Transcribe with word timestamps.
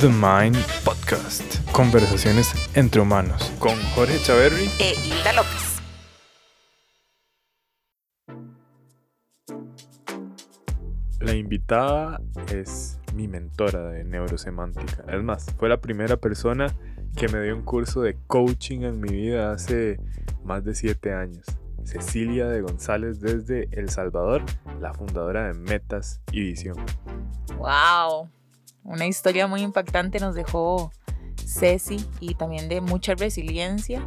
The 0.00 0.08
Mind 0.08 0.58
Podcast. 0.84 1.70
Conversaciones 1.72 2.52
entre 2.76 3.00
humanos 3.00 3.50
con 3.58 3.74
Jorge 3.94 4.18
Chaverri 4.18 4.68
e 4.78 4.94
Hilda 4.94 5.32
López. 5.32 5.80
La 11.20 11.32
invitada 11.32 12.20
es 12.52 12.98
mi 13.14 13.26
mentora 13.26 13.88
de 13.88 14.04
neurosemántica. 14.04 15.04
Es 15.08 15.22
más, 15.22 15.46
fue 15.58 15.70
la 15.70 15.80
primera 15.80 16.18
persona 16.18 16.66
que 17.16 17.28
me 17.28 17.40
dio 17.40 17.56
un 17.56 17.62
curso 17.62 18.02
de 18.02 18.18
coaching 18.26 18.82
en 18.82 19.00
mi 19.00 19.08
vida 19.08 19.52
hace 19.52 19.98
más 20.44 20.62
de 20.62 20.74
siete 20.74 21.14
años. 21.14 21.46
Cecilia 21.84 22.48
de 22.48 22.60
González 22.60 23.20
desde 23.20 23.70
El 23.72 23.88
Salvador, 23.88 24.42
la 24.78 24.92
fundadora 24.92 25.46
de 25.46 25.54
Metas 25.54 26.20
y 26.32 26.40
Visión. 26.40 26.76
¡Wow! 27.56 28.35
Una 28.86 29.06
historia 29.06 29.48
muy 29.48 29.62
impactante 29.62 30.20
nos 30.20 30.34
dejó 30.34 30.92
Ceci 31.44 32.04
y 32.20 32.34
también 32.34 32.68
de 32.68 32.80
mucha 32.80 33.14
resiliencia 33.14 34.02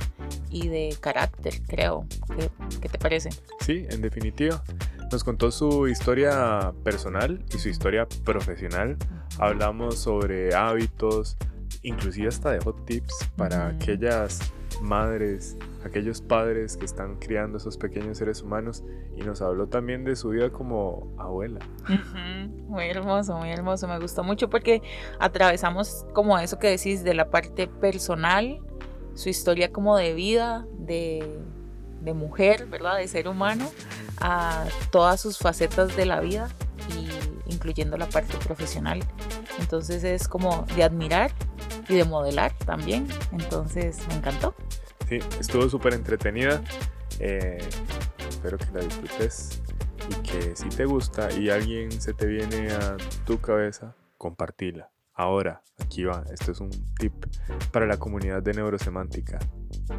y 0.50 0.70
de 0.70 0.96
carácter, 1.00 1.62
creo. 1.68 2.06
¿Qué, 2.36 2.50
¿Qué, 2.82 2.90
te 2.90 2.98
parece? 2.98 3.30
Sí, 3.60 3.86
en 3.90 4.02
definitiva. 4.02 4.64
Nos 5.12 5.24
contó 5.24 5.52
su 5.52 5.88
historia 5.88 6.74
personal 6.84 7.44
y 7.54 7.60
su 7.60 7.68
historia 7.68 8.08
profesional. 8.24 8.98
Hablamos 9.38 10.00
sobre 10.00 10.56
hábitos, 10.56 11.36
inclusive 11.82 12.30
hasta 12.30 12.52
dejó 12.52 12.74
tips 12.74 13.30
para 13.36 13.68
aquellas 13.68 14.54
madres, 14.82 15.58
aquellos 15.84 16.22
padres 16.22 16.78
que 16.78 16.86
están 16.86 17.16
criando 17.16 17.58
esos 17.58 17.78
pequeños 17.78 18.18
seres 18.18 18.42
humanos 18.42 18.84
y 19.16 19.22
nos 19.22 19.42
habló 19.42 19.68
también 19.68 20.04
de 20.04 20.16
su 20.16 20.30
vida 20.30 20.50
como 20.50 21.14
abuela. 21.18 21.60
Muy 22.68 22.86
hermoso, 22.86 23.38
muy 23.38 23.50
hermoso, 23.50 23.88
me 23.88 24.00
gustó 24.00 24.24
mucho 24.24 24.50
porque 24.50 24.82
atravesamos 25.20 26.06
como 26.14 26.38
eso 26.40 26.60
que 26.60 26.68
decís 26.68 27.04
de 27.04 27.14
la 27.14 27.30
parte 27.30 27.68
personal, 27.68 28.60
su 29.14 29.30
historia 29.30 29.72
como 29.72 29.98
de 29.98 30.14
vida, 30.14 30.66
de, 30.78 31.40
de 32.02 32.14
mujer, 32.14 32.68
¿verdad? 32.68 32.98
De 32.98 33.08
ser 33.08 33.28
humano, 33.28 33.66
a 34.22 34.66
todas 34.92 35.20
sus 35.20 35.38
facetas 35.38 35.96
de 35.96 36.06
la 36.06 36.20
vida 36.20 36.50
y 36.96 37.10
incluyendo 37.52 37.98
la 37.98 38.08
parte 38.08 38.38
profesional. 38.38 39.04
Entonces 39.60 40.04
es 40.04 40.28
como 40.28 40.66
de 40.76 40.84
admirar 40.84 41.32
y 41.90 41.96
de 41.96 42.06
modelar 42.06 42.54
también. 42.60 43.08
Entonces 43.32 44.08
me 44.08 44.16
encantó. 44.16 44.56
Sí, 45.10 45.20
estuvo 45.40 45.68
súper 45.68 45.96
entretenida. 45.96 46.62
Eh, 47.20 47.58
espero 48.30 48.58
que 48.58 48.68
la 48.72 48.82
disfrutes 48.82 49.62
y 50.10 50.14
que 50.22 50.56
si 50.56 50.70
te 50.70 50.86
gusta 50.86 51.32
y 51.34 51.50
alguien 51.50 51.92
se 51.92 52.14
te 52.14 52.28
viene 52.28 52.72
a 52.72 52.96
tu 53.26 53.42
cabeza, 53.42 53.96
compartila. 54.18 54.92
Ahora, 55.14 55.64
aquí 55.80 56.06
va, 56.06 56.24
esto 56.32 56.54
es 56.54 56.62
un 56.62 56.70
tip 56.98 57.14
para 57.72 57.86
la 57.86 57.98
comunidad 57.98 58.42
de 58.42 58.54
neurosemántica. 58.54 59.40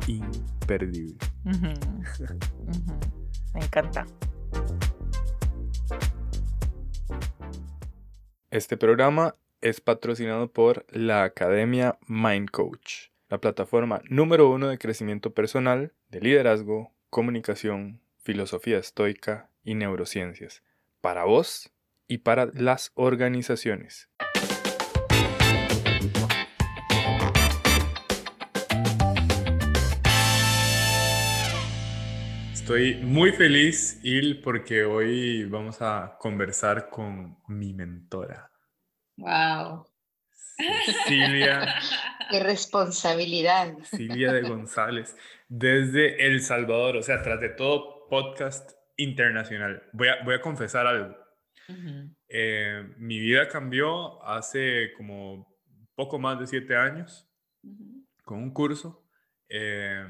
Imperdible. 0.06 1.16
Uh 1.44 1.50
-huh. 1.50 1.86
Uh 2.20 2.70
-huh. 2.70 3.20
Me 3.52 3.61
encanta. 3.61 4.06
Este 8.50 8.77
programa 8.77 9.36
es 9.61 9.80
patrocinado 9.80 10.53
por 10.53 10.86
la 10.91 11.22
Academia 11.22 11.98
Mind 12.06 12.50
Coach, 12.50 13.08
la 13.28 13.39
plataforma 13.39 14.00
número 14.08 14.48
uno 14.50 14.69
de 14.69 14.78
crecimiento 14.78 15.34
personal, 15.34 15.92
de 16.08 16.20
liderazgo, 16.20 16.92
comunicación, 17.11 18.00
filosofía 18.19 18.78
estoica 18.78 19.50
y 19.62 19.75
neurociencias, 19.75 20.62
para 21.00 21.25
vos 21.25 21.70
y 22.08 22.19
para 22.19 22.47
las 22.47 22.92
organizaciones. 22.94 24.08
Estoy 32.52 32.95
muy 33.02 33.33
feliz, 33.33 33.98
Il, 34.05 34.40
porque 34.42 34.85
hoy 34.85 35.45
vamos 35.45 35.83
a 35.83 36.17
conversar 36.20 36.89
con 36.89 37.36
mi 37.48 37.74
mentora. 37.74 38.49
Wow. 39.20 39.86
Silvia. 41.07 41.75
Qué 42.31 42.41
responsabilidad. 42.41 43.75
Silvia 43.85 44.33
de 44.33 44.42
González, 44.42 45.14
desde 45.48 46.27
El 46.27 46.41
Salvador, 46.41 46.97
o 46.97 47.03
sea, 47.03 47.23
tras 47.23 47.41
de 47.41 47.51
todo 47.51 48.09
podcast 48.09 48.73
internacional. 48.97 49.83
Voy 49.92 50.09
a, 50.09 50.25
voy 50.25 50.35
a 50.35 50.41
confesar 50.41 50.86
algo. 50.86 51.17
Uh 51.69 51.73
-huh. 51.73 52.17
eh, 52.29 52.95
mi 52.97 53.20
vida 53.20 53.48
cambió 53.48 54.25
hace 54.25 54.92
como 54.97 55.47
poco 55.95 56.19
más 56.19 56.41
de 56.41 56.47
siete 56.47 56.77
años 56.77 57.29
uh 57.63 57.69
-huh. 57.69 58.07
con 58.25 58.39
un 58.39 58.53
curso. 58.53 59.07
Eh, 59.48 60.07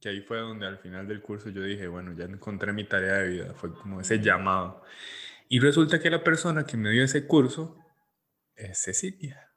que 0.00 0.08
ahí 0.08 0.20
fue 0.20 0.38
donde 0.38 0.66
al 0.66 0.78
final 0.78 1.06
del 1.06 1.22
curso 1.22 1.48
yo 1.48 1.62
dije, 1.62 1.86
bueno, 1.86 2.12
ya 2.14 2.24
encontré 2.24 2.72
mi 2.72 2.84
tarea 2.84 3.18
de 3.18 3.28
vida, 3.28 3.54
fue 3.54 3.72
como 3.72 4.00
ese 4.00 4.18
llamado. 4.18 4.82
Y 5.48 5.60
resulta 5.60 6.00
que 6.00 6.10
la 6.10 6.24
persona 6.24 6.64
que 6.64 6.76
me 6.76 6.90
dio 6.90 7.04
ese 7.04 7.26
curso 7.26 7.81
es 8.54 8.78
Cecilia, 8.78 9.52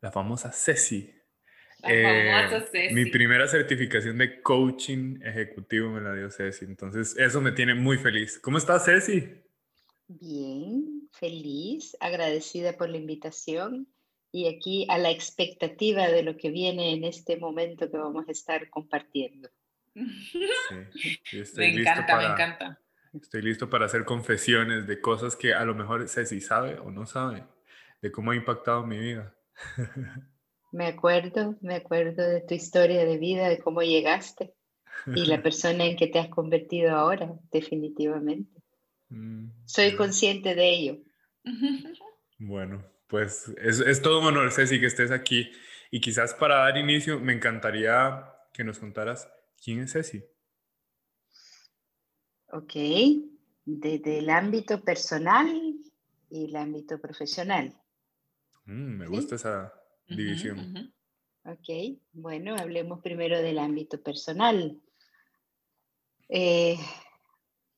la 0.00 0.10
famosa 0.10 0.52
Ceci. 0.52 1.14
La 1.80 1.90
eh, 1.90 2.32
famosa 2.32 2.66
Ceci. 2.70 2.94
Mi 2.94 3.06
primera 3.10 3.48
certificación 3.48 4.18
de 4.18 4.42
coaching 4.42 5.20
ejecutivo 5.22 5.90
me 5.90 6.00
la 6.00 6.14
dio 6.14 6.30
Ceci, 6.30 6.64
entonces 6.64 7.16
eso 7.16 7.40
me 7.40 7.52
tiene 7.52 7.74
muy 7.74 7.98
feliz. 7.98 8.38
¿Cómo 8.38 8.58
estás, 8.58 8.84
Ceci? 8.84 9.28
Bien, 10.08 11.08
feliz, 11.12 11.96
agradecida 12.00 12.76
por 12.76 12.88
la 12.88 12.96
invitación 12.96 13.86
y 14.32 14.48
aquí 14.48 14.86
a 14.88 14.98
la 14.98 15.10
expectativa 15.10 16.08
de 16.08 16.22
lo 16.22 16.36
que 16.36 16.50
viene 16.50 16.92
en 16.92 17.04
este 17.04 17.36
momento 17.36 17.90
que 17.90 17.96
vamos 17.96 18.28
a 18.28 18.32
estar 18.32 18.68
compartiendo. 18.70 19.48
Sí, 19.94 20.02
me 21.56 21.80
encanta, 21.80 22.06
para, 22.06 22.28
me 22.28 22.34
encanta. 22.34 22.80
Estoy 23.12 23.42
listo 23.42 23.68
para 23.68 23.86
hacer 23.86 24.04
confesiones 24.04 24.86
de 24.86 25.00
cosas 25.00 25.34
que 25.34 25.52
a 25.52 25.64
lo 25.64 25.74
mejor 25.74 26.08
Ceci 26.08 26.40
sabe 26.40 26.78
o 26.78 26.90
no 26.90 27.06
sabe, 27.06 27.44
de 28.00 28.12
cómo 28.12 28.30
ha 28.30 28.36
impactado 28.36 28.86
mi 28.86 28.98
vida. 28.98 29.34
Me 30.72 30.86
acuerdo, 30.86 31.56
me 31.62 31.74
acuerdo 31.74 32.22
de 32.22 32.42
tu 32.42 32.54
historia 32.54 33.04
de 33.04 33.18
vida, 33.18 33.48
de 33.48 33.58
cómo 33.58 33.82
llegaste 33.82 34.54
y 35.06 35.26
la 35.26 35.42
persona 35.42 35.84
en 35.84 35.96
que 35.96 36.06
te 36.06 36.20
has 36.20 36.28
convertido 36.28 36.92
ahora, 36.92 37.34
definitivamente. 37.50 38.62
Mm, 39.08 39.48
Soy 39.64 39.96
consciente 39.96 40.54
de 40.54 40.70
ello. 40.70 40.98
Bueno, 42.42 42.82
pues 43.06 43.52
es, 43.58 43.80
es, 43.80 44.00
todo 44.00 44.20
un 44.20 44.28
honor, 44.28 44.50
Ceci, 44.50 44.80
que 44.80 44.86
estés 44.86 45.10
aquí. 45.10 45.52
Y 45.90 46.00
quizás 46.00 46.32
para 46.32 46.60
dar 46.60 46.78
inicio, 46.78 47.20
me 47.20 47.34
encantaría 47.34 48.24
que 48.54 48.64
nos 48.64 48.78
contaras 48.78 49.30
quién 49.62 49.80
es 49.80 49.92
Ceci. 49.92 50.24
Ok, 52.50 52.72
desde 53.66 54.20
el 54.20 54.30
ámbito 54.30 54.82
personal 54.82 55.48
y 56.30 56.44
el 56.46 56.56
ámbito 56.56 56.98
profesional. 56.98 57.74
Mm, 58.70 58.98
me 58.98 59.06
gusta 59.06 59.30
¿Sí? 59.30 59.34
esa 59.36 59.72
división. 60.08 60.58
Uh 60.58 60.62
-huh, 60.62 60.72
uh 60.72 60.92
-huh. 61.44 61.52
Ok, 61.52 62.00
bueno, 62.12 62.54
hablemos 62.56 63.00
primero 63.00 63.40
del 63.40 63.58
ámbito 63.58 64.00
personal. 64.02 64.80
Eh, 66.28 66.76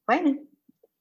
bueno, 0.06 0.38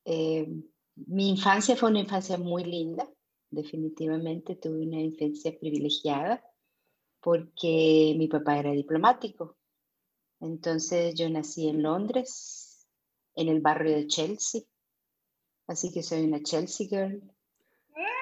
eh, 0.06 0.48
mi 0.96 1.30
infancia 1.30 1.76
fue 1.76 1.90
una 1.90 2.00
infancia 2.00 2.38
muy 2.38 2.64
linda 2.64 3.08
definitivamente 3.52 4.56
tuve 4.56 4.88
una 4.88 5.02
infancia 5.02 5.58
privilegiada 5.60 6.44
porque 7.20 8.16
mi 8.18 8.28
papá 8.28 8.58
era 8.58 8.72
diplomático. 8.72 9.58
Entonces 10.40 11.14
yo 11.16 11.30
nací 11.30 11.68
en 11.68 11.84
Londres, 11.84 12.88
en 13.36 13.50
el 13.50 13.62
barrio 13.62 13.96
de 13.96 14.08
Chelsea, 14.08 14.62
así 15.68 15.92
que 15.92 16.02
soy 16.02 16.24
una 16.24 16.42
Chelsea 16.42 16.88
girl. 16.88 17.22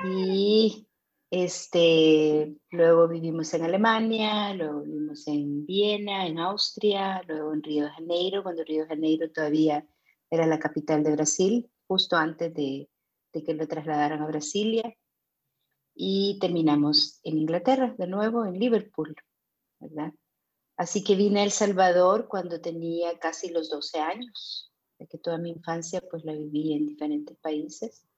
Y 0.06 0.88
este, 1.31 2.57
luego 2.72 3.07
vivimos 3.07 3.53
en 3.53 3.64
Alemania, 3.64 4.53
luego 4.53 4.81
vivimos 4.81 5.28
en 5.28 5.66
Viena, 5.66 6.26
en 6.26 6.40
Austria, 6.40 7.22
luego 7.28 7.53
en 7.53 7.61
Río 7.61 7.84
de 7.85 7.91
Janeiro, 7.91 8.41
cuando 8.41 8.64
Río 8.64 8.84
de 8.84 8.90
Janeiro 8.90 9.31
todavía 9.31 9.87
era 10.31 10.47
la 10.47 10.59
capital 10.59 11.03
de 11.03 11.11
Brasil, 11.11 11.72
justo 11.87 12.16
antes 12.16 12.53
de, 12.53 12.90
que 13.31 13.53
lo 13.53 13.67
trasladaran 13.67 14.23
a 14.23 14.28
Brasilia 14.28 14.96
y 15.93 16.40
terminamos 16.40 17.20
en 17.23 17.37
Inglaterra, 17.37 17.93
de 17.97 18.08
nuevo 18.08 18.46
en 18.46 18.58
Liverpool. 18.59 19.16
Así 20.78 21.03
que 21.03 21.16
vine 21.16 21.41
a 21.41 21.43
El 21.43 21.52
Salvador 21.52 22.28
cuando 22.28 22.59
tenía 22.59 23.20
casi 23.20 23.49
los 23.49 23.70
12 23.70 23.99
años, 23.99 24.73
de 24.97 25.08
que 25.08 25.17
toda 25.20 25.37
mi 25.37 25.52
infancia 25.52 26.02
pues 26.09 26.26
la 26.26 26.34
viví 26.34 26.73
en 26.73 26.87
diferentes 26.87 27.37
países, 27.37 28.09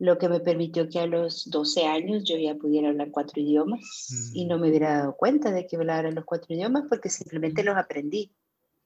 lo 0.00 0.16
que 0.16 0.30
me 0.30 0.40
permitió 0.40 0.88
que 0.88 0.98
a 0.98 1.06
los 1.06 1.48
12 1.50 1.84
años 1.84 2.24
yo 2.24 2.36
ya 2.38 2.54
pudiera 2.54 2.88
hablar 2.88 3.10
cuatro 3.10 3.40
idiomas 3.40 3.80
mm. 4.10 4.36
y 4.36 4.46
no 4.46 4.58
me 4.58 4.70
hubiera 4.70 4.96
dado 4.96 5.14
cuenta 5.14 5.52
de 5.52 5.66
que 5.66 5.76
hablara 5.76 6.10
los 6.10 6.24
cuatro 6.24 6.54
idiomas 6.54 6.84
porque 6.88 7.10
simplemente 7.10 7.62
los 7.62 7.76
aprendí. 7.76 8.32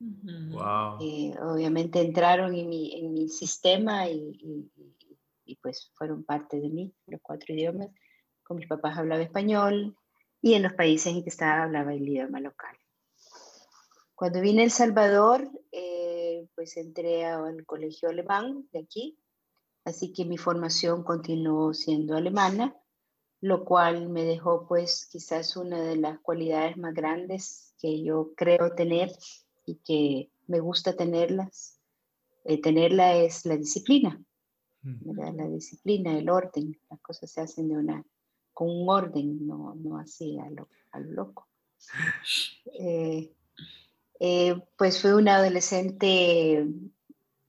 Wow. 0.00 0.98
Eh, 1.00 1.32
obviamente 1.40 2.00
entraron 2.00 2.52
en 2.52 2.68
mi, 2.68 2.98
en 2.98 3.12
mi 3.12 3.28
sistema 3.28 4.08
y, 4.08 4.18
y, 4.42 4.70
y, 5.46 5.56
pues 5.56 5.92
fueron 5.94 6.24
parte 6.24 6.60
de 6.60 6.68
mí, 6.68 6.92
los 7.06 7.20
cuatro 7.22 7.54
idiomas 7.54 7.90
con 8.42 8.56
mis 8.58 8.66
papás 8.66 8.98
hablaba 8.98 9.22
español 9.22 9.96
y 10.42 10.54
en 10.54 10.64
los 10.64 10.74
países 10.74 11.14
en 11.14 11.22
que 11.22 11.30
estaba 11.30 11.62
hablaba 11.62 11.94
el 11.94 12.08
idioma 12.08 12.40
local. 12.40 12.76
Cuando 14.16 14.40
vine 14.40 14.62
a 14.62 14.64
El 14.64 14.70
Salvador, 14.70 15.48
eh, 15.72 16.46
pues 16.56 16.76
entré 16.76 17.24
al 17.24 17.64
colegio 17.66 18.08
alemán 18.08 18.68
de 18.72 18.80
aquí, 18.80 19.16
así 19.84 20.12
que 20.12 20.24
mi 20.24 20.38
formación 20.38 21.02
continuó 21.02 21.74
siendo 21.74 22.16
alemana, 22.16 22.76
lo 23.40 23.64
cual 23.64 24.08
me 24.08 24.24
dejó 24.24 24.66
pues 24.66 25.06
quizás 25.10 25.56
una 25.56 25.80
de 25.82 25.96
las 25.96 26.18
cualidades 26.20 26.76
más 26.76 26.94
grandes 26.94 27.74
que 27.78 28.02
yo 28.02 28.32
creo 28.34 28.74
tener 28.74 29.12
y 29.66 29.76
que 29.76 30.30
me 30.46 30.60
gusta 30.60 30.96
tenerlas. 30.96 31.78
Eh, 32.44 32.60
tenerla 32.60 33.16
es 33.16 33.46
la 33.46 33.56
disciplina, 33.56 34.20
mm. 34.82 35.36
la 35.36 35.48
disciplina, 35.48 36.16
el 36.18 36.28
orden, 36.28 36.78
las 36.90 37.00
cosas 37.00 37.30
se 37.30 37.40
hacen 37.40 37.68
de 37.68 37.76
una, 37.76 38.04
con 38.52 38.68
un 38.70 38.88
orden, 38.88 39.46
no, 39.46 39.74
no 39.74 39.98
así 39.98 40.38
a 40.38 40.50
lo, 40.50 40.68
loco. 41.00 41.48
Eh, 42.76 43.30
eh, 44.18 44.60
pues 44.76 45.00
fui 45.00 45.10
una 45.12 45.36
adolescente 45.36 46.66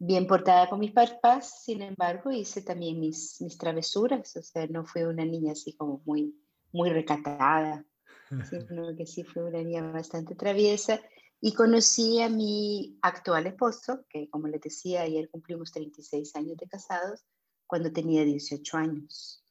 bien 0.06 0.28
portada 0.28 0.69
con 0.69 0.80
mis 0.80 0.92
papás, 0.92 1.63
sin 1.63 1.81
embargo 1.81 2.31
hice 2.31 2.62
también 2.62 3.00
mis, 3.00 3.42
mis 3.42 3.57
travesuras, 3.57 4.36
o 4.36 4.44
sea, 4.44 4.68
no 4.68 4.86
fui 4.86 5.04
una 5.04 5.25
niña 5.25 5.54
así 5.54 5.74
como 5.74 6.02
muy, 6.06 6.36
muy 6.72 6.90
recatada, 6.90 7.86
sino 8.50 8.96
que 8.96 9.06
sí 9.06 9.24
fue 9.24 9.44
una 9.44 9.62
niña 9.62 9.92
bastante 9.92 10.36
traviesa 10.36 11.02
y 11.42 11.54
conocí 11.54 12.22
a 12.22 12.30
mi 12.30 12.98
actual 13.02 13.48
esposo, 13.48 14.06
que 14.10 14.30
como 14.30 14.48
les 14.48 14.62
decía, 14.62 15.02
ayer 15.02 15.30
cumplimos 15.30 15.72
36 15.72 16.36
años 16.36 16.57
de 16.57 16.68
casados, 16.68 17.25
cuando 17.68 17.92
tenía 17.92 18.24
18 18.24 18.78
años. 18.78 19.44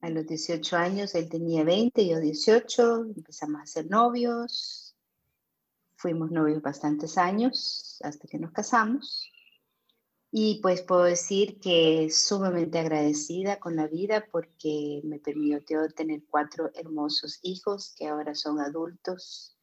A 0.00 0.10
los 0.10 0.26
18 0.26 0.76
años 0.76 1.14
él 1.14 1.28
tenía 1.28 1.64
20, 1.64 2.06
yo 2.06 2.20
18, 2.20 3.04
empezamos 3.16 3.62
a 3.62 3.66
ser 3.66 3.88
novios, 3.88 4.94
fuimos 5.96 6.30
novios 6.30 6.60
bastantes 6.60 7.16
años 7.16 7.98
hasta 8.02 8.28
que 8.28 8.38
nos 8.38 8.52
casamos. 8.52 9.30
Y 10.36 10.58
pues 10.62 10.82
puedo 10.82 11.04
decir 11.04 11.60
que 11.60 12.10
sumamente 12.10 12.80
agradecida 12.80 13.60
con 13.60 13.76
la 13.76 13.86
vida 13.86 14.26
porque 14.32 15.00
me 15.04 15.20
permitió 15.20 15.88
tener 15.90 16.24
cuatro 16.28 16.72
hermosos 16.74 17.38
hijos 17.42 17.94
que 17.96 18.08
ahora 18.08 18.34
son 18.34 18.58
adultos, 18.58 19.56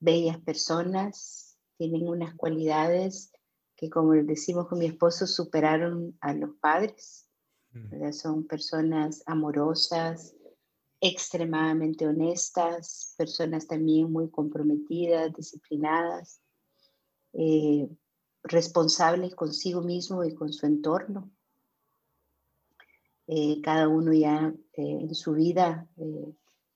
bellas 0.00 0.38
personas, 0.40 1.56
tienen 1.76 2.08
unas 2.08 2.34
cualidades 2.34 3.30
que 3.76 3.90
como 3.90 4.10
decimos 4.14 4.66
con 4.66 4.80
mi 4.80 4.86
esposo 4.86 5.24
superaron 5.24 6.18
a 6.20 6.32
los 6.32 6.50
padres 6.60 7.28
son 8.10 8.44
personas 8.44 9.22
amorosas, 9.24 10.34
extremadamente 11.00 12.08
honestas, 12.08 13.14
personas 13.16 13.68
también 13.68 14.10
muy 14.10 14.28
comprometidas, 14.30 15.32
disciplinadas, 15.32 16.40
eh, 17.34 17.88
responsables 18.48 19.34
consigo 19.34 19.82
mismo 19.82 20.24
y 20.24 20.34
con 20.34 20.52
su 20.52 20.66
entorno. 20.66 21.30
Eh, 23.26 23.60
cada 23.62 23.88
uno 23.88 24.12
ya 24.12 24.54
eh, 24.72 24.98
en 25.02 25.14
su 25.14 25.34
vida, 25.34 25.86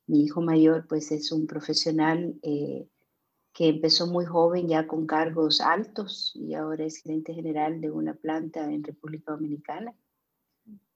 mi 0.07 0.25
hijo 0.25 0.43
mayor 0.43 0.87
pues 0.87 1.11
es 1.13 1.33
un 1.33 1.47
profesional 1.47 2.39
que 2.43 3.69
empezó 3.69 4.07
muy 4.07 4.25
joven 4.25 4.69
ya 4.69 4.87
con 4.87 5.07
cargos 5.07 5.61
altos 5.61 6.33
y 6.35 6.55
ahora 6.55 6.85
es 6.85 6.99
gerente 6.99 7.35
general 7.35 7.81
de 7.81 7.91
una 7.91 8.15
planta 8.15 8.71
en 8.71 8.83
República 8.83 9.33
Dominicana. 9.33 9.95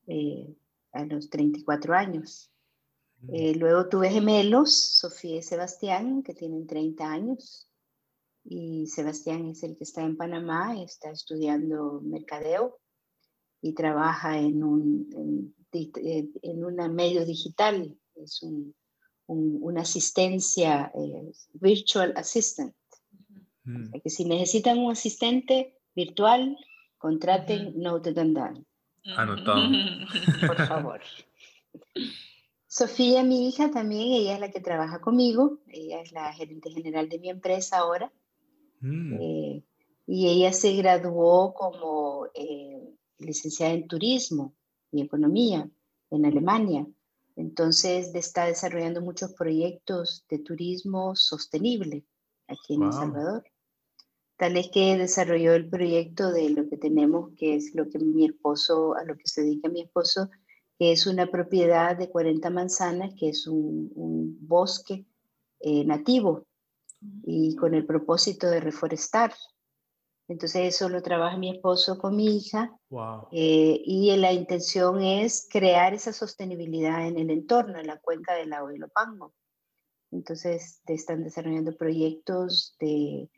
Eh, 0.06 0.54
a 0.92 1.04
los 1.04 1.28
34 1.28 1.94
años. 1.94 2.50
Eh, 3.28 3.54
luego 3.54 3.88
tuve 3.88 4.08
gemelos, 4.08 4.74
Sofía 4.74 5.36
y 5.36 5.42
Sebastián, 5.42 6.22
que 6.22 6.32
tienen 6.32 6.66
30 6.66 7.10
años. 7.10 7.68
Y 8.48 8.86
Sebastián 8.86 9.48
es 9.48 9.62
el 9.62 9.76
que 9.76 9.84
está 9.84 10.02
en 10.02 10.16
Panamá, 10.16 10.80
está 10.80 11.10
estudiando 11.10 12.00
mercadeo 12.02 12.78
y 13.60 13.74
trabaja 13.74 14.38
en 14.38 14.62
un 14.62 15.54
en, 15.72 16.32
en 16.42 16.64
una 16.64 16.88
medio 16.88 17.24
digital. 17.24 17.96
Es 18.14 18.42
un, 18.42 18.74
una 19.26 19.82
asistencia, 19.82 20.92
eh, 20.94 21.32
virtual 21.54 22.12
assistant. 22.16 22.74
Mm. 23.64 23.90
que 24.00 24.10
si 24.10 24.24
necesitan 24.24 24.78
un 24.78 24.92
asistente 24.92 25.76
virtual, 25.94 26.56
contraten 26.98 27.72
Note 27.76 28.12
Dandan. 28.12 28.64
Anotado. 29.16 29.60
Por 30.46 30.66
favor. 30.66 31.00
Sofía, 32.68 33.24
mi 33.24 33.48
hija, 33.48 33.70
también, 33.70 34.12
ella 34.12 34.34
es 34.34 34.40
la 34.40 34.50
que 34.50 34.60
trabaja 34.60 35.00
conmigo. 35.00 35.60
Ella 35.66 36.00
es 36.00 36.12
la 36.12 36.32
gerente 36.32 36.70
general 36.70 37.08
de 37.08 37.18
mi 37.18 37.30
empresa 37.30 37.78
ahora. 37.78 38.12
Mm. 38.80 39.14
Eh, 39.20 39.62
y 40.06 40.28
ella 40.28 40.52
se 40.52 40.72
graduó 40.74 41.52
como 41.54 42.26
eh, 42.34 42.94
licenciada 43.18 43.72
en 43.72 43.88
turismo 43.88 44.54
y 44.92 45.02
economía 45.02 45.68
en 46.10 46.26
Alemania. 46.26 46.86
Entonces 47.34 48.14
está 48.14 48.46
desarrollando 48.46 49.02
muchos 49.02 49.32
proyectos 49.34 50.24
de 50.30 50.38
turismo 50.38 51.14
sostenible 51.16 52.04
aquí 52.48 52.74
en 52.74 52.84
El 52.84 52.92
Salvador. 52.92 53.44
Tal 54.38 54.56
es 54.56 54.68
que 54.68 54.96
desarrolló 54.96 55.54
el 55.54 55.68
proyecto 55.68 56.30
de 56.30 56.50
lo 56.50 56.68
que 56.68 56.76
tenemos, 56.76 57.32
que 57.36 57.56
es 57.56 57.74
lo 57.74 57.88
que 57.88 57.98
mi 57.98 58.26
esposo, 58.26 58.94
a 58.94 59.04
lo 59.04 59.16
que 59.16 59.26
se 59.26 59.42
dedica 59.42 59.68
mi 59.68 59.82
esposo, 59.82 60.30
que 60.78 60.92
es 60.92 61.06
una 61.06 61.26
propiedad 61.30 61.96
de 61.96 62.10
40 62.10 62.50
manzanas, 62.50 63.14
que 63.18 63.30
es 63.30 63.46
un, 63.46 64.38
bosque 64.40 65.06
eh, 65.60 65.84
nativo 65.84 66.45
y 67.24 67.56
con 67.56 67.74
el 67.74 67.86
propósito 67.86 68.48
de 68.48 68.60
reforestar. 68.60 69.32
Entonces 70.28 70.74
eso 70.74 70.88
lo 70.88 71.02
trabaja 71.02 71.36
mi 71.36 71.50
esposo 71.50 71.98
con 71.98 72.16
mi 72.16 72.36
hija 72.36 72.76
eh, 73.30 73.80
y 73.84 74.16
la 74.16 74.32
intención 74.32 75.00
es 75.00 75.48
crear 75.50 75.94
esa 75.94 76.12
sostenibilidad 76.12 77.06
en 77.06 77.18
el 77.18 77.30
entorno, 77.30 77.78
en 77.78 77.86
la 77.86 77.98
cuenca 78.00 78.34
del 78.34 78.50
lago 78.50 78.68
de 78.68 78.78
Lopango. 78.78 79.32
Entonces 80.10 80.80
están 80.86 81.22
desarrollando 81.22 81.76
proyectos 81.76 82.76
de 82.80 83.30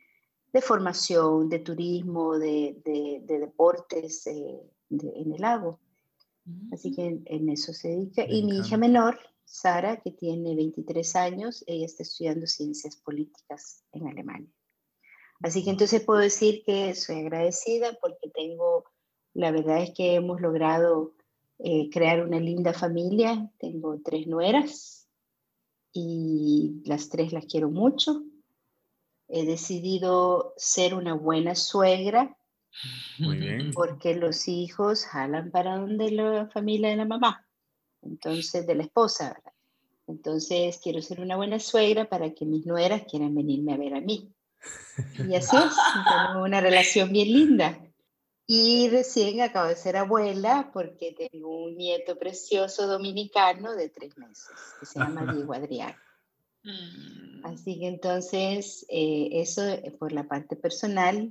de 0.51 0.61
formación, 0.61 1.49
de 1.49 1.59
turismo, 1.59 2.37
de, 2.37 2.81
deportes 3.27 4.25
eh, 4.27 4.59
en 4.89 5.33
el 5.33 5.41
lago. 5.41 5.79
Así 6.73 6.91
que 6.93 7.21
en, 7.25 7.49
eso 7.49 7.73
se 7.73 7.89
dedica. 7.89 8.25
y 8.27 8.43
mi 8.43 8.57
hija 8.57 8.77
menor, 8.77 9.19
Sara, 9.49 10.01
que 10.01 10.11
tiene 10.11 10.55
23 10.55 11.15
años, 11.15 11.63
ella 11.67 11.85
está 11.85 12.03
estudiando 12.03 12.47
ciencias 12.47 12.95
políticas 12.97 13.83
en 13.91 14.07
Alemania. 14.07 14.51
Así 15.41 15.63
que 15.63 15.69
entonces 15.69 16.03
puedo 16.03 16.19
decir 16.19 16.63
que 16.65 16.93
soy 16.95 17.19
agradecida 17.21 17.97
porque 18.01 18.29
tengo, 18.33 18.83
la 19.33 19.51
verdad 19.51 19.81
es 19.81 19.91
que 19.91 20.15
hemos 20.15 20.41
logrado 20.41 21.15
eh, 21.59 21.89
crear 21.89 22.23
una 22.23 22.39
linda 22.39 22.73
familia. 22.73 23.49
Tengo 23.57 23.99
tres 24.03 24.27
nueras 24.27 25.07
y 25.93 26.81
las 26.85 27.09
tres 27.09 27.31
las 27.31 27.45
quiero 27.45 27.69
mucho 27.69 28.23
he 29.29 29.45
decidido 29.45 30.53
ser 30.57 30.95
una 30.95 31.13
buena 31.13 31.55
suegra. 31.55 32.35
Muy 33.19 33.37
bien. 33.37 33.71
Porque 33.71 34.15
los 34.15 34.47
hijos 34.47 35.05
jalan 35.05 35.51
para 35.51 35.77
donde 35.77 36.11
la 36.11 36.47
familia 36.47 36.89
de 36.89 36.97
la 36.97 37.05
mamá, 37.05 37.47
entonces 38.01 38.65
de 38.65 38.75
la 38.75 38.83
esposa, 38.83 39.33
¿verdad? 39.33 39.53
Entonces 40.07 40.79
quiero 40.81 41.01
ser 41.01 41.21
una 41.21 41.35
buena 41.35 41.59
suegra 41.59 42.09
para 42.09 42.33
que 42.33 42.45
mis 42.45 42.65
nueras 42.65 43.03
quieran 43.03 43.35
venirme 43.35 43.73
a 43.73 43.77
ver 43.77 43.93
a 43.93 44.01
mí. 44.01 44.33
Y 45.17 45.35
así 45.35 45.55
es, 45.55 45.73
tenemos 45.93 46.47
una 46.47 46.61
relación 46.61 47.11
bien 47.11 47.27
linda. 47.27 47.79
Y 48.47 48.89
recién 48.89 49.41
acabo 49.41 49.67
de 49.67 49.75
ser 49.75 49.95
abuela 49.95 50.71
porque 50.73 51.13
tengo 51.13 51.65
un 51.65 51.77
nieto 51.77 52.17
precioso 52.17 52.87
dominicano 52.87 53.75
de 53.75 53.89
tres 53.89 54.17
meses 54.17 54.49
que 54.79 54.87
se 54.87 54.99
llama 54.99 55.31
Diego 55.35 55.53
Adrián. 55.53 55.95
Mm. 56.63 57.45
Así 57.45 57.79
que 57.79 57.87
entonces, 57.87 58.87
eh, 58.89 59.29
eso 59.33 59.63
eh, 59.67 59.95
por 59.99 60.11
la 60.11 60.27
parte 60.27 60.55
personal. 60.55 61.29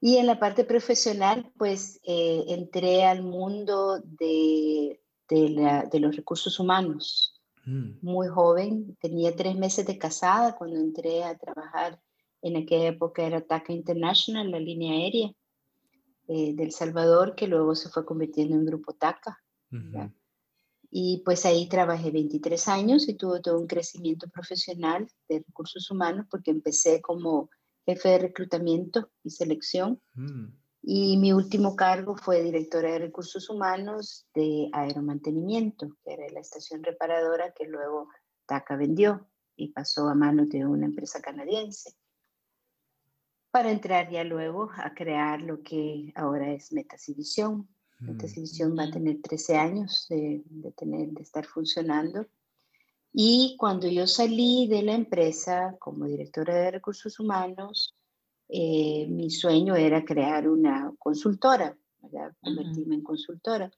Y 0.00 0.18
en 0.18 0.26
la 0.26 0.38
parte 0.38 0.64
profesional, 0.64 1.50
pues 1.56 1.98
eh, 2.04 2.44
entré 2.48 3.04
al 3.04 3.22
mundo 3.22 3.98
de, 3.98 5.00
de, 5.28 6.00
los 6.00 6.16
recursos 6.16 6.58
humanos. 6.58 7.40
Mm. 7.64 7.98
Muy 8.02 8.28
joven, 8.28 8.96
tenía 9.00 9.34
tres 9.34 9.56
meses 9.56 9.86
de 9.86 9.98
casada 9.98 10.56
cuando 10.56 10.76
entré 10.76 11.24
a 11.24 11.36
trabajar. 11.36 12.00
En 12.40 12.56
aquella 12.56 12.88
época 12.88 13.26
era 13.26 13.40
TACA 13.40 13.72
International, 13.72 14.50
la 14.50 14.60
línea 14.60 14.92
aérea 14.92 15.32
del 16.28 16.72
Salvador, 16.72 17.34
que 17.34 17.48
luego 17.48 17.74
se 17.74 17.88
fue 17.88 18.04
convirtiendo 18.04 18.54
en 18.54 18.66
Grupo 18.66 18.92
TACA. 18.92 19.42
Y 20.90 21.22
pues 21.24 21.44
ahí 21.44 21.68
trabajé 21.68 22.10
23 22.10 22.68
años 22.68 23.08
y 23.08 23.14
tuve 23.14 23.40
todo 23.40 23.58
un 23.58 23.66
crecimiento 23.66 24.28
profesional 24.28 25.06
de 25.28 25.42
recursos 25.46 25.90
humanos 25.90 26.26
porque 26.30 26.50
empecé 26.50 27.02
como 27.02 27.50
jefe 27.84 28.10
de 28.10 28.18
reclutamiento 28.18 29.10
y 29.22 29.30
selección. 29.30 30.00
Mm. 30.14 30.46
Y 30.90 31.18
mi 31.18 31.34
último 31.34 31.76
cargo 31.76 32.16
fue 32.16 32.42
directora 32.42 32.92
de 32.92 32.98
recursos 33.00 33.50
humanos 33.50 34.26
de 34.34 34.70
aeromantenimiento, 34.72 35.98
que 36.02 36.14
era 36.14 36.26
la 36.30 36.40
estación 36.40 36.82
reparadora 36.82 37.52
que 37.52 37.66
luego 37.66 38.08
TACA 38.46 38.76
vendió 38.76 39.28
y 39.54 39.68
pasó 39.68 40.08
a 40.08 40.14
manos 40.14 40.48
de 40.48 40.64
una 40.64 40.86
empresa 40.86 41.20
canadiense 41.20 41.94
para 43.50 43.70
entrar 43.70 44.10
ya 44.10 44.24
luego 44.24 44.70
a 44.76 44.94
crear 44.94 45.42
lo 45.42 45.62
que 45.62 46.10
ahora 46.14 46.54
es 46.54 46.72
Metacivisión. 46.72 47.68
Mm. 47.98 48.12
Metacivisión 48.12 48.74
va 48.74 48.84
a 48.84 48.90
tener 48.90 49.20
13 49.20 49.58
años 49.58 50.06
de, 50.08 50.42
tener, 50.74 51.10
de 51.10 51.22
estar 51.22 51.44
funcionando. 51.44 52.26
Y 53.12 53.56
cuando 53.58 53.88
yo 53.88 54.06
salí 54.06 54.66
de 54.68 54.80
la 54.80 54.94
empresa 54.94 55.76
como 55.80 56.06
directora 56.06 56.54
de 56.54 56.70
recursos 56.70 57.20
humanos, 57.20 57.94
eh, 58.48 59.06
mi 59.08 59.30
sueño 59.30 59.76
era 59.76 60.04
crear 60.04 60.48
una 60.48 60.92
consultora, 60.98 61.76
convertirme 62.40 62.94
en 62.96 63.02
consultora. 63.02 63.70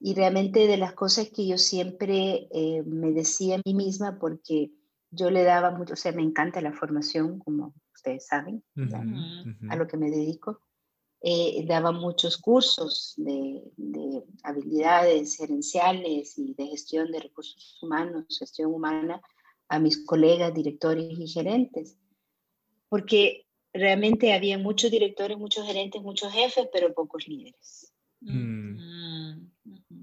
Y 0.00 0.14
realmente 0.14 0.66
de 0.66 0.76
las 0.76 0.92
cosas 0.94 1.30
que 1.30 1.46
yo 1.46 1.56
siempre 1.56 2.48
eh, 2.50 2.82
me 2.84 3.12
decía 3.12 3.56
a 3.56 3.62
mí 3.64 3.74
misma, 3.74 4.18
porque 4.18 4.72
yo 5.10 5.30
le 5.30 5.44
daba 5.44 5.70
mucho, 5.70 5.94
o 5.94 5.96
sea, 5.96 6.12
me 6.12 6.22
encanta 6.22 6.60
la 6.60 6.72
formación, 6.72 7.38
como 7.38 7.72
ustedes 7.94 8.26
saben, 8.26 8.62
a 9.70 9.76
lo 9.76 9.86
que 9.86 9.96
me 9.96 10.10
dedico. 10.10 10.60
Eh, 11.26 11.64
daba 11.66 11.90
muchos 11.90 12.36
cursos 12.36 13.14
de, 13.16 13.62
de, 13.78 14.22
habilidades 14.42 15.36
gerenciales 15.36 16.36
y 16.36 16.52
de 16.52 16.66
gestión 16.66 17.10
de 17.10 17.20
recursos 17.20 17.78
humanos, 17.80 18.26
gestión 18.38 18.74
humana, 18.74 19.22
a 19.68 19.78
mis 19.78 20.04
colegas, 20.04 20.52
directores 20.52 21.18
y 21.18 21.26
gerentes. 21.26 21.96
Porque 22.90 23.43
realmente 23.74 24.32
había 24.32 24.56
muchos 24.56 24.90
directores, 24.90 25.36
muchos 25.36 25.66
gerentes, 25.66 26.00
muchos 26.00 26.32
jefes, 26.32 26.68
pero 26.72 26.94
pocos 26.94 27.26
líderes. 27.26 27.92
Mm. 28.20 28.76
Mm, 28.78 29.50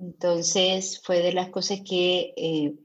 Entonces 0.02 1.02
fue 1.04 1.20
de 1.22 1.34
las 1.34 1.50
cosas 1.50 1.80
que 1.88 2.34
eh, 2.36 2.76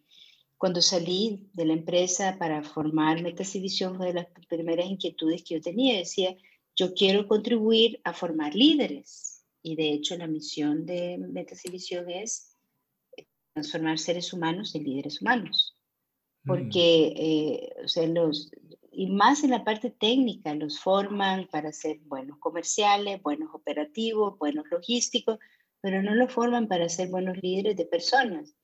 cuando 0.57 0.81
salí 0.81 1.51
de 1.53 1.67
la 1.67 1.75
empresa 1.75 2.37
para 2.39 2.63
formar 2.63 3.21
Metas 3.23 3.55
y 3.57 3.61
Visión 3.61 3.97
fue 3.97 4.07
de 4.07 4.15
las 4.15 4.27
primeras 4.49 4.87
inquietudes 4.87 5.43
que 5.43 5.57
yo 5.57 5.61
tenía. 5.61 5.99
Decía, 5.99 6.35
yo 6.77 6.95
quiero 6.95 7.27
contribuir 7.27 8.01
a 8.05 8.15
formar 8.15 8.55
líderes. 8.55 9.45
Y 9.63 9.75
de 9.75 9.91
hecho 9.91 10.17
la 10.17 10.29
misión 10.29 10.87
de 10.87 11.19
Metas 11.19 11.65
y 11.65 11.71
Visión 11.71 12.09
es 12.09 12.57
transformar 13.53 13.99
seres 13.99 14.33
humanos 14.33 14.75
en 14.77 14.85
líderes 14.85 15.21
humanos. 15.21 15.77
Mm. 16.45 16.49
Porque 16.49 17.13
eh, 17.17 17.75
o 17.85 17.89
sea, 17.89 18.07
los, 18.07 18.51
y 18.97 19.09
más 19.09 19.45
en 19.45 19.51
la 19.51 19.63
parte 19.63 19.91
técnica, 19.91 20.55
los 20.55 20.81
forman 20.81 21.47
para 21.49 21.71
ser 21.71 21.99
buenos 22.07 22.39
comerciales, 22.39 23.23
buenos 23.23 23.51
operativos, 23.53 24.39
buenos 24.39 24.65
logísticos, 24.71 25.39
pero 25.83 26.03
no 26.03 26.15
los 26.15 26.33
forman 26.33 26.67
para 26.67 26.89
ser 26.89 27.11
buenos 27.11 27.37
líderes 27.43 27.77
de 27.77 27.85
personas. 27.85 28.55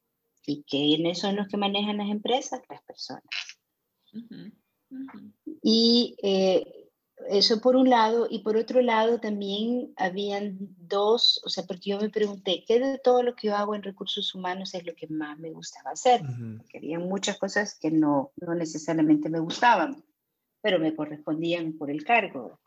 ¿Y 0.46 0.62
quiénes 0.62 1.18
son 1.18 1.36
los 1.36 1.48
que 1.48 1.58
manejan 1.58 1.98
las 1.98 2.08
empresas? 2.08 2.62
Las 2.70 2.82
personas. 2.82 3.24
Y 5.62 6.16
eh, 6.22 6.88
eso 7.28 7.60
por 7.60 7.76
un 7.76 7.90
lado, 7.90 8.26
y 8.30 8.38
por 8.38 8.56
otro 8.56 8.80
lado 8.80 9.20
también 9.20 9.92
habían 9.96 10.56
dos, 10.78 11.42
o 11.44 11.50
sea, 11.50 11.64
porque 11.64 11.90
yo 11.90 12.00
me 12.00 12.08
pregunté, 12.08 12.64
¿qué 12.66 12.80
de 12.80 12.98
todo 12.98 13.22
lo 13.22 13.34
que 13.34 13.48
yo 13.48 13.56
hago 13.56 13.74
en 13.74 13.82
recursos 13.82 14.34
humanos 14.34 14.72
es 14.72 14.86
lo 14.86 14.94
que 14.94 15.08
más 15.08 15.38
me 15.38 15.50
gustaba 15.50 15.90
hacer? 15.90 16.22
Porque 16.56 16.78
había 16.78 16.98
muchas 16.98 17.36
cosas 17.36 17.78
que 17.78 17.90
no, 17.90 18.32
no 18.36 18.54
necesariamente 18.54 19.28
me 19.28 19.38
gustaban 19.38 20.02
pero 20.62 20.78
me 20.78 20.94
correspondían 20.94 21.76
por 21.76 21.90
el 21.90 22.04
cargo. 22.04 22.58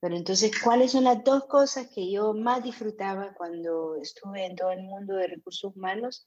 Pero 0.00 0.16
entonces, 0.16 0.52
¿cuáles 0.62 0.92
son 0.92 1.04
las 1.04 1.22
dos 1.22 1.44
cosas 1.44 1.88
que 1.88 2.10
yo 2.10 2.32
más 2.32 2.62
disfrutaba 2.62 3.34
cuando 3.34 3.96
estuve 3.96 4.46
en 4.46 4.56
todo 4.56 4.70
el 4.70 4.82
mundo 4.82 5.14
de 5.14 5.26
recursos 5.26 5.76
humanos? 5.76 6.26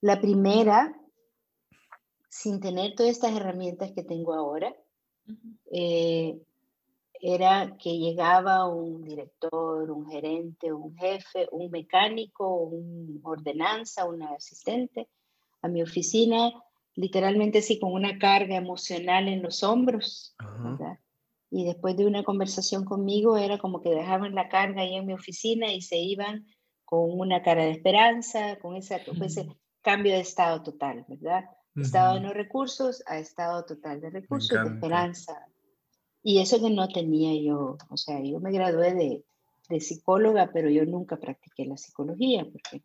La 0.00 0.20
primera, 0.20 0.94
sin 2.28 2.60
tener 2.60 2.94
todas 2.94 3.12
estas 3.12 3.34
herramientas 3.34 3.92
que 3.92 4.02
tengo 4.02 4.34
ahora, 4.34 4.74
eh, 5.70 6.40
era 7.20 7.76
que 7.78 7.98
llegaba 7.98 8.66
un 8.68 9.02
director, 9.02 9.90
un 9.90 10.08
gerente, 10.08 10.72
un 10.72 10.96
jefe, 10.96 11.48
un 11.50 11.70
mecánico, 11.70 12.48
un 12.56 13.20
ordenanza, 13.24 14.04
un 14.04 14.22
asistente 14.22 15.08
a 15.62 15.68
mi 15.68 15.82
oficina 15.82 16.52
literalmente 16.98 17.58
así 17.58 17.78
con 17.78 17.92
una 17.92 18.18
carga 18.18 18.56
emocional 18.56 19.28
en 19.28 19.40
los 19.40 19.62
hombros, 19.62 20.34
Y 21.50 21.64
después 21.64 21.96
de 21.96 22.04
una 22.04 22.24
conversación 22.24 22.84
conmigo 22.84 23.38
era 23.38 23.56
como 23.56 23.80
que 23.80 23.90
dejaban 23.90 24.34
la 24.34 24.48
carga 24.48 24.82
ahí 24.82 24.96
en 24.96 25.06
mi 25.06 25.14
oficina 25.14 25.72
y 25.72 25.80
se 25.80 25.96
iban 25.96 26.46
con 26.84 27.18
una 27.18 27.40
cara 27.42 27.64
de 27.64 27.70
esperanza, 27.70 28.58
con, 28.58 28.74
ese 28.74 29.00
cambio 29.80 30.12
de 30.12 30.20
estado 30.20 30.62
total, 30.62 31.06
¿verdad? 31.08 31.44
Estado 31.76 32.14
de 32.14 32.20
no 32.20 32.32
recursos 32.32 33.04
a 33.06 33.18
estado 33.18 33.64
total 33.64 34.00
de 34.00 34.10
recursos, 34.10 34.60
de 34.60 34.74
esperanza. 34.74 35.46
Y 36.24 36.40
eso 36.40 36.60
que 36.60 36.70
no 36.70 36.88
tenía 36.88 37.40
yo, 37.40 37.78
o 37.88 37.96
sea, 37.96 38.20
yo 38.20 38.40
me 38.40 38.50
gradué 38.50 38.94
de, 38.94 39.24
de 39.68 39.80
psicóloga, 39.80 40.50
pero 40.52 40.68
yo 40.68 40.84
nunca 40.84 41.16
practiqué 41.16 41.64
la 41.64 41.76
psicología, 41.76 42.44
porque 42.44 42.82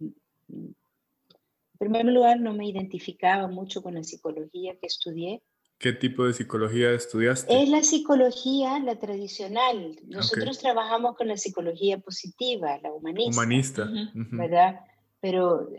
en 1.74 1.80
primer 1.80 2.06
lugar, 2.06 2.40
no 2.40 2.54
me 2.54 2.68
identificaba 2.68 3.48
mucho 3.48 3.82
con 3.82 3.96
la 3.96 4.04
psicología 4.04 4.78
que 4.80 4.88
estudié. 4.88 5.44
¿Qué 5.80 5.92
tipo 5.92 6.26
de 6.26 6.34
psicología 6.34 6.92
estudiaste? 6.92 7.62
Es 7.62 7.68
la 7.68 7.84
psicología, 7.84 8.80
la 8.80 8.98
tradicional. 8.98 10.00
Nosotros 10.08 10.60
trabajamos 10.60 11.18
con 11.18 11.28
la 11.28 11.36
psicología 11.36 12.00
positiva, 12.00 12.80
la 12.82 12.94
humanista. 12.94 13.42
Humanista. 13.42 13.90
¿Verdad? 14.14 14.80
Pero 15.20 15.70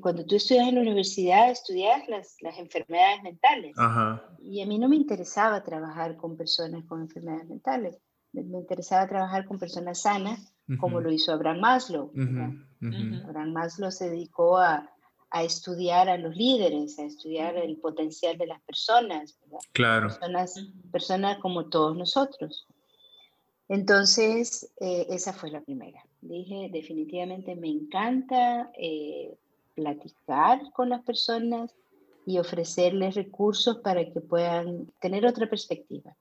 cuando 0.00 0.24
tú 0.24 0.36
estudias 0.36 0.68
en 0.68 0.76
la 0.76 0.80
universidad, 0.80 1.50
estudias 1.50 2.08
las, 2.08 2.36
las 2.40 2.58
enfermedades 2.58 3.22
mentales. 3.22 3.74
Ajá. 3.78 4.22
Y 4.40 4.62
a 4.62 4.66
mí 4.66 4.78
no 4.78 4.88
me 4.88 4.96
interesaba 4.96 5.62
trabajar 5.62 6.16
con 6.16 6.36
personas 6.36 6.84
con 6.84 7.02
enfermedades 7.02 7.48
mentales. 7.48 7.98
Me, 8.32 8.42
interesaba 8.42 9.06
trabajar 9.08 9.44
con 9.44 9.58
personas 9.58 10.02
sanas, 10.02 10.54
como 10.78 11.00
lo 11.00 11.10
hizo 11.10 11.32
Abraham 11.32 11.60
Maslow. 11.60 12.12
Abraham 13.24 13.52
Maslow 13.52 13.90
se 13.90 14.08
dedicó 14.08 14.56
a, 14.58 14.91
a 15.32 15.42
estudiar 15.42 16.10
a 16.10 16.18
los 16.18 16.36
líderes, 16.36 16.98
a 16.98 17.04
estudiar 17.04 17.56
el 17.56 17.78
potencial 17.78 18.36
de 18.36 18.46
las 18.46 18.60
personas, 18.62 19.38
Claro. 19.72 20.08
Personas, 20.08 20.66
personas 20.90 21.38
como 21.38 21.70
todos 21.70 21.96
nosotros. 21.96 22.66
Entonces, 23.68 24.70
eh, 24.80 25.06
esa 25.08 25.32
fue 25.32 25.50
la 25.50 25.62
primera. 25.62 26.04
Dije, 26.20 26.68
definitivamente 26.70 27.56
me 27.56 27.68
encanta 27.68 28.70
eh, 28.78 29.34
platicar 29.74 30.60
con 30.72 30.90
las 30.90 31.02
personas 31.02 31.74
y 32.26 32.38
ofrecerles 32.38 33.14
recursos 33.14 33.78
para 33.78 34.04
que 34.04 34.20
puedan 34.20 34.92
tener 35.00 35.24
otra 35.24 35.48
perspectiva. 35.48 36.14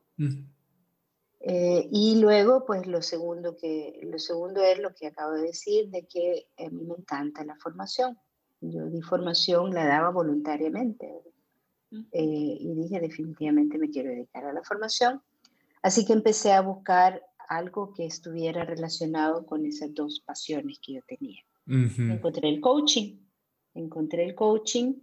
Eh, 1.42 1.90
y 1.92 2.20
luego, 2.22 2.66
pues 2.66 2.88
lo 2.88 3.02
segundo, 3.02 3.58
que, 3.58 4.00
lo 4.04 4.20
segundo 4.20 4.62
es 4.62 4.80
lo 4.80 4.94
que 4.94 5.08
acabo 5.08 5.34
de 5.34 5.48
decir, 5.48 5.90
de 5.90 6.06
que 6.06 6.48
a 6.58 6.70
mí 6.70 6.86
me 6.86 6.96
encanta 6.96 7.44
la 7.44 7.58
formación. 7.58 8.18
Yo 8.62 8.86
di 8.90 9.02
formación, 9.02 9.74
la 9.74 9.86
daba 9.86 10.12
voluntariamente. 10.12 11.10
Eh, 12.12 12.58
y 12.60 12.74
dije, 12.76 13.00
definitivamente 13.00 13.78
me 13.78 13.90
quiero 13.90 14.10
dedicar 14.10 14.46
a 14.46 14.54
la 14.54 14.64
formación. 14.64 15.22
Así 15.82 16.06
que 16.06 16.14
empecé 16.14 16.54
a 16.54 16.62
buscar 16.62 17.22
algo 17.50 17.94
que 17.94 18.06
estuviera 18.06 18.64
relacionado 18.64 19.46
con 19.46 19.66
esas 19.66 19.94
dos 19.94 20.22
pasiones 20.26 20.80
que 20.80 20.94
yo 20.94 21.02
tenía. 21.06 21.42
Encontré 21.68 22.50
el 22.50 22.62
coaching, 22.62 23.18
encontré 23.74 24.26
el 24.26 24.36
coaching 24.36 24.94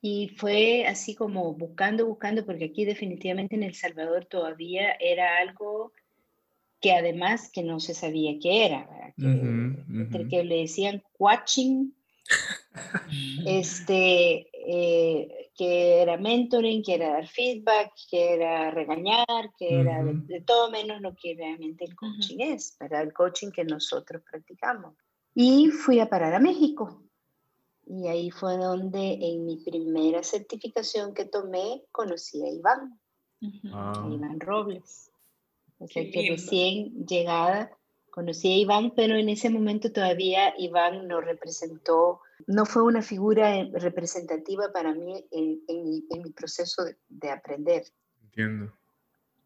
y 0.00 0.28
fue 0.36 0.86
así 0.86 1.14
como 1.14 1.54
buscando, 1.54 2.06
buscando, 2.06 2.44
porque 2.44 2.66
aquí 2.66 2.84
definitivamente 2.84 3.54
en 3.54 3.62
El 3.62 3.74
Salvador 3.74 4.26
todavía 4.26 4.92
era 5.00 5.38
algo 5.38 5.92
que 6.80 6.92
además 6.92 7.50
que 7.50 7.62
no 7.62 7.80
se 7.80 7.94
sabía 7.94 8.38
qué 8.40 8.66
era, 8.66 9.14
que, 9.16 9.26
entre 9.26 10.28
que 10.28 10.44
le 10.44 10.56
decían 10.56 11.02
coaching 11.16 11.92
este, 13.46 14.48
eh, 14.52 15.50
que 15.56 16.02
era 16.02 16.16
mentoring, 16.16 16.82
que 16.82 16.94
era 16.94 17.10
dar 17.10 17.28
feedback, 17.28 17.92
que 18.10 18.34
era 18.34 18.70
regañar, 18.70 19.50
que 19.58 19.80
era 19.80 20.02
de, 20.02 20.40
todo 20.40 20.70
menos 20.70 21.00
lo 21.00 21.14
que 21.14 21.34
realmente 21.34 21.84
el 21.84 21.94
coaching 21.94 22.38
es, 22.40 22.76
para 22.78 23.02
El 23.02 23.12
coaching 23.12 23.50
que 23.50 23.64
nosotros 23.64 24.22
practicamos. 24.28 24.94
Y 25.34 25.68
fui 25.68 26.00
a 26.00 26.08
parar 26.08 26.34
a 26.34 26.40
México. 26.40 27.02
Y 27.86 28.08
ahí 28.08 28.30
fue 28.30 28.56
donde 28.56 29.18
en 29.20 29.44
mi 29.44 29.58
primera 29.58 30.22
certificación 30.22 31.12
que 31.12 31.26
tomé 31.26 31.82
conocí 31.92 32.42
a 32.42 32.48
Iván, 32.48 32.98
a 33.72 34.08
Iván 34.10 34.40
Robles. 34.40 35.10
O 35.78 35.86
sea 35.86 36.10
que 36.10 36.30
recién 36.30 37.06
llegada 37.06 37.76
Conocí 38.14 38.46
a 38.46 38.56
Iván, 38.58 38.92
pero 38.94 39.16
en 39.16 39.28
ese 39.28 39.50
momento 39.50 39.90
todavía 39.90 40.54
Iván 40.56 41.08
no 41.08 41.20
representó, 41.20 42.20
no 42.46 42.64
fue 42.64 42.84
una 42.84 43.02
figura 43.02 43.56
eh, 43.56 43.68
representativa 43.74 44.70
para 44.72 44.94
mí 44.94 45.26
en, 45.32 45.60
mi, 45.66 46.30
proceso 46.30 46.84
de, 47.08 47.30
aprender. 47.32 47.82
Entiendo. 48.22 48.72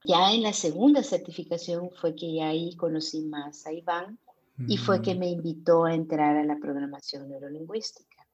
Ya 0.05 0.35
en 0.35 0.43
la 0.43 0.53
segunda 0.53 1.03
certificación 1.03 1.89
fue 1.99 2.15
que 2.15 2.35
ya 2.35 2.49
ahí 2.49 2.77
conocí 2.77 3.23
más 3.23 3.67
a 3.67 3.73
Iván 3.73 4.19
y 4.59 4.77
fue 4.77 5.01
que 5.01 5.15
mm. 5.15 5.19
me 5.19 5.31
invitó 5.31 5.87
a 5.87 5.95
entrar 5.95 6.37
a 6.37 6.45
la 6.45 6.59
programación 6.59 7.27
neurolingüística. 7.31 8.27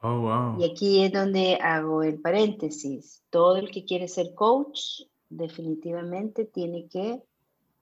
Oh, 0.00 0.20
wow. 0.20 0.58
Y 0.58 0.70
aquí 0.70 1.04
es 1.04 1.12
donde 1.12 1.56
hago 1.56 2.02
el 2.02 2.18
paréntesis. 2.18 3.22
Todo 3.28 3.58
el 3.58 3.70
que 3.70 3.84
quiere 3.84 4.08
ser 4.08 4.32
coach 4.34 5.02
definitivamente 5.28 6.46
tiene 6.46 6.88
que 6.88 7.22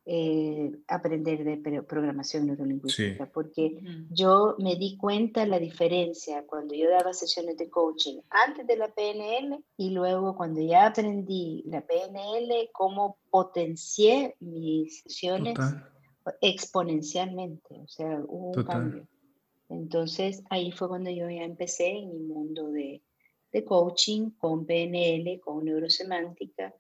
eh, 0.07 0.71
aprender 0.87 1.45
de 1.45 1.83
programación 1.83 2.47
neurolingüística, 2.47 3.25
porque 3.33 3.79
yo 4.11 4.55
me 4.59 4.77
di 4.77 4.99
cuenta 4.99 5.47
la 5.47 5.59
diferencia 5.59 6.45
cuando 6.47 6.75
yo 6.75 6.91
daba 6.91 7.15
sesiones 7.15 7.57
de 7.57 7.71
coaching 7.71 8.19
antes 8.29 8.67
de 8.67 8.77
la 8.77 8.89
PNL 8.89 9.65
y 9.79 9.91
luego 9.91 10.37
cuando 10.37 10.61
ya 10.61 10.89
aprendí 10.89 11.63
la 11.67 11.81
PNL, 11.81 12.69
cómo 12.73 13.17
potencié 13.31 14.37
mis 14.41 15.01
sesiones 15.05 15.57
exponencialmente, 16.43 17.81
o 17.81 17.89
sea, 17.89 18.23
hubo 18.29 18.49
un 18.51 18.65
cambio. 18.65 19.09
Entonces 19.71 20.43
ahí 20.51 20.71
fue 20.71 20.89
cuando 20.89 21.09
yo 21.09 21.31
ya 21.31 21.45
empecé 21.45 21.89
en 21.89 22.11
mi 22.11 22.19
mundo 22.19 22.71
de, 22.71 23.01
de 23.53 23.65
coaching 23.65 24.33
con 24.37 24.67
PNL, 24.67 25.41
con 25.41 25.65
neurosemántica 25.65 26.75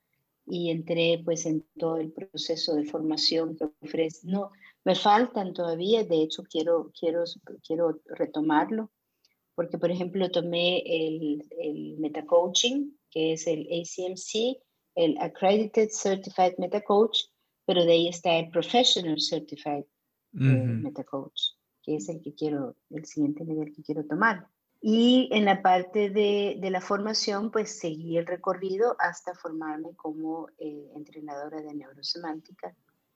y 0.46 0.70
entré 0.70 1.22
pues 1.24 1.46
en 1.46 1.64
todo 1.78 1.96
el 1.96 2.12
proceso 2.12 2.74
de 2.74 2.84
formación 2.84 3.56
que 3.56 3.70
ofrece. 3.82 4.26
No, 4.26 4.50
me 4.84 4.94
faltan 4.94 5.54
todavía, 5.54 6.04
de 6.04 6.22
hecho 6.22 6.42
quiero, 6.42 6.90
quiero, 6.98 7.24
quiero 7.66 8.00
retomarlo, 8.06 8.90
porque 9.54 9.78
por 9.78 9.90
ejemplo 9.90 10.30
tomé 10.30 10.82
el, 10.86 11.44
el 11.58 11.96
Meta 11.98 12.26
Coaching, 12.26 12.90
que 13.10 13.32
es 13.32 13.46
el 13.46 13.66
ACMC, 13.70 14.60
el 14.96 15.16
Accredited 15.18 15.88
Certified 15.90 16.54
Meta 16.58 16.82
Coach, 16.82 17.18
pero 17.66 17.84
de 17.84 17.92
ahí 17.92 18.08
está 18.08 18.36
el 18.38 18.50
Professional 18.50 19.20
Certified 19.20 19.84
uh 20.34 20.82
Meta 20.82 21.04
Coach, 21.04 21.40
que 21.82 21.96
es 21.96 22.08
el 22.08 22.20
que 22.20 22.34
quiero, 22.34 22.76
el 22.90 23.04
siguiente 23.04 23.44
nivel 23.44 23.72
que 23.72 23.82
quiero 23.82 24.04
tomar. 24.04 24.46
Y 24.86 25.30
en 25.32 25.46
la 25.46 25.62
parte 25.62 26.10
de, 26.10 26.58
de, 26.60 26.70
la 26.70 26.82
formación, 26.82 27.50
pues 27.50 27.78
seguí 27.78 28.18
el 28.18 28.26
recorrido 28.26 28.96
hasta 28.98 29.34
formarme 29.34 29.94
como 29.96 30.48
eh, 30.58 30.90
entrenadora 30.94 31.62
de 31.62 31.72
neurosemántica 31.72 32.74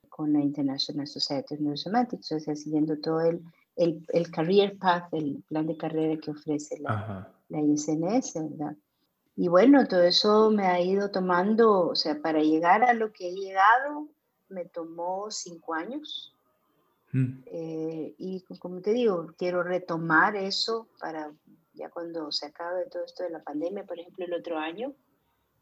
con 0.09 0.33
la 0.33 0.41
International 0.41 1.07
Society 1.07 1.57
of 1.57 1.61
Neurosemantics, 1.61 2.33
o 2.33 2.41
sea, 2.41 2.57
siguiendo 2.57 2.97
todo 2.99 3.21
el, 3.21 3.43
el, 3.77 4.03
el 4.09 4.31
career 4.31 4.79
path, 4.79 5.13
el 5.13 5.45
plan 5.47 5.67
de 5.67 5.77
carrera 5.77 6.19
que 6.19 6.31
ofrece 6.31 6.79
la, 6.81 7.31
la 7.51 7.61
ISNS, 7.61 8.33
¿verdad? 8.49 8.75
Y 9.37 9.49
bueno, 9.49 9.87
todo 9.87 10.05
eso 10.05 10.51
me 10.51 10.69
ha 10.69 10.81
ido 10.81 11.11
tomando, 11.11 11.89
o 11.89 11.95
sea, 11.95 12.19
para 12.23 12.41
llegar 12.41 12.83
a 12.83 12.95
lo 12.95 13.13
que 13.13 13.29
he 13.29 13.35
llegado, 13.35 14.09
me 14.49 14.65
tomó 14.65 15.31
cinco 15.31 15.75
años. 15.75 16.35
Mm. 17.13 17.43
Eh, 17.45 18.15
y 18.17 18.43
como 18.59 18.81
te 18.81 18.95
digo, 18.95 19.35
quiero 19.37 19.63
retomar 19.63 20.35
eso 20.35 20.89
para 20.99 21.31
ya 21.79 21.91
cuando 21.91 22.31
se 22.33 22.47
acabe 22.47 22.87
todo 22.91 23.05
esto 23.05 23.25
de 23.25 23.31
la 23.31 23.43
pandemia, 23.43 23.85
por 23.85 23.99
ejemplo, 23.99 24.25
el 24.25 24.35
otro 24.35 24.59
año, 24.59 24.95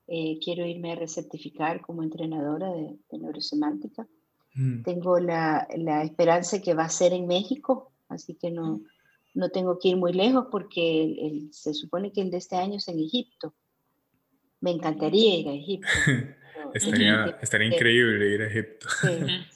eh, 0.09 0.39
quiero 0.43 0.65
irme 0.65 0.93
a 0.93 0.97
recertificar 0.97 1.81
como 1.81 2.03
entrenadora 2.03 2.71
de, 2.73 2.97
neurosemántica. 3.19 4.07
Mm. 4.55 4.83
Tengo 4.83 5.19
la, 5.19 5.67
la, 5.77 6.03
esperanza 6.05 6.61
que 6.61 6.75
va 6.75 6.85
a 6.85 6.89
ser 6.89 7.13
en 7.13 7.27
México, 7.27 7.93
así 8.09 8.35
que 8.35 8.51
no, 8.51 8.81
no 9.35 9.51
tengo 9.51 9.79
que 9.79 9.89
ir 9.89 9.97
muy 9.97 10.13
lejos 10.13 10.47
porque 10.51 11.03
el, 11.03 11.53
se 11.53 11.75
supone 11.75 12.13
que 12.13 12.23
el 12.23 12.31
de 12.31 12.39
este 12.39 12.57
año 12.57 12.77
es 12.77 12.89
en 12.89 13.01
Egipto. 13.01 13.55
Me 14.61 14.71
encantaría 14.71 15.39
ir 15.39 15.49
a 15.49 15.53
Egipto. 15.53 15.89
estaría, 16.75 17.39
estaría 17.43 17.69
increíble 17.69 18.35
ir 18.35 18.43
a 18.43 18.47
Egipto. 18.47 18.87
Sí, 19.03 19.09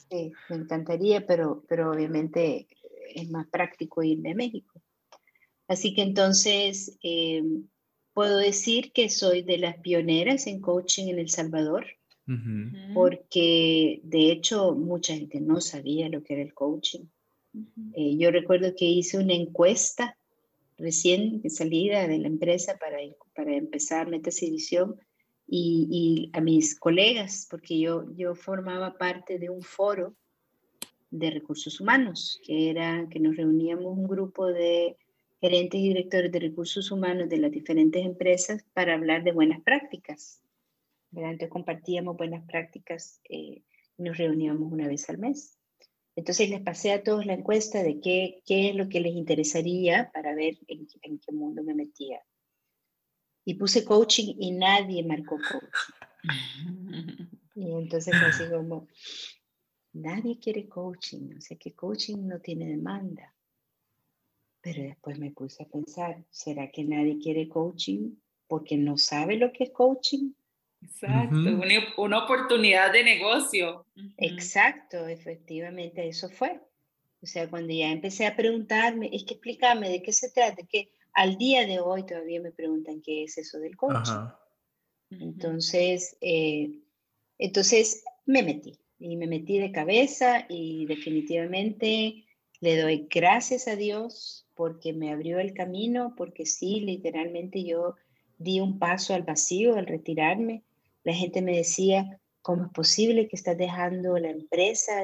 sí, 0.09 0.33
me 0.49 0.57
encantaría, 0.57 1.25
pero, 1.25 1.63
pero 1.67 1.91
obviamente 1.91 2.67
es 3.15 3.29
más 3.29 3.47
práctico 3.47 4.03
irme 4.03 4.31
a 4.31 4.35
México. 4.35 4.80
Así 5.71 5.93
que 5.93 6.01
entonces 6.01 6.97
eh, 7.01 7.41
puedo 8.13 8.39
decir 8.39 8.91
que 8.91 9.07
soy 9.07 9.41
de 9.41 9.57
las 9.57 9.77
pioneras 9.77 10.45
en 10.47 10.59
coaching 10.59 11.07
en 11.07 11.17
El 11.17 11.29
Salvador, 11.29 11.85
porque 12.93 14.01
de 14.03 14.33
hecho 14.33 14.75
mucha 14.75 15.15
gente 15.15 15.39
no 15.39 15.61
sabía 15.61 16.09
lo 16.09 16.23
que 16.23 16.33
era 16.33 16.43
el 16.43 16.53
coaching. 16.53 17.05
Eh, 17.93 18.17
yo 18.17 18.31
recuerdo 18.31 18.75
que 18.75 18.83
hice 18.83 19.17
una 19.17 19.33
encuesta 19.33 20.17
recién 20.77 21.41
salida 21.49 22.05
de 22.05 22.17
la 22.17 22.27
empresa 22.27 22.77
para, 22.77 22.97
para 23.33 23.55
empezar 23.55 24.09
Metas 24.09 24.43
Edición 24.43 24.99
y, 25.47 25.87
y, 25.89 26.37
a 26.37 26.41
mis 26.41 26.77
colegas, 26.77 27.47
porque 27.49 27.79
yo, 27.79 28.13
yo 28.17 28.35
formaba 28.35 28.97
parte 28.97 29.39
de 29.39 29.49
un 29.49 29.61
foro 29.61 30.15
de 31.11 31.31
recursos 31.31 31.79
humanos, 31.79 32.41
que 32.45 32.69
era 32.69 33.07
que 33.09 33.21
nos 33.21 33.37
reuníamos 33.37 33.97
un 33.97 34.05
grupo 34.05 34.47
de 34.47 34.97
gerentes 35.41 35.79
y 35.79 35.89
directores 35.89 36.31
de 36.31 36.39
recursos 36.39 36.91
humanos 36.91 37.27
de 37.27 37.37
las 37.37 37.51
diferentes 37.51 38.05
empresas 38.05 38.63
para 38.73 38.93
hablar 38.93 39.23
de 39.23 39.31
buenas 39.31 39.61
prácticas. 39.61 40.41
Entonces 41.11 41.49
compartíamos 41.49 42.15
buenas 42.15 42.45
prácticas 42.45 43.19
eh, 43.27 43.63
nos 43.97 44.17
reuníamos 44.17 44.71
una 44.71 44.87
vez 44.87 45.09
al 45.09 45.17
mes. 45.17 45.57
Entonces 46.15 46.49
les 46.49 46.61
pasé 46.61 46.91
a 46.91 47.03
todos 47.03 47.25
la 47.25 47.33
encuesta 47.33 47.83
de 47.83 47.99
qué, 47.99 48.41
qué 48.45 48.69
es 48.69 48.75
lo 48.75 48.89
que 48.89 48.99
les 48.99 49.13
interesaría 49.13 50.11
para 50.13 50.35
ver 50.35 50.57
en, 50.67 50.87
en 51.01 51.19
qué 51.19 51.31
mundo 51.31 51.63
me 51.63 51.73
metía. 51.73 52.21
Y 53.45 53.55
puse 53.55 53.83
coaching 53.83 54.35
y 54.37 54.51
nadie 54.51 55.03
marcó 55.03 55.37
coaching. 55.37 57.27
Y 57.55 57.71
entonces 57.71 58.13
así 58.13 58.43
como, 58.49 58.87
nadie 59.93 60.39
quiere 60.39 60.67
coaching, 60.69 61.35
o 61.37 61.41
sea 61.41 61.57
que 61.57 61.73
coaching 61.73 62.27
no 62.27 62.39
tiene 62.39 62.67
demanda. 62.67 63.33
Pero 64.61 64.83
después 64.83 65.17
me 65.17 65.31
puse 65.31 65.63
a 65.63 65.67
pensar, 65.67 66.23
¿será 66.29 66.69
que 66.69 66.83
nadie 66.83 67.17
quiere 67.19 67.49
coaching 67.49 68.15
porque 68.47 68.77
no 68.77 68.97
sabe 68.97 69.37
lo 69.37 69.51
que 69.51 69.65
es 69.65 69.71
coaching? 69.71 70.31
Exacto, 70.81 71.37
una, 71.97 72.23
oportunidad 72.23 72.91
de 72.91 73.03
negocio. 73.03 73.85
Exacto, 74.17 75.07
efectivamente, 75.07 76.07
eso 76.07 76.29
fue. 76.29 76.59
O 77.21 77.27
sea, 77.27 77.49
cuando 77.49 77.71
ya 77.71 77.91
empecé 77.91 78.25
a 78.25 78.35
preguntarme, 78.35 79.09
es 79.13 79.23
que 79.23 79.35
explícame 79.35 79.89
de 79.89 80.01
qué 80.01 80.11
se 80.11 80.31
trata, 80.31 80.63
que 80.67 80.91
al 81.13 81.37
día 81.37 81.67
de 81.67 81.79
hoy 81.79 82.03
todavía 82.05 82.41
me 82.41 82.51
preguntan 82.51 83.01
qué 83.01 83.23
es 83.23 83.37
eso 83.37 83.59
del 83.59 83.77
coaching. 83.77 84.27
Entonces, 85.11 86.17
eh, 86.21 86.79
entonces 87.37 88.03
me 88.25 88.43
metí 88.43 88.79
y 88.97 89.17
me 89.17 89.27
metí 89.27 89.59
de 89.59 89.71
cabeza 89.71 90.45
y 90.47 90.85
definitivamente 90.85 92.25
le 92.59 92.79
doy 92.79 93.07
gracias 93.09 93.67
a 93.67 93.75
Dios 93.75 94.47
porque 94.61 94.93
me 94.93 95.11
abrió 95.11 95.39
el 95.39 95.55
camino, 95.55 96.13
porque 96.15 96.45
sí, 96.45 96.81
literalmente 96.81 97.63
yo 97.63 97.95
di 98.37 98.59
un 98.59 98.77
paso 98.77 99.15
al 99.15 99.23
vacío 99.23 99.75
al 99.75 99.87
retirarme. 99.87 100.63
La 101.03 101.15
gente 101.15 101.41
me 101.41 101.57
decía, 101.57 102.21
¿cómo 102.43 102.65
es 102.65 102.71
posible 102.71 103.27
que 103.27 103.37
estás 103.37 103.57
dejando 103.57 104.19
la 104.19 104.29
empresa? 104.29 105.03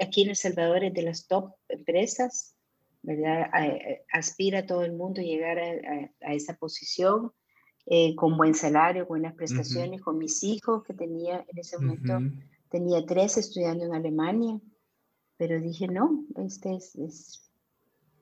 aquí 0.00 0.22
en 0.22 0.28
El 0.30 0.36
Salvador 0.36 0.84
es 0.84 0.94
de 0.94 1.02
las 1.02 1.26
top 1.26 1.52
empresas, 1.68 2.54
¿verdad? 3.02 3.50
aspira 4.10 4.60
a 4.60 4.66
todo 4.66 4.84
el 4.84 4.94
mundo 4.94 5.20
a 5.20 5.24
llegar 5.24 5.58
a, 5.58 6.32
esa 6.32 6.56
posición. 6.56 7.30
Eh, 7.84 8.14
con 8.16 8.38
buen 8.38 8.54
salario, 8.54 9.04
buenas 9.04 9.34
prestaciones, 9.34 10.00
con 10.00 10.16
mis 10.16 10.42
hijos 10.42 10.82
que 10.84 10.94
tenía 10.94 11.44
en 11.46 11.58
ese 11.58 11.76
momento, 11.76 12.18
tenía 12.70 13.04
tres 13.04 13.36
estudiando 13.36 13.84
en 13.84 13.92
Alemania, 13.92 14.58
pero 15.36 15.60
dije, 15.60 15.88
no, 15.88 16.24
este 16.36 16.76
es 16.76 17.43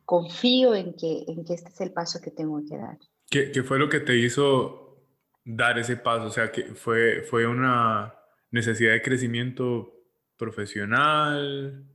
confío 0.05 0.75
en 0.75 0.95
que, 0.95 1.25
en 1.27 1.45
que 1.45 1.55
este 1.55 1.71
es 1.71 1.81
el 1.81 1.93
paso 1.93 2.21
que 2.21 2.31
tengo 2.31 2.61
que 2.69 2.77
dar. 2.77 2.99
¿Qué, 3.31 3.51
¿Qué, 3.51 3.63
fue 3.63 3.79
lo 3.79 3.89
que 3.89 4.01
te 4.01 4.17
hizo 4.17 5.07
dar 5.45 5.79
ese 5.79 5.97
paso? 5.97 6.27
O 6.27 6.31
sea, 6.31 6.51
que 6.53 6.75
fue, 6.75 7.23
fue 7.23 7.47
una 7.47 8.15
necesidad 8.51 8.93
de 8.93 9.03
crecimiento 9.03 9.93
profesional. 10.37 11.87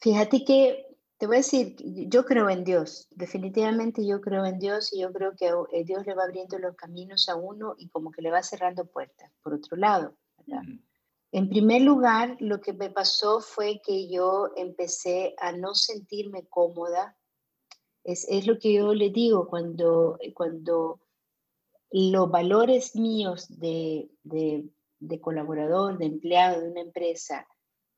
Fíjate 0.00 0.44
que 0.44 0.86
te 1.18 1.26
voy 1.26 1.36
a 1.36 1.38
decir, 1.38 1.76
yo 2.08 2.24
creo 2.24 2.50
en 2.50 2.64
Dios, 2.64 3.08
definitivamente 3.10 4.06
yo 4.06 4.20
creo 4.20 4.44
en 4.44 4.58
Dios 4.58 4.92
y 4.92 5.00
yo 5.00 5.12
creo 5.12 5.34
que 5.36 5.50
eh, 5.72 5.84
Dios 5.84 6.04
le 6.06 6.14
va 6.14 6.24
abriendo 6.24 6.58
los 6.58 6.74
caminos 6.76 7.28
a 7.28 7.36
uno 7.36 7.74
y 7.78 7.88
como 7.88 8.10
que 8.10 8.22
le 8.22 8.30
va 8.30 8.42
cerrando 8.42 8.84
puertas, 8.84 9.30
por 9.42 9.54
otro 9.54 9.76
lado. 9.76 10.16
En 11.32 11.48
primer 11.48 11.82
lugar, 11.82 12.36
lo 12.40 12.60
que 12.60 12.72
me 12.72 12.90
pasó 12.90 13.40
fue 13.40 13.80
que 13.84 14.08
yo 14.08 14.50
empecé 14.56 15.34
a 15.38 15.52
no 15.52 15.74
sentirme 15.74 16.46
cómoda 16.48 17.16
es, 18.04 18.46
lo 18.46 18.58
que 18.58 18.74
yo 18.74 18.94
le 18.94 19.10
digo 19.10 19.48
cuando, 19.48 20.18
cuando 20.34 21.00
los 21.90 22.30
valores 22.30 22.94
míos 22.96 23.46
de, 23.48 24.10
colaborador, 25.20 25.98
de 25.98 26.06
empleado 26.06 26.60
de 26.60 26.70
una 26.70 26.80
empresa, 26.82 27.46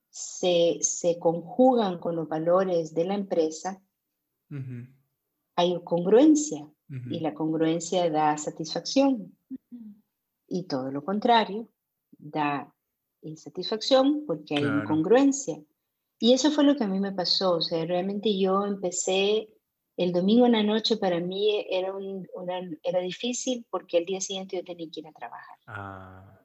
se, 0.09 0.81
conjugan 1.19 1.99
con 1.99 2.17
los 2.17 2.29
valores 2.29 2.95
de 2.95 3.05
la 3.05 3.15
empresa, 3.15 3.83
hay 5.57 5.81
congruencia 5.83 6.71
y 6.89 7.21
la 7.21 7.35
congruencia 7.35 8.09
da 8.11 8.37
satisfacción. 8.39 9.37
Y 10.49 10.65
todo 10.65 10.93
lo 10.93 11.05
contrario, 11.05 11.69
da 12.17 12.73
insatisfacción 13.23 14.25
porque 14.27 14.57
hay 14.57 14.65
incongruencia. 14.65 15.61
Y 16.19 16.33
eso 16.33 16.51
fue 16.53 16.65
lo 16.65 16.77
que 16.77 16.85
a 16.85 16.89
mí 16.89 17.01
me 17.01 17.13
pasó. 17.13 17.57
O 17.57 17.61
sea, 17.61 17.85
realmente 17.85 18.39
yo 18.39 18.65
empecé 18.65 19.56
el 19.97 20.13
domingo 20.13 20.47
en 20.47 20.53
la 20.53 20.63
noche 20.63 20.97
para 20.97 21.21
mí 21.21 21.67
era, 21.71 21.95
un, 21.95 22.29
era 22.83 23.01
difícil 23.01 23.67
porque 23.71 23.99
el 23.99 24.05
día 24.05 24.21
siguiente 24.21 24.57
yo 24.57 24.65
tenía 24.65 24.89
que 24.91 25.01
ir 25.01 25.07
a 25.07 25.13
trabajar. 25.13 25.59
Ah. 25.67 26.41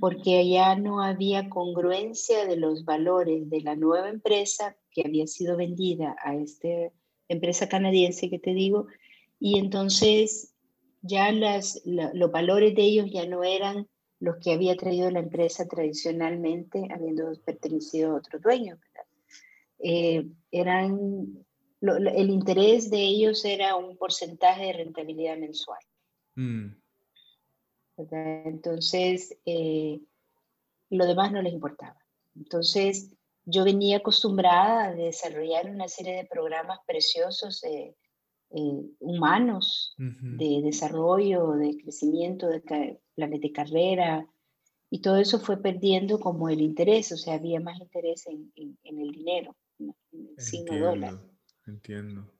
Porque 0.00 0.48
ya 0.48 0.76
no 0.76 1.02
había 1.02 1.48
congruencia 1.48 2.46
de 2.46 2.56
los 2.56 2.84
valores 2.84 3.48
de 3.48 3.60
la 3.60 3.76
nueva 3.76 4.08
empresa 4.08 4.76
que 4.90 5.02
había 5.04 5.26
sido 5.26 5.56
vendida 5.56 6.16
a 6.22 6.34
esta 6.34 6.68
empresa 7.28 7.68
canadiense 7.68 8.30
que 8.30 8.38
te 8.38 8.54
digo. 8.54 8.86
Y 9.38 9.58
entonces 9.58 10.54
ya 11.02 11.32
las, 11.32 11.82
los 11.84 12.30
valores 12.30 12.74
de 12.74 12.82
ellos 12.82 13.10
ya 13.10 13.26
no 13.26 13.42
eran 13.42 13.88
los 14.20 14.36
que 14.36 14.52
había 14.52 14.76
traído 14.76 15.10
la 15.10 15.20
empresa 15.20 15.66
tradicionalmente, 15.66 16.88
habiendo 16.92 17.32
pertenecido 17.44 18.12
a 18.12 18.16
otro 18.16 18.38
dueño. 18.38 18.78
Eh, 19.78 20.26
eran 20.50 21.44
el 21.80 22.30
interés 22.30 22.90
de 22.90 23.00
ellos 23.00 23.44
era 23.44 23.76
un 23.76 23.96
porcentaje 23.96 24.66
de 24.66 24.72
rentabilidad 24.72 25.38
mensual. 25.38 25.80
Mm. 26.36 26.74
Entonces, 27.96 29.36
eh, 29.44 30.00
lo 30.90 31.06
demás 31.06 31.32
no 31.32 31.42
les 31.42 31.52
importaba. 31.52 31.96
Entonces, 32.34 33.10
yo 33.44 33.64
venía 33.64 33.98
acostumbrada 33.98 34.84
a 34.84 34.94
desarrollar 34.94 35.70
una 35.70 35.88
serie 35.88 36.16
de 36.16 36.24
programas 36.26 36.78
preciosos 36.86 37.62
eh, 37.64 37.94
eh, 38.50 38.82
humanos 38.98 39.94
de 39.96 40.60
desarrollo, 40.62 41.52
de 41.52 41.76
crecimiento, 41.76 42.48
de 42.48 42.60
planes 43.14 43.40
de 43.40 43.52
carrera, 43.52 44.26
y 44.90 45.00
todo 45.00 45.16
eso 45.18 45.38
fue 45.38 45.62
perdiendo 45.62 46.18
como 46.18 46.48
el 46.48 46.60
interés, 46.60 47.12
o 47.12 47.16
sea, 47.16 47.34
había 47.34 47.60
más 47.60 47.78
interés 47.78 48.26
en, 48.26 48.52
el 48.82 49.12
dinero, 49.12 49.54
en 49.78 49.94
el 50.12 50.40
signo 50.44 50.78
dólar. 50.78 51.29
Entiendo. 51.66 52.30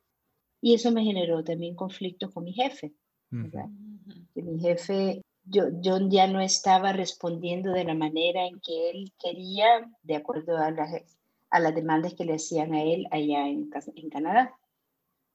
Y 0.60 0.74
eso 0.74 0.90
me 0.90 1.04
generó 1.04 1.42
también 1.42 1.74
conflictos 1.74 2.32
con 2.32 2.44
mi 2.44 2.52
jefe. 2.52 2.92
Mi 3.30 4.58
jefe, 4.60 5.22
yo, 5.44 5.64
yo 5.80 5.98
ya 6.08 6.26
no 6.26 6.40
estaba 6.40 6.92
respondiendo 6.92 7.72
de 7.72 7.84
la 7.84 7.94
manera 7.94 8.46
en 8.46 8.60
que 8.60 8.90
él 8.90 9.12
quería, 9.18 9.90
de 10.02 10.16
acuerdo 10.16 10.58
a 10.58 10.70
las, 10.70 10.90
a 11.50 11.60
las 11.60 11.74
demandas 11.74 12.14
que 12.14 12.24
le 12.24 12.34
hacían 12.34 12.74
a 12.74 12.82
él 12.82 13.06
allá 13.10 13.48
en, 13.48 13.70
en 13.94 14.10
Canadá. 14.10 14.54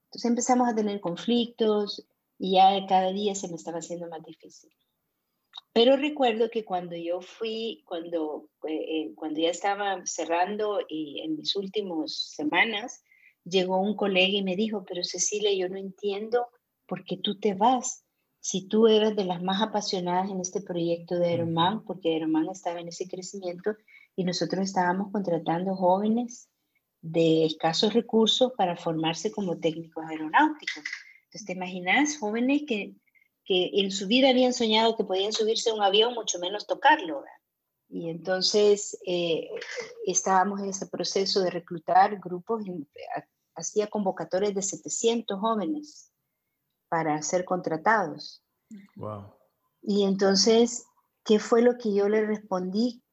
Entonces 0.06 0.30
empezamos 0.30 0.68
a 0.68 0.76
tener 0.76 1.00
conflictos 1.00 2.06
y 2.38 2.54
ya 2.54 2.86
cada 2.88 3.12
día 3.12 3.34
se 3.34 3.48
me 3.48 3.56
estaba 3.56 3.80
haciendo 3.80 4.08
más 4.10 4.24
difícil. 4.24 4.72
Pero 5.74 5.98
recuerdo 5.98 6.50
que 6.50 6.64
cuando 6.64 6.96
yo 6.96 7.22
fui, 7.22 7.84
cuando, 7.86 8.50
eh, 8.68 9.12
cuando 9.16 9.42
ya 9.42 9.50
estaba 9.50 10.06
cerrando 10.06 10.80
y 10.88 11.22
en 11.22 11.36
mis 11.36 11.56
últimas 11.56 12.14
semanas, 12.14 13.04
llegó 13.46 13.80
un 13.80 13.96
colega 13.96 14.34
y 14.38 14.44
me 14.44 14.56
dijo, 14.56 14.84
pero 14.86 15.04
Cecilia, 15.04 15.54
yo 15.54 15.70
no 15.70 15.78
entiendo 15.78 16.48
por 16.88 17.06
qué 17.06 17.18
tú 17.18 17.40
te 17.40 17.54
vas. 17.54 18.04
Si 18.40 18.68
tú 18.68 18.88
eras 18.88 19.16
de 19.16 19.26
las 19.26 19.42
más 19.42 19.62
apasionadas 19.62 20.30
en 20.30 20.40
este 20.40 20.62
proyecto 20.62 21.16
de 21.16 21.28
Aeroman, 21.28 21.84
porque 21.84 22.14
Aeroman 22.14 22.50
estaba 22.50 22.80
en 22.80 22.90
ese 22.90 23.08
crecimiento 23.08 23.76
y 24.16 24.24
nosotros 24.24 24.66
estábamos 24.66 25.12
contratando 25.12 25.76
jóvenes 25.76 26.50
de 27.02 27.46
escasos 27.46 27.94
recursos 27.94 28.52
para 28.58 28.76
formarse 28.76 29.32
como 29.32 29.58
técnicos 29.58 30.06
aeronáuticos. 30.06 30.84
Entonces, 31.26 31.46
¿te 31.46 31.54
imaginas 31.54 32.18
jóvenes 32.18 32.64
que, 32.68 32.96
que 33.44 33.72
en 33.74 33.92
su 33.92 34.08
vida 34.08 34.30
habían 34.30 34.54
soñado 34.54 34.96
que 34.96 35.04
podían 35.04 35.32
subirse 35.32 35.70
a 35.70 35.74
un 35.74 35.82
avión, 35.82 36.14
mucho 36.14 36.40
menos 36.40 36.68
tocarlo? 36.68 37.24
Y 37.90 38.10
entonces 38.10 38.98
eh, 39.06 39.50
estábamos 40.06 40.60
en 40.62 40.70
ese 40.70 40.88
proceso 40.88 41.42
de 41.42 41.52
reclutar 41.52 42.20
grupos 42.20 42.64
hacía 43.56 43.88
convocatorias 43.88 44.54
de 44.54 44.62
700 44.62 45.40
jóvenes 45.40 46.12
para 46.90 47.22
ser 47.22 47.46
contratados. 47.46 48.44
Wow. 48.96 49.34
Y 49.82 50.04
entonces, 50.04 50.86
¿qué 51.24 51.40
fue 51.40 51.62
lo 51.62 51.78
que 51.78 51.94
yo 51.94 52.10
le 52.10 52.26
respondí? 52.26 53.04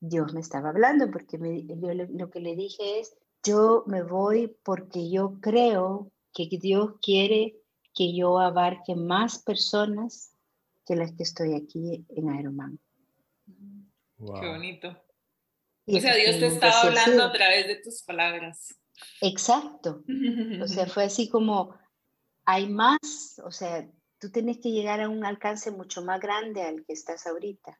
Dios 0.00 0.34
me 0.34 0.40
estaba 0.40 0.70
hablando, 0.70 1.10
porque 1.10 1.38
lo 1.38 2.30
que 2.30 2.40
le 2.40 2.56
dije 2.56 3.00
es, 3.00 3.16
yo 3.44 3.84
me 3.86 4.02
voy 4.02 4.56
porque 4.64 5.10
yo 5.10 5.38
creo 5.40 6.10
que 6.32 6.48
Dios 6.50 6.94
quiere 7.00 7.56
que 7.94 8.14
yo 8.14 8.38
abarque 8.38 8.94
más 8.94 9.38
personas 9.42 10.34
que 10.86 10.96
las 10.96 11.12
que 11.12 11.22
estoy 11.22 11.54
aquí 11.54 12.04
en 12.08 12.30
Aeroman. 12.30 12.78
Wow. 14.18 14.40
Qué 14.40 14.48
bonito. 14.48 14.88
o 15.86 16.00
sea, 16.00 16.14
Dios 16.14 16.38
te 16.38 16.46
estaba 16.46 16.80
hablando 16.82 17.24
a 17.24 17.32
través 17.32 17.66
de 17.66 17.76
tus 17.76 18.02
palabras. 18.02 18.74
Exacto. 19.20 20.02
O 20.62 20.66
sea, 20.66 20.86
fue 20.86 21.04
así 21.04 21.28
como, 21.28 21.74
hay 22.44 22.68
más, 22.68 23.40
o 23.44 23.50
sea, 23.50 23.88
tú 24.18 24.30
tienes 24.30 24.58
que 24.58 24.70
llegar 24.70 25.00
a 25.00 25.08
un 25.08 25.24
alcance 25.24 25.70
mucho 25.70 26.02
más 26.02 26.20
grande 26.20 26.62
al 26.62 26.84
que 26.84 26.92
estás 26.92 27.26
ahorita. 27.26 27.78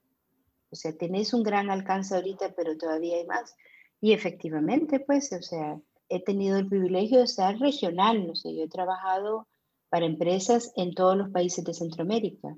O 0.70 0.77
sea, 0.77 0.96
tenés 0.96 1.35
un 1.35 1.42
gran 1.42 1.70
alcance 1.70 2.14
ahorita, 2.14 2.55
pero 2.57 2.77
todavía 2.77 3.16
hay 3.16 3.27
más. 3.27 3.55
Y 4.01 4.12
efectivamente, 4.12 5.01
pues, 5.01 5.33
o 5.33 5.42
sea, 5.42 5.79
he 6.09 6.22
tenido 6.22 6.59
el 6.59 6.68
privilegio 6.68 7.18
de 7.18 7.25
estar 7.25 7.59
regional, 7.59 8.27
no 8.27 8.35
sé, 8.35 8.55
yo 8.55 8.64
he 8.64 8.68
trabajado 8.68 9.46
para 9.92 10.07
empresas 10.07 10.72
en 10.77 10.94
todos 10.94 11.16
los 11.16 11.29
países 11.29 11.64
de 11.64 11.75
Centroamérica, 11.75 12.57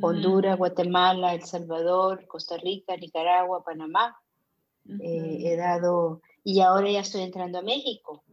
Honduras, 0.00 0.56
Guatemala, 0.56 1.34
El 1.34 1.42
Salvador, 1.42 2.24
Costa 2.28 2.56
Rica, 2.58 2.96
Nicaragua, 2.96 3.64
Panamá. 3.64 4.16
Eh, 4.98 5.38
he 5.44 5.56
dado 5.56 6.20
y 6.42 6.60
ahora 6.60 6.90
ya 6.90 7.00
estoy 7.00 7.22
entrando 7.22 7.58
a 7.58 7.62
México. 7.62 8.24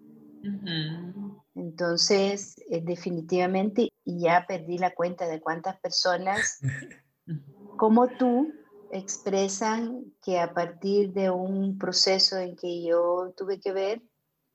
Entonces, 1.55 2.55
eh, 2.69 2.81
definitivamente, 2.81 3.89
ya 4.05 4.45
perdí 4.47 4.77
la 4.77 4.93
cuenta 4.93 5.27
de 5.27 5.41
cuántas 5.41 5.79
personas 5.79 6.59
como 7.77 8.07
tú 8.07 8.53
expresan 8.91 10.13
que 10.23 10.39
a 10.39 10.53
partir 10.53 11.11
de 11.13 11.29
un 11.29 11.77
proceso 11.77 12.37
en 12.37 12.55
que 12.55 12.83
yo 12.83 13.33
tuve 13.35 13.59
que 13.59 13.73
ver, 13.73 14.01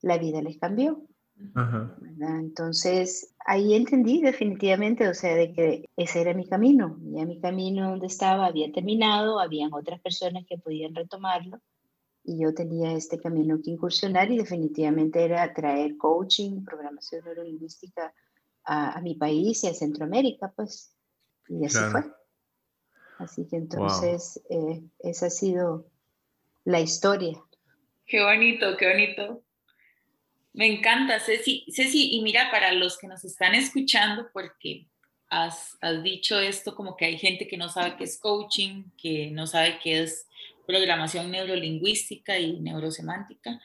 la 0.00 0.18
vida 0.18 0.40
les 0.40 0.58
cambió. 0.58 1.02
Entonces, 2.20 3.34
ahí 3.44 3.74
entendí 3.74 4.22
definitivamente, 4.22 5.08
o 5.08 5.14
sea, 5.14 5.34
de 5.34 5.52
que 5.52 5.84
ese 5.96 6.20
era 6.20 6.34
mi 6.34 6.46
camino. 6.46 6.96
Ya 7.00 7.26
mi 7.26 7.40
camino 7.40 7.90
donde 7.90 8.06
estaba 8.06 8.46
había 8.46 8.70
terminado, 8.72 9.40
habían 9.40 9.72
otras 9.74 10.00
personas 10.00 10.44
que 10.46 10.56
podían 10.56 10.94
retomarlo 10.94 11.58
y 12.24 12.40
yo 12.40 12.54
tenía 12.54 12.92
este 12.92 13.18
camino 13.18 13.58
que 13.62 13.70
incursionar 13.70 14.30
y 14.30 14.38
definitivamente 14.38 15.24
era 15.24 15.52
traer 15.52 15.96
coaching, 15.96 16.64
programación 16.64 17.24
neurolingüística 17.24 18.14
a, 18.64 18.92
a 18.92 19.00
mi 19.00 19.14
país 19.14 19.64
y 19.64 19.68
a 19.68 19.74
Centroamérica, 19.74 20.52
pues, 20.54 20.96
y 21.48 21.64
así 21.64 21.78
fue. 21.90 22.04
Así 23.18 23.46
que 23.46 23.56
entonces 23.56 24.40
eh, 24.50 24.82
esa 25.00 25.26
ha 25.26 25.30
sido 25.30 25.86
la 26.64 26.80
historia. 26.80 27.40
Qué 28.06 28.22
bonito, 28.22 28.76
qué 28.76 28.88
bonito. 28.88 29.42
Me 30.52 30.66
encanta, 30.66 31.18
Ceci. 31.20 31.64
Ceci, 31.74 32.16
y 32.16 32.22
mira, 32.22 32.50
para 32.50 32.72
los 32.72 32.98
que 32.98 33.06
nos 33.06 33.24
están 33.24 33.54
escuchando, 33.54 34.28
porque 34.32 34.86
has, 35.30 35.78
has 35.80 36.02
dicho 36.02 36.38
esto 36.38 36.74
como 36.74 36.96
que 36.96 37.06
hay 37.06 37.18
gente 37.18 37.46
que 37.48 37.56
no 37.56 37.68
sabe 37.68 37.96
qué 37.96 38.04
es 38.04 38.18
coaching, 38.18 38.84
que 38.98 39.30
no 39.30 39.46
sabe 39.46 39.78
qué 39.82 40.02
es 40.02 40.26
programación 40.66 41.30
neurolingüística 41.30 42.38
y 42.38 42.60
neurosemántica. 42.60 43.60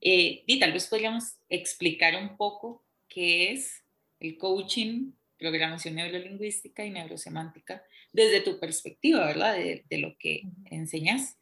Eh, 0.00 0.44
y 0.46 0.58
tal 0.58 0.72
vez 0.72 0.86
podríamos 0.86 1.34
explicar 1.48 2.14
un 2.20 2.36
poco 2.36 2.84
qué 3.08 3.52
es 3.52 3.84
el 4.20 4.36
coaching, 4.38 5.12
programación 5.38 5.96
neurolingüística 5.96 6.84
y 6.84 6.90
neurosemántica 6.90 7.82
desde 8.12 8.40
tu 8.40 8.58
perspectiva, 8.58 9.26
¿verdad? 9.26 9.54
De, 9.56 9.84
de 9.88 9.98
lo 9.98 10.16
que 10.18 10.42
enseñas. 10.66 11.36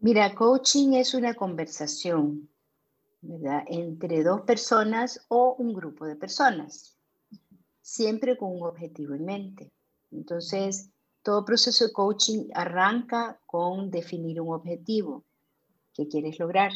Mira, 0.00 0.34
coaching 0.34 0.94
es 0.94 1.14
una 1.14 1.34
conversación, 1.34 2.48
¿verdad? 3.20 3.64
Entre 3.68 4.22
dos 4.22 4.42
personas 4.42 5.26
o 5.28 5.54
un 5.58 5.74
grupo 5.74 6.06
de 6.06 6.16
personas, 6.16 6.96
siempre 7.82 8.36
con 8.38 8.56
un 8.56 8.66
objetivo 8.66 9.14
en 9.14 9.24
mente. 9.24 9.72
Entonces, 10.10 10.90
todo 11.22 11.44
proceso 11.44 11.86
de 11.86 11.92
coaching 11.92 12.48
arranca 12.54 13.40
con 13.46 13.90
definir 13.90 14.40
un 14.40 14.54
objetivo 14.54 15.24
que 15.94 16.08
quieres 16.08 16.38
lograr, 16.38 16.72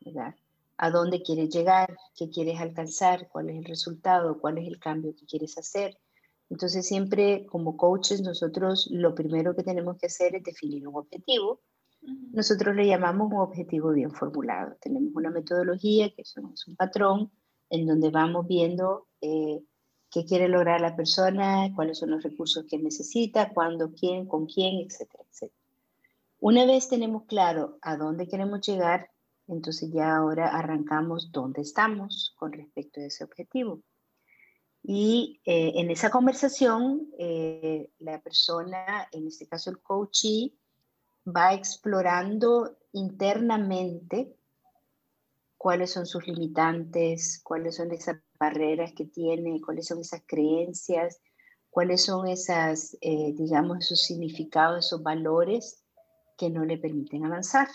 ¿verdad? 0.00 0.34
A 0.78 0.90
dónde 0.90 1.22
quieres 1.22 1.50
llegar, 1.50 1.96
qué 2.16 2.30
quieres 2.30 2.60
alcanzar, 2.60 3.28
cuál 3.28 3.50
es 3.50 3.56
el 3.56 3.64
resultado, 3.64 4.40
cuál 4.40 4.58
es 4.58 4.66
el 4.66 4.78
cambio 4.78 5.14
que 5.14 5.26
quieres 5.26 5.58
hacer. 5.58 5.98
Entonces 6.48 6.86
siempre 6.86 7.46
como 7.46 7.76
coaches 7.76 8.20
nosotros 8.22 8.88
lo 8.90 9.14
primero 9.14 9.54
que 9.54 9.62
tenemos 9.62 9.96
que 9.98 10.06
hacer 10.06 10.34
es 10.34 10.42
definir 10.42 10.86
un 10.88 10.96
objetivo. 10.96 11.60
Nosotros 12.32 12.74
le 12.74 12.86
llamamos 12.86 13.30
un 13.30 13.38
objetivo 13.38 13.92
bien 13.92 14.10
formulado. 14.10 14.76
Tenemos 14.80 15.12
una 15.14 15.30
metodología 15.30 16.10
que 16.14 16.22
es 16.22 16.36
un, 16.36 16.76
patrón 16.76 17.30
en 17.70 17.86
donde 17.86 18.10
vamos 18.10 18.46
viendo 18.48 19.06
eh, 19.20 19.62
qué 20.12 20.26
quiere 20.26 20.46
lograr 20.46 20.80
la 20.82 20.94
persona, 20.94 21.72
cuáles 21.74 21.98
son 21.98 22.10
los 22.10 22.22
recursos 22.22 22.66
que 22.68 22.78
necesita, 22.78 23.48
cuándo, 23.52 23.92
quién, 23.94 24.26
con 24.26 24.46
quién, 24.46 24.86
etcétera, 24.86 25.24
etcétera. 25.28 25.58
Una 26.38 26.66
vez 26.66 26.88
tenemos 26.88 27.24
claro 27.24 27.78
a 27.80 27.96
dónde 27.96 28.28
queremos 28.28 28.60
llegar, 28.60 29.10
entonces 29.48 29.90
ya 29.90 30.16
ahora 30.16 30.48
arrancamos 30.48 31.32
dónde 31.32 31.62
estamos 31.62 32.34
con 32.36 32.52
respecto 32.52 33.00
a 33.00 33.04
ese 33.04 33.24
objetivo. 33.24 33.80
Y 34.82 35.40
eh, 35.46 35.72
en 35.76 35.90
esa 35.90 36.10
conversación, 36.10 37.08
eh, 37.18 37.90
la 37.98 38.20
persona, 38.20 39.08
en 39.12 39.28
este 39.28 39.46
caso 39.46 39.70
el 39.70 39.80
coachee, 39.80 40.52
va 41.26 41.54
explorando 41.54 42.76
internamente 42.92 44.36
cuáles 45.62 45.92
son 45.92 46.06
sus 46.06 46.26
limitantes, 46.26 47.40
cuáles 47.44 47.76
son 47.76 47.92
esas 47.92 48.16
barreras 48.36 48.92
que 48.96 49.04
tiene, 49.04 49.60
cuáles 49.60 49.86
son 49.86 50.00
esas 50.00 50.20
creencias, 50.26 51.22
cuáles 51.70 52.04
son 52.04 52.26
esas, 52.26 52.98
eh, 53.00 53.32
digamos, 53.32 53.78
esos 53.78 54.02
significados, 54.02 54.86
esos 54.86 55.04
valores 55.04 55.84
que 56.36 56.50
no 56.50 56.64
le 56.64 56.78
permiten 56.78 57.24
avanzar, 57.26 57.68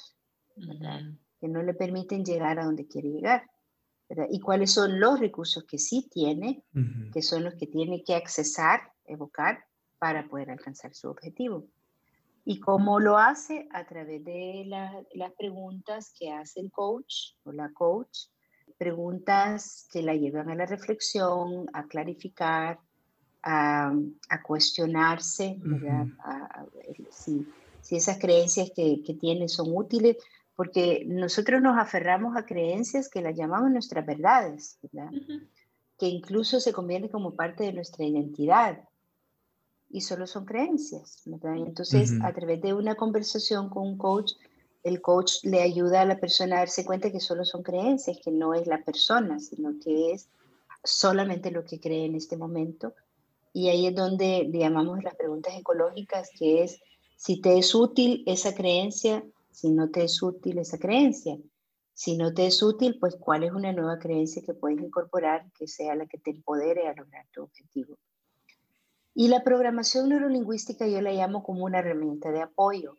que 1.40 1.48
no 1.48 1.64
le 1.64 1.74
permiten 1.74 2.26
llegar 2.26 2.60
a 2.60 2.66
donde 2.66 2.88
quiere 2.88 3.08
llegar. 3.08 3.50
Y 4.32 4.42
cuáles 4.42 4.74
son 4.74 5.00
los 5.00 5.18
recursos 5.22 5.64
que 5.64 5.78
sí 5.78 6.10
tiene, 6.12 6.66
que 7.14 7.22
son 7.22 7.46
los 7.46 7.56
que 7.56 7.68
tiene 7.68 8.04
que 8.04 8.16
accesar, 8.16 8.82
evocar, 9.06 9.64
para 9.98 10.28
poder 10.28 10.52
alcanzar 10.52 10.94
su 10.94 11.08
objetivo. 11.08 11.70
¿Y 12.50 12.62
cómo 12.62 13.02
lo 13.02 13.18
hace? 13.18 13.68
A 13.74 13.86
través 13.86 14.24
de 14.24 14.64
las 15.16 15.34
preguntas 15.34 16.14
que 16.18 16.32
hace 16.32 16.62
el 16.62 16.72
coach 16.72 17.34
o 17.44 17.52
la 17.52 17.74
coach, 17.74 18.28
preguntas 18.78 19.86
que 19.92 20.02
la 20.02 20.16
llevan 20.16 20.50
a 20.50 20.56
la 20.56 20.66
reflexión, 20.66 21.66
a 21.74 21.88
clarificar, 21.88 22.80
a, 23.44 23.92
cuestionarse, 24.44 25.60
si, 27.12 27.46
esas 27.92 28.18
creencias 28.18 28.72
que, 28.74 29.04
que 29.06 29.16
tiene 29.16 29.50
son 29.50 29.76
útiles, 29.76 30.16
porque 30.56 31.04
nosotros 31.06 31.62
nos 31.62 31.78
aferramos 31.78 32.38
a 32.38 32.46
creencias 32.46 33.10
que 33.10 33.22
las 33.22 33.36
llamamos 33.36 33.72
nuestras 33.72 34.06
verdades, 34.06 34.80
que 36.00 36.08
incluso 36.08 36.62
se 36.62 36.72
convierten 36.72 37.12
como 37.12 37.36
parte 37.36 37.66
de 37.66 37.74
nuestra 37.74 38.06
identidad 38.06 38.87
y 39.90 40.02
solo 40.02 40.28
son 40.28 40.46
creencias. 40.46 41.24
entonces, 41.26 42.14
a 42.22 42.34
través 42.34 42.62
de 42.62 42.74
una 42.74 42.96
conversación 42.96 43.70
con 43.70 43.88
un 43.88 43.98
coach, 43.98 44.34
el 44.84 45.02
coach 45.02 45.44
le 45.44 45.62
ayuda 45.62 46.02
a 46.02 46.06
la 46.06 46.20
persona 46.20 46.58
a 46.58 46.60
darse 46.60 46.86
cuenta 46.86 47.12
que 47.12 47.20
solo 47.20 47.46
son 47.46 47.64
creencias, 47.64 48.18
que 48.24 48.32
no 48.32 48.54
es 48.54 48.68
la 48.68 48.84
persona, 48.84 49.40
sino 49.40 49.74
que 49.84 50.12
es 50.14 50.30
solamente 50.84 51.52
lo 51.52 51.64
que 51.64 51.80
cree 51.80 52.06
en 52.06 52.16
este 52.16 52.38
momento. 52.38 52.94
Y 53.54 53.70
ahí 53.70 53.88
es 53.88 53.96
donde 53.96 54.48
le 54.50 54.60
llamamos 54.60 55.04
las 55.04 55.16
preguntas 55.16 55.54
ecológicas, 55.58 56.30
que 56.38 56.64
es 56.64 56.80
si 57.16 57.42
te 57.42 57.58
es 57.58 57.74
útil 57.74 58.24
esa 58.28 58.54
creencia, 58.54 59.24
si 59.52 59.72
no 59.72 59.90
te 59.90 60.04
es 60.04 60.22
útil 60.22 60.60
esa 60.60 60.78
creencia. 60.78 61.38
Si 61.94 62.16
no 62.16 62.32
te 62.32 62.46
es 62.46 62.62
útil, 62.62 63.00
pues 63.00 63.16
cuál 63.16 63.44
es 63.44 63.52
una 63.52 63.74
nueva 63.74 63.98
creencia 63.98 64.44
que 64.46 64.54
puedes 64.54 64.80
incorporar 64.80 65.52
que 65.58 65.68
sea 65.68 65.96
la 65.96 66.06
que 66.06 66.20
te 66.20 66.30
empodere 66.30 66.88
a 66.88 66.94
lograr 66.94 67.26
tu 67.34 67.42
objetivo. 67.42 67.98
Y 69.20 69.30
la 69.30 69.44
programación 69.44 70.10
neurolingüística 70.10 70.86
yo 70.86 71.02
la 71.02 71.12
llamo 71.12 71.42
como 71.42 71.66
una 71.66 71.80
herramienta 71.80 72.32
de 72.32 72.44
apoyo, 72.44 72.98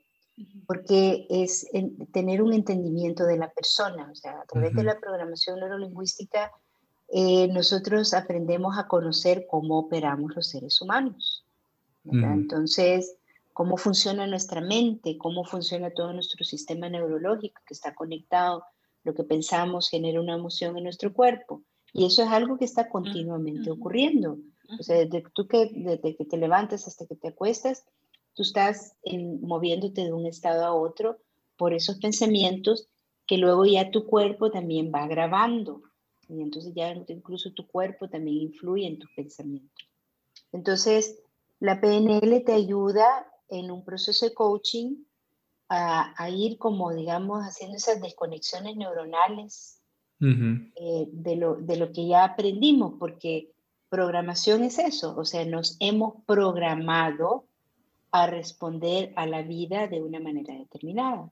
porque 0.66 1.28
es 1.31 1.68
tener 2.12 2.42
un 2.42 2.52
entendimiento 2.54 3.24
de 3.24 3.37
la 3.37 3.48
persona. 3.50 4.09
O 4.11 4.16
sea, 4.16 4.40
a 4.40 4.44
través 4.44 4.74
de 4.74 4.83
la 4.83 4.98
programación 4.98 5.61
neurolingüística 5.61 6.50
eh, 7.07 7.46
nosotros 7.52 8.14
aprendemos 8.14 8.76
a 8.76 8.88
conocer 8.88 9.46
cómo 9.48 9.78
operamos 9.78 10.35
los 10.35 10.48
seres 10.48 10.83
humanos. 10.83 11.44
Entonces, 12.04 13.14
cómo 13.52 13.76
funciona 13.76 14.26
nuestra 14.26 14.61
mente, 14.61 15.18
cómo 15.18 15.44
funciona 15.44 15.90
todo 15.90 16.12
nuestro 16.12 16.44
sistema 16.44 16.88
neurológico 16.88 17.62
que 17.64 17.74
está 17.74 17.94
conectado, 17.94 18.64
lo 19.04 19.14
que 19.14 19.22
pensamos 19.22 19.88
genera 19.88 20.20
una 20.20 20.35
emoción 20.35 20.76
en 20.78 20.83
nuestro 20.83 21.12
cuerpo. 21.12 21.62
Y 21.92 22.07
eso 22.07 22.24
es 22.24 22.28
algo 22.28 22.59
que 22.59 22.64
está 22.64 22.88
continuamente 22.88 23.70
ocurriendo. 23.70 24.38
O 24.78 24.83
sea, 24.83 24.96
desde, 24.96 25.24
tú 25.33 25.46
que, 25.46 25.70
desde 25.74 26.16
que 26.16 26.24
te 26.24 26.37
levantas 26.37 26.87
hasta 26.87 27.07
que 27.07 27.16
te 27.16 27.28
acuestas, 27.28 27.87
tú 28.35 28.42
estás 28.42 28.96
moviéndote 29.40 30.04
de 30.04 30.12
un 30.12 30.26
estado 30.26 30.64
a 30.64 30.74
otro 30.74 31.18
por 31.57 31.72
esos 31.72 31.96
pensamientos 31.98 32.88
que 33.26 33.38
luego 33.38 33.64
ya 33.64 33.90
tu 33.90 34.07
cuerpo 34.07 34.50
también 34.50 34.92
va 34.94 35.07
grabando. 35.07 35.83
Y 36.28 36.42
entonces 36.42 36.72
ya 36.74 36.92
incluso 37.09 37.52
tu 37.52 37.66
cuerpo 37.66 38.09
también 38.09 38.37
influye 38.38 38.87
en 38.87 38.98
tus 38.98 39.11
pensamientos. 39.12 39.88
Entonces, 40.52 41.20
la 41.61 41.81
PNL 41.81 42.44
te 42.44 42.52
ayuda 42.52 43.26
en 43.48 43.70
un 43.70 43.85
proceso 43.85 44.26
de 44.26 44.35
coaching 44.35 45.04
a, 45.70 46.31
ir 46.31 46.57
como, 46.57 46.94
digamos, 46.94 47.42
haciendo 47.42 47.76
esas 47.76 48.00
desconexiones 48.00 48.76
neuronales 48.76 49.83
eh, 50.20 51.09
de, 51.12 51.37
lo, 51.37 51.57
de 51.57 51.76
lo 51.76 51.92
que 51.92 52.07
ya 52.07 52.24
aprendimos, 52.24 52.94
porque 52.98 53.52
Programación 53.88 54.64
es 54.64 54.79
eso, 54.79 55.16
o 55.16 55.24
sea, 55.24 55.44
nos 55.44 55.77
hemos 55.81 56.22
programado 56.27 57.46
a 58.11 58.27
responder 58.27 59.12
a 59.16 59.27
la 59.27 59.42
vida 59.42 59.87
de 59.87 60.03
una 60.03 60.20
manera 60.20 60.55
determinada. 60.55 61.31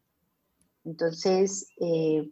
Entonces, 0.84 1.68
eh, 1.80 2.30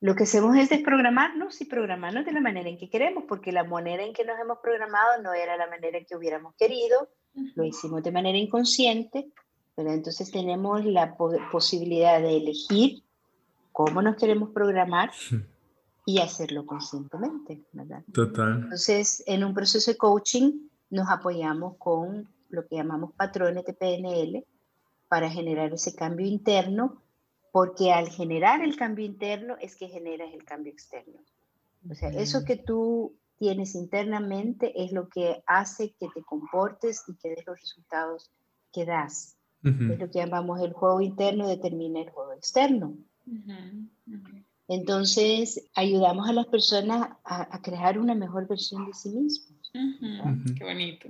lo 0.00 0.14
que 0.14 0.24
hacemos 0.24 0.56
es 0.56 0.68
desprogramarnos 0.68 1.60
y 1.60 1.64
programarnos 1.64 2.24
de 2.24 2.32
la 2.32 2.40
manera 2.40 2.68
en 2.68 2.78
que 2.78 2.90
queremos, 2.90 3.24
porque 3.26 3.52
la 3.52 3.64
manera 3.64 4.04
en 4.04 4.12
que 4.12 4.24
nos 4.24 4.38
hemos 4.38 4.58
programado 4.58 5.22
no 5.22 5.32
era 5.32 5.56
la 5.56 5.66
manera 5.66 5.98
en 5.98 6.04
que 6.04 6.16
hubiéramos 6.16 6.54
querido, 6.56 7.08
lo 7.54 7.64
hicimos 7.64 8.02
de 8.02 8.12
manera 8.12 8.38
inconsciente, 8.38 9.28
pero 9.74 9.90
entonces 9.90 10.30
tenemos 10.30 10.84
la 10.84 11.16
posibilidad 11.16 12.20
de 12.20 12.36
elegir 12.36 13.02
cómo 13.72 14.02
nos 14.02 14.16
queremos 14.16 14.50
programar 14.50 15.10
y 16.06 16.18
hacerlo 16.20 16.66
conscientemente, 16.66 17.64
¿verdad? 17.72 18.04
Total. 18.12 18.62
Entonces, 18.62 19.22
en 19.26 19.44
un 19.44 19.54
proceso 19.54 19.90
de 19.90 19.96
coaching 19.96 20.68
nos 20.90 21.08
apoyamos 21.08 21.76
con 21.78 22.28
lo 22.50 22.66
que 22.66 22.76
llamamos 22.76 23.12
patrones 23.14 23.64
de 23.64 23.72
PNL 23.72 24.44
para 25.08 25.30
generar 25.30 25.72
ese 25.72 25.94
cambio 25.94 26.26
interno, 26.26 27.02
porque 27.52 27.92
al 27.92 28.08
generar 28.08 28.62
el 28.62 28.76
cambio 28.76 29.04
interno 29.04 29.56
es 29.60 29.76
que 29.76 29.88
generas 29.88 30.32
el 30.32 30.44
cambio 30.44 30.72
externo. 30.72 31.20
O 31.88 31.94
sea, 31.94 32.10
eso 32.10 32.44
que 32.44 32.56
tú 32.56 33.14
tienes 33.36 33.74
internamente 33.74 34.72
es 34.82 34.92
lo 34.92 35.08
que 35.08 35.42
hace 35.46 35.94
que 35.98 36.08
te 36.14 36.22
comportes 36.22 37.02
y 37.08 37.14
que 37.16 37.30
des 37.30 37.46
los 37.46 37.60
resultados 37.60 38.30
que 38.72 38.84
das. 38.84 39.36
Es 39.62 39.98
lo 39.98 40.10
que 40.10 40.18
llamamos 40.18 40.60
el 40.60 40.74
juego 40.74 41.00
interno 41.00 41.48
determina 41.48 42.00
el 42.00 42.10
juego 42.10 42.34
externo. 42.34 42.96
Entonces, 44.68 45.68
ayudamos 45.74 46.28
a 46.28 46.32
las 46.32 46.46
personas 46.46 47.16
a, 47.24 47.60
crear 47.62 47.98
una 47.98 48.14
mejor 48.14 48.48
versión 48.48 48.86
de 48.86 48.94
sí 48.94 49.10
mismos. 49.10 49.70
Qué 50.56 50.64
bonito. 50.64 51.08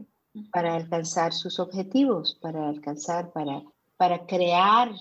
Para 0.53 0.75
alcanzar 0.75 1.33
sus 1.33 1.61
objetivos, 1.61 2.37
para 2.40 2.69
alcanzar, 2.69 3.33
para, 3.33 3.62
para 3.97 4.27
crear 4.27 4.93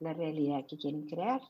la 0.00 0.12
realidad 0.12 0.66
que 0.66 0.76
quieren 0.76 1.06
crear. 1.06 1.40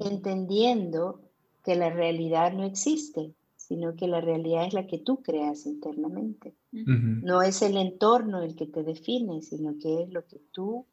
Entendiendo 0.00 1.20
que 1.62 1.76
la 1.76 1.90
realidad 1.90 2.52
no 2.52 2.64
existe, 2.64 3.34
sino 3.56 3.94
que 3.94 4.08
la 4.08 4.22
realidad 4.22 4.66
es 4.66 4.72
la 4.72 4.86
que 4.86 4.98
tú 4.98 5.22
creas 5.22 5.66
internamente. 5.66 6.54
No 6.72 7.42
es 7.42 7.60
el 7.60 7.76
entorno 7.76 8.42
el 8.42 8.56
que 8.56 8.66
te 8.66 8.82
define, 8.82 9.42
sino 9.42 9.78
que 9.78 10.04
es 10.04 10.10
lo 10.10 10.26
que 10.26 10.40
tú 10.50 10.86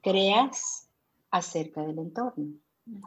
creas 0.00 0.88
acerca 1.30 1.82
del 1.82 1.98
entorno. 1.98 2.54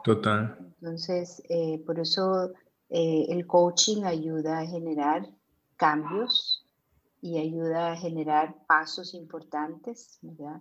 Total. 0.04 0.58
Entonces, 0.80 1.42
eh, 1.48 1.82
por 1.86 1.98
eso 1.98 2.52
eh, 2.90 3.26
el 3.28 3.46
coaching 3.46 4.04
ayuda 4.04 4.60
a 4.60 4.66
generar 4.66 5.28
cambios 5.76 6.64
y 7.20 7.38
ayuda 7.38 7.92
a 7.92 7.96
generar 7.96 8.56
pasos 8.66 9.14
importantes, 9.14 10.18
¿verdad? 10.22 10.60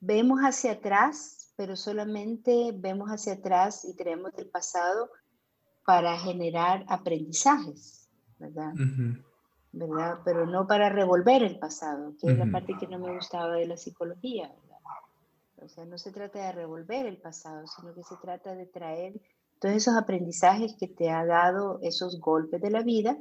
Vemos 0.00 0.40
hacia 0.40 0.72
atrás, 0.72 1.52
pero 1.56 1.76
solamente 1.76 2.72
vemos 2.74 3.10
hacia 3.10 3.34
atrás 3.34 3.84
y 3.84 3.96
tenemos 3.96 4.32
el 4.36 4.46
pasado 4.46 5.10
para 5.84 6.18
generar 6.18 6.84
aprendizajes, 6.88 8.08
¿verdad? 8.38 8.72
¿verdad? 9.72 10.18
Pero 10.24 10.46
no 10.46 10.66
para 10.66 10.88
revolver 10.88 11.42
el 11.42 11.58
pasado, 11.58 12.14
que 12.20 12.32
es 12.32 12.38
la 12.38 12.46
parte 12.46 12.76
que 12.78 12.86
no 12.86 12.98
me 12.98 13.14
gustaba 13.14 13.54
de 13.54 13.66
la 13.66 13.76
psicología. 13.76 14.52
O 15.58 15.68
sea, 15.68 15.84
no 15.84 15.98
se 15.98 16.12
trata 16.12 16.38
de 16.46 16.52
revolver 16.52 17.06
el 17.06 17.16
pasado, 17.16 17.66
sino 17.66 17.94
que 17.94 18.02
se 18.02 18.16
trata 18.16 18.54
de 18.54 18.66
traer 18.66 19.14
todos 19.58 19.74
esos 19.74 19.96
aprendizajes 19.96 20.76
que 20.78 20.86
te 20.86 21.10
ha 21.10 21.24
dado 21.24 21.78
esos 21.82 22.20
golpes 22.20 22.60
de 22.60 22.70
la 22.70 22.82
vida 22.82 23.16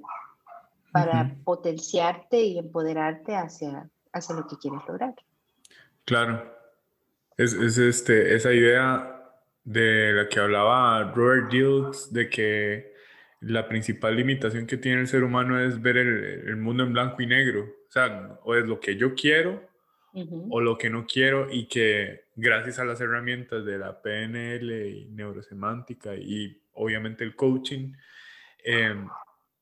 para 0.92 1.36
potenciarte 1.44 2.42
y 2.42 2.58
empoderarte 2.58 3.36
hacia, 3.36 3.90
hacia 4.14 4.36
lo 4.36 4.48
que 4.48 4.58
quieres 4.58 4.80
lograr. 4.88 5.14
Claro. 6.06 6.54
Es, 7.38 7.54
es 7.54 7.78
este, 7.78 8.36
esa 8.36 8.54
idea 8.54 9.34
de 9.64 10.14
la 10.14 10.30
que 10.30 10.40
hablaba 10.40 11.12
Robert 11.14 11.52
Dills, 11.52 12.14
de 12.14 12.30
que 12.30 12.94
la 13.42 13.68
principal 13.68 14.16
limitación 14.16 14.66
que 14.66 14.78
tiene 14.78 15.02
el 15.02 15.08
ser 15.08 15.24
humano 15.24 15.60
es 15.60 15.82
ver 15.82 15.98
el, 15.98 16.48
el 16.48 16.56
mundo 16.56 16.84
en 16.84 16.94
blanco 16.94 17.22
y 17.22 17.28
negro. 17.28 17.64
O 17.64 17.92
sea, 17.92 18.40
o 18.44 18.56
es 18.56 18.66
lo 18.66 18.80
que 18.80 18.96
yo 18.96 19.16
quiero 19.16 19.62
o 20.50 20.62
lo 20.62 20.78
que 20.78 20.90
no 20.90 21.06
quiero 21.06 21.52
y 21.52 21.68
que 21.68 22.25
gracias 22.36 22.80
a 22.80 22.86
las 22.86 23.00
herramientas 23.02 23.66
de 23.66 23.78
la 23.78 24.02
PNL 24.02 24.88
y 24.90 25.06
neurosemántica 25.06 26.16
y 26.16 26.62
obviamente 26.74 27.24
el 27.24 27.36
coaching, 27.36 27.94
em, 28.64 29.08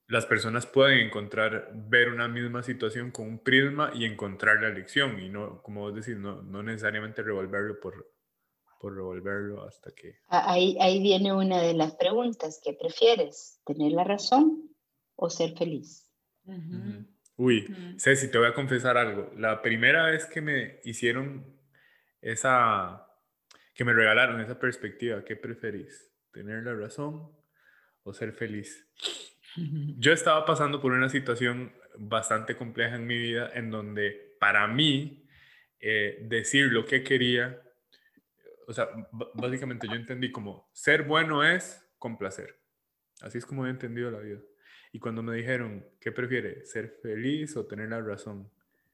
las 0.08 0.26
personas 0.26 0.66
pueden 0.66 1.00
encontrar, 1.08 1.72
ver 1.74 2.10
una 2.10 2.28
misma 2.28 2.64
situación 2.64 3.12
con 3.12 3.28
un 3.28 3.40
prisma 3.40 3.92
y 3.94 4.06
encontrar 4.06 4.62
la 4.62 4.70
lección 4.70 5.20
y 5.20 5.30
no, 5.30 5.62
como 5.62 5.82
vos 5.82 5.96
decís, 5.96 6.18
no, 6.18 6.42
no 6.42 6.62
necesariamente 6.64 7.22
revolverlo 7.24 7.80
por, 7.80 8.12
por 8.80 8.96
revolverlo 8.96 9.64
hasta 9.64 9.92
que... 9.92 10.18
Ahí, 10.28 10.78
ahí 10.82 11.02
viene 11.02 11.34
una 11.34 11.62
de 11.62 11.74
las 11.74 11.96
preguntas, 11.96 12.60
¿qué 12.64 12.74
prefieres? 12.74 13.62
¿Tener 13.66 13.92
la 13.94 14.04
razón 14.04 14.70
o 15.16 15.30
ser 15.30 15.56
feliz? 15.58 16.12
Uy, 17.38 17.66
Ceci, 17.98 18.30
te 18.30 18.38
voy 18.38 18.48
a 18.48 18.54
confesar 18.54 18.98
algo. 18.98 19.32
La 19.38 19.62
primera 19.62 20.06
vez 20.08 20.26
que 20.26 20.42
me 20.42 20.80
hicieron 20.84 21.53
esa, 22.24 23.06
que 23.76 23.84
me 23.84 23.94
regalaron 23.94 24.40
esa 24.42 24.58
perspectiva, 24.58 25.24
¿qué 25.24 25.36
preferís? 25.36 26.12
¿Tener 26.32 26.64
la 26.64 26.74
razón 26.74 27.32
o 28.04 28.14
ser 28.14 28.34
feliz? 28.34 28.88
Yo 29.98 30.14
estaba 30.14 30.46
pasando 30.46 30.82
por 30.82 30.94
una 30.94 31.10
situación 31.10 31.74
bastante 31.96 32.56
compleja 32.56 32.96
en 32.96 33.06
mi 33.06 33.18
vida 33.18 33.52
en 33.54 33.70
donde 33.70 34.36
para 34.40 34.68
mí 34.68 35.28
eh, 35.80 36.20
decir 36.24 36.72
lo 36.72 36.86
que 36.86 37.04
quería, 37.04 37.62
o 38.68 38.74
sea, 38.74 38.88
básicamente 39.34 39.88
yo 39.88 39.94
entendí 39.94 40.32
como 40.32 40.70
ser 40.74 41.04
bueno 41.04 41.44
es 41.44 41.86
complacer. 42.00 42.58
Así 43.22 43.38
es 43.38 43.46
como 43.46 43.68
he 43.68 43.70
entendido 43.70 44.10
la 44.10 44.20
vida. 44.20 44.40
Y 44.92 45.00
cuando 45.00 45.22
me 45.22 45.36
dijeron, 45.36 45.86
¿qué 46.00 46.12
prefiere? 46.12 46.66
¿Ser 46.66 47.00
feliz 47.02 47.56
o 47.58 47.66
tener 47.66 47.90
la 47.90 48.02
razón? 48.02 48.50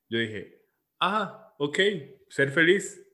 Yo 0.10 0.18
dije, 0.18 0.66
ah, 1.00 1.56
ok, 1.58 1.80
ser 2.28 2.52
feliz. 2.52 3.09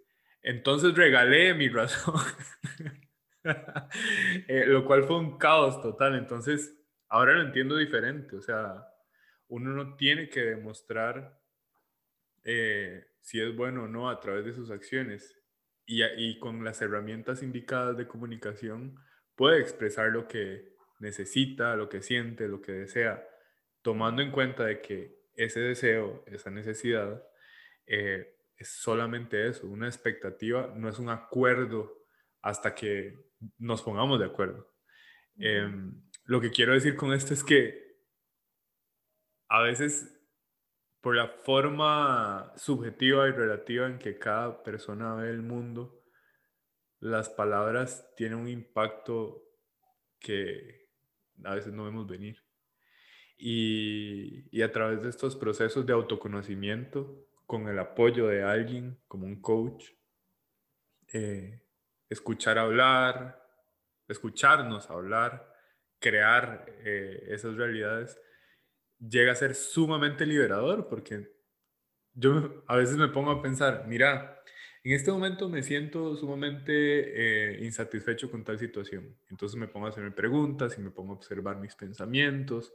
Entonces 0.45 0.93
regalé 0.95 1.53
mi 1.53 1.67
razón. 1.67 2.15
Eh, 4.47 4.65
lo 4.65 4.83
cual 4.87 5.03
fue 5.03 5.19
un 5.19 5.37
caos 5.37 5.79
total. 5.79 6.15
Entonces, 6.15 6.75
ahora 7.09 7.33
lo 7.33 7.43
entiendo 7.43 7.77
diferente. 7.77 8.35
O 8.35 8.41
sea, 8.41 8.83
uno 9.49 9.69
no 9.69 9.95
tiene 9.95 10.29
que 10.29 10.41
demostrar 10.41 11.39
eh, 12.43 13.05
si 13.21 13.39
es 13.39 13.55
bueno 13.55 13.83
o 13.83 13.87
no 13.87 14.09
a 14.09 14.19
través 14.19 14.45
de 14.45 14.53
sus 14.53 14.71
acciones. 14.71 15.39
Y, 15.85 16.03
y 16.03 16.39
con 16.39 16.65
las 16.65 16.81
herramientas 16.81 17.43
indicadas 17.43 17.97
de 17.97 18.07
comunicación 18.07 18.95
puede 19.35 19.59
expresar 19.61 20.09
lo 20.09 20.27
que 20.27 20.73
necesita, 20.99 21.75
lo 21.75 21.87
que 21.87 22.01
siente, 22.01 22.47
lo 22.47 22.63
que 22.63 22.71
desea, 22.71 23.23
tomando 23.83 24.23
en 24.23 24.31
cuenta 24.31 24.65
de 24.65 24.81
que 24.81 25.19
ese 25.35 25.59
deseo, 25.59 26.23
esa 26.25 26.49
necesidad, 26.49 27.23
eh, 27.85 28.34
es 28.57 28.69
solamente 28.69 29.47
eso, 29.47 29.67
una 29.67 29.87
expectativa, 29.87 30.73
no 30.75 30.89
es 30.89 30.99
un 30.99 31.09
acuerdo 31.09 32.05
hasta 32.41 32.73
que 32.73 33.17
nos 33.57 33.81
pongamos 33.81 34.19
de 34.19 34.25
acuerdo. 34.25 34.71
Em, 35.37 36.01
lo 36.25 36.39
que 36.39 36.51
quiero 36.51 36.73
decir 36.73 36.95
con 36.95 37.13
esto 37.13 37.33
es 37.33 37.43
que 37.43 37.97
a 39.49 39.61
veces 39.61 40.15
por 41.05 41.15
la 41.15 41.27
forma 41.27 42.51
subjetiva 42.55 43.27
y 43.27 43.31
relativa 43.31 43.85
en 43.85 43.99
que 43.99 44.17
cada 44.17 44.63
persona 44.63 45.13
ve 45.13 45.29
el 45.29 45.43
mundo, 45.43 46.01
las 46.99 47.29
palabras 47.29 48.11
tienen 48.17 48.39
un 48.39 48.47
impacto 48.47 49.43
que, 50.19 50.87
a 51.43 51.53
veces 51.53 51.73
no 51.73 51.85
vemos 51.85 52.07
venir. 52.07 52.43
Y, 53.37 54.59
a 54.63 54.71
través 54.71 55.03
de 55.03 55.09
estos 55.09 55.35
procesos 55.35 55.85
de 55.85 55.93
autoconocimiento, 55.93 57.27
con 57.45 57.67
el 57.67 57.79
apoyo 57.79 58.27
de 58.27 58.43
alguien 58.43 58.99
como 59.07 59.25
un 59.25 59.41
coach, 59.41 59.85
eh, 61.13 61.61
escuchar 62.09 62.57
hablar, 62.57 63.41
escucharnos 64.07 64.89
hablar, 64.89 65.53
crear 65.99 66.65
eh, 66.67 67.27
esas 67.29 67.55
realidades, 67.55 68.19
llega 68.99 69.31
a 69.31 69.35
ser 69.35 69.55
sumamente 69.55 70.25
liberador 70.25 70.87
porque 70.87 71.31
yo 72.13 72.63
a 72.67 72.77
veces 72.77 72.97
me 72.97 73.09
pongo 73.09 73.31
a 73.31 73.41
pensar, 73.41 73.85
mira, 73.87 74.41
en 74.83 74.93
este 74.93 75.11
momento 75.11 75.49
me 75.49 75.63
siento 75.63 76.15
sumamente 76.15 76.71
eh, 76.71 77.65
insatisfecho 77.65 78.29
con 78.29 78.43
tal 78.43 78.59
situación. 78.59 79.17
Entonces 79.29 79.59
me 79.59 79.67
pongo 79.67 79.87
a 79.87 79.89
hacerme 79.89 80.11
preguntas 80.11 80.77
y 80.77 80.81
me 80.81 80.91
pongo 80.91 81.13
a 81.13 81.15
observar 81.15 81.57
mis 81.57 81.75
pensamientos. 81.75 82.71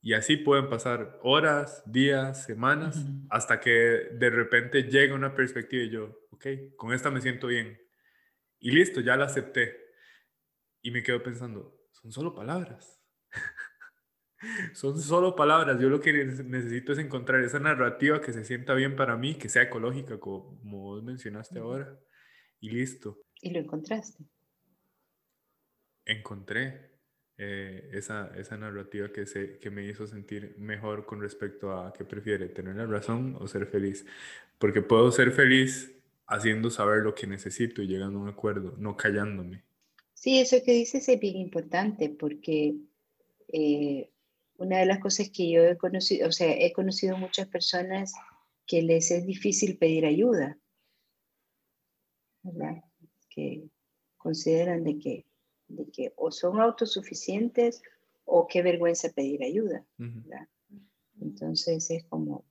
Y 0.00 0.12
así 0.12 0.36
pueden 0.36 0.68
pasar 0.68 1.18
horas, 1.22 1.82
días, 1.84 2.44
semanas, 2.44 3.04
hasta 3.30 3.58
que 3.58 3.70
de 3.70 4.30
repente 4.30 4.84
llega 4.84 5.14
una 5.14 5.34
perspectiva 5.34 5.82
y 5.82 5.90
yo, 5.90 6.26
ok, 6.30 6.46
con 6.76 6.92
esta 6.92 7.10
me 7.10 7.20
siento 7.20 7.48
bien. 7.48 7.80
Y 8.60 8.70
listo, 8.70 9.00
ya 9.00 9.16
la 9.16 9.24
acepté. 9.24 9.76
Y 10.82 10.90
me 10.92 11.02
quedo 11.02 11.22
pensando, 11.22 11.76
son 11.90 12.12
solo 12.12 12.34
palabras. 12.34 13.00
Son 14.72 14.96
solo 15.00 15.34
palabras. 15.34 15.80
Yo 15.80 15.88
lo 15.88 16.00
que 16.00 16.12
necesito 16.12 16.92
es 16.92 16.98
encontrar 16.98 17.42
esa 17.42 17.58
narrativa 17.58 18.20
que 18.20 18.32
se 18.32 18.44
sienta 18.44 18.72
bien 18.74 18.94
para 18.94 19.16
mí, 19.16 19.34
que 19.34 19.48
sea 19.48 19.64
ecológica, 19.64 20.20
como 20.20 20.60
vos 20.62 21.02
mencionaste 21.02 21.58
ahora. 21.58 21.98
Y 22.60 22.70
listo. 22.70 23.18
¿Y 23.40 23.52
lo 23.52 23.58
encontraste? 23.58 24.24
Encontré 26.04 26.97
eh, 27.38 27.88
esa, 27.92 28.32
esa 28.36 28.56
narrativa 28.56 29.12
que, 29.12 29.24
se, 29.24 29.58
que 29.58 29.70
me 29.70 29.86
hizo 29.86 30.06
sentir 30.06 30.56
mejor 30.58 31.06
con 31.06 31.20
respecto 31.20 31.72
a 31.72 31.92
qué 31.92 32.04
prefiere, 32.04 32.48
tener 32.48 32.76
la 32.76 32.86
razón 32.86 33.36
o 33.40 33.46
ser 33.46 33.66
feliz. 33.66 34.04
Porque 34.58 34.82
puedo 34.82 35.10
ser 35.12 35.32
feliz 35.32 35.94
haciendo 36.26 36.68
saber 36.70 37.02
lo 37.02 37.14
que 37.14 37.26
necesito 37.26 37.80
y 37.80 37.86
llegando 37.86 38.18
a 38.18 38.22
un 38.22 38.28
acuerdo, 38.28 38.74
no 38.78 38.96
callándome. 38.96 39.62
Sí, 40.14 40.40
eso 40.40 40.56
que 40.64 40.72
dices 40.72 41.08
es 41.08 41.20
bien 41.20 41.36
importante 41.36 42.10
porque 42.10 42.74
eh, 43.46 44.10
una 44.56 44.78
de 44.78 44.86
las 44.86 44.98
cosas 44.98 45.30
que 45.30 45.50
yo 45.50 45.62
he 45.62 45.76
conocido, 45.76 46.28
o 46.28 46.32
sea, 46.32 46.52
he 46.52 46.72
conocido 46.72 47.16
muchas 47.16 47.46
personas 47.46 48.12
que 48.66 48.82
les 48.82 49.10
es 49.10 49.24
difícil 49.24 49.78
pedir 49.78 50.04
ayuda, 50.04 50.58
¿verdad? 52.42 52.82
Que 53.30 53.68
consideran 54.16 54.84
de 54.84 54.98
que, 54.98 55.27
de 55.68 55.90
que 55.90 56.12
o 56.16 56.30
son 56.30 56.60
autosuficientes 56.60 57.82
o 58.24 58.46
qué 58.46 58.62
vergüenza 58.62 59.10
pedir 59.10 59.42
ayuda, 59.42 59.84
¿verdad? 59.96 60.48
Entonces 61.20 61.90
es 61.90 62.04
como, 62.04 62.44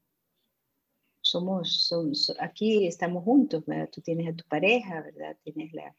somos, 1.22 2.36
aquí 2.40 2.88
estamos 2.88 3.24
juntos, 3.24 3.66
¿verdad? 3.66 3.90
Tú 3.92 4.02
tienes 4.02 4.28
a 4.28 4.36
tu 4.36 4.44
pareja, 4.48 5.02
¿verdad? 5.02 5.38
Tienes 5.44 5.74
la, 5.74 5.96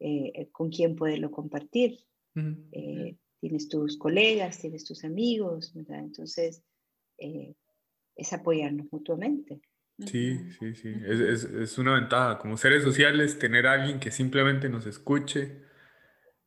eh, 0.00 0.48
con 0.52 0.70
quién 0.70 0.96
poderlo 0.96 1.30
compartir 1.30 1.98
tienes 3.40 3.68
tus 3.68 3.96
colegas, 3.96 4.60
tienes 4.60 4.84
tus 4.84 5.04
amigos, 5.04 5.72
¿verdad? 5.74 6.00
Entonces, 6.00 6.62
eh, 7.18 7.54
es 8.14 8.32
apoyarnos 8.32 8.86
mutuamente. 8.92 9.60
Sí, 10.06 10.38
sí, 10.58 10.74
sí, 10.74 10.94
es, 11.06 11.20
es, 11.20 11.44
es, 11.44 11.78
una 11.78 11.94
ventaja. 11.94 12.38
Como 12.38 12.56
seres 12.56 12.82
sociales, 12.82 13.38
tener 13.38 13.66
a 13.66 13.72
alguien 13.72 14.00
que 14.00 14.10
simplemente 14.10 14.68
nos 14.68 14.86
escuche 14.86 15.62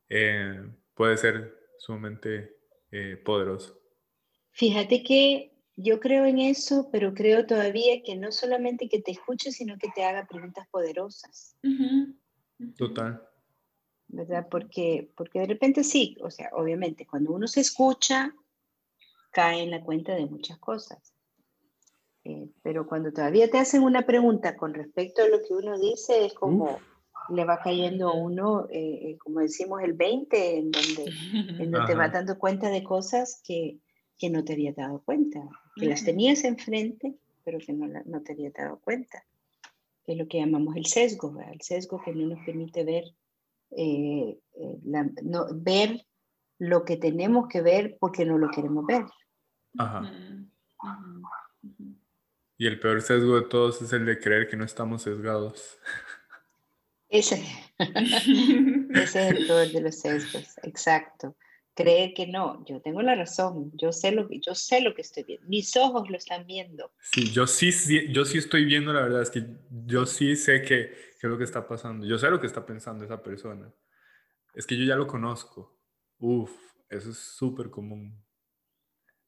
eh, 0.08 0.62
puede 0.94 1.16
ser 1.16 1.54
sumamente 1.78 2.56
eh, 2.90 3.16
poderoso. 3.24 3.80
Fíjate 4.50 5.02
que 5.02 5.52
yo 5.76 5.98
creo 5.98 6.24
en 6.24 6.38
eso, 6.38 6.88
pero 6.92 7.14
creo 7.14 7.46
todavía 7.46 8.02
que 8.02 8.16
no 8.16 8.30
solamente 8.30 8.88
que 8.88 9.02
te 9.02 9.10
escuche, 9.10 9.50
sino 9.50 9.76
que 9.78 9.88
te 9.94 10.04
haga 10.04 10.26
preguntas 10.26 10.68
poderosas. 10.70 11.56
Total. 12.76 13.20
¿verdad? 14.14 14.46
Porque, 14.50 15.10
porque 15.16 15.40
de 15.40 15.46
repente 15.46 15.84
sí, 15.84 16.16
o 16.22 16.30
sea, 16.30 16.50
obviamente, 16.52 17.06
cuando 17.06 17.32
uno 17.32 17.46
se 17.46 17.60
escucha, 17.60 18.34
cae 19.30 19.62
en 19.62 19.70
la 19.70 19.82
cuenta 19.82 20.14
de 20.14 20.26
muchas 20.26 20.58
cosas. 20.58 21.12
Eh, 22.24 22.48
pero 22.62 22.86
cuando 22.86 23.12
todavía 23.12 23.50
te 23.50 23.58
hacen 23.58 23.82
una 23.82 24.06
pregunta 24.06 24.56
con 24.56 24.72
respecto 24.72 25.22
a 25.22 25.28
lo 25.28 25.42
que 25.42 25.52
uno 25.52 25.78
dice, 25.78 26.24
es 26.24 26.32
como 26.32 26.78
le 27.30 27.44
va 27.44 27.60
cayendo 27.62 28.08
a 28.08 28.14
uno, 28.14 28.66
eh, 28.70 29.10
eh, 29.10 29.18
como 29.18 29.40
decimos, 29.40 29.82
el 29.82 29.94
20, 29.94 30.58
en 30.58 30.70
donde, 30.70 31.12
en 31.32 31.70
donde 31.70 31.86
te 31.86 31.94
vas 31.94 32.12
dando 32.12 32.38
cuenta 32.38 32.68
de 32.68 32.82
cosas 32.82 33.40
que, 33.44 33.78
que 34.18 34.30
no 34.30 34.44
te 34.44 34.54
había 34.54 34.72
dado 34.72 35.02
cuenta, 35.04 35.40
que 35.76 35.86
las 35.86 36.04
tenías 36.04 36.44
enfrente, 36.44 37.14
pero 37.44 37.58
que 37.58 37.72
no, 37.72 37.86
no 38.04 38.22
te 38.22 38.32
había 38.32 38.50
dado 38.50 38.78
cuenta. 38.80 39.24
Que 40.04 40.12
es 40.12 40.18
lo 40.18 40.28
que 40.28 40.38
llamamos 40.38 40.76
el 40.76 40.86
sesgo, 40.86 41.32
¿verdad? 41.32 41.52
el 41.54 41.62
sesgo 41.62 42.00
que 42.02 42.14
no 42.14 42.26
nos 42.26 42.44
permite 42.44 42.84
ver 42.84 43.04
eh, 43.76 44.38
eh, 44.54 44.78
no, 44.84 45.46
ver 45.52 46.06
lo 46.58 46.84
que 46.84 46.96
tenemos 46.96 47.48
que 47.48 47.60
ver 47.60 47.96
porque 47.98 48.24
no 48.24 48.38
lo 48.38 48.48
queremos 48.50 48.86
ver. 48.86 49.04
Ajá. 49.78 50.12
Y 52.56 52.66
el 52.66 52.78
peor 52.78 53.02
sesgo 53.02 53.34
de 53.36 53.48
todos 53.48 53.82
es 53.82 53.92
el 53.92 54.06
de 54.06 54.18
creer 54.18 54.48
que 54.48 54.56
no 54.56 54.64
estamos 54.64 55.02
sesgados. 55.02 55.78
Ese, 57.14 57.40
ese 57.78 59.28
es 59.28 59.36
el 59.36 59.46
peor 59.46 59.68
de 59.68 59.80
los 59.82 60.00
sesgos, 60.00 60.58
exacto. 60.64 61.36
creer 61.72 62.12
que 62.12 62.26
no, 62.26 62.64
yo 62.66 62.80
tengo 62.80 63.02
la 63.02 63.14
razón, 63.14 63.70
yo 63.74 63.92
sé 63.92 64.10
lo 64.10 64.26
que, 64.26 64.40
yo 64.40 64.56
sé 64.56 64.80
lo 64.80 64.96
que 64.96 65.02
estoy 65.02 65.22
viendo, 65.22 65.46
mis 65.46 65.76
ojos 65.76 66.10
lo 66.10 66.16
están 66.16 66.44
viendo. 66.44 66.92
Sí, 67.00 67.30
yo 67.30 67.46
sí, 67.46 67.70
yo 68.12 68.24
sí 68.24 68.38
estoy 68.38 68.64
viendo, 68.64 68.92
la 68.92 69.02
verdad 69.02 69.22
es 69.22 69.30
que 69.30 69.46
yo 69.86 70.06
sí 70.06 70.34
sé 70.34 70.62
que, 70.62 70.90
qué 71.20 71.26
es 71.28 71.30
lo 71.30 71.38
que 71.38 71.44
está 71.44 71.68
pasando, 71.68 72.04
yo 72.04 72.18
sé 72.18 72.28
lo 72.30 72.40
que 72.40 72.48
está 72.48 72.66
pensando 72.66 73.04
esa 73.04 73.22
persona, 73.22 73.72
es 74.52 74.66
que 74.66 74.76
yo 74.76 74.84
ya 74.84 74.96
lo 74.96 75.06
conozco, 75.06 75.80
uf, 76.18 76.50
eso 76.90 77.10
es 77.10 77.18
súper 77.18 77.70
común. 77.70 78.20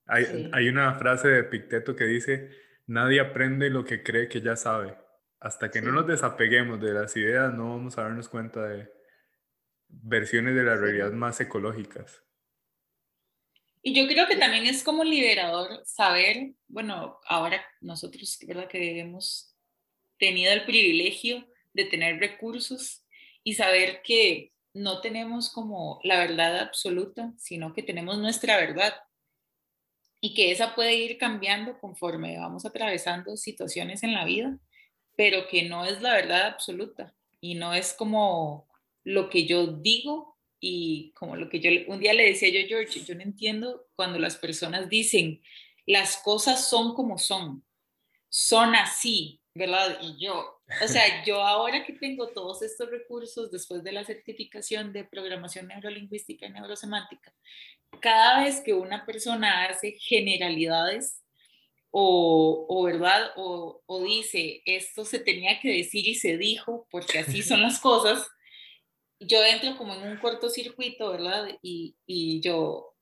Hay, 0.07 0.51
hay 0.53 0.69
una 0.69 0.93
frase 0.95 1.29
de 1.29 1.45
Picteto 1.45 1.95
que 1.95 2.07
dice, 2.07 2.51
nadie 2.89 3.21
aprende 3.21 3.71
lo 3.71 3.85
que 3.85 4.03
cree 4.03 4.29
que 4.29 4.41
ya 4.41 4.57
sabe. 4.57 5.06
Hasta 5.41 5.71
que 5.71 5.83
no 5.83 5.93
nos 5.93 6.07
desapeguemos 6.07 6.81
de 6.81 6.93
las 6.93 7.17
ideas, 7.17 7.53
no 7.53 7.71
vamos 7.71 7.99
a 7.99 8.03
darnos 8.03 8.29
cuenta 8.29 8.63
de 8.67 8.89
versiones 9.89 10.55
de 10.55 10.65
la 10.65 10.77
realidad 10.77 11.13
más 11.13 11.41
ecológicas. 11.41 12.23
Y 13.83 13.95
yo 13.95 14.09
creo 14.09 14.27
que 14.27 14.37
también 14.37 14.67
es 14.67 14.83
como 14.83 15.05
liberador 15.05 15.81
saber, 15.85 16.55
bueno, 16.67 17.21
ahora 17.29 17.65
nosotros, 17.81 18.37
¿verdad? 18.47 18.69
Que 18.69 18.99
hemos 18.99 19.55
tenido 20.19 20.53
el 20.53 20.65
privilegio 20.65 21.47
de 21.73 21.85
tener 21.85 22.19
recursos 22.19 23.05
y 23.45 23.55
saber 23.55 24.01
que 24.03 24.53
no 24.75 25.01
tenemos 25.01 25.51
como 25.51 26.01
la 26.03 26.19
verdad 26.19 26.59
absoluta, 26.59 27.33
sino 27.39 27.73
que 27.75 27.83
tenemos 27.83 28.19
nuestra 28.19 28.57
verdad 28.57 28.95
y 30.21 30.35
que 30.35 30.51
esa 30.51 30.75
puede 30.75 30.97
ir 30.97 31.19
cambiando 31.19 31.79
conforme 31.79 32.39
vamos 32.39 32.67
atravesando 32.67 33.37
situaciones 33.37 34.03
en 34.03 34.15
la 34.15 34.25
vida, 34.25 34.59
pero 35.17 35.49
que 35.49 35.65
no 35.65 35.85
es 35.85 36.01
la 36.03 36.15
verdad 36.15 36.47
absoluta 36.47 37.15
y 37.41 37.55
no 37.55 37.75
es 37.75 37.93
como 37.93 38.69
lo 39.03 39.29
que 39.31 39.47
yo 39.47 39.67
digo 39.67 40.37
y 40.61 41.13
como 41.13 41.37
lo 41.37 41.49
que 41.49 41.61
yo 41.61 41.71
un 41.93 42.01
día 42.01 42.13
le 42.13 42.25
decía 42.25 42.49
yo 42.49 42.67
George, 42.67 43.01
yo 43.01 43.15
no 43.15 43.23
entiendo 43.23 43.87
cuando 43.95 44.19
las 44.19 44.37
personas 44.37 44.89
dicen 44.89 45.43
las 45.87 46.19
cosas 46.19 46.69
son 46.69 46.95
como 46.95 47.17
son, 47.19 47.65
son 48.29 48.75
así, 48.75 49.41
¿verdad? 49.55 49.99
Y 50.03 50.25
yo, 50.25 50.61
o 50.83 50.89
sea, 50.89 51.03
yo 51.25 51.41
ahora 51.43 51.85
que 51.85 51.93
tengo 51.93 52.29
todos 52.29 52.63
estos 52.63 52.91
recursos 52.91 53.51
después 53.51 53.83
de 53.85 53.93
la 53.93 54.05
certificación 54.05 54.93
de 54.93 55.05
programación 55.05 55.69
neurolingüística 55.69 56.47
y 56.47 56.51
neurosemántica, 56.51 57.33
cada 58.01 58.45
vez 58.45 58.61
que 58.61 58.75
una 58.75 59.07
persona 59.07 59.65
hace 59.67 59.93
generalidades 59.93 61.23
o, 61.99 62.67
o 62.69 62.83
verdad, 62.83 63.33
o, 63.37 63.83
o 63.87 64.05
dice 64.05 64.61
esto 64.67 65.07
se 65.07 65.19
tenía 65.19 65.59
que 65.61 65.79
decir 65.79 66.07
y 66.07 66.15
se 66.15 66.37
dijo 66.37 66.87
porque 66.91 67.21
así 67.21 67.43
son 67.43 67.63
las 67.63 67.81
cosas, 67.81 68.29
yo 69.19 69.43
entro 69.43 69.79
como 69.79 69.95
en 69.95 70.03
un 70.03 70.19
cortocircuito, 70.19 71.11
¿verdad? 71.11 71.49
Y, 71.63 71.97
y 72.05 72.43
yo, 72.43 72.95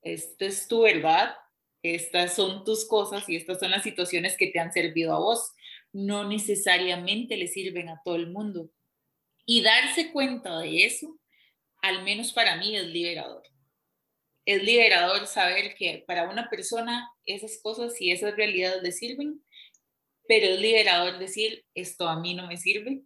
esto 0.00 0.46
es 0.46 0.66
tu 0.68 0.84
verdad, 0.84 1.36
estas 1.82 2.34
son 2.34 2.64
tus 2.64 2.88
cosas 2.88 3.28
y 3.28 3.36
estas 3.36 3.58
son 3.58 3.72
las 3.72 3.82
situaciones 3.82 4.38
que 4.38 4.46
te 4.46 4.58
han 4.58 4.72
servido 4.72 5.14
a 5.14 5.18
vos. 5.18 5.52
No 5.92 6.26
necesariamente 6.26 7.36
le 7.36 7.46
sirven 7.46 7.90
a 7.90 8.00
todo 8.02 8.16
el 8.16 8.30
mundo. 8.30 8.70
Y 9.44 9.60
darse 9.60 10.12
cuenta 10.12 10.60
de 10.60 10.86
eso, 10.86 11.18
al 11.82 12.02
menos 12.04 12.32
para 12.32 12.56
mí, 12.56 12.74
es 12.74 12.86
liberador. 12.86 13.42
Es 14.44 14.62
liberador 14.62 15.26
saber 15.26 15.74
que 15.74 16.04
para 16.06 16.28
una 16.28 16.50
persona 16.50 17.10
esas 17.24 17.58
cosas 17.62 18.00
y 18.00 18.10
esas 18.10 18.36
realidades 18.36 18.82
le 18.82 18.92
sirven, 18.92 19.42
pero 20.26 20.46
es 20.46 20.60
liberador 20.60 21.18
decir, 21.18 21.64
esto 21.74 22.08
a 22.08 22.20
mí 22.20 22.34
no 22.34 22.46
me 22.46 22.56
sirve, 22.56 23.02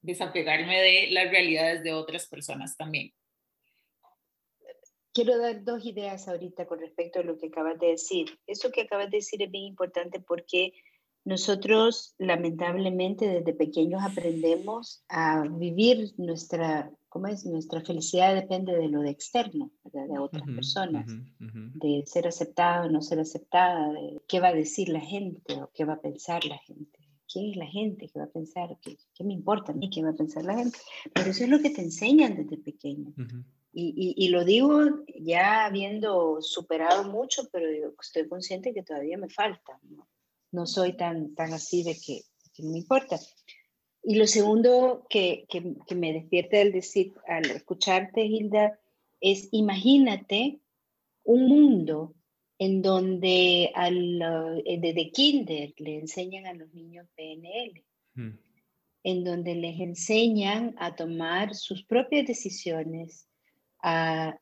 desapegarme 0.00 0.80
de 0.80 1.10
las 1.10 1.30
realidades 1.30 1.82
de 1.82 1.92
otras 1.92 2.26
personas 2.26 2.76
también. 2.76 3.12
Quiero 5.14 5.38
dar 5.38 5.62
dos 5.62 5.84
ideas 5.84 6.26
ahorita 6.26 6.66
con 6.66 6.80
respecto 6.80 7.20
a 7.20 7.22
lo 7.22 7.36
que 7.36 7.48
acabas 7.48 7.78
de 7.78 7.88
decir. 7.88 8.38
Eso 8.46 8.70
que 8.70 8.82
acabas 8.82 9.10
de 9.10 9.18
decir 9.18 9.42
es 9.42 9.50
bien 9.50 9.64
importante 9.64 10.20
porque 10.20 10.72
nosotros 11.24 12.14
lamentablemente 12.18 13.28
desde 13.28 13.52
pequeños 13.52 14.02
aprendemos 14.02 15.04
a 15.08 15.44
vivir 15.48 16.12
nuestra, 16.16 16.90
¿cómo 17.12 17.26
es? 17.26 17.44
Nuestra 17.44 17.82
felicidad 17.82 18.34
depende 18.34 18.72
de 18.72 18.88
lo 18.88 19.02
de 19.02 19.10
externo, 19.10 19.70
de 19.84 20.18
otras 20.18 20.44
personas, 20.44 21.06
de 21.38 22.02
ser 22.06 22.26
aceptada 22.26 22.86
o 22.86 22.90
no 22.90 23.02
ser 23.02 23.20
aceptada, 23.20 23.92
de 23.92 24.18
qué 24.26 24.40
va 24.40 24.48
a 24.48 24.54
decir 24.54 24.88
la 24.88 25.00
gente 25.00 25.54
o 25.60 25.70
qué 25.74 25.84
va 25.84 25.94
a 25.94 26.00
pensar 26.00 26.44
la 26.46 26.56
gente 26.58 26.98
qué 27.32 27.50
es 27.50 27.56
la 27.56 27.66
gente, 27.66 28.08
qué 28.08 28.18
va 28.18 28.26
a 28.26 28.30
pensar, 28.30 28.76
qué, 28.82 28.96
qué, 29.14 29.24
me 29.24 29.32
importa 29.32 29.72
a 29.72 29.74
mí, 29.74 29.88
qué 29.88 30.02
va 30.02 30.10
a 30.10 30.14
pensar 30.14 30.44
la 30.44 30.56
gente. 30.56 30.78
Pero 31.14 31.30
eso 31.30 31.44
es 31.44 31.50
lo 31.50 31.60
que 31.60 31.70
te 31.70 31.80
enseñan 31.80 32.36
desde 32.36 32.58
pequeño. 32.58 33.14
y, 33.72 34.14
y, 34.16 34.28
lo 34.28 34.44
digo 34.44 34.82
ya 35.18 35.64
habiendo 35.64 36.42
superado 36.42 37.04
mucho, 37.04 37.48
pero 37.50 37.94
estoy 38.00 38.28
consciente 38.28 38.74
que 38.74 38.82
todavía 38.82 39.16
me 39.16 39.30
falta. 39.30 39.78
No, 39.82 40.06
no 40.50 40.66
soy 40.66 40.94
tan, 40.94 41.34
tan 41.34 41.54
así 41.54 41.82
de 41.82 41.94
que, 41.94 42.20
que, 42.52 42.62
no 42.62 42.72
me 42.72 42.78
importa. 42.78 43.18
Y 44.02 44.16
lo 44.16 44.26
segundo 44.26 45.06
que, 45.08 45.46
que, 45.48 45.74
que 45.86 45.94
me 45.94 46.12
despierta 46.12 46.60
al, 46.60 46.72
decir, 46.72 47.14
al 47.26 47.50
escucharte, 47.50 48.24
Hilda, 48.24 48.78
es 49.20 49.48
imagínate 49.52 50.60
un 51.24 51.46
mundo 51.46 52.14
en 52.58 52.80
donde 52.80 53.72
al, 53.74 54.22
eh, 54.64 54.78
desde 54.80 55.10
kinder 55.10 55.74
le 55.78 55.98
enseñan 55.98 56.46
a 56.46 56.54
los 56.54 56.72
niños 56.72 57.08
PNL, 57.16 57.84
mm. 58.14 58.38
en 59.02 59.24
donde 59.24 59.54
les 59.56 59.80
enseñan 59.80 60.74
a 60.78 60.94
tomar 60.94 61.56
sus 61.56 61.84
propias 61.84 62.24
decisiones, 62.26 63.28
a, 63.82 64.36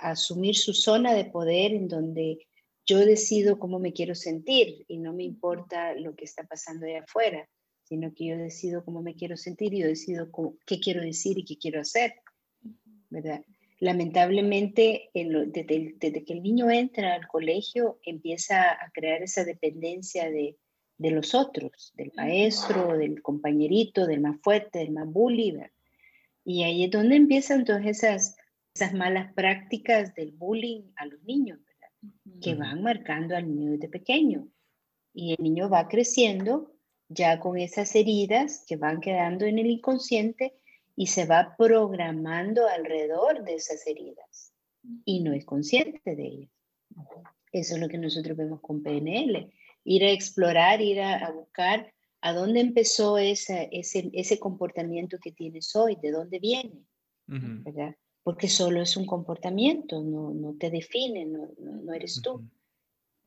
asumir 0.00 0.56
su 0.56 0.72
zona 0.72 1.12
de 1.12 1.26
poder 1.26 1.74
en 1.74 1.86
donde 1.86 2.46
yo 2.86 3.00
decido 3.00 3.58
cómo 3.58 3.78
me 3.78 3.92
quiero 3.92 4.14
sentir 4.14 4.86
y 4.88 4.96
no 4.96 5.12
me 5.12 5.24
importa 5.24 5.94
lo 5.94 6.14
que 6.14 6.24
está 6.24 6.44
pasando 6.44 6.86
allá 6.86 7.00
afuera, 7.00 7.46
sino 7.88 8.12
que 8.14 8.26
yo 8.26 8.36
decido 8.36 8.84
cómo 8.84 9.02
me 9.02 9.14
quiero 9.14 9.36
sentir 9.36 9.74
y 9.74 9.80
yo 9.80 9.86
decido 9.86 10.30
qué 10.66 10.80
quiero 10.80 11.00
decir 11.00 11.38
y 11.38 11.44
qué 11.44 11.56
quiero 11.56 11.80
hacer, 11.80 12.14
¿verdad? 13.10 13.42
lamentablemente, 13.78 15.10
desde, 15.12 16.24
que 16.24 16.32
el 16.32 16.42
niño 16.42 16.70
entra 16.70 17.14
al 17.14 17.26
colegio, 17.26 17.98
empieza 18.04 18.72
a 18.72 18.90
crear 18.92 19.22
esa 19.22 19.44
dependencia 19.44 20.30
de, 20.30 20.56
los 20.98 21.34
otros, 21.34 21.92
del 21.94 22.12
maestro, 22.16 22.96
del 22.96 23.20
compañerito, 23.20 24.06
del 24.06 24.20
más 24.20 24.40
fuerte, 24.40 24.78
del 24.78 24.92
más 24.92 25.06
bully. 25.06 25.58
Y 26.44 26.62
ahí 26.62 26.84
es 26.84 26.90
donde 26.90 27.16
empiezan 27.16 27.64
todas 27.64 27.84
esas, 27.84 28.36
esas 28.74 28.94
malas 28.94 29.32
prácticas 29.34 30.14
del 30.14 30.32
bullying 30.32 30.82
a 30.96 31.06
los 31.06 31.22
niños, 31.24 31.60
que 32.40 32.54
van 32.54 32.82
marcando 32.82 33.36
al 33.36 33.46
niño 33.46 33.72
desde 33.72 33.88
pequeño. 33.88 34.48
Y 35.12 35.32
el 35.32 35.42
niño 35.42 35.68
va 35.68 35.88
creciendo 35.88 36.75
ya 37.08 37.40
con 37.40 37.58
esas 37.58 37.94
heridas 37.94 38.64
que 38.66 38.76
van 38.76 39.00
quedando 39.00 39.44
en 39.44 39.58
el 39.58 39.66
inconsciente 39.66 40.54
y 40.96 41.08
se 41.08 41.26
va 41.26 41.54
programando 41.56 42.66
alrededor 42.66 43.44
de 43.44 43.54
esas 43.54 43.86
heridas 43.86 44.52
y 45.04 45.20
no 45.20 45.32
es 45.32 45.44
consciente 45.44 46.16
de 46.16 46.26
ellas. 46.26 46.50
Eso 47.52 47.74
es 47.74 47.80
lo 47.80 47.88
que 47.88 47.98
nosotros 47.98 48.36
vemos 48.36 48.60
con 48.60 48.82
PNL, 48.82 49.50
ir 49.84 50.04
a 50.04 50.10
explorar, 50.10 50.80
ir 50.80 51.00
a, 51.00 51.30
buscar 51.30 51.92
a 52.20 52.32
dónde 52.32 52.60
empezó 52.60 53.18
ese, 53.18 53.68
ese 53.72 54.38
comportamiento 54.38 55.18
que 55.22 55.32
tienes 55.32 55.74
hoy, 55.76 55.96
de 56.02 56.10
dónde 56.10 56.38
viene, 56.38 56.84
¿verdad? 57.26 57.94
Porque 58.22 58.48
solo 58.48 58.82
es 58.82 58.96
un 58.96 59.06
comportamiento, 59.06 60.02
no, 60.02 60.34
no 60.34 60.54
te 60.58 60.70
define, 60.70 61.26
no, 61.26 61.48
no, 61.58 61.92
eres 61.92 62.20
tú. 62.20 62.44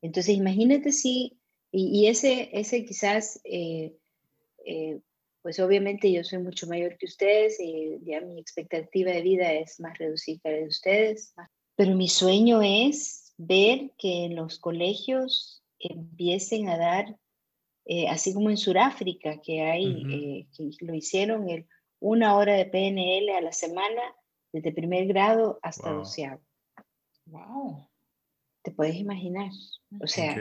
Entonces 0.02 0.36
imagínate 0.36 0.92
si, 0.92 1.39
y, 1.72 2.06
ese, 2.06 2.50
ese 2.52 2.84
quizás 2.84 3.40
eh, 3.44 3.96
eh, 4.64 5.00
pues 5.42 5.58
obviamente 5.60 6.12
yo 6.12 6.22
soy 6.24 6.38
mucho 6.38 6.66
mayor 6.66 6.96
que 6.98 7.06
ustedes 7.06 7.58
y 7.60 7.98
ya 8.02 8.20
mi 8.20 8.38
expectativa 8.40 9.10
de 9.10 9.22
vida 9.22 9.52
es 9.52 9.80
más 9.80 9.96
reducida 9.98 10.40
que 10.42 10.50
la 10.50 10.56
de 10.58 10.68
ustedes, 10.68 11.34
pero 11.76 11.94
mi 11.94 12.08
sueño 12.08 12.60
es 12.62 13.32
ver 13.38 13.92
que 13.96 14.26
en 14.26 14.36
los 14.36 14.58
colegios 14.58 15.62
empiecen 15.78 16.68
a 16.68 16.76
dar, 16.76 17.16
eh, 17.86 18.06
así 18.08 18.34
como 18.34 18.50
en 18.50 18.58
Sudáfrica, 18.58 19.40
que 19.40 19.62
hay, 19.62 20.04
eh, 20.12 20.46
que 20.54 20.84
lo 20.84 20.94
hicieron, 20.94 21.48
el, 21.48 21.66
una 22.00 22.36
hora 22.36 22.54
de 22.54 22.66
PNL 22.66 23.30
a 23.30 23.40
la 23.40 23.52
semana, 23.52 24.02
desde 24.52 24.72
primer 24.72 25.06
grado 25.06 25.58
hasta 25.62 25.90
doceavo. 25.90 26.42
Wow. 27.26 27.88
¿Te 28.62 28.72
puedes 28.72 28.96
imaginar? 28.96 29.50
O 30.02 30.06
sea, 30.06 30.36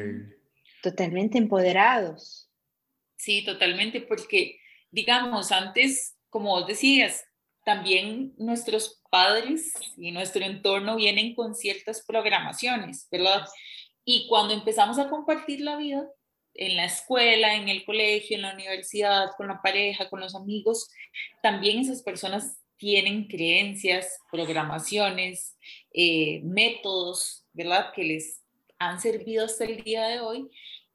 totalmente 0.82 1.38
empoderados. 1.38 2.50
Sí, 3.18 3.44
totalmente, 3.44 4.02
porque 4.02 4.60
digamos, 4.92 5.52
antes, 5.52 6.18
como 6.30 6.50
vos 6.50 6.68
decías, 6.68 7.26
también 7.66 8.34
nuestros 8.38 9.02
padres 9.12 9.74
y 9.98 10.12
nuestro 10.12 10.44
entorno 10.44 10.96
vienen 10.96 11.36
con 11.36 11.56
ciertas 11.56 12.04
programaciones, 12.06 13.08
¿verdad? 13.12 13.46
Y 14.06 14.28
cuando 14.28 14.54
empezamos 14.54 14.98
a 14.98 15.10
compartir 15.10 15.62
la 15.62 15.78
vida 15.78 16.08
en 16.56 16.76
la 16.76 16.86
escuela, 16.86 17.56
en 17.56 17.70
el 17.70 17.86
colegio, 17.86 18.36
en 18.36 18.42
la 18.42 18.54
universidad, 18.54 19.32
con 19.38 19.48
la 19.48 19.62
pareja, 19.62 20.10
con 20.10 20.20
los 20.20 20.36
amigos, 20.36 20.90
también 21.44 21.80
esas 21.80 22.02
personas 22.02 22.60
tienen 22.78 23.28
creencias, 23.28 24.18
programaciones, 24.32 25.58
eh, 25.94 26.42
métodos, 26.44 27.46
¿verdad? 27.54 27.92
Que 27.94 28.04
les 28.04 28.42
han 28.80 29.00
servido 29.00 29.46
hasta 29.46 29.66
el 29.66 29.84
día 29.84 30.08
de 30.08 30.22
hoy 30.22 30.50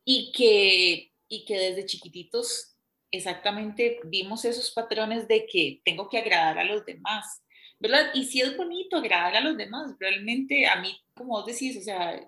y 0.04 0.32
que, 0.32 1.12
y 1.28 1.44
que 1.44 1.58
desde 1.58 1.86
chiquititos 1.86 2.76
exactamente 3.10 4.00
vimos 4.04 4.44
esos 4.44 4.70
patrones 4.72 5.28
de 5.28 5.46
que 5.46 5.80
tengo 5.84 6.08
que 6.08 6.18
agradar 6.18 6.58
a 6.58 6.64
los 6.64 6.84
demás, 6.84 7.42
¿verdad? 7.78 8.10
Y 8.14 8.24
si 8.24 8.40
es 8.40 8.56
bonito 8.56 8.96
agradar 8.96 9.36
a 9.36 9.40
los 9.40 9.56
demás, 9.56 9.94
realmente 10.00 10.66
a 10.66 10.80
mí, 10.80 10.98
como 11.14 11.34
vos 11.34 11.46
decís, 11.46 11.76
o 11.76 11.80
sea, 11.82 12.26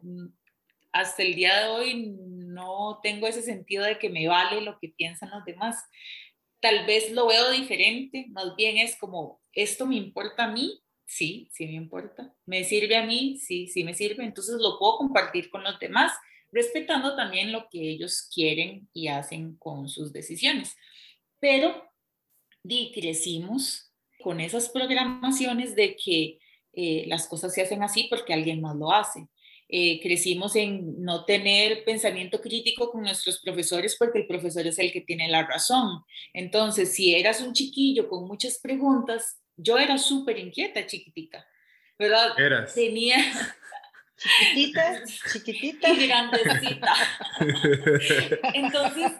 hasta 0.93 1.23
el 1.23 1.35
día 1.35 1.61
de 1.61 1.69
hoy 1.69 2.17
no 2.19 3.01
tengo 3.03 3.27
ese 3.27 3.43
sentido 3.43 3.85
de 3.85 3.99
que 3.99 4.11
me 4.11 4.29
vale 4.29 4.61
lo 4.61 4.79
que 4.79 4.89
piensan 4.89 5.31
los 5.31 5.45
demás. 5.45 5.85
Tal 6.61 6.87
vez 6.87 7.13
lo 7.13 7.27
veo 7.27 7.51
diferente, 7.51 8.27
más 8.31 8.55
bien 8.57 8.79
es 8.79 8.97
como, 8.97 9.41
¿esto 9.53 9.87
me 9.87 9.97
importa 9.97 10.45
a 10.45 10.53
mí? 10.53 10.83
Sí, 11.07 11.49
sí 11.53 11.67
me 11.67 11.75
importa. 11.75 12.35
¿Me 12.45 12.65
sirve 12.65 12.97
a 12.97 13.07
mí? 13.07 13.39
Sí, 13.39 13.69
sí 13.69 13.85
me 13.85 13.95
sirve. 13.95 14.25
Entonces 14.25 14.57
lo 14.59 14.79
puedo 14.79 14.99
compartir 14.99 15.51
con 15.51 15.63
los 15.63 15.79
demás, 15.79 16.13
respetando 16.51 17.15
también 17.15 17.53
lo 17.53 17.69
que 17.71 17.81
ellos 17.81 18.29
quieren 18.35 18.89
y 18.93 19.09
hacen 19.09 19.57
con 19.57 19.89
sus 19.89 20.13
decisiones. 20.13 20.77
Pero 21.39 21.91
di, 22.63 22.91
crecimos 22.93 23.93
con 24.21 24.41
esas 24.41 24.69
programaciones 24.69 25.77
de 25.77 25.97
que 25.97 26.39
eh, 26.73 27.05
las 27.07 27.29
cosas 27.29 27.55
se 27.55 27.63
hacen 27.63 27.83
así 27.83 28.09
porque 28.11 28.35
alguien 28.35 28.61
más 28.61 28.77
lo 28.77 28.93
hace. 28.93 29.29
Eh, 29.69 30.01
crecimos 30.01 30.55
en 30.55 31.03
no 31.03 31.25
tener 31.25 31.85
pensamiento 31.85 32.41
crítico 32.41 32.91
con 32.91 33.03
nuestros 33.03 33.41
profesores 33.41 33.97
porque 33.99 34.21
el 34.21 34.27
profesor 34.27 34.67
es 34.67 34.79
el 34.79 34.93
que 34.93 35.01
tiene 35.01 35.29
la 35.29 35.47
razón. 35.47 36.03
Entonces, 36.33 36.95
si 36.95 37.15
eras 37.15 37.41
un 37.41 37.53
chiquillo 37.53 38.09
con 38.09 38.27
muchas 38.27 38.59
preguntas, 38.59 39.41
yo 39.57 39.79
era 39.79 39.99
súper 39.99 40.39
inquieta, 40.39 40.87
chiquitita, 40.87 41.47
¿verdad? 41.99 42.39
Eras. 42.39 42.75
Tenía... 42.75 43.19
Chiquitita, 44.17 45.03
chiquitita. 45.33 45.91
Y 45.91 46.07
grandecita. 46.07 46.95
Entonces, 48.55 49.13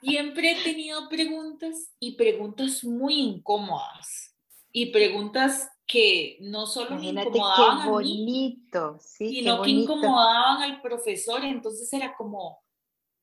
siempre 0.00 0.52
he 0.52 0.62
tenido 0.62 1.08
preguntas 1.08 1.92
y 2.00 2.16
preguntas 2.16 2.84
muy 2.84 3.18
incómodas 3.18 4.34
y 4.72 4.86
preguntas 4.86 5.70
que 5.86 6.36
no 6.40 6.66
solo 6.66 6.96
me 6.96 7.08
incomodaban 7.08 7.82
qué 7.82 7.88
bonito, 7.88 8.78
a 8.78 8.92
mí, 8.92 8.98
sino 9.08 9.62
que 9.62 9.70
incomodaban 9.70 10.62
al 10.62 10.82
profesor. 10.82 11.42
Entonces 11.44 11.90
era 11.92 12.14
como, 12.14 12.62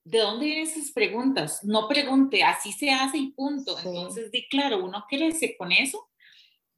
¿de 0.04 0.20
dónde 0.20 0.46
vienen 0.46 0.68
esas 0.68 0.92
preguntas? 0.92 1.64
No 1.64 1.88
pregunte, 1.88 2.44
así 2.44 2.72
se 2.72 2.90
hace 2.90 3.20
y 3.20 3.32
punto. 3.32 3.78
Entonces, 3.78 4.32
di 4.32 4.48
claro, 4.48 4.84
uno 4.84 5.06
crece 5.08 5.56
con 5.56 5.72
eso. 5.72 6.10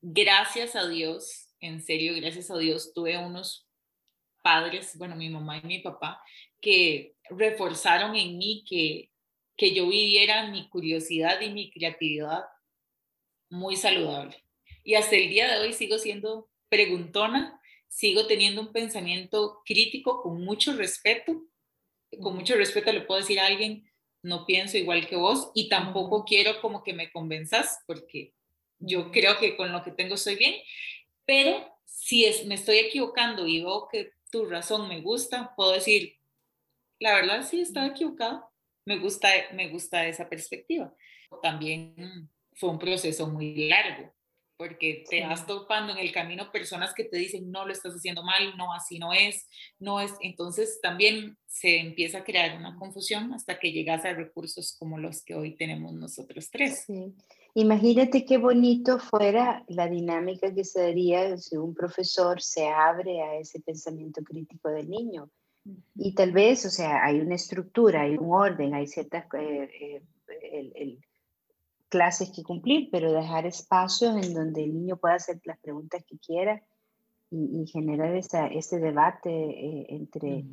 Gracias 0.09 0.77
a 0.77 0.87
Dios, 0.87 1.49
en 1.59 1.81
serio, 1.81 2.15
gracias 2.15 2.49
a 2.49 2.57
Dios, 2.57 2.93
tuve 2.93 3.17
unos 3.17 3.67
padres, 4.41 4.97
bueno, 4.97 5.17
mi 5.17 5.29
mamá 5.29 5.57
y 5.57 5.67
mi 5.67 5.79
papá, 5.79 6.23
que 6.61 7.17
reforzaron 7.29 8.15
en 8.15 8.37
mí 8.37 8.63
que, 8.65 9.11
que 9.57 9.73
yo 9.73 9.85
viviera 9.89 10.49
mi 10.49 10.69
curiosidad 10.69 11.41
y 11.41 11.49
mi 11.49 11.69
creatividad 11.71 12.45
muy 13.49 13.75
saludable. 13.75 14.41
Y 14.85 14.95
hasta 14.95 15.17
el 15.17 15.27
día 15.27 15.51
de 15.51 15.59
hoy 15.59 15.73
sigo 15.73 15.97
siendo 15.97 16.49
preguntona, 16.69 17.59
sigo 17.89 18.27
teniendo 18.27 18.61
un 18.61 18.71
pensamiento 18.71 19.61
crítico 19.65 20.21
con 20.21 20.41
mucho 20.41 20.73
respeto. 20.77 21.43
Con 22.21 22.33
mucho 22.33 22.55
respeto 22.55 22.93
le 22.93 23.01
puedo 23.01 23.19
decir 23.19 23.41
a 23.41 23.47
alguien, 23.47 23.91
no 24.23 24.45
pienso 24.45 24.77
igual 24.77 25.05
que 25.05 25.17
vos 25.17 25.51
y 25.53 25.67
tampoco 25.67 26.23
quiero 26.23 26.61
como 26.61 26.81
que 26.81 26.93
me 26.93 27.11
convenzas 27.11 27.83
porque 27.85 28.36
yo 28.79 29.11
creo 29.11 29.37
que 29.37 29.55
con 29.55 29.71
lo 29.71 29.83
que 29.83 29.91
tengo 29.91 30.15
estoy 30.15 30.35
bien, 30.35 30.55
pero 31.25 31.67
si 31.85 32.25
es, 32.25 32.45
me 32.45 32.55
estoy 32.55 32.77
equivocando 32.77 33.47
y 33.47 33.61
veo 33.61 33.87
que 33.91 34.11
tu 34.31 34.45
razón 34.45 34.87
me 34.87 35.01
gusta, 35.01 35.53
puedo 35.55 35.71
decir, 35.71 36.15
la 36.99 37.15
verdad 37.15 37.45
sí 37.47 37.61
estaba 37.61 37.87
equivocado, 37.87 38.49
me 38.85 38.97
gusta, 38.99 39.29
me 39.53 39.69
gusta 39.69 40.07
esa 40.07 40.29
perspectiva. 40.29 40.93
También 41.41 42.29
fue 42.53 42.69
un 42.69 42.79
proceso 42.79 43.27
muy 43.27 43.67
largo, 43.67 44.13
porque 44.57 45.03
te 45.09 45.21
vas 45.21 45.45
topando 45.45 45.93
en 45.93 45.99
el 45.99 46.11
camino 46.11 46.51
personas 46.51 46.93
que 46.93 47.03
te 47.03 47.17
dicen, 47.17 47.51
no 47.51 47.65
lo 47.65 47.73
estás 47.73 47.93
haciendo 47.93 48.23
mal, 48.23 48.57
no, 48.57 48.73
así 48.73 48.97
no 48.97 49.13
es, 49.13 49.47
no 49.77 49.99
es. 49.99 50.13
Entonces 50.21 50.79
también 50.81 51.37
se 51.45 51.79
empieza 51.79 52.19
a 52.19 52.23
crear 52.23 52.57
una 52.57 52.75
confusión 52.77 53.33
hasta 53.33 53.59
que 53.59 53.71
llegas 53.71 54.05
a 54.05 54.13
recursos 54.13 54.75
como 54.79 54.97
los 54.97 55.23
que 55.23 55.35
hoy 55.35 55.55
tenemos 55.55 55.93
nosotros 55.93 56.49
tres. 56.49 56.85
Sí. 56.87 57.13
Imagínate 57.59 58.23
qué 58.23 58.37
bonito 58.37 58.99
fuera 58.99 59.63
la 59.67 59.87
dinámica 59.87 60.53
que 60.53 60.63
se 60.63 60.79
daría 60.79 61.35
si 61.39 61.57
un 61.57 61.73
profesor 61.73 62.39
se 62.39 62.67
abre 62.67 63.23
a 63.23 63.39
ese 63.39 63.59
pensamiento 63.59 64.21
crítico 64.21 64.69
del 64.69 64.87
niño. 64.87 65.31
Y 65.95 66.13
tal 66.13 66.33
vez, 66.33 66.67
o 66.67 66.69
sea, 66.69 67.03
hay 67.03 67.19
una 67.19 67.33
estructura, 67.33 68.01
hay 68.01 68.15
un 68.15 68.31
orden, 68.31 68.75
hay 68.75 68.85
ciertas... 68.85 69.25
Eh, 69.33 70.03
eh, 70.29 70.71
el, 70.75 70.99
clases 71.89 72.29
que 72.29 72.43
cumplir, 72.43 72.89
pero 72.91 73.11
dejar 73.11 73.47
espacios 73.47 74.23
en 74.23 74.35
donde 74.35 74.63
el 74.63 74.75
niño 74.75 74.97
pueda 74.97 75.15
hacer 75.15 75.39
las 75.45 75.57
preguntas 75.57 76.03
que 76.05 76.19
quiera 76.19 76.61
y, 77.31 77.65
generar 77.65 78.15
esa, 78.15 78.45
ese 78.47 78.77
debate 78.77 79.31
eh, 79.31 79.87
entre, 79.89 80.45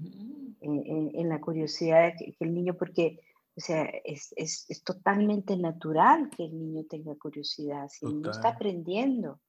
en, 0.62 1.28
la 1.28 1.38
curiosidad 1.38 2.14
que, 2.18 2.34
el 2.40 2.54
niño, 2.54 2.74
porque 2.78 3.20
o 3.56 3.60
sea, 3.60 3.84
es, 4.04 4.32
es, 4.36 4.66
es, 4.68 4.82
totalmente 4.82 5.56
natural 5.56 6.28
que 6.30 6.44
el 6.44 6.58
niño 6.58 6.84
tenga 6.88 7.14
curiosidad, 7.16 7.88
si 7.88 8.04
el 8.04 8.14
niño 8.16 8.30
está 8.30 8.50
aprendiendo. 8.50 9.40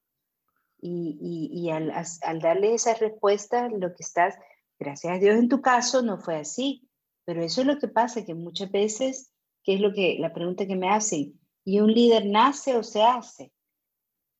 Y, 0.78 1.18
y, 1.20 1.60
y 1.60 1.70
al, 1.70 1.90
al, 1.90 2.40
darle 2.40 2.74
esa 2.74 2.94
respuesta, 2.94 3.68
lo 3.68 3.94
que 3.94 4.02
estás, 4.02 4.36
gracias 4.78 5.16
a 5.16 5.18
Dios 5.18 5.36
en 5.36 5.48
tu 5.48 5.60
caso 5.60 6.02
no 6.02 6.18
fue 6.18 6.36
así, 6.36 6.88
pero 7.24 7.42
eso 7.42 7.62
es 7.62 7.66
lo 7.66 7.78
que 7.78 7.88
pasa, 7.88 8.24
que 8.24 8.34
muchas 8.34 8.70
veces, 8.70 9.32
¿qué 9.64 9.74
es 9.74 9.80
lo 9.80 9.92
que, 9.92 10.18
la 10.20 10.32
pregunta 10.32 10.66
que 10.66 10.76
me 10.76 10.90
hacen? 10.90 11.40
¿Y 11.64 11.80
un 11.80 11.92
líder 11.92 12.26
nace 12.26 12.76
o 12.76 12.84
se 12.84 13.02
hace? 13.02 13.52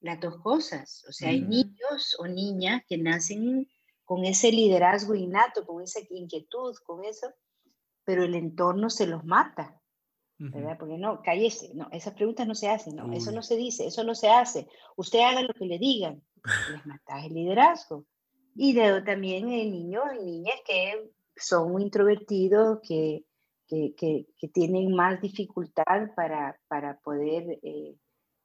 Las 0.00 0.20
dos 0.20 0.36
cosas. 0.36 1.04
O 1.08 1.12
sea, 1.12 1.30
hay 1.30 1.40
niños 1.40 2.16
o 2.20 2.28
niñas 2.28 2.82
que 2.86 2.98
nacen 2.98 3.66
con 4.04 4.24
ese 4.24 4.52
liderazgo 4.52 5.16
innato, 5.16 5.66
con 5.66 5.82
esa 5.82 5.98
inquietud, 6.10 6.76
con 6.84 7.04
eso, 7.04 7.26
pero 8.07 8.24
el 8.24 8.34
entorno 8.34 8.88
se 8.88 9.07
los 9.07 9.24
mata. 9.24 9.78
¿verdad? 10.38 10.76
Porque 10.78 10.98
no, 10.98 11.22
cállese, 11.22 11.72
no, 11.74 11.88
esas 11.92 12.12
preguntas 12.12 12.46
no 12.46 12.54
se 12.54 12.68
hacen, 12.68 12.94
no, 12.94 13.11
eso 13.14 13.32
no 13.32 13.42
se 13.42 13.57
dice, 13.57 13.86
eso 13.86 14.04
no 14.04 14.14
se 14.14 14.28
hace. 14.28 14.68
Usted 14.94 15.20
haga 15.20 15.40
lo 15.40 15.54
que 15.54 15.64
le 15.64 15.78
digan, 15.78 16.22
les 16.72 16.86
mata 16.86 17.24
el 17.24 17.32
liderazgo. 17.32 18.04
Y 18.54 18.74
de, 18.74 19.00
también 19.00 19.48
hay 19.48 19.70
niños 19.70 20.04
y 20.18 20.24
niñas 20.24 20.57
que 20.66 21.11
son 21.36 21.80
introvertidos, 21.80 22.80
que 22.86 23.24
que, 23.66 23.94
que, 23.96 24.48
tienen 24.48 24.94
más 24.94 25.20
dificultad 25.20 26.14
para, 26.14 26.59
para 26.68 26.98
poder 27.00 27.59
eh, 27.62 27.96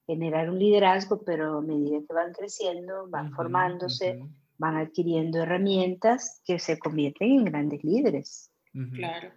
generar 0.07 0.49
un 0.49 0.59
liderazgo, 0.59 1.23
pero 1.23 1.59
a 1.59 1.61
medida 1.61 1.99
que 2.07 2.13
van 2.13 2.33
creciendo, 2.33 3.07
van 3.09 3.31
formándose, 3.33 4.19
van 4.57 4.77
adquiriendo 4.77 5.39
herramientas 5.39 6.41
que 6.45 6.59
se 6.59 6.79
convierten 6.79 7.31
en 7.31 7.45
grandes 7.45 7.83
líderes. 7.83 8.51
Claro. 8.93 9.31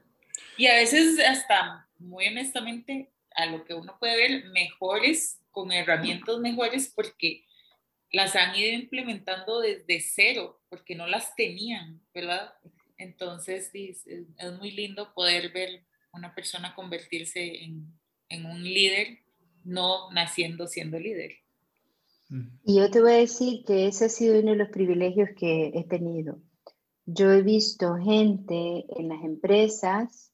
Y 0.57 0.67
a 0.67 0.75
veces 0.75 1.19
hasta, 1.21 1.89
muy 1.99 2.27
honestamente, 2.27 3.11
a 3.35 3.47
lo 3.47 3.65
que 3.65 3.75
uno 3.75 3.97
puede 3.99 4.17
ver, 4.17 4.45
mejores, 4.47 5.41
con 5.51 5.73
herramientas 5.73 6.39
mejores, 6.39 6.93
porque 6.95 7.45
las 8.13 8.37
han 8.37 8.55
ido 8.57 8.73
implementando 8.73 9.61
desde 9.61 10.01
cero, 10.01 10.61
porque 10.69 10.95
no 10.95 11.07
las 11.07 11.35
tenían, 11.35 12.01
¿verdad? 12.15 12.53
Entonces 12.97 13.71
es, 13.75 14.07
muy 14.59 14.71
lindo 14.71 15.13
poder 15.15 15.53
ver 15.53 15.85
una 16.13 16.35
persona 16.35 16.75
convertirse 16.75 17.65
en, 17.65 17.93
en, 18.29 18.47
un 18.47 18.63
líder, 18.63 19.19
no 19.65 20.11
naciendo 20.13 20.69
siendo 20.69 20.99
líder. 20.99 21.33
Y 22.65 22.77
yo 22.77 22.91
te 22.91 23.01
voy 23.01 23.13
a 23.13 23.17
decir 23.17 23.65
que 23.65 23.87
ese 23.89 24.07
ha 24.07 24.09
sido 24.09 24.39
uno 24.41 24.53
de 24.53 24.57
los 24.57 24.69
privilegios 24.69 25.31
que 25.37 25.73
he 25.75 25.85
tenido. 25.85 26.39
Yo 27.07 27.31
he 27.33 27.43
visto 27.43 27.97
gente 27.97 28.87
en 28.89 29.09
las 29.09 29.23
empresas, 29.23 30.33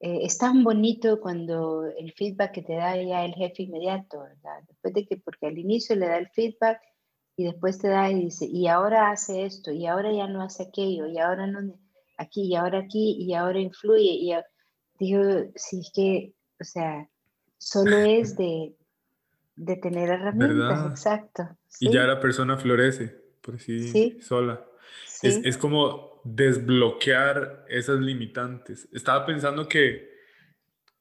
eh, 0.00 0.20
es 0.22 0.36
tan 0.36 0.62
bonito 0.62 1.20
cuando 1.20 1.86
el 1.86 2.12
feedback 2.12 2.52
que 2.52 2.62
te 2.62 2.74
da 2.74 3.00
ya 3.00 3.24
el 3.24 3.32
jefe 3.32 3.62
inmediato, 3.62 4.20
¿verdad? 4.20 4.62
Después 4.68 4.92
de 4.92 5.06
que, 5.06 5.16
porque 5.16 5.46
al 5.46 5.58
inicio 5.58 5.96
le 5.96 6.06
da 6.06 6.18
el 6.18 6.28
feedback 6.28 6.80
y 7.34 7.44
después 7.44 7.78
te 7.78 7.88
da 7.88 8.10
y 8.10 8.24
dice, 8.24 8.46
y 8.46 8.66
ahora 8.66 9.10
hace 9.10 9.44
esto, 9.44 9.70
y 9.70 9.86
ahora 9.86 10.12
ya 10.12 10.26
no 10.26 10.42
hace 10.42 10.64
aquello, 10.64 11.06
y 11.06 11.18
ahora 11.18 11.46
no, 11.46 11.78
aquí, 12.18 12.42
y 12.42 12.56
ahora 12.56 12.80
aquí, 12.80 13.16
y 13.18 13.34
ahora 13.34 13.58
influye. 13.58 14.12
Y 14.12 14.34
digo, 14.98 15.22
si 15.54 15.80
es 15.80 15.90
que, 15.94 16.34
o 16.60 16.64
sea, 16.64 17.08
solo 17.58 17.96
es 17.98 18.36
de, 18.36 18.74
de 19.56 19.76
tener 19.76 20.10
herramientas, 20.10 20.90
exacto. 20.90 21.48
Y 21.80 21.90
ya 21.90 22.04
la 22.04 22.20
persona 22.20 22.56
florece, 22.56 23.08
por 23.40 23.58
sí, 23.60 24.18
sola. 24.20 24.66
Es, 25.22 25.40
es, 25.44 25.58
como 25.58 26.20
desbloquear 26.24 27.64
esas 27.68 28.00
limitantes. 28.00 28.88
Estaba 28.92 29.24
pensando 29.24 29.68
que 29.68 30.16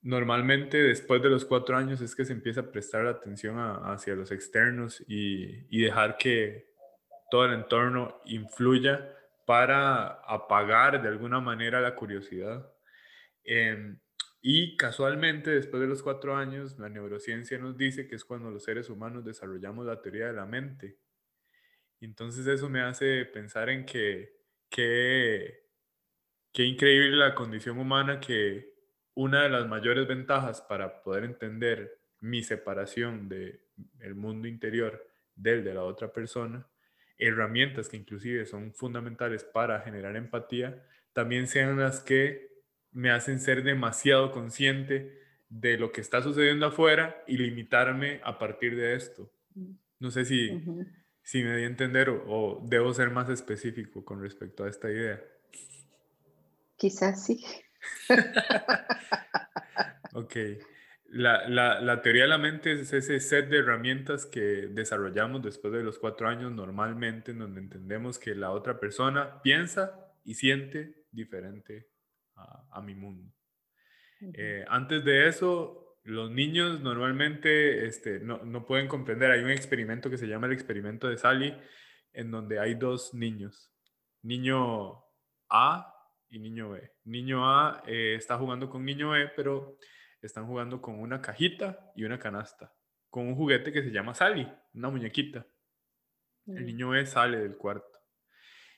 normalmente 0.01 0.81
después 0.81 1.21
de 1.21 1.29
los 1.29 1.45
cuatro 1.45 1.75
años 1.75 1.99
es 2.01 2.15
que 2.15 2.25
se 2.25 2.33
empieza 2.33 2.61
a 2.61 2.71
prestar 2.71 3.07
atención 3.07 3.57
hacia 3.57 4.15
los 4.15 4.31
externos 4.31 5.03
y, 5.07 5.65
y, 5.69 5.81
dejar 5.81 6.17
que 6.17 6.73
todo 7.31 7.45
el 7.45 7.53
entorno 7.53 8.21
influya 8.25 9.11
para 9.45 10.07
apagar 10.27 11.01
de 11.01 11.07
alguna 11.07 11.39
manera 11.39 11.81
la 11.81 11.95
curiosidad. 11.95 12.71
Em, 13.43 13.99
y 14.41 14.77
casualmente, 14.77 15.49
después 15.49 15.81
de 15.81 15.87
los 15.87 16.03
cuatro 16.03 16.35
años, 16.35 16.77
la 16.77 16.89
neurociencia 16.89 17.57
nos 17.57 17.77
dice 17.77 18.07
que 18.07 18.15
es 18.15 18.25
cuando 18.25 18.51
los 18.51 18.63
seres 18.63 18.89
humanos 18.89 19.25
desarrollamos 19.25 19.85
la 19.85 20.01
teoría 20.01 20.27
de 20.27 20.33
la 20.33 20.45
mente. 20.45 20.99
Entonces 22.05 22.47
eso 22.47 22.69
me 22.69 22.81
hace 22.81 23.25
pensar 23.25 23.69
en 23.69 23.85
que 23.85 24.35
qué 24.69 25.63
increíble 26.53 27.17
la 27.17 27.35
condición 27.35 27.79
humana 27.79 28.19
que 28.19 28.73
una 29.15 29.43
de 29.43 29.49
las 29.49 29.67
mayores 29.67 30.07
ventajas 30.07 30.61
para 30.61 31.01
poder 31.01 31.23
entender 31.23 31.99
mi 32.19 32.43
separación 32.43 33.27
del 33.27 33.61
el 33.99 34.15
mundo 34.15 34.47
interior 34.47 35.05
del 35.35 35.63
de 35.63 35.73
la 35.73 35.83
otra 35.83 36.13
persona, 36.13 36.67
herramientas 37.17 37.89
que 37.89 37.97
inclusive 37.97 38.45
son 38.45 38.73
fundamentales 38.73 39.43
para 39.43 39.81
generar 39.81 40.15
empatía, 40.15 40.85
también 41.13 41.47
sean 41.47 41.77
las 41.77 42.01
que 42.01 42.55
me 42.91 43.09
hacen 43.11 43.39
ser 43.39 43.63
demasiado 43.63 44.31
consciente 44.31 45.21
de 45.49 45.77
lo 45.77 45.91
que 45.91 46.01
está 46.01 46.21
sucediendo 46.21 46.65
afuera 46.67 47.23
y 47.27 47.37
limitarme 47.37 48.21
a 48.23 48.37
partir 48.37 48.75
de 48.75 48.95
esto. 48.95 49.31
No 49.99 50.11
sé 50.11 50.25
si, 50.25 50.49
si 51.25 51.43
me 51.43 51.57
di 51.57 51.63
a 51.63 51.65
entender 51.65 52.09
o, 52.09 52.23
o 52.27 52.61
debo 52.63 52.93
ser 52.93 53.09
más 53.09 53.27
específico 53.29 54.05
con 54.05 54.21
respecto 54.21 54.63
a 54.63 54.69
esta 54.69 54.91
idea. 54.91 55.21
Quizás 56.77 57.25
sí. 57.25 57.43
ok. 60.13 60.35
La, 61.07 61.47
la, 61.49 61.81
la, 61.81 62.01
teoría 62.01 62.23
de 62.23 62.29
la 62.29 62.37
mente 62.37 62.73
es 62.73 62.93
ese 62.93 63.19
set 63.19 63.49
de 63.49 63.59
herramientas 63.59 64.25
que 64.25 64.67
desarrollamos 64.69 65.41
después 65.41 65.73
de 65.73 65.81
los 65.81 65.97
cuatro 65.97 66.27
años 66.27 66.51
normalmente, 66.51 67.31
en 67.31 67.39
donde 67.39 67.59
entendemos 67.59 68.19
que 68.19 68.35
la 68.35 68.51
otra 68.51 68.79
persona 68.79 69.41
piensa 69.41 70.13
y 70.23 70.35
siente 70.35 71.05
diferente 71.11 71.89
a, 72.35 72.67
a 72.71 72.81
mi 72.81 72.93
mundo. 72.93 73.33
Eh, 74.33 74.63
antes 74.67 75.03
de 75.03 75.27
eso, 75.27 75.84
los 76.05 76.29
niños 76.29 76.81
normalmente 76.81 77.87
este, 77.87 78.19
no, 78.19 78.43
no, 78.45 78.65
pueden 78.65 78.87
comprender. 78.87 79.31
Hay 79.31 79.43
un 79.43 79.49
experimento 79.49 80.09
que 80.09 80.19
se 80.19 80.27
llama 80.27 80.45
el 80.45 80.53
experimento 80.53 81.09
de 81.09 81.17
Sally, 81.17 81.57
en 82.13 82.29
donde 82.29 82.59
hay 82.59 82.75
dos 82.75 83.15
niños. 83.15 83.71
Niño 84.21 85.03
A 85.49 85.93
y 86.29 86.37
niño 86.37 86.69
B. 86.69 86.91
Niño 87.05 87.49
A 87.49 87.83
eh, 87.87 88.13
está 88.15 88.37
jugando 88.37 88.69
con 88.69 88.85
niño 88.85 89.09
B, 89.09 89.31
pero 89.35 89.79
están 90.21 90.45
jugando 90.45 90.79
con 90.79 90.99
una 90.99 91.21
cajita 91.21 91.91
y 91.95 92.03
una 92.03 92.19
canasta, 92.19 92.71
con 93.09 93.27
un 93.27 93.35
juguete 93.35 93.71
que 93.71 93.81
se 93.81 93.91
llama 93.91 94.13
Sally, 94.13 94.47
una 94.75 94.89
muñequita. 94.89 95.47
El 96.45 96.61
mm. 96.61 96.65
niño 96.65 96.89
B 96.89 97.03
sale 97.07 97.39
del 97.39 97.57
cuarto. 97.57 97.97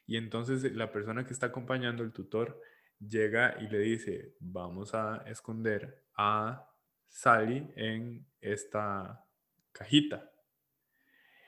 Y 0.06 0.16
entonces 0.16 0.64
la 0.74 0.94
persona 0.94 1.26
que 1.26 1.34
está 1.34 1.48
acompañando, 1.48 2.04
el 2.04 2.14
tutor, 2.14 2.62
llega 3.00 3.58
y 3.60 3.68
le 3.68 3.80
dice, 3.80 4.34
vamos 4.40 4.94
a 4.94 5.24
esconder 5.28 6.06
a 6.16 6.66
Sally 7.08 7.72
en 7.76 8.26
esta 8.42 9.26
cajita. 9.72 10.32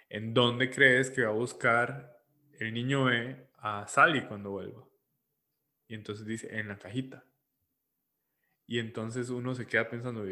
¿En 0.10 0.34
dónde 0.34 0.70
crees 0.70 1.12
que 1.12 1.24
va 1.24 1.30
a 1.30 1.34
buscar 1.34 2.18
el 2.60 2.74
niño 2.74 3.06
B 3.06 3.50
a 3.58 3.88
Sally 3.88 4.26
cuando 4.26 4.52
vuelva? 4.52 4.84
Y 5.88 5.96
entonces 5.96 6.26
dice, 6.26 6.60
en 6.60 6.68
la 6.68 6.78
cajita. 6.78 7.24
Y 8.66 8.80
entonces 8.80 9.30
uno 9.30 9.56
se 9.56 9.68
queda 9.68 9.90
pensando, 9.90 10.24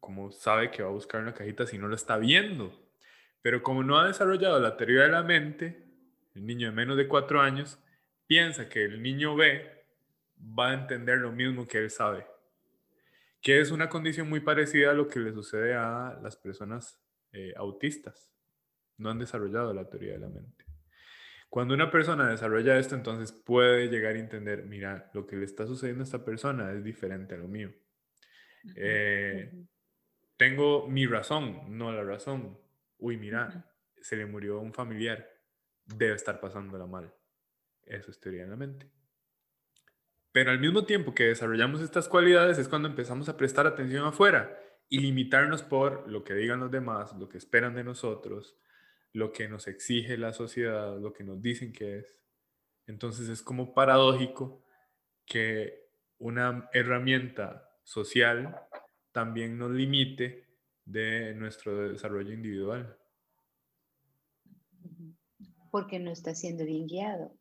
¿cómo 0.00 0.30
sabe 0.30 0.70
que 0.70 0.82
va 0.82 0.88
a 0.88 0.92
buscar 0.92 1.20
en 1.20 1.26
la 1.26 1.34
cajita 1.34 1.66
si 1.66 1.78
no 1.78 1.88
lo 1.88 1.94
está 1.94 2.18
viendo? 2.18 2.72
Pero 3.42 3.62
como 3.62 3.82
no 3.82 3.98
ha 3.98 4.06
desarrollado 4.06 4.60
la 4.60 4.76
teoría 4.76 5.02
de 5.02 5.08
la 5.08 5.22
mente, 5.22 5.86
el 6.34 6.44
niño 6.44 6.68
de 6.68 6.74
menos 6.74 6.96
de 6.96 7.08
cuatro 7.08 7.40
años 7.40 7.78
piensa 8.26 8.68
que 8.68 8.84
el 8.84 9.02
niño 9.02 9.36
ve, 9.36 9.86
va 10.38 10.70
a 10.70 10.74
entender 10.74 11.18
lo 11.18 11.32
mismo 11.32 11.66
que 11.66 11.78
él 11.78 11.90
sabe. 11.90 12.26
Que 13.46 13.60
es 13.60 13.70
una 13.70 13.88
condición 13.88 14.28
muy 14.28 14.40
parecida 14.40 14.90
a 14.90 14.92
lo 14.92 15.06
que 15.06 15.20
le 15.20 15.32
sucede 15.32 15.72
a 15.72 16.18
las 16.20 16.34
personas 16.34 17.00
eh, 17.32 17.52
autistas. 17.56 18.32
No 18.96 19.08
han 19.08 19.20
desarrollado 19.20 19.72
la 19.72 19.88
teoría 19.88 20.14
de 20.14 20.18
la 20.18 20.28
mente. 20.28 20.64
Cuando 21.48 21.72
una 21.72 21.88
persona 21.88 22.28
desarrolla 22.28 22.76
esto, 22.76 22.96
entonces 22.96 23.30
puede 23.30 23.86
llegar 23.86 24.16
a 24.16 24.18
entender, 24.18 24.64
mira, 24.64 25.12
lo 25.14 25.28
que 25.28 25.36
le 25.36 25.44
está 25.44 25.64
sucediendo 25.64 26.02
a 26.02 26.06
esta 26.06 26.24
persona 26.24 26.72
es 26.72 26.82
diferente 26.82 27.36
a 27.36 27.38
lo 27.38 27.46
mío. 27.46 27.72
Eh, 28.74 29.52
tengo 30.36 30.88
mi 30.88 31.06
razón, 31.06 31.78
no 31.78 31.92
la 31.92 32.02
razón. 32.02 32.58
Uy, 32.98 33.16
mira, 33.16 33.72
se 34.00 34.16
le 34.16 34.26
murió 34.26 34.58
un 34.58 34.74
familiar, 34.74 35.24
debe 35.84 36.16
estar 36.16 36.40
pasándola 36.40 36.86
mal. 36.88 37.14
Eso 37.84 38.10
es 38.10 38.18
teoría 38.18 38.42
de 38.42 38.50
la 38.50 38.56
mente. 38.56 38.95
Pero 40.36 40.50
al 40.50 40.60
mismo 40.60 40.84
tiempo 40.84 41.14
que 41.14 41.28
desarrollamos 41.28 41.80
estas 41.80 42.08
cualidades 42.08 42.58
es 42.58 42.68
cuando 42.68 42.88
empezamos 42.88 43.26
a 43.30 43.38
prestar 43.38 43.66
atención 43.66 44.04
afuera 44.04 44.54
y 44.86 45.00
limitarnos 45.00 45.62
por 45.62 46.06
lo 46.12 46.24
que 46.24 46.34
digan 46.34 46.60
los 46.60 46.70
demás, 46.70 47.16
lo 47.16 47.26
que 47.26 47.38
esperan 47.38 47.74
de 47.74 47.82
nosotros, 47.82 48.54
lo 49.14 49.32
que 49.32 49.48
nos 49.48 49.66
exige 49.66 50.18
la 50.18 50.34
sociedad, 50.34 51.00
lo 51.00 51.14
que 51.14 51.24
nos 51.24 51.40
dicen 51.40 51.72
que 51.72 52.00
es. 52.00 52.20
Entonces 52.86 53.30
es 53.30 53.40
como 53.40 53.72
paradójico 53.72 54.62
que 55.24 55.88
una 56.18 56.68
herramienta 56.74 57.70
social 57.82 58.60
también 59.12 59.56
nos 59.56 59.70
limite 59.70 60.48
de 60.84 61.34
nuestro 61.34 61.88
desarrollo 61.88 62.34
individual. 62.34 62.94
Porque 65.70 65.98
no 65.98 66.10
está 66.10 66.34
siendo 66.34 66.66
bien 66.66 66.86
guiado. 66.86 67.32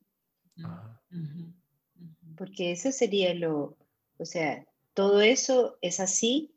Porque 2.37 2.71
eso 2.71 2.91
sería 2.91 3.33
lo, 3.33 3.77
o 4.17 4.25
sea, 4.25 4.65
todo 4.93 5.21
eso 5.21 5.77
es 5.81 5.99
así 5.99 6.53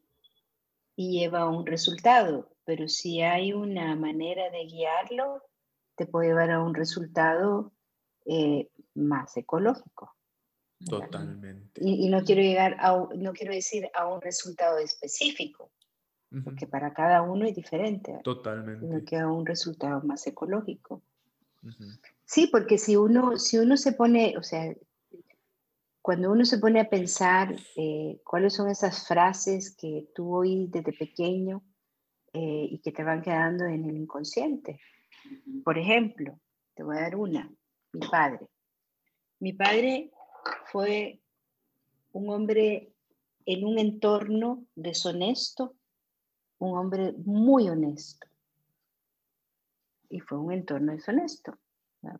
y 0.97 1.21
lleva 1.21 1.41
a 1.41 1.49
un 1.49 1.67
resultado, 1.67 2.51
pero 2.65 2.89
si 2.89 3.23
hay 3.23 3.53
una 3.53 3.95
manera 3.97 4.51
de 4.51 4.65
guiarlo, 4.65 5.43
te 5.97 6.07
puede 6.07 6.29
llevar 6.29 6.51
a 6.51 6.63
un 6.63 6.75
resultado 6.75 7.73
eh, 8.27 8.69
más 8.95 9.37
ecológico. 9.37 10.15
Totalmente. 10.89 11.81
Y, 11.85 12.09
no 12.09 12.23
quiero 12.23 12.43
llegar 12.43 12.77
a, 12.79 12.97
no 13.17 13.33
quiero 13.33 13.53
decir 13.53 13.89
a 13.95 14.07
un 14.07 14.21
resultado 14.21 14.79
específico, 14.79 15.73
porque 16.45 16.67
para 16.67 16.93
cada 16.93 17.23
uno 17.23 17.47
es 17.47 17.55
diferente. 17.55 18.21
Totalmente. 18.23 18.87
Sino 18.87 19.05
que 19.05 19.17
a 19.17 19.29
un 19.29 19.45
resultado 19.45 20.01
más 20.03 20.27
ecológico. 20.27 21.03
Sí, 22.25 22.47
porque 22.47 22.79
si 22.79 22.97
uno, 22.97 23.37
si 23.39 23.59
uno 23.59 23.77
se 23.77 23.93
pone, 23.93 24.37
o 24.39 24.43
sea, 24.43 24.73
cuando 26.09 26.33
uno 26.33 26.47
se 26.47 26.57
pone 26.57 26.81
a 26.81 26.89
pensar 26.89 27.55
eh, 27.77 28.19
cuáles 28.25 28.55
son 28.55 28.71
esas 28.71 29.07
frases 29.07 29.77
que 29.77 30.09
tú 30.15 30.37
oís 30.37 30.71
desde 30.71 30.95
pequeño 30.95 31.63
eh, 32.33 32.67
y 32.71 32.79
que 32.79 32.93
te 32.93 33.05
van 33.05 33.21
quedando 33.21 33.67
en 33.67 33.85
el 33.85 33.95
inconsciente. 33.95 34.81
Por 35.63 35.77
ejemplo, 35.77 36.41
te 36.73 36.83
voy 36.83 36.97
a 36.97 37.03
dar 37.03 37.17
una, 37.17 37.53
mi 37.93 38.09
padre. 38.09 38.49
Mi 39.39 39.53
padre 39.53 40.11
fue 40.73 41.21
un 42.13 42.31
hombre 42.31 42.95
en 43.45 43.67
un 43.67 43.79
entorno 43.79 44.65
deshonesto, 44.77 45.75
un 46.59 46.79
hombre 46.79 47.13
muy 47.19 47.69
honesto. 47.69 48.27
Y 50.09 50.21
fue 50.21 50.39
un 50.39 50.53
entorno 50.53 50.93
deshonesto, 50.93 51.59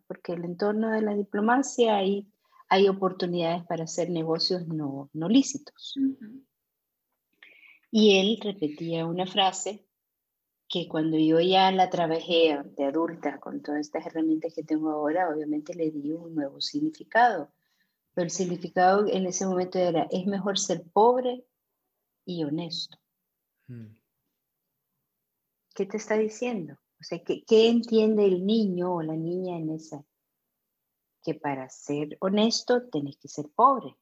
porque 0.05 0.33
el 0.33 0.45
entorno 0.45 0.91
de 0.91 1.01
la 1.01 1.15
diplomacia 1.15 1.95
hay, 1.95 2.31
hay 2.69 2.87
oportunidades 2.87 3.65
para 3.65 3.83
hacer 3.83 4.11
negocios 4.11 4.67
no, 4.67 5.09
no 5.13 5.27
lícitos. 5.27 5.95
Y 7.91 8.19
él 8.19 8.39
repetía 8.41 9.07
una 9.07 9.25
frase 9.25 9.85
que 10.67 10.87
cuando 10.87 11.17
yo 11.17 11.39
ya 11.39 11.71
la 11.71 11.89
trabajé 11.89 12.59
de 12.77 12.85
adulta 12.85 13.39
con 13.39 13.63
todas 13.63 13.81
estas 13.81 14.05
herramientas 14.05 14.53
que 14.53 14.63
tengo 14.63 14.91
ahora, 14.91 15.27
obviamente 15.33 15.73
le 15.73 15.89
di 15.89 16.11
un 16.11 16.35
nuevo 16.35 16.61
significado. 16.61 17.51
Pero 18.13 18.25
el 18.25 18.31
significado 18.31 19.07
en 19.07 19.25
ese 19.25 19.47
momento 19.47 19.79
era, 19.79 20.07
es 20.11 20.27
mejor 20.27 20.59
ser 20.59 20.83
pobre 20.93 21.43
y 22.23 22.43
honesto. 22.43 22.99
Hmm. 23.67 23.97
¿Qué 25.73 25.87
te 25.87 25.97
está 25.97 26.17
diciendo? 26.17 26.75
O 26.99 27.03
sea, 27.03 27.23
¿qué, 27.23 27.43
¿qué 27.45 27.69
entiende 27.69 28.25
el 28.25 28.45
niño 28.45 28.93
o 28.93 29.01
la 29.01 29.15
niña 29.15 29.57
en 29.57 29.71
esa? 29.71 30.05
Que 31.23 31.35
para 31.35 31.69
ser 31.69 32.17
honesto 32.21 32.89
tenés 32.89 33.17
que 33.17 33.27
ser 33.27 33.49
pobre. 33.49 33.95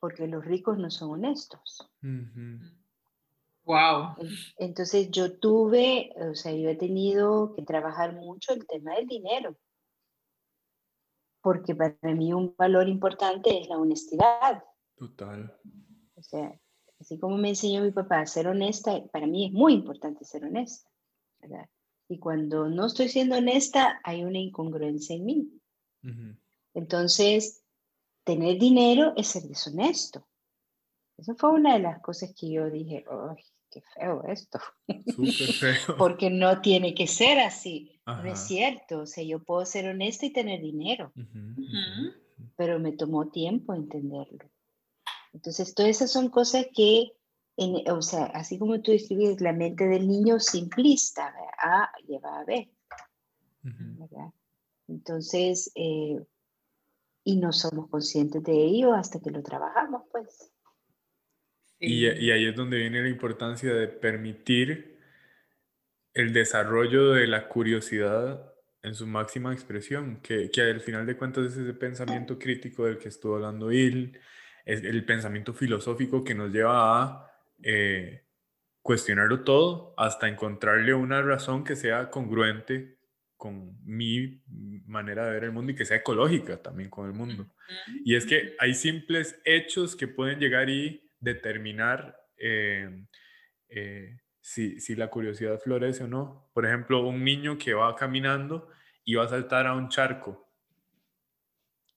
Porque 0.00 0.26
los 0.26 0.44
ricos 0.44 0.78
no 0.78 0.90
son 0.90 1.10
honestos. 1.10 1.90
Wow. 3.64 4.14
Entonces 4.56 5.10
yo 5.10 5.38
tuve, 5.38 6.12
o 6.30 6.34
sea, 6.34 6.52
yo 6.52 6.68
he 6.70 6.76
tenido 6.76 7.54
que 7.54 7.62
trabajar 7.62 8.14
mucho 8.14 8.54
el 8.54 8.66
tema 8.66 8.94
del 8.94 9.06
dinero, 9.06 9.56
porque 11.42 11.74
para 11.74 11.96
mí 12.02 12.32
un 12.32 12.54
valor 12.56 12.88
importante 12.88 13.60
es 13.60 13.68
la 13.68 13.76
honestidad. 13.76 14.64
Total. 14.96 15.54
O 16.14 16.22
sea, 16.22 16.58
Así 17.00 17.18
como 17.18 17.38
me 17.38 17.50
enseñó 17.50 17.82
mi 17.82 17.92
papá 17.92 18.20
a 18.20 18.26
ser 18.26 18.48
honesta, 18.48 19.00
para 19.12 19.26
mí 19.26 19.46
es 19.46 19.52
muy 19.52 19.72
importante 19.74 20.24
ser 20.24 20.44
honesta. 20.44 20.90
Y 22.08 22.18
cuando 22.18 22.68
no 22.68 22.86
estoy 22.86 23.08
siendo 23.08 23.36
honesta, 23.36 24.00
hay 24.02 24.24
una 24.24 24.38
incongruencia 24.38 25.14
en 25.14 25.24
mí. 25.24 25.48
Entonces, 26.74 27.62
tener 28.24 28.58
dinero 28.58 29.12
es 29.16 29.28
ser 29.28 29.42
deshonesto. 29.42 30.26
Eso 31.18 31.34
fue 31.34 31.50
una 31.50 31.74
de 31.74 31.80
las 31.80 32.00
cosas 32.00 32.32
que 32.38 32.50
yo 32.50 32.70
dije, 32.70 33.04
¡ay, 33.10 33.44
qué 33.70 33.82
feo 33.94 34.24
esto! 34.26 34.58
Feo. 35.58 35.96
Porque 35.98 36.30
no 36.30 36.60
tiene 36.60 36.94
que 36.94 37.06
ser 37.06 37.40
así. 37.40 38.00
No 38.06 38.24
es 38.24 38.38
cierto. 38.38 39.00
O 39.00 39.06
sea, 39.06 39.24
yo 39.24 39.42
puedo 39.42 39.66
ser 39.66 39.88
honesta 39.88 40.26
y 40.26 40.32
tener 40.32 40.60
dinero. 40.60 41.12
Pero 42.56 42.78
me 42.78 42.92
tomó 42.92 43.28
tiempo 43.28 43.74
entenderlo. 43.74 44.48
Entonces, 45.32 45.74
todas 45.74 45.90
esas 45.90 46.10
son 46.10 46.30
cosas 46.30 46.66
que, 46.74 47.12
en, 47.56 47.90
o 47.90 48.00
sea, 48.00 48.26
así 48.26 48.58
como 48.58 48.80
tú 48.80 48.92
describes 48.92 49.40
la 49.40 49.52
mente 49.52 49.86
del 49.86 50.08
niño 50.08 50.40
simplista, 50.40 51.34
A 51.58 51.90
lleva 52.06 52.40
a 52.40 52.44
B. 52.44 52.70
Entonces, 54.88 55.70
eh, 55.74 56.18
y 57.24 57.36
no 57.36 57.52
somos 57.52 57.88
conscientes 57.90 58.42
de 58.42 58.52
ello 58.52 58.94
hasta 58.94 59.20
que 59.20 59.30
lo 59.30 59.42
trabajamos, 59.42 60.02
pues. 60.10 60.50
Y, 61.78 62.06
y, 62.06 62.30
ahí 62.30 62.46
es 62.46 62.56
donde 62.56 62.78
viene 62.78 63.02
la 63.02 63.08
importancia 63.08 63.72
de 63.72 63.86
permitir 63.86 64.98
el 66.14 66.32
desarrollo 66.32 67.12
de 67.12 67.26
la 67.28 67.48
curiosidad 67.48 68.52
en 68.82 68.94
su 68.94 69.06
máxima 69.06 69.52
expresión, 69.52 70.20
que, 70.20 70.50
que 70.50 70.62
al 70.62 70.80
final 70.80 71.06
de 71.06 71.16
cuentas 71.16 71.46
es 71.46 71.56
ese 71.56 71.74
pensamiento 71.74 72.38
crítico 72.38 72.86
del 72.86 72.98
que 72.98 73.08
estuvo 73.08 73.36
hablando 73.36 73.70
Il, 73.70 74.18
es 74.64 74.82
el 74.82 75.04
pensamiento 75.04 75.52
filosófico 75.52 76.24
que 76.24 76.34
nos 76.34 76.50
lleva 76.52 77.02
a 77.02 77.30
eh, 77.62 78.27
cuestionarlo 78.88 79.44
todo 79.44 79.92
hasta 79.98 80.28
encontrarle 80.28 80.94
una 80.94 81.20
razón 81.20 81.62
que 81.62 81.76
sea 81.76 82.08
congruente 82.08 82.96
con 83.36 83.76
mi 83.84 84.42
manera 84.86 85.26
de 85.26 85.32
ver 85.32 85.44
el 85.44 85.52
mundo 85.52 85.72
y 85.72 85.74
que 85.74 85.84
sea 85.84 85.98
ecológica 85.98 86.62
también 86.62 86.88
con 86.88 87.06
el 87.06 87.12
mundo. 87.12 87.46
Y 88.02 88.14
es 88.14 88.24
que 88.24 88.56
hay 88.58 88.72
simples 88.72 89.38
hechos 89.44 89.94
que 89.94 90.08
pueden 90.08 90.38
llegar 90.38 90.70
y 90.70 91.06
determinar 91.20 92.18
eh, 92.38 93.04
eh, 93.68 94.22
si, 94.40 94.80
si, 94.80 94.96
la 94.96 95.10
curiosidad 95.10 95.60
florece 95.60 96.04
o 96.04 96.08
no. 96.08 96.50
Por 96.54 96.64
ejemplo, 96.64 97.06
un 97.06 97.22
niño 97.22 97.58
que 97.58 97.74
va 97.74 97.94
caminando 97.94 98.70
y 99.04 99.16
va 99.16 99.24
a 99.24 99.28
saltar 99.28 99.66
a 99.66 99.74
un 99.74 99.90
charco. 99.90 100.50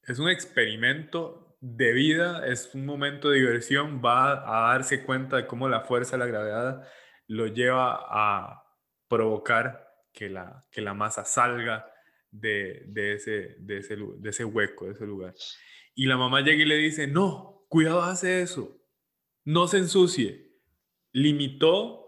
Es 0.04 0.20
un 0.20 0.30
experimento 0.30 1.41
de 1.62 1.94
vida, 1.94 2.46
es 2.48 2.74
un 2.74 2.86
momento 2.86 3.30
de 3.30 3.38
diversión, 3.38 4.02
va 4.04 4.32
a 4.32 4.74
darse 4.74 5.04
cuenta 5.04 5.38
de 5.38 5.48
cómo 5.48 5.70
la 5.70 5.82
fuerza 5.82 6.18
de 6.18 6.26
la 6.26 6.26
gravedad 6.26 6.88
lo 7.28 7.48
lleva 7.48 8.00
a 8.10 8.64
provocar 9.08 9.88
que 10.12 10.30
la, 10.30 10.66
que 10.72 10.82
la 10.82 10.96
masa 10.96 11.24
salga 11.24 11.86
de, 12.32 12.90
ese, 12.96 13.56
de, 13.60 13.78
ese, 13.78 13.96
de 13.96 14.30
ese 14.30 14.44
hueco, 14.44 14.86
de 14.86 14.94
ese 14.94 15.06
lugar. 15.06 15.36
Y 15.94 16.08
la 16.08 16.18
mamá 16.18 16.42
llega 16.42 16.64
y 16.64 16.66
le 16.66 16.78
dice, 16.78 17.06
no, 17.06 17.66
cuidado, 17.70 18.02
hace 18.02 18.42
eso, 18.42 18.82
no 19.46 19.68
se 19.68 19.78
ensucie. 19.78 20.58
Limitó 21.14 22.06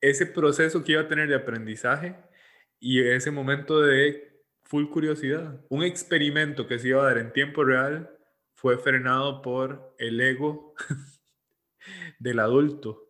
ese 0.00 0.26
proceso 0.26 0.84
que 0.84 0.92
iba 0.92 1.02
a 1.02 1.08
tener 1.08 1.28
de 1.28 1.34
aprendizaje 1.34 2.16
y 2.78 3.00
ese 3.00 3.32
momento 3.32 3.80
de 3.80 4.44
full 4.62 4.88
curiosidad. 4.90 5.64
Un 5.68 5.82
experimento 5.82 6.68
que 6.68 6.78
se 6.78 6.88
iba 6.88 7.02
a 7.02 7.06
dar 7.06 7.18
en 7.18 7.32
tiempo 7.32 7.64
real 7.64 8.17
fue 8.58 8.76
frenado 8.76 9.40
por 9.40 9.94
el 9.98 10.20
ego 10.20 10.74
del 12.18 12.40
adulto. 12.40 13.04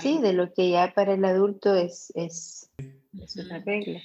Sí, 0.00 0.20
de 0.20 0.32
lo 0.32 0.52
que 0.52 0.70
ya 0.70 0.92
para 0.94 1.14
el 1.14 1.24
adulto 1.24 1.74
es, 1.74 2.12
es, 2.14 2.70
una 3.36 3.58
regla. 3.58 4.00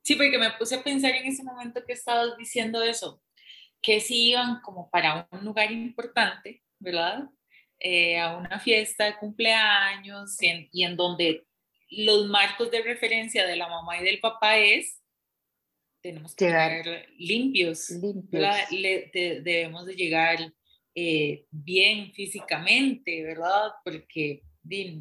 Sí, 0.00 0.14
porque 0.14 0.38
me 0.38 0.52
puse 0.52 0.76
a 0.76 0.82
pensar 0.82 1.10
en 1.10 1.26
ese 1.26 1.44
momento 1.44 1.82
que 1.86 1.92
estabas 1.92 2.34
diciendo 2.38 2.82
eso, 2.82 3.20
que 3.82 4.00
si 4.00 4.30
iban 4.30 4.62
como 4.62 4.88
para 4.88 5.28
un 5.32 5.44
lugar 5.44 5.70
importante, 5.70 6.62
¿verdad? 6.78 7.28
Eh, 7.80 8.18
a 8.18 8.38
una 8.38 8.58
fiesta 8.58 9.04
de 9.04 9.18
cumpleaños 9.18 10.38
y 10.40 10.82
en 10.82 10.96
donde 10.96 11.46
los 11.90 12.26
marcos 12.28 12.70
de 12.70 12.82
referencia 12.82 13.46
de 13.46 13.56
la 13.56 13.68
mamá 13.68 13.98
y 13.98 14.04
del 14.04 14.20
papá 14.20 14.56
es 14.56 15.02
tenemos 16.02 16.34
que 16.34 16.46
llegar, 16.46 17.06
limpios, 17.16 17.88
debemos 19.10 19.86
de 19.86 19.94
llegar 19.94 20.38
eh, 20.94 21.44
bien 21.50 22.12
físicamente, 22.12 23.22
¿verdad? 23.22 23.72
Porque, 23.84 24.42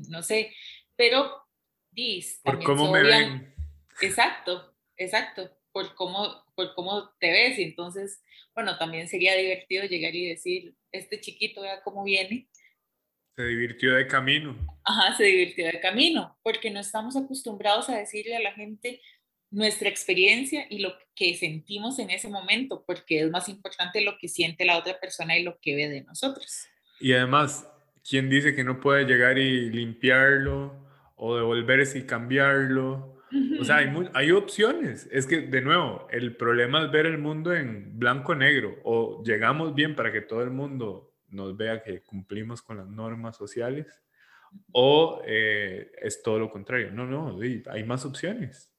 no 0.09 0.23
sé, 0.23 0.53
pero... 0.95 1.43
Dis, 1.89 2.41
por 2.43 2.63
cómo 2.63 2.91
me 2.91 3.01
ven. 3.01 3.55
Exacto, 4.01 4.75
exacto, 4.97 5.49
por 5.71 5.95
cómo, 5.95 6.43
por 6.53 6.75
cómo 6.75 7.09
te 7.19 7.31
ves. 7.31 7.57
Y 7.57 7.63
entonces, 7.63 8.21
bueno, 8.53 8.77
también 8.77 9.07
sería 9.07 9.35
divertido 9.35 9.85
llegar 9.85 10.13
y 10.13 10.29
decir, 10.29 10.75
este 10.91 11.19
chiquito, 11.19 11.61
vea 11.61 11.81
cómo 11.81 12.03
viene. 12.03 12.47
Se 13.35 13.43
divirtió 13.43 13.95
de 13.95 14.05
camino. 14.05 14.55
Ajá, 14.83 15.15
se 15.15 15.23
divirtió 15.23 15.65
de 15.65 15.79
camino, 15.79 16.37
porque 16.43 16.69
no 16.69 16.79
estamos 16.79 17.15
acostumbrados 17.15 17.89
a 17.89 17.97
decirle 17.97 18.35
a 18.35 18.41
la 18.41 18.53
gente, 18.53 19.01
nuestra 19.49 19.89
experiencia 19.89 20.65
y 20.69 20.79
lo 20.79 20.93
que 21.15 21.35
sentimos 21.35 21.99
en 21.99 22.09
ese 22.09 22.29
momento, 22.29 22.83
porque 22.85 23.21
es 23.21 23.29
más 23.29 23.49
importante 23.49 24.01
lo 24.01 24.17
que 24.17 24.27
siente 24.27 24.65
la 24.65 24.77
otra 24.77 24.99
persona 24.99 25.37
y 25.37 25.43
lo 25.43 25.57
que 25.61 25.75
ve 25.75 25.89
de 25.89 26.03
nosotros. 26.03 26.67
Y 26.99 27.13
además, 27.13 27.69
¿quién 28.07 28.29
dice 28.29 28.55
que 28.55 28.63
no 28.63 28.79
puede 28.79 29.05
llegar 29.05 29.37
y 29.37 29.69
limpiarlo 29.69 30.75
o 31.15 31.35
devolverse 31.35 31.99
y 31.99 32.03
cambiarlo? 32.03 33.23
O 33.59 33.63
sea, 33.63 33.77
hay, 33.77 33.89
hay 34.13 34.31
opciones. 34.31 35.07
Es 35.11 35.25
que, 35.27 35.41
de 35.41 35.61
nuevo, 35.61 36.07
el 36.11 36.35
problema 36.35 36.83
es 36.85 36.91
ver 36.91 37.05
el 37.05 37.17
mundo 37.17 37.53
en 37.53 37.97
blanco-negro. 37.99 38.79
O 38.83 39.23
llegamos 39.23 39.75
bien 39.75 39.95
para 39.95 40.11
que 40.11 40.21
todo 40.21 40.43
el 40.43 40.51
mundo 40.51 41.13
nos 41.29 41.55
vea 41.57 41.83
que 41.83 42.01
cumplimos 42.01 42.61
con 42.61 42.77
las 42.77 42.87
normas 42.87 43.35
sociales, 43.35 44.01
o 44.71 45.21
eh, 45.25 45.91
es 46.01 46.21
todo 46.23 46.39
lo 46.39 46.49
contrario. 46.49 46.91
No, 46.91 47.05
no, 47.05 47.37
hay 47.39 47.83
más 47.83 48.05
opciones. 48.05 48.71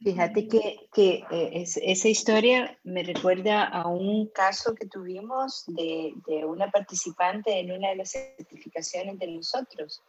Fíjate 0.00 0.46
que, 0.46 0.88
que 0.92 1.24
eh, 1.30 1.64
esa 1.82 2.08
historia 2.08 2.78
me 2.84 3.02
recuerda 3.02 3.64
a 3.64 3.88
un 3.88 4.28
caso 4.28 4.74
que 4.74 4.86
tuvimos 4.86 5.64
de, 5.66 6.14
de 6.28 6.44
una 6.44 6.70
participante 6.70 7.58
en 7.58 7.72
una 7.72 7.88
de 7.88 7.96
las 7.96 8.12
certificaciones 8.12 9.18
de 9.18 9.26
nosotros 9.26 10.00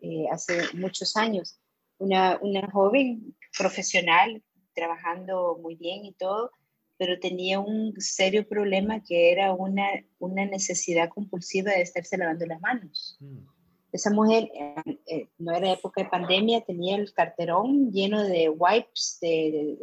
eh, 0.00 0.26
hace 0.30 0.62
muchos 0.74 1.16
años. 1.16 1.58
Una, 1.98 2.38
una 2.42 2.70
joven 2.70 3.36
profesional 3.56 4.42
trabajando 4.72 5.58
muy 5.60 5.74
bien 5.74 6.04
y 6.04 6.12
todo, 6.12 6.52
pero 6.96 7.18
tenía 7.18 7.58
un 7.58 7.94
serio 8.00 8.48
problema 8.48 9.02
que 9.02 9.32
era 9.32 9.52
una, 9.52 9.88
una 10.20 10.44
necesidad 10.44 11.08
compulsiva 11.08 11.72
de 11.72 11.82
estarse 11.82 12.16
lavando 12.16 12.46
las 12.46 12.60
manos. 12.60 13.16
Mm. 13.18 13.51
Esa 13.92 14.10
mujer, 14.10 14.50
eh, 14.54 14.98
eh, 15.06 15.28
no 15.36 15.54
era 15.54 15.72
época 15.72 16.02
de 16.02 16.08
pandemia, 16.08 16.62
tenía 16.62 16.96
el 16.96 17.12
carterón 17.12 17.92
lleno 17.92 18.22
de 18.22 18.48
wipes, 18.48 19.18
de, 19.20 19.76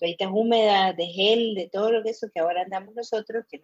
de, 0.00 0.26
húmedas, 0.26 0.96
de 0.96 1.06
gel, 1.06 1.54
de 1.54 1.70
todo 1.72 1.92
lo 1.92 2.02
que 2.02 2.10
eso 2.10 2.28
que 2.34 2.40
ahora 2.40 2.62
andamos 2.62 2.94
nosotros, 2.96 3.44
que 3.48 3.62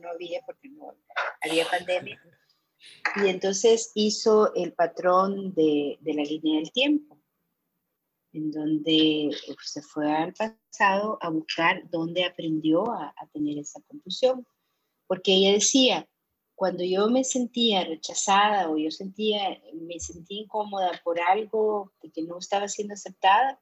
no 0.00 0.10
había 0.10 0.40
porque 0.44 0.68
no 0.68 0.94
había 1.42 1.64
pandemia. 1.70 2.20
Y 3.22 3.28
entonces 3.28 3.92
hizo 3.94 4.52
el 4.54 4.72
patrón 4.72 5.54
de, 5.54 5.96
de 6.00 6.14
la 6.14 6.24
línea 6.24 6.58
del 6.58 6.72
tiempo, 6.72 7.16
en 8.32 8.50
donde 8.50 9.26
eh, 9.26 9.56
se 9.62 9.80
fue 9.80 10.10
al 10.10 10.34
pasado 10.34 11.18
a 11.20 11.30
buscar 11.30 11.88
dónde 11.88 12.24
aprendió 12.24 12.90
a, 12.90 13.14
a 13.16 13.26
tener 13.32 13.58
esa 13.58 13.80
confusión. 13.82 14.44
Porque 15.06 15.34
ella 15.34 15.52
decía, 15.52 16.08
cuando 16.60 16.84
yo 16.84 17.08
me 17.08 17.24
sentía 17.24 17.84
rechazada 17.84 18.68
o 18.68 18.76
yo 18.76 18.90
sentía, 18.90 19.58
me 19.72 19.98
sentía 19.98 20.42
incómoda 20.42 20.90
por 21.02 21.18
algo 21.18 21.90
de 22.02 22.10
que 22.10 22.22
no 22.22 22.36
estaba 22.36 22.68
siendo 22.68 22.92
aceptada, 22.92 23.58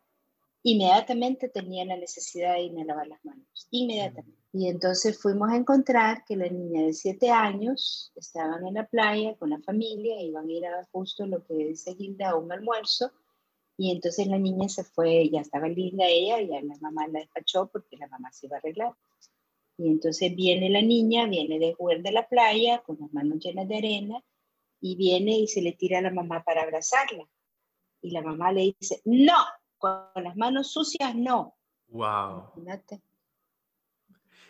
inmediatamente 0.65 1.49
tenía 1.49 1.85
la 1.85 1.97
necesidad 1.97 2.55
de 2.55 2.63
irme 2.63 2.83
a 2.83 2.87
lavar 2.87 3.07
las 3.07 3.25
manos, 3.25 3.69
inmediatamente. 3.71 4.43
Y 4.53 4.67
entonces 4.67 5.17
fuimos 5.23 5.49
a 5.49 5.55
encontrar 5.55 6.25
que 6.25 6.35
la 6.35 6.49
niña 6.49 6.87
de 6.87 6.93
siete 6.93 7.31
años 7.31 8.11
estaban 8.17 8.67
en 8.67 8.75
la 8.75 8.89
playa 8.89 9.37
con 9.37 9.51
la 9.51 9.61
familia, 9.61 10.21
iban 10.21 10.49
a 10.49 10.53
ir 10.53 10.67
a 10.67 10.85
justo 10.91 11.25
lo 11.25 11.47
que 11.47 11.55
dice 11.55 11.95
Gilda, 11.95 12.31
a 12.31 12.35
un 12.35 12.51
almuerzo, 12.51 13.13
y 13.77 13.93
entonces 13.93 14.27
la 14.27 14.39
niña 14.39 14.69
se 14.69 14.83
fue, 14.83 15.31
ya 15.31 15.43
estaba 15.43 15.69
linda 15.69 16.05
ella, 16.05 16.41
y 16.41 16.49
la 16.49 16.77
mamá 16.81 17.07
la 17.07 17.21
despachó 17.21 17.69
porque 17.69 17.97
la 17.97 18.09
mamá 18.09 18.33
se 18.33 18.47
iba 18.47 18.57
a 18.57 18.59
arreglar. 18.59 18.93
Y 19.79 19.87
entonces 19.87 20.35
viene 20.35 20.69
la 20.71 20.83
niña, 20.83 21.27
viene 21.27 21.61
de 21.61 21.73
jugar 21.73 22.03
de 22.03 22.11
la 22.11 22.29
playa 22.29 22.83
con 22.85 22.99
las 23.01 23.13
manos 23.13 23.39
llenas 23.39 23.69
de 23.69 23.79
arena 23.79 24.23
y 24.81 24.97
viene 24.97 25.39
y 25.39 25.47
se 25.47 25.63
le 25.63 25.73
tira 25.73 25.99
a 25.99 26.03
la 26.03 26.11
mamá 26.11 26.43
para 26.43 26.63
abrazarla. 26.63 27.25
Y 28.03 28.11
la 28.11 28.21
mamá 28.21 28.51
le 28.53 28.75
dice, 28.79 29.01
no, 29.05 29.37
con 29.79 30.03
las 30.17 30.37
manos 30.37 30.73
sucias 30.73 31.15
no. 31.15 31.57
Wow. 31.87 32.53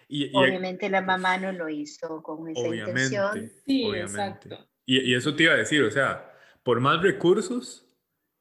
Y, 0.09 0.35
obviamente 0.35 0.89
la 0.89 1.03
mamá 1.03 1.37
no 1.37 1.53
lo 1.53 1.68
hizo 1.68 2.22
con 2.22 2.49
esa 2.49 2.66
intención. 2.66 3.51
Sí, 3.66 3.85
Exacto. 3.85 4.59
Y, 4.87 5.12
y 5.12 5.14
eso 5.14 5.37
te 5.37 5.43
iba 5.43 5.53
a 5.53 5.59
decir, 5.59 5.83
o 5.83 5.91
sea, 5.91 6.35
por 6.62 6.81
más 6.81 7.03
recursos, 7.03 7.87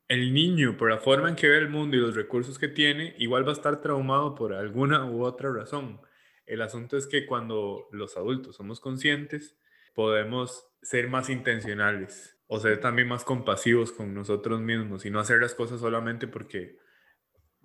el 0.07 0.33
niño, 0.33 0.77
por 0.77 0.89
la 0.89 0.99
forma 0.99 1.27
en 1.27 1.35
que 1.35 1.49
ve 1.49 1.57
el 1.57 1.69
mundo 1.69 1.97
y 1.97 1.99
los 1.99 2.15
recursos 2.15 2.57
que 2.57 2.69
tiene, 2.69 3.13
igual 3.17 3.45
va 3.45 3.49
a 3.49 3.55
estar 3.55 3.81
traumado 3.81 4.35
por 4.35 4.53
alguna 4.53 5.05
u 5.05 5.25
otra 5.25 5.51
razón. 5.51 5.99
El 6.47 6.61
asunto 6.61 6.97
es 6.97 7.05
que 7.05 7.25
cuando 7.25 7.87
los 7.91 8.17
adultos 8.17 8.55
somos 8.55 8.79
conscientes, 8.79 9.55
podemos 9.93 10.65
ser 10.81 11.09
más 11.09 11.29
intencionales 11.29 12.37
o 12.47 12.59
ser 12.59 12.79
también 12.79 13.07
más 13.07 13.23
compasivos 13.23 13.91
con 13.91 14.13
nosotros 14.13 14.61
mismos 14.61 15.05
y 15.05 15.11
no 15.11 15.19
hacer 15.19 15.39
las 15.41 15.53
cosas 15.53 15.81
solamente 15.81 16.27
porque 16.27 16.77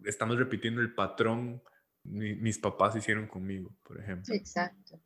estamos 0.04 0.36
repitiendo 0.36 0.80
el 0.80 0.94
patrón 0.94 1.62
mis 2.04 2.58
papás 2.58 2.96
hicieron 2.96 3.26
conmigo, 3.26 3.74
por 3.84 4.00
ejemplo. 4.00 4.34
Exacto. 4.34 5.00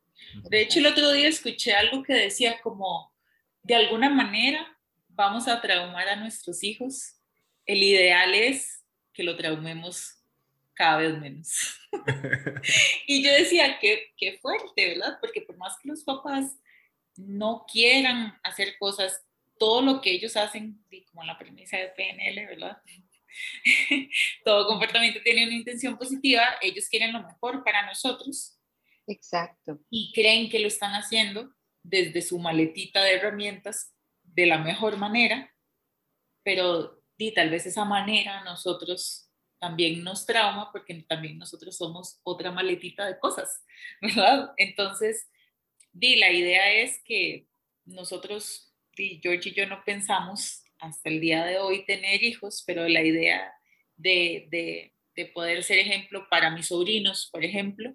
De 0.49 0.61
hecho, 0.61 0.79
el 0.79 0.87
otro 0.87 1.11
día 1.11 1.27
escuché 1.27 1.73
algo 1.73 2.03
que 2.03 2.13
decía 2.13 2.59
como, 2.61 3.13
de 3.61 3.75
alguna 3.75 4.09
manera 4.09 4.65
vamos 5.09 5.47
a 5.47 5.61
traumar 5.61 6.07
a 6.09 6.15
nuestros 6.15 6.63
hijos. 6.63 7.19
El 7.65 7.83
ideal 7.83 8.33
es 8.33 8.83
que 9.13 9.23
lo 9.23 9.35
traumemos 9.35 10.16
cada 10.77 10.97
vez 10.97 11.17
menos. 11.17 11.79
y 13.07 13.23
yo 13.23 13.31
decía, 13.33 13.77
qué, 13.79 14.13
qué 14.15 14.37
fuerte, 14.37 14.95
¿verdad? 14.95 15.17
Porque 15.19 15.41
por 15.41 15.57
más 15.57 15.75
que 15.81 15.89
los 15.89 16.03
papás 16.03 16.57
no 17.15 17.65
quieran 17.71 18.37
hacer 18.43 18.77
cosas, 18.77 19.25
todo 19.57 19.81
lo 19.81 20.01
que 20.01 20.11
ellos 20.11 20.37
hacen, 20.37 20.83
como 21.09 21.23
la 21.23 21.37
premisa 21.37 21.77
de 21.77 21.89
PNL, 21.89 22.45
¿verdad? 22.45 22.81
todo 24.45 24.67
comportamiento 24.67 25.19
tiene 25.23 25.45
una 25.45 25.55
intención 25.55 25.97
positiva, 25.97 26.43
ellos 26.61 26.87
quieren 26.89 27.13
lo 27.13 27.23
mejor 27.23 27.63
para 27.63 27.85
nosotros. 27.85 28.59
Exacto. 29.07 29.79
Y 29.89 30.11
creen 30.13 30.49
que 30.49 30.59
lo 30.59 30.67
están 30.67 30.93
haciendo 30.93 31.53
desde 31.81 32.21
su 32.21 32.37
maletita 32.39 33.03
de 33.03 33.15
herramientas 33.15 33.93
de 34.23 34.45
la 34.45 34.59
mejor 34.59 34.97
manera, 34.97 35.53
pero 36.43 37.01
y 37.17 37.33
tal 37.33 37.49
vez 37.49 37.65
esa 37.65 37.85
manera 37.85 38.43
nosotros 38.43 39.26
también 39.59 40.03
nos 40.03 40.25
trauma 40.25 40.71
porque 40.71 41.05
también 41.07 41.37
nosotros 41.37 41.75
somos 41.75 42.19
otra 42.23 42.51
maletita 42.51 43.05
de 43.05 43.19
cosas, 43.19 43.63
¿verdad? 44.01 44.51
Entonces, 44.57 45.29
di, 45.91 46.15
la 46.15 46.31
idea 46.31 46.71
es 46.71 47.01
que 47.03 47.47
nosotros, 47.85 48.73
di, 48.95 49.19
George 49.21 49.49
y 49.49 49.53
yo 49.53 49.65
no 49.67 49.83
pensamos 49.85 50.63
hasta 50.79 51.09
el 51.09 51.19
día 51.19 51.45
de 51.45 51.57
hoy 51.57 51.85
tener 51.85 52.23
hijos, 52.23 52.63
pero 52.65 52.87
la 52.87 53.01
idea 53.01 53.51
de, 53.95 54.47
de, 54.49 54.93
de 55.15 55.25
poder 55.25 55.63
ser 55.63 55.79
ejemplo 55.79 56.27
para 56.29 56.51
mis 56.51 56.67
sobrinos, 56.67 57.29
por 57.31 57.43
ejemplo, 57.43 57.93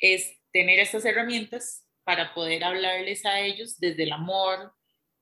es 0.00 0.36
tener 0.52 0.80
estas 0.80 1.04
herramientas 1.04 1.86
para 2.04 2.34
poder 2.34 2.64
hablarles 2.64 3.24
a 3.24 3.40
ellos 3.40 3.78
desde 3.78 4.02
el 4.02 4.12
amor, 4.12 4.74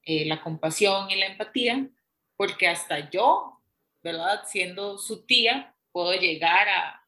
eh, 0.02 0.24
la 0.24 0.42
compasión 0.42 1.10
y 1.10 1.16
la 1.16 1.26
empatía, 1.26 1.88
porque 2.36 2.66
hasta 2.66 3.10
yo, 3.10 3.59
¿verdad? 4.02 4.42
Siendo 4.46 4.98
su 4.98 5.24
tía, 5.26 5.74
puedo 5.92 6.14
llegar 6.14 6.68
a, 6.68 7.06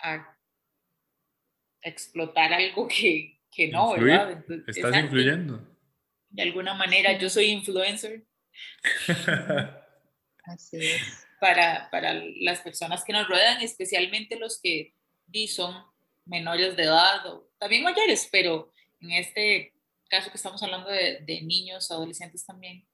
a 0.00 0.38
explotar 1.82 2.52
algo 2.52 2.88
que, 2.88 3.40
que 3.50 3.68
no, 3.68 3.92
¿verdad? 3.92 4.44
Estás 4.66 4.96
influyendo. 4.96 5.66
De 6.30 6.42
alguna 6.42 6.74
manera, 6.74 7.16
yo 7.18 7.30
soy 7.30 7.46
influencer. 7.46 8.24
Así 10.44 10.76
es. 10.76 11.26
Para, 11.40 11.88
para, 11.90 12.14
las 12.40 12.60
personas 12.60 13.04
que 13.04 13.12
nos 13.12 13.28
rodean, 13.28 13.60
especialmente 13.60 14.36
los 14.36 14.60
que 14.60 14.94
son 15.48 15.74
menores 16.26 16.76
de 16.76 16.84
edad 16.84 17.26
o 17.26 17.50
también 17.58 17.82
mayores, 17.82 18.28
pero 18.30 18.72
en 19.00 19.12
este 19.12 19.74
caso 20.08 20.30
que 20.30 20.36
estamos 20.36 20.62
hablando 20.62 20.90
de, 20.90 21.20
de 21.20 21.42
niños, 21.42 21.90
adolescentes 21.90 22.46
también, 22.46 22.86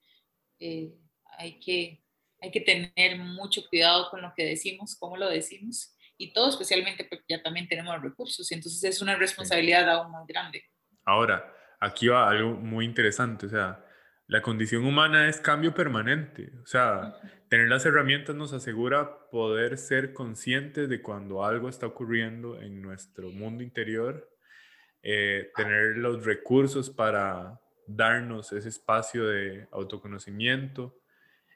eh, 0.58 0.92
hay, 1.38 1.60
que, 1.60 2.02
hay 2.40 2.50
que 2.50 2.60
tener 2.60 3.18
mucho 3.18 3.62
cuidado 3.68 4.10
con 4.10 4.22
lo 4.22 4.32
que 4.36 4.44
decimos, 4.44 4.96
cómo 4.98 5.16
lo 5.16 5.28
decimos, 5.28 5.94
y 6.16 6.32
todo 6.32 6.50
especialmente 6.50 7.04
porque 7.04 7.24
ya 7.28 7.42
también 7.42 7.68
tenemos 7.68 8.00
recursos, 8.02 8.50
y 8.50 8.54
entonces 8.54 8.82
es 8.84 9.02
una 9.02 9.16
responsabilidad 9.16 9.88
aún 9.90 10.12
más 10.12 10.26
grande. 10.26 10.64
Ahora, 11.04 11.52
aquí 11.80 12.08
va 12.08 12.28
algo 12.28 12.52
muy 12.52 12.84
interesante, 12.84 13.46
o 13.46 13.48
sea, 13.50 13.84
la 14.30 14.42
condición 14.42 14.84
humana 14.84 15.28
es 15.28 15.40
cambio 15.40 15.74
permanente. 15.74 16.52
O 16.62 16.66
sea, 16.66 17.16
tener 17.48 17.68
las 17.68 17.84
herramientas 17.84 18.36
nos 18.36 18.52
asegura 18.52 19.28
poder 19.28 19.76
ser 19.76 20.12
conscientes 20.12 20.88
de 20.88 21.02
cuando 21.02 21.44
algo 21.44 21.68
está 21.68 21.88
ocurriendo 21.88 22.60
en 22.60 22.80
nuestro 22.80 23.30
mundo 23.30 23.64
interior, 23.64 24.30
eh, 25.02 25.50
tener 25.56 25.96
los 25.96 26.24
recursos 26.24 26.90
para 26.90 27.60
darnos 27.88 28.52
ese 28.52 28.68
espacio 28.68 29.26
de 29.26 29.66
autoconocimiento 29.72 30.99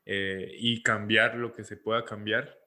eh, 0.07 0.51
y 0.59 0.83
cambiar 0.83 1.37
lo 1.37 1.53
que 1.53 1.65
se 1.65 1.77
pueda 1.77 2.05
cambiar. 2.05 2.59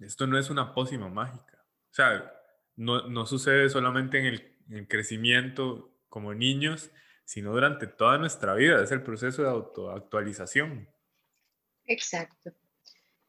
Esto 0.00 0.26
no 0.26 0.38
es 0.38 0.50
una 0.50 0.74
pócima 0.74 1.08
mágica. 1.08 1.64
O 1.90 1.94
sea, 1.94 2.32
no, 2.76 3.08
no 3.08 3.26
sucede 3.26 3.68
solamente 3.68 4.18
en 4.18 4.26
el, 4.26 4.56
en 4.68 4.76
el 4.76 4.88
crecimiento 4.88 5.92
como 6.08 6.34
niños, 6.34 6.90
sino 7.24 7.52
durante 7.52 7.86
toda 7.86 8.18
nuestra 8.18 8.54
vida. 8.54 8.82
Es 8.82 8.92
el 8.92 9.02
proceso 9.02 9.42
de 9.42 9.48
autoactualización. 9.48 10.88
Exacto. 11.86 12.52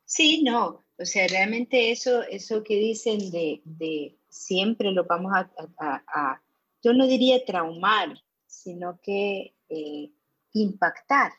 Sí, 0.06 0.42
no, 0.44 0.86
o 0.98 1.06
sea, 1.06 1.28
realmente 1.28 1.92
eso, 1.92 2.24
eso 2.24 2.64
que 2.64 2.76
dicen 2.76 3.32
de, 3.32 3.62
de 3.64 4.18
siempre 4.28 4.92
lo 4.92 5.06
vamos 5.06 5.32
a, 5.34 5.50
a, 5.78 6.42
yo 6.82 6.94
no 6.94 7.08
diría 7.08 7.46
traumar, 7.46 8.22
sino 8.46 9.00
que 9.02 9.54
eh, 9.70 10.12
impactar. 10.54 11.32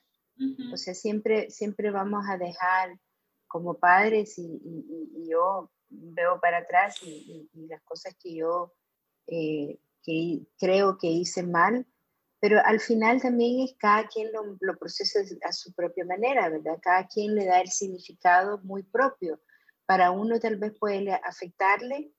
O 0.72 0.76
sea, 0.76 0.94
siempre, 0.94 1.50
siempre 1.50 1.90
vamos 1.90 2.24
a 2.28 2.38
dejar 2.38 2.98
como 3.46 3.78
padres 3.78 4.38
y, 4.38 4.60
y, 4.64 5.28
yo 5.28 5.70
veo 5.88 6.40
para 6.40 6.58
atrás 6.58 6.96
y, 7.02 7.48
las 7.68 7.82
cosas 7.82 8.14
que 8.22 8.34
yo 8.34 8.72
eh, 9.26 9.78
que 10.02 10.46
creo 10.58 10.96
que 10.98 11.08
hice 11.08 11.42
mal, 11.42 11.86
pero 12.40 12.58
al 12.64 12.80
final 12.80 13.20
también 13.20 13.60
es 13.60 13.74
cada 13.78 14.06
quien 14.08 14.32
lo, 14.32 14.56
lo, 14.60 14.78
procesa 14.78 15.20
a 15.42 15.52
su 15.52 15.74
propia 15.74 16.04
manera, 16.06 16.48
¿verdad? 16.48 16.78
Cada 16.80 17.06
quien 17.06 17.34
le 17.34 17.44
da 17.44 17.60
el 17.60 17.68
significado 17.68 18.58
muy 18.62 18.82
propio. 18.82 19.40
Para 19.84 20.10
uno 20.10 20.40
tal 20.40 20.56
vez 20.56 20.72
puede 20.78 21.12
afectarle 21.12 22.14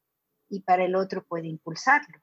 y 0.50 0.62
para 0.62 0.86
el 0.86 0.96
otro 0.96 1.26
puede 1.26 1.48
impulsarlo. 1.48 2.22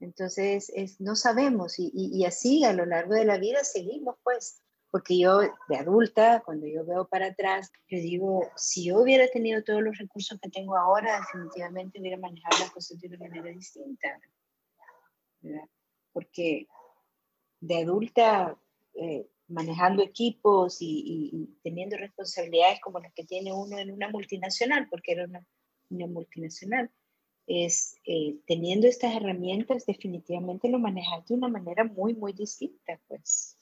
Entonces, 0.00 0.70
es, 0.74 1.00
no 1.00 1.16
sabemos 1.16 1.76
y, 1.78 2.24
así 2.24 2.64
a 2.64 2.72
lo 2.72 2.84
largo 2.84 3.14
de 3.14 3.24
la 3.24 3.38
vida 3.38 3.64
seguimos, 3.64 4.16
pues, 4.22 4.60
porque 4.90 5.18
yo 5.18 5.40
de 5.40 5.76
adulta, 5.76 6.42
cuando 6.44 6.66
yo 6.66 6.84
veo 6.84 7.08
para 7.08 7.26
atrás, 7.26 7.70
yo 7.88 7.98
digo, 7.98 8.42
si 8.56 8.86
yo 8.86 9.00
hubiera 9.00 9.26
tenido 9.28 9.62
todos 9.64 9.82
los 9.82 9.96
recursos 9.98 10.38
que 10.40 10.50
tengo 10.50 10.76
ahora, 10.76 11.20
definitivamente 11.20 12.00
hubiera 12.00 12.18
manejado 12.18 12.58
las 12.60 12.70
cosas 12.70 13.00
de 13.00 13.08
una 13.08 13.18
manera 13.18 13.50
distinta. 13.50 14.20
porque 16.12 16.68
de 17.60 17.82
adulta, 17.82 18.56
eh, 18.94 19.26
manejando 19.48 20.02
equipos 20.02 20.78
y, 20.80 21.58
teniendo 21.62 21.96
responsabilidades 21.96 22.80
como 22.80 23.00
las 23.00 23.12
que 23.12 23.24
tiene 23.24 23.52
uno 23.52 23.78
en 23.78 23.90
una 23.90 24.08
multinacional, 24.08 24.88
porque 24.90 25.12
era 25.12 25.24
una, 25.24 25.46
multinacional, 26.06 26.90
es 27.46 27.96
eh, 28.06 28.36
teniendo 28.46 28.86
estas 28.86 29.14
herramientas 29.14 29.86
definitivamente 29.86 30.68
lo 30.68 30.78
manejas 30.78 31.26
de 31.26 31.34
una 31.34 31.48
manera 31.48 31.84
muy, 31.84 32.14
muy 32.14 32.32
distinta, 32.32 32.98
pues. 33.08 33.58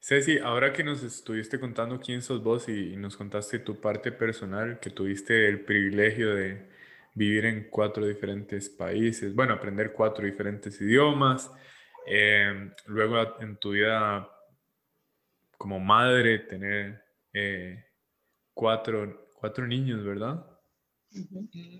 Ceci, 0.00 0.38
ahora 0.38 0.72
que 0.72 0.82
nos 0.82 1.02
estuviste 1.02 1.60
contando 1.60 2.00
quién 2.00 2.22
sos 2.22 2.42
vos 2.42 2.68
y 2.68 2.96
nos 2.96 3.16
contaste 3.16 3.60
tu 3.60 3.80
parte 3.80 4.10
personal, 4.10 4.80
que 4.80 4.90
tuviste 4.90 5.48
el 5.48 5.64
privilegio 5.64 6.34
de, 6.34 6.72
vivir 7.14 7.44
en 7.44 7.68
cuatro 7.68 8.06
diferentes 8.06 8.70
países, 8.70 9.34
bueno, 9.34 9.54
aprender 9.54 9.92
cuatro 9.92 10.24
diferentes 10.24 10.80
idiomas, 10.80 11.50
em, 12.06 12.72
luego 12.86 13.40
en 13.40 13.56
tu 13.56 13.72
vida 13.72 14.28
como 15.58 15.78
madre 15.78 16.40
tener 16.40 17.04
eh, 17.32 17.84
cuatro, 18.54 19.28
cuatro 19.34 19.66
niños, 19.66 20.04
¿verdad? 20.04 20.44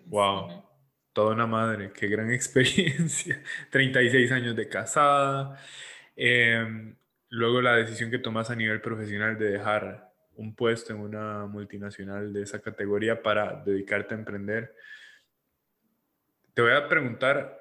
Wow, 0.06 0.64
toda 1.12 1.34
una 1.34 1.46
madre, 1.46 1.92
qué 1.92 2.06
gran 2.08 2.30
experiencia, 2.32 3.42
36 3.70 4.30
años 4.32 4.56
de 4.56 4.68
casada, 4.68 5.58
em, 6.16 6.96
luego 7.28 7.62
la 7.62 7.76
decisión 7.76 8.10
que 8.10 8.18
tomas 8.18 8.50
a 8.50 8.56
nivel 8.56 8.80
profesional 8.80 9.38
de 9.38 9.52
dejar 9.52 10.12
un 10.34 10.54
puesto 10.54 10.92
en 10.92 11.00
una 11.00 11.46
multinacional 11.46 12.32
de 12.32 12.42
esa 12.42 12.60
categoría 12.60 13.22
para 13.22 13.62
dedicarte 13.64 14.14
a 14.14 14.18
emprender. 14.18 14.74
Te 16.54 16.62
voy 16.62 16.72
a 16.72 16.88
preguntar, 16.88 17.58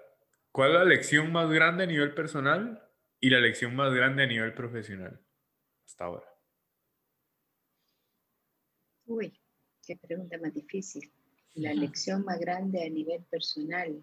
¿cuál 0.51 0.71
es 0.71 0.77
la 0.77 0.85
lección 0.85 1.31
más 1.31 1.49
grande 1.49 1.83
a 1.83 1.87
nivel 1.87 2.13
personal 2.13 2.81
y 3.19 3.29
la 3.29 3.39
lección 3.39 3.75
más 3.75 3.93
grande 3.93 4.23
a 4.23 4.27
nivel 4.27 4.53
profesional 4.53 5.19
hasta 5.85 6.05
ahora? 6.05 6.27
Uy, 9.05 9.33
qué 9.85 9.95
pregunta 9.97 10.37
más 10.37 10.53
difícil. 10.53 11.11
La 11.53 11.73
lección 11.73 12.23
más 12.23 12.39
grande 12.39 12.83
a 12.83 12.89
nivel 12.89 13.23
personal. 13.23 14.01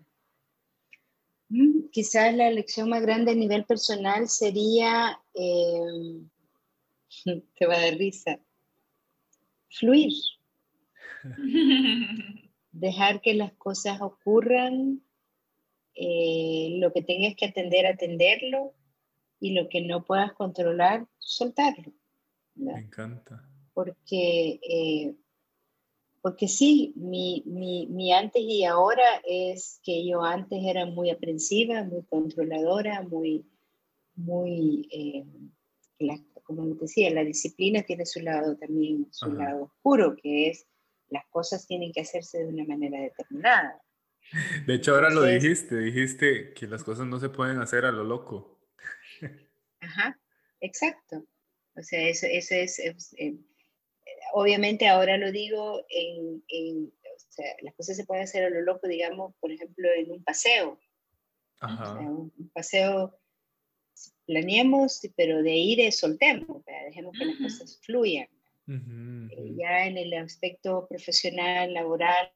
Mm, 1.48 1.88
quizás 1.90 2.34
la 2.34 2.50
lección 2.50 2.90
más 2.90 3.02
grande 3.02 3.32
a 3.32 3.34
nivel 3.34 3.64
personal 3.64 4.28
sería, 4.28 5.18
em, 5.34 6.28
te 7.56 7.66
va 7.66 7.76
a 7.76 7.80
dar 7.80 7.94
risa, 7.94 8.38
fluir. 9.70 10.12
Dejar 12.72 13.20
que 13.22 13.34
las 13.34 13.52
cosas 13.54 14.00
ocurran, 14.02 15.02
eh, 15.94 16.76
lo 16.80 16.92
que 16.92 17.02
tengas 17.02 17.34
que 17.34 17.46
atender, 17.46 17.86
atenderlo, 17.86 18.74
y 19.40 19.52
lo 19.52 19.68
que 19.68 19.80
no 19.82 20.04
puedas 20.04 20.32
controlar, 20.32 21.06
soltarlo. 21.18 21.92
Me 22.54 22.78
encanta. 22.78 23.48
Porque, 23.72 24.60
eh, 24.62 25.14
porque 26.20 26.48
sí, 26.48 26.92
mi, 26.96 27.42
mi, 27.46 27.86
mi, 27.86 28.12
antes 28.12 28.42
y 28.42 28.64
ahora 28.64 29.22
es 29.26 29.80
que 29.82 30.06
yo 30.06 30.22
antes 30.22 30.58
era 30.64 30.86
muy 30.86 31.10
aprensiva, 31.10 31.84
muy 31.84 32.02
controladora, 32.04 33.02
muy, 33.02 33.46
muy, 34.14 34.88
eh, 34.90 35.24
como 36.42 36.74
te 36.76 36.82
decía, 36.82 37.10
la 37.10 37.24
disciplina 37.24 37.82
tiene 37.82 38.06
su 38.06 38.20
lado 38.20 38.56
también, 38.56 39.06
su 39.10 39.32
lado 39.32 39.64
oscuro, 39.64 40.16
que 40.16 40.48
es 40.48 40.66
las 41.08 41.24
cosas 41.30 41.66
tienen 41.66 41.92
que 41.92 42.00
hacerse 42.00 42.38
de 42.38 42.46
una 42.46 42.64
manera 42.64 43.00
determinada. 43.00 43.80
De 44.66 44.74
hecho, 44.74 44.94
ahora 44.94 45.10
lo 45.10 45.22
dijiste, 45.22 45.76
dijiste 45.78 46.52
que 46.52 46.66
las 46.66 46.84
cosas 46.84 47.06
no 47.06 47.18
se 47.18 47.28
pueden 47.28 47.60
hacer 47.60 47.84
a 47.84 47.92
lo 47.92 48.04
loco. 48.04 48.60
Ajá, 49.80 50.18
exacto. 50.60 51.24
O 51.76 51.82
sea, 51.82 52.08
eso, 52.08 52.26
eso 52.26 52.54
es, 52.54 52.78
eh, 53.18 53.38
obviamente 54.32 54.88
ahora 54.88 55.16
lo 55.16 55.32
digo 55.32 55.84
en, 55.88 56.42
en, 56.48 56.86
o 56.86 57.32
sea, 57.32 57.46
las 57.62 57.74
cosas 57.74 57.96
se 57.96 58.04
pueden 58.04 58.24
hacer 58.24 58.44
a 58.44 58.50
lo 58.50 58.60
loco, 58.62 58.88
digamos, 58.88 59.34
por 59.40 59.52
ejemplo, 59.52 59.88
en 59.92 60.10
un 60.10 60.24
paseo. 60.24 60.78
Ajá. 61.60 61.82
O 61.82 61.98
sea, 61.98 62.10
un, 62.10 62.50
paseo 62.52 63.18
planeemos, 64.26 65.00
pero 65.16 65.42
de 65.42 65.56
ir 65.56 65.92
soltemos, 65.92 66.62
dejemos 66.86 67.16
que 67.18 67.24
las 67.24 67.38
cosas 67.38 67.80
fluyan. 67.82 68.28
Eh, 68.68 69.54
ya 69.56 69.86
en 69.86 69.96
el 69.96 70.12
aspecto 70.14 70.86
profesional, 70.88 71.72
laboral, 71.72 72.30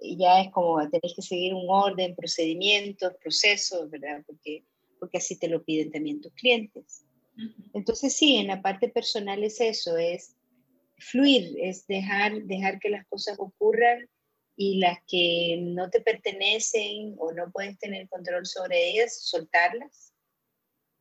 ya 0.00 0.42
es 0.42 0.52
como 0.52 0.78
tenéis 0.88 1.14
que 1.16 1.22
seguir 1.22 1.52
un 1.54 1.66
orden, 1.68 2.14
procedimientos, 2.14 3.14
procesos, 3.20 3.90
¿verdad? 3.90 4.22
Porque 4.24 4.64
porque 4.98 5.18
así 5.18 5.38
te 5.38 5.48
lo 5.48 5.64
piden 5.64 5.90
también 5.90 6.20
tus 6.20 6.32
clientes. 6.34 7.04
Entonces 7.72 8.14
sí, 8.14 8.36
en 8.36 8.48
la 8.48 8.62
parte 8.62 8.88
personal 8.88 9.44
es 9.44 9.60
eso, 9.60 9.96
es 9.96 10.34
fluir, 10.98 11.56
es 11.60 11.86
dejar, 11.86 12.42
dejar 12.44 12.78
que 12.78 12.90
las 12.90 13.06
cosas 13.06 13.36
ocurran 13.38 14.08
y 14.56 14.78
las 14.78 14.98
que 15.06 15.58
no 15.62 15.88
te 15.88 16.00
pertenecen 16.00 17.14
o 17.18 17.32
no 17.32 17.50
puedes 17.52 17.78
tener 17.78 18.08
control 18.08 18.44
sobre 18.44 18.90
ellas, 18.90 19.20
soltarlas. 19.22 20.12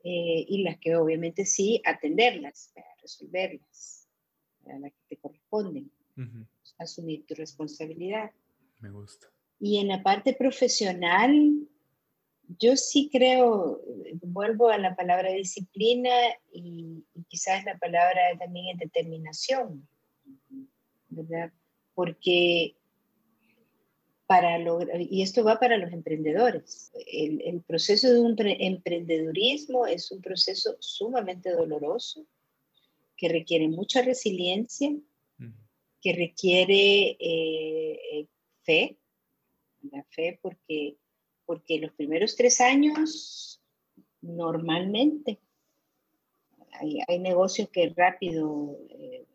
Eh, 0.03 0.45
y 0.47 0.63
las 0.63 0.77
que 0.77 0.95
obviamente 0.95 1.45
sí, 1.45 1.81
atenderlas, 1.83 2.71
resolverlas, 3.01 4.07
a 4.67 4.79
las 4.79 4.91
que 4.91 5.15
te 5.15 5.17
corresponden, 5.17 5.91
asumir 6.77 7.25
tu 7.25 7.33
responsabilidad. 7.33 8.31
Me 8.79 8.91
gusta. 8.91 9.27
Y 9.59 9.79
en 9.79 9.87
la 9.87 10.03
parte 10.03 10.33
profesional, 10.33 11.67
yo 12.47 12.77
sí 12.77 13.09
creo, 13.11 13.81
vuelvo 14.21 14.69
a 14.69 14.77
la 14.77 14.95
palabra 14.95 15.31
disciplina 15.31 16.11
y, 16.51 17.03
quizás 17.27 17.65
la 17.65 17.77
palabra 17.77 18.21
también 18.39 18.67
es 18.73 18.79
determinación, 18.79 19.87
¿verdad? 21.09 21.51
Porque 21.93 22.77
para 24.27 24.57
lograr, 24.59 25.01
y 25.01 25.21
esto 25.21 25.43
va 25.43 25.59
para 25.59 25.77
los 25.77 25.91
emprendedores, 25.91 26.91
el, 27.07 27.61
proceso 27.61 28.11
de 28.11 28.19
un 28.19 28.35
emprendedurismo 28.37 29.85
es 29.85 30.11
un 30.11 30.21
proceso 30.21 30.75
sumamente 30.79 31.51
doloroso, 31.51 32.25
que 33.15 33.29
requiere 33.29 33.67
mucha 33.67 34.01
resiliencia, 34.01 34.93
que 36.01 36.13
requiere 36.13 37.17
eh, 37.19 37.99
eh, 38.11 38.27
fe, 38.63 38.97
la 39.91 40.03
fe 40.11 40.39
porque 40.41 40.97
porque 41.47 41.79
los 41.79 41.93
primeros 41.93 42.35
tres 42.35 42.61
años 42.61 43.59
normalmente 44.21 45.39
hay, 47.07 47.19
negocios 47.19 47.69
que 47.69 47.91
rápido 47.95 48.77
eh, 48.89 49.25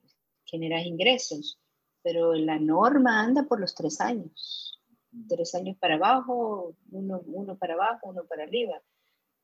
generan 0.44 0.86
ingresos, 0.86 1.58
pero 2.02 2.34
la 2.34 2.60
norma 2.60 3.20
anda 3.20 3.44
por 3.48 3.58
los 3.58 3.74
tres 3.74 4.00
años. 4.00 4.80
Tres 5.28 5.54
años 5.54 5.76
para 5.78 5.96
abajo, 5.96 6.76
uno, 6.90 7.20
uno 7.26 7.56
para 7.58 7.74
abajo, 7.74 8.10
uno 8.10 8.24
para 8.26 8.44
arriba. 8.44 8.80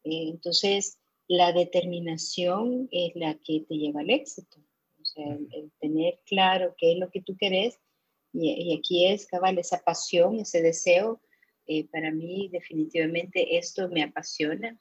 Eh, 0.04 0.28
entonces, 0.28 0.98
la 1.26 1.52
determinación 1.52 2.88
es 2.92 3.12
la 3.16 3.34
que 3.34 3.64
te 3.68 3.76
lleva 3.76 4.00
al 4.00 4.10
éxito. 4.10 4.58
O 5.00 5.04
sea, 5.04 5.26
el, 5.26 5.72
tener 5.80 6.20
claro 6.26 6.74
qué 6.76 6.92
es 6.92 6.98
lo 6.98 7.10
que 7.10 7.22
tú 7.22 7.36
querés 7.36 7.80
y, 8.32 8.50
y 8.50 8.76
aquí 8.76 9.06
es, 9.06 9.26
cabal, 9.26 9.58
esa 9.58 9.82
pasión, 9.82 10.38
ese 10.38 10.62
deseo 10.62 11.20
eh, 11.70 11.86
para 11.88 12.10
mí 12.10 12.48
definitivamente 12.50 13.58
esto 13.58 13.90
me 13.90 14.02
apasiona. 14.02 14.80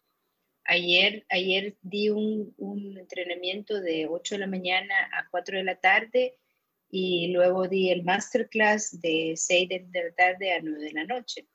Ayer, 0.63 1.25
ayer 1.27 1.77
di 1.81 2.09
un, 2.09 2.53
un, 2.57 2.97
entrenamiento 2.97 3.81
de 3.81 4.07
8 4.07 4.35
de 4.35 4.39
la 4.39 4.47
mañana 4.47 4.95
a 5.11 5.27
4 5.29 5.57
de 5.57 5.63
la 5.65 5.75
tarde 5.81 6.37
y 6.89 7.27
luego 7.33 7.67
di 7.67 7.89
el 7.89 8.05
masterclass 8.05 9.01
de 9.01 9.33
6 9.35 9.67
de, 9.67 9.87
la 9.91 10.13
tarde 10.15 10.53
a 10.53 10.61
9 10.61 10.81
de 10.81 10.93
la 10.93 11.03
noche. 11.03 11.45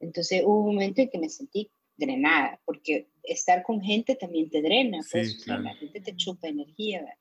Entonces 0.00 0.42
hubo 0.44 0.60
un 0.60 0.74
momento 0.74 1.00
en 1.00 1.08
que 1.08 1.18
me 1.18 1.30
sentí 1.30 1.70
drenada, 1.96 2.60
porque 2.66 3.08
estar 3.22 3.62
con 3.62 3.80
gente 3.80 4.16
también 4.16 4.50
te 4.50 4.60
drena, 4.60 5.00
pues, 5.10 5.46
la 5.46 5.74
gente 5.76 6.00
te 6.00 6.14
chupa 6.14 6.48
energía. 6.48 7.18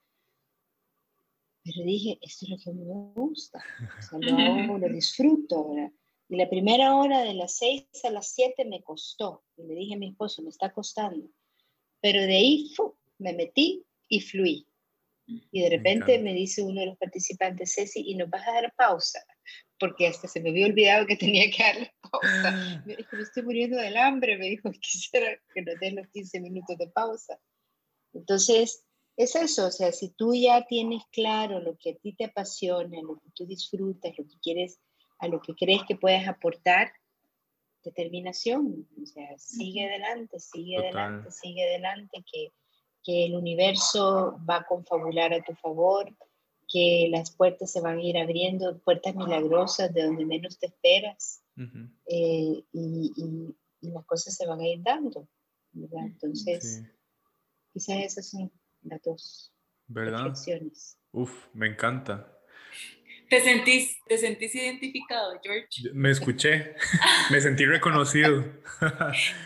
Pero 1.64 1.86
dije, 1.86 2.20
esto 2.22 2.46
es 2.46 2.52
lo 2.52 2.58
que 2.58 2.74
me 2.74 2.84
gusta, 3.14 3.64
o 4.00 4.02
sea, 4.02 4.20
lo 4.20 4.38
hago, 4.38 4.78
lo 4.78 4.90
disfruto. 4.90 5.74
¿verdad? 5.74 5.92
Y 6.30 6.36
la 6.36 6.50
primera 6.50 6.96
hora 6.96 7.22
de 7.22 7.34
las 7.34 7.58
6 7.58 7.88
a 8.04 8.10
las 8.10 8.32
7 8.34 8.66
me 8.66 8.84
costó. 8.84 9.44
Y 9.56 9.64
le 9.64 9.76
dije 9.76 9.96
a 9.96 9.98
mi 9.98 10.10
esposo, 10.10 10.42
me 10.42 10.50
está 10.50 10.74
costando. 10.74 11.30
Pero 12.02 12.22
de 12.22 12.36
ahí 12.36 12.74
me 13.18 13.34
metí 13.34 13.86
y 14.10 14.20
fluí. 14.20 14.68
Y 15.26 15.62
de 15.62 15.70
repente 15.70 16.20
me, 16.20 16.34
dice 16.34 16.62
uno 16.64 16.80
de 16.80 16.88
los 16.88 16.98
participantes, 16.98 17.74
Ceci, 17.76 18.02
¿y 18.06 18.16
nos 18.16 18.30
vas 18.30 18.48
a 18.48 18.54
dar 18.54 18.74
pausa? 18.76 19.20
Porque 19.78 20.08
hasta 20.08 20.28
se 20.28 20.40
me 20.40 20.50
había 20.50 20.68
olvidado 20.68 21.06
que 21.06 21.18
tenía 21.18 21.50
que 21.52 21.64
darle 21.64 21.94
pausa. 22.02 22.84
Me 22.86 22.96
dijo, 22.96 23.16
me 23.16 23.24
estoy 23.24 23.44
muriendo 23.44 23.78
del 23.78 23.98
hambre. 23.98 24.38
Me 24.38 24.50
dijo, 24.50 24.72
quisiera 24.72 25.38
que 25.54 25.62
nos 25.62 25.80
den 25.80 25.96
los 25.96 26.08
15 26.08 26.40
minutos 26.40 26.78
de 26.78 26.88
pausa. 26.88 27.40
Entonces, 28.14 28.86
es 29.18 29.36
eso, 29.36 29.68
o 29.68 29.72
sea, 29.72 29.92
si 29.92 30.10
tú 30.10 30.36
ya 30.36 30.66
tienes 30.68 31.04
claro 31.12 31.60
lo 31.60 31.76
que 31.78 31.92
a 31.92 31.96
ti 31.96 32.14
te 32.14 32.26
apasiona, 32.26 33.02
lo 33.02 33.16
que 33.16 33.30
tú 33.34 33.46
disfrutas, 33.48 34.14
lo 34.18 34.26
que 34.26 34.40
quieres 34.42 34.80
a 35.20 35.28
lo 35.28 35.42
que 35.42 35.56
crees 35.56 35.82
que 35.88 35.96
puedes 35.96 36.28
aportar, 36.28 36.92
determinación, 37.84 38.88
o 39.02 39.06
sea, 39.06 39.38
sigue 39.38 39.86
adelante, 39.86 40.40
sigue 40.40 40.78
adelante, 40.78 41.32
sigue 41.32 41.64
adelante, 41.64 42.24
que, 42.32 42.52
que 43.04 43.26
el 43.26 43.36
universo 43.36 44.40
va 44.50 44.58
a 44.58 44.66
confabular 44.66 45.34
a 45.34 45.44
tu 45.44 45.54
favor, 45.56 46.14
que 46.68 47.08
las 47.10 47.32
puertas 47.32 47.72
se 47.72 47.80
van 47.80 47.98
a 47.98 48.02
ir 48.02 48.18
abriendo, 48.18 48.80
puertas 48.80 49.16
milagrosas 49.16 49.94
de 49.94 50.04
donde 50.04 50.26
menos 50.26 50.60
te 50.60 50.68
esperas, 50.68 51.44
eh, 52.06 52.64
y, 52.74 53.14
y, 53.16 53.56
las 53.82 54.06
cosas 54.06 54.36
se 54.36 54.46
van 54.46 54.60
a 54.60 54.68
ir 54.68 54.82
dando, 54.84 55.28
¿verdad? 55.72 56.08
Entonces, 56.08 56.84
quizás 57.72 57.98
esas 58.04 58.30
son 58.30 58.52
las 58.82 59.02
dos 59.02 59.54
¿verdad? 59.88 60.34
Uf, 61.12 61.48
me 61.54 61.68
encanta. 61.68 62.37
¿Te 63.30 63.42
sentís, 63.42 64.04
¿Te 64.06 64.18
sentís 64.18 64.56
identificado, 64.56 65.40
George? 65.44 65.68
Me 65.94 66.12
escuché, 66.12 66.76
me 67.32 67.42
sentí 67.42 67.66
reconocido. 67.66 68.46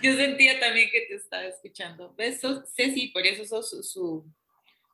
Yo 0.02 0.14
sentía 0.16 0.60
también 0.60 0.90
que 0.92 1.02
te 1.08 1.16
estaba 1.16 1.46
escuchando. 1.46 2.14
¿Ves? 2.18 2.42
Ceci, 2.76 3.08
por 3.08 3.26
eso 3.26 3.44
sos 3.46 3.92
su, 3.92 4.32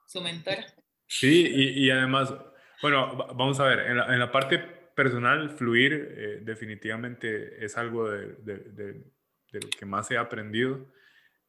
su, 0.08 0.22
mentora. 0.22 0.66
Sí, 1.06 1.48
y, 1.54 1.86
y, 1.86 1.90
además, 1.90 2.34
bueno, 2.82 3.16
vamos 3.36 3.60
a 3.60 3.66
ver, 3.66 3.80
en 3.88 3.98
la, 3.98 4.14
en 4.14 4.20
la 4.20 4.32
parte 4.32 4.78
personal, 4.98 5.52
fluir 5.52 5.94
eh, 5.94 6.40
definitivamente 6.42 7.64
es 7.64 7.78
algo 7.78 8.10
de, 8.10 8.34
de, 8.38 8.58
de, 8.58 9.60
lo 9.60 9.70
que 9.70 9.86
más 9.86 10.10
he 10.10 10.18
aprendido 10.18 10.92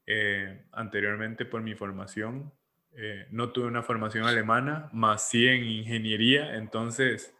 eh, 0.06 0.66
anteriormente 0.72 1.46
por 1.46 1.62
mi 1.62 1.74
formación. 1.74 2.52
Eh, 3.00 3.28
no 3.30 3.52
tuve 3.52 3.68
una 3.68 3.84
formación 3.84 4.24
alemana, 4.24 4.90
más 4.92 5.28
sí 5.28 5.46
en 5.46 5.62
ingeniería, 5.62 6.56
entonces 6.56 7.32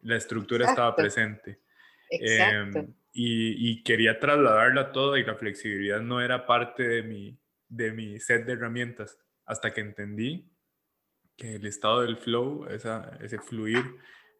la 0.00 0.16
estructura 0.16 0.66
estaba 0.66 0.96
presente. 0.96 1.60
Em, 2.08 2.94
y, 3.12 3.82
quería 3.82 4.18
trasladarla 4.18 4.90
toda 4.90 5.18
y 5.18 5.24
la 5.24 5.34
flexibilidad 5.34 6.00
no 6.00 6.22
era 6.22 6.46
parte 6.46 6.88
de 6.88 7.02
mi, 7.02 7.38
de 7.68 7.92
mi 7.92 8.18
set 8.20 8.46
de 8.46 8.54
herramientas 8.54 9.18
hasta 9.44 9.74
que 9.74 9.82
entendí 9.82 10.50
que 11.36 11.56
el 11.56 11.66
estado 11.66 12.00
del 12.00 12.16
flow, 12.16 12.66
esa, 12.70 13.18
ese 13.20 13.38
fluir, 13.38 13.84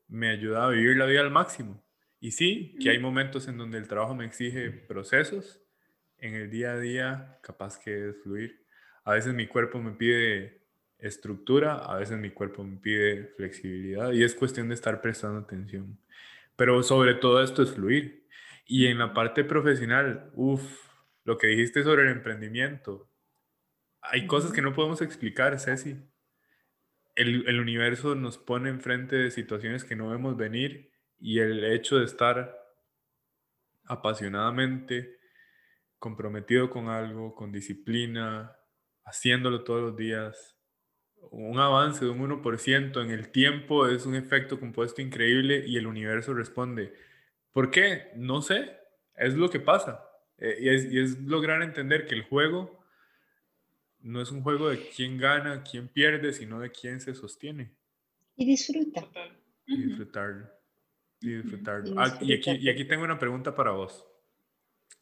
me 0.09 0.31
ayudaba 0.31 0.68
a 0.68 0.70
vivir 0.70 0.97
la 0.97 1.05
vida 1.05 1.20
al 1.20 1.31
máximo. 1.31 1.85
Y 2.18 2.31
sí, 2.31 2.79
que 2.81 2.89
hay 2.89 2.99
momentos 2.99 3.47
en 3.47 3.59
donde 3.59 3.77
el 3.77 3.89
trabajo 3.89 4.14
me 4.14 4.25
exige 4.25 4.70
procesos, 4.70 5.61
en 6.16 6.35
el 6.35 6.51
día 6.51 6.73
a 6.73 6.79
día 6.79 7.39
capaz 7.43 7.79
que 7.79 8.09
es 8.09 8.23
fluir. 8.23 8.64
A 9.05 9.12
veces 9.12 9.35
mi 9.35 9.47
cuerpo 9.47 9.79
me 9.79 9.93
pide 9.93 10.62
estructura, 11.03 11.77
a 11.77 11.97
veces 11.97 12.19
mi 12.19 12.31
cuerpo 12.31 12.65
me 12.65 12.77
pide 12.79 13.27
flexibilidad 13.37 14.13
y 14.13 14.23
es 14.23 14.35
cuestión 14.35 14.69
de 14.69 14.75
estar 14.75 15.01
prestando 15.01 15.41
atención. 15.41 15.99
Pero 16.57 16.83
sobre 16.83 17.15
todo 17.15 17.43
esto 17.43 17.63
es 17.63 17.73
fluir. 17.73 18.27
Y 18.65 18.87
en 18.87 18.99
la 18.99 19.13
parte 19.13 19.45
profesional, 19.45 20.31
uff, 20.35 20.63
lo 21.25 21.37
que 21.37 21.49
dijiste 21.49 21.83
sobre 21.83 22.05
el 22.05 22.11
emprendimiento, 22.11 23.11
hay 24.01 24.27
cosas 24.27 24.53
que 24.53 24.63
no 24.63 24.73
podemos 24.73 25.03
explicar, 25.03 25.59
Ceci. 25.59 25.97
El, 27.15 27.47
el 27.49 27.61
universo 27.61 28.15
nos 28.15 28.39
pone 28.39 28.71
enfrente 28.71 29.17
de 29.17 29.31
situaciones 29.31 29.85
que 29.85 29.97
no 29.97 30.09
vemos 30.09 30.37
venir 30.37 30.91
y 31.19 31.41
el 31.41 31.65
hecho 31.65 31.99
de 31.99 32.05
estar 32.05 32.57
apasionadamente 33.85 35.19
comprometido 35.99 36.71
con 36.71 36.89
algo, 36.89 37.35
con 37.35 37.53
disciplina, 37.53 38.57
haciéndolo 39.05 39.63
todos 39.63 39.83
los 39.83 39.97
días, 39.97 40.62
un 41.31 41.59
avance 41.59 42.05
de 42.05 42.11
un 42.11 42.20
1% 42.43 43.03
en 43.03 43.11
el 43.11 43.29
tiempo 43.29 43.87
es 43.87 44.07
un 44.07 44.14
efecto 44.14 44.59
compuesto 44.59 45.01
increíble 45.01 45.64
y 45.66 45.77
el 45.77 45.87
universo 45.87 46.35
responde. 46.35 46.93
¿Por 47.53 47.70
qué? 47.70 48.12
No 48.16 48.43
sé, 48.43 48.77
es 49.16 49.35
lo 49.35 49.51
que 49.51 49.61
pasa. 49.61 50.05
Eh, 50.39 50.59
y, 50.61 50.68
es, 50.68 50.93
y, 50.93 50.99
es, 50.99 51.20
lograr 51.20 51.62
entender 51.62 52.07
que 52.07 52.14
el 52.14 52.23
juego 52.23 52.85
no 54.01 54.20
es 54.20 54.31
un 54.31 54.43
juego 54.43 54.68
de 54.68 54.89
quién 54.95 55.18
gana, 55.18 55.62
quién 55.62 55.89
pierde, 55.89 56.33
sino 56.33 56.61
de 56.61 56.70
quién 56.70 57.01
se 57.01 57.14
sostiene. 57.14 57.70
Y 58.37 58.47
disfruta. 58.47 59.09
Y 59.66 59.83
disfrutarlo 59.85 60.49
y 61.23 61.37
disfrutarlo. 61.37 61.95
Ah, 61.99 62.18
y, 62.20 62.35
aquí, 62.35 62.51
y 62.51 62.68
aquí 62.68 62.85
tengo 62.85 63.05
una 63.05 63.18
pregunta 63.18 63.55
para 63.55 63.70
vos, 63.70 64.05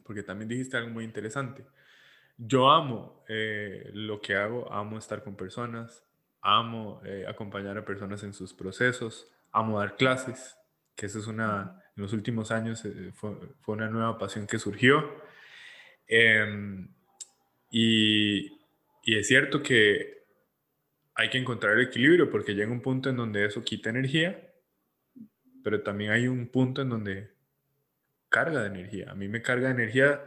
porque 0.05 0.23
también 0.23 0.49
dijiste 0.49 0.77
algo 0.77 0.91
muy 0.91 1.05
interesante. 1.05 1.65
Yo 2.37 2.71
amo 2.71 3.25
eh, 3.29 3.91
lo 3.93 4.21
que 4.21 4.35
hago, 4.35 4.73
amo 4.73 4.99
estar 4.99 5.23
con 5.25 5.37
personas, 5.37 6.05
amo 6.43 7.01
eh, 7.05 7.25
acompañar 7.29 7.77
a 7.79 7.85
personas 7.85 8.23
en 8.23 8.33
sus 8.33 8.55
procesos, 8.55 9.31
amo 9.53 9.79
dar 9.79 9.97
clases, 9.97 10.57
que 10.97 11.07
eso 11.07 11.19
es 11.19 11.27
una, 11.27 11.83
en 11.97 12.03
los 12.03 12.13
últimos 12.13 12.51
años 12.51 12.85
eh, 12.85 13.13
fue, 13.15 13.37
fue, 13.61 13.75
una 13.77 13.89
nueva 13.89 14.19
pasión 14.19 14.47
que 14.47 14.59
surgió. 14.59 15.23
Em, 16.07 16.89
y, 17.71 18.47
y 19.05 19.17
es 19.19 19.27
cierto 19.29 19.63
que 19.63 20.25
hay 21.15 21.31
que 21.31 21.39
encontrar 21.39 21.75
el 21.75 21.87
equilibrio 21.87 22.31
porque 22.31 22.55
llega 22.55 22.73
un 22.73 22.83
punto 22.83 23.11
en 23.11 23.17
donde 23.17 23.45
eso 23.47 23.63
quita 23.63 23.91
energía 23.91 24.51
pero 25.63 25.83
también 25.83 26.13
hay 26.13 26.29
un 26.29 26.49
punto 26.49 26.83
en 26.83 26.91
donde 26.91 27.31
carga 28.29 28.61
de 28.63 28.69
energía. 28.69 29.11
A 29.11 29.15
mí 29.15 29.29
me 29.29 29.43
carga 29.43 29.69
de 29.69 29.75
energía 29.75 30.23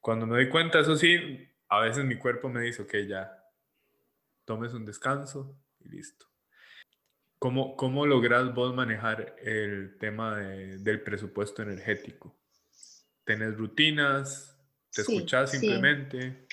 cuando 0.00 0.26
me 0.26 0.34
doy 0.34 0.48
cuenta, 0.48 0.80
eso 0.80 0.96
sí, 0.96 1.48
a 1.68 1.80
veces 1.80 2.04
mi 2.04 2.16
cuerpo 2.16 2.48
me 2.48 2.62
dice, 2.62 2.82
ok, 2.82 2.94
ya, 3.08 3.39
tomes 4.50 4.74
un 4.74 4.84
descanso 4.84 5.54
y 5.78 5.90
listo. 5.90 6.26
¿Cómo, 7.38 7.76
cómo 7.76 8.04
logras 8.04 8.52
vos 8.52 8.74
manejar 8.74 9.36
el 9.44 9.96
tema 9.96 10.38
del 10.38 11.04
presupuesto 11.04 11.62
energético? 11.62 12.36
¿Tenés 13.22 13.56
rutinas? 13.56 14.58
¿Te 14.92 15.02
escuchás 15.02 15.52
simplemente? 15.52 16.48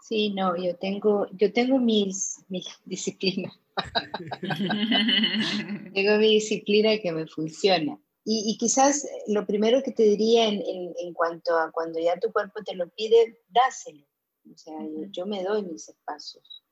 Sí. 0.00 0.30
no, 0.30 0.56
yo 0.56 0.76
tengo, 0.76 1.26
yo 1.32 1.52
tengo 1.52 1.80
mis, 1.80 2.44
mis 2.48 2.68
disciplinas. 2.84 3.58
Tengo 5.94 6.18
mi 6.18 6.34
disciplina 6.34 6.96
que 6.98 7.10
me 7.10 7.26
funciona. 7.26 7.98
Y, 8.24 8.56
quizás 8.56 9.04
lo 9.26 9.44
primero 9.46 9.82
que 9.82 9.90
te 9.90 10.04
diría 10.04 10.46
en, 10.46 10.62
en, 10.96 11.12
cuanto 11.12 11.58
a 11.58 11.72
cuando 11.72 11.98
ya 11.98 12.20
tu 12.20 12.30
cuerpo 12.30 12.62
te 12.62 12.76
lo 12.76 12.88
pide, 12.90 13.42
dáselo. 13.48 14.06
O 14.52 14.56
sea, 14.56 14.74
yo, 15.10 15.26
me 15.26 15.42
doy 15.42 15.62
mis 15.62 15.88
espacios. 15.88 16.62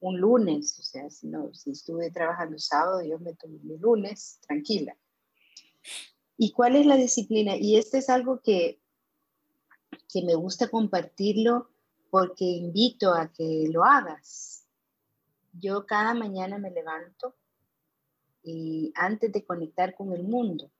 Un 0.00 0.20
lunes, 0.20 0.78
o 0.78 0.82
sea, 0.82 1.10
si, 1.10 1.26
no, 1.26 1.52
si 1.54 1.70
estuve 1.70 2.10
trabajando 2.10 2.58
sábado, 2.58 3.02
yo 3.02 3.18
me 3.18 3.34
tomo 3.34 3.58
mi 3.62 3.76
lunes 3.78 4.38
tranquila. 4.46 4.96
¿Y 6.36 6.52
cuál 6.52 6.76
es 6.76 6.86
la 6.86 6.96
disciplina? 6.96 7.56
Y 7.56 7.76
este 7.76 7.98
es 7.98 8.08
algo 8.08 8.40
que, 8.40 8.80
que 10.08 10.22
me 10.22 10.34
gusta 10.34 10.68
compartirlo 10.68 11.70
porque 12.10 12.44
invito 12.44 13.12
a 13.12 13.32
que 13.32 13.68
lo 13.72 13.84
hagas 13.84 14.58
yo 15.52 15.86
cada 15.86 16.14
mañana 16.14 16.58
me 16.58 16.70
levanto 16.70 17.34
y 18.42 18.92
antes 18.94 19.32
de 19.32 19.44
conectar 19.44 19.94
con 19.94 20.12
el 20.12 20.22
mundo, 20.22 20.70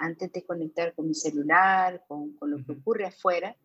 antes 0.00 0.32
de 0.32 0.44
conectar 0.44 0.94
con 0.94 1.08
mi 1.08 1.14
celular, 1.14 2.04
con, 2.06 2.34
con 2.34 2.50
lo 2.50 2.64
que 2.64 2.72
ocurre 2.72 3.06
afuera, 3.06 3.56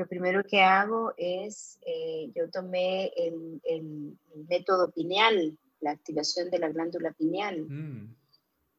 lo 0.00 0.06
primero 0.06 0.42
que 0.42 0.62
hago 0.62 1.12
es, 1.16 1.78
eh, 1.86 2.30
yo 2.34 2.50
tomé 2.50 3.12
el, 3.16 3.60
el, 3.64 4.18
método 4.48 4.90
pineal, 4.90 5.58
la 5.80 5.90
activación 5.90 6.50
de 6.50 6.58
la 6.58 6.70
glándula 6.70 7.12
pineal. 7.12 7.66
Mm. 7.68 8.16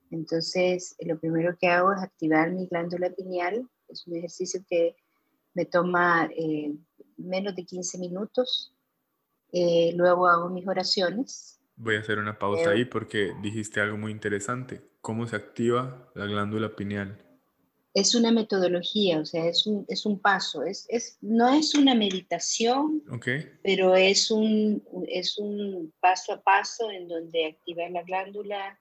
Entonces, 0.09 0.95
lo 0.99 1.19
primero 1.19 1.55
que 1.59 1.67
hago 1.67 1.93
es 1.93 2.01
activar 2.01 2.51
mi 2.51 2.65
glándula 2.65 3.11
pineal. 3.11 3.69
Es 3.87 4.07
un 4.07 4.17
ejercicio 4.17 4.61
que 4.67 4.95
me 5.53 5.65
toma 5.65 6.29
eh, 6.35 6.73
menos 7.17 7.55
de 7.55 7.65
15 7.65 7.99
minutos 7.99 8.73
eh, 9.51 9.93
luego 9.95 10.27
hago 10.27 10.49
mis 10.49 10.67
oraciones. 10.67 11.59
Voy 11.75 11.95
a 11.95 11.99
hacer 11.99 12.19
una 12.19 12.39
pausa 12.39 12.71
ahí 12.71 12.85
porque 12.85 13.33
dijiste 13.41 13.81
algo 13.81 13.97
muy 13.97 14.11
interesante. 14.11 14.81
¿Cómo 15.01 15.27
se 15.27 15.35
activa 15.35 16.09
la 16.15 16.25
glándula 16.25 16.75
pineal? 16.75 17.17
Es 17.93 18.15
una 18.15 18.31
metodología, 18.31 19.19
o 19.19 19.25
sea, 19.25 19.47
es 19.47 19.67
un, 19.67 19.85
es 19.89 20.05
un 20.05 20.19
paso. 20.19 20.63
Es, 20.63 20.85
es, 20.89 21.17
no 21.21 21.53
es 21.53 21.75
una 21.75 21.93
meditación, 21.93 23.03
okay. 23.11 23.49
pero 23.63 23.95
es 23.95 24.31
un, 24.31 24.83
es 25.07 25.37
un 25.37 25.93
paso 25.99 26.33
a 26.33 26.41
paso 26.41 26.89
en 26.89 27.07
donde 27.07 27.47
activas 27.47 27.91
la 27.91 28.03
glándula, 28.03 28.79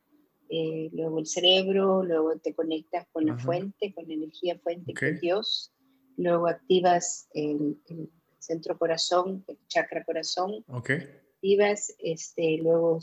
eh, 0.48 0.90
luego 0.92 1.18
el 1.18 1.26
cerebro, 1.26 2.04
luego 2.04 2.36
te 2.38 2.54
conectas 2.54 3.06
con 3.12 3.26
la 3.26 3.38
fuente, 3.38 3.92
con 3.94 4.06
la 4.06 4.14
energía 4.14 4.58
fuente 4.58 4.94
que 4.94 5.10
es 5.10 5.20
Dios, 5.20 5.72
luego 6.16 6.48
activas 6.48 7.28
el, 7.34 7.80
el 7.86 8.10
centro 8.40 8.78
corazón, 8.78 9.44
chakra 9.68 10.04
corazón. 10.04 10.64
Ok. 10.68 10.90
Activas, 11.36 11.94
este, 11.98 12.58
luego 12.58 13.00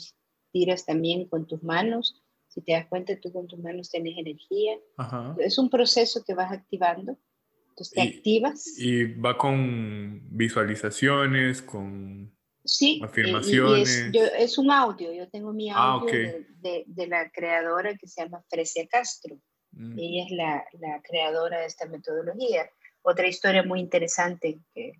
tiras 0.52 0.86
también 0.86 1.28
con 1.28 1.48
tus 1.48 1.64
manos. 1.64 2.22
Si 2.58 2.64
te 2.64 2.72
das 2.72 2.88
cuenta, 2.88 3.16
tú 3.20 3.32
con 3.32 3.46
tus 3.46 3.60
manos 3.60 3.92
tienes 3.92 4.18
energía. 4.18 4.80
Ajá. 4.98 5.36
Es 5.38 5.60
un 5.60 5.70
proceso 5.70 6.24
que 6.26 6.34
vas 6.34 6.52
activando. 6.52 7.16
Entonces 7.70 7.94
te 7.94 8.02
activas. 8.02 8.80
Y 8.80 9.14
va 9.14 9.38
con 9.38 10.22
visualizaciones, 10.32 11.62
con 11.62 12.36
sí, 12.66 13.00
afirmaciones. 13.04 14.10
Y, 14.12 14.18
es, 14.18 14.32
es, 14.40 14.58
un 14.58 14.72
audio. 14.72 15.14
Yo 15.14 15.30
tengo 15.30 15.54
mi 15.54 15.70
ah, 15.70 15.76
audio 15.76 16.18
de, 16.62 16.84
de, 16.88 17.08
la 17.08 17.30
creadora 17.30 17.96
que 17.96 18.08
se 18.08 18.24
llama 18.24 18.44
Frecia 18.50 18.88
Castro. 18.88 19.38
Mm. 19.74 20.00
Ella 20.00 20.26
es 20.26 20.32
la, 20.32 20.66
la 20.80 21.00
creadora 21.04 21.60
de 21.60 21.68
esta 21.68 21.86
metodología. 21.86 22.68
Otra 23.04 23.28
historia 23.28 23.62
muy 23.62 23.82
interesante 23.82 24.60
que 24.74 24.94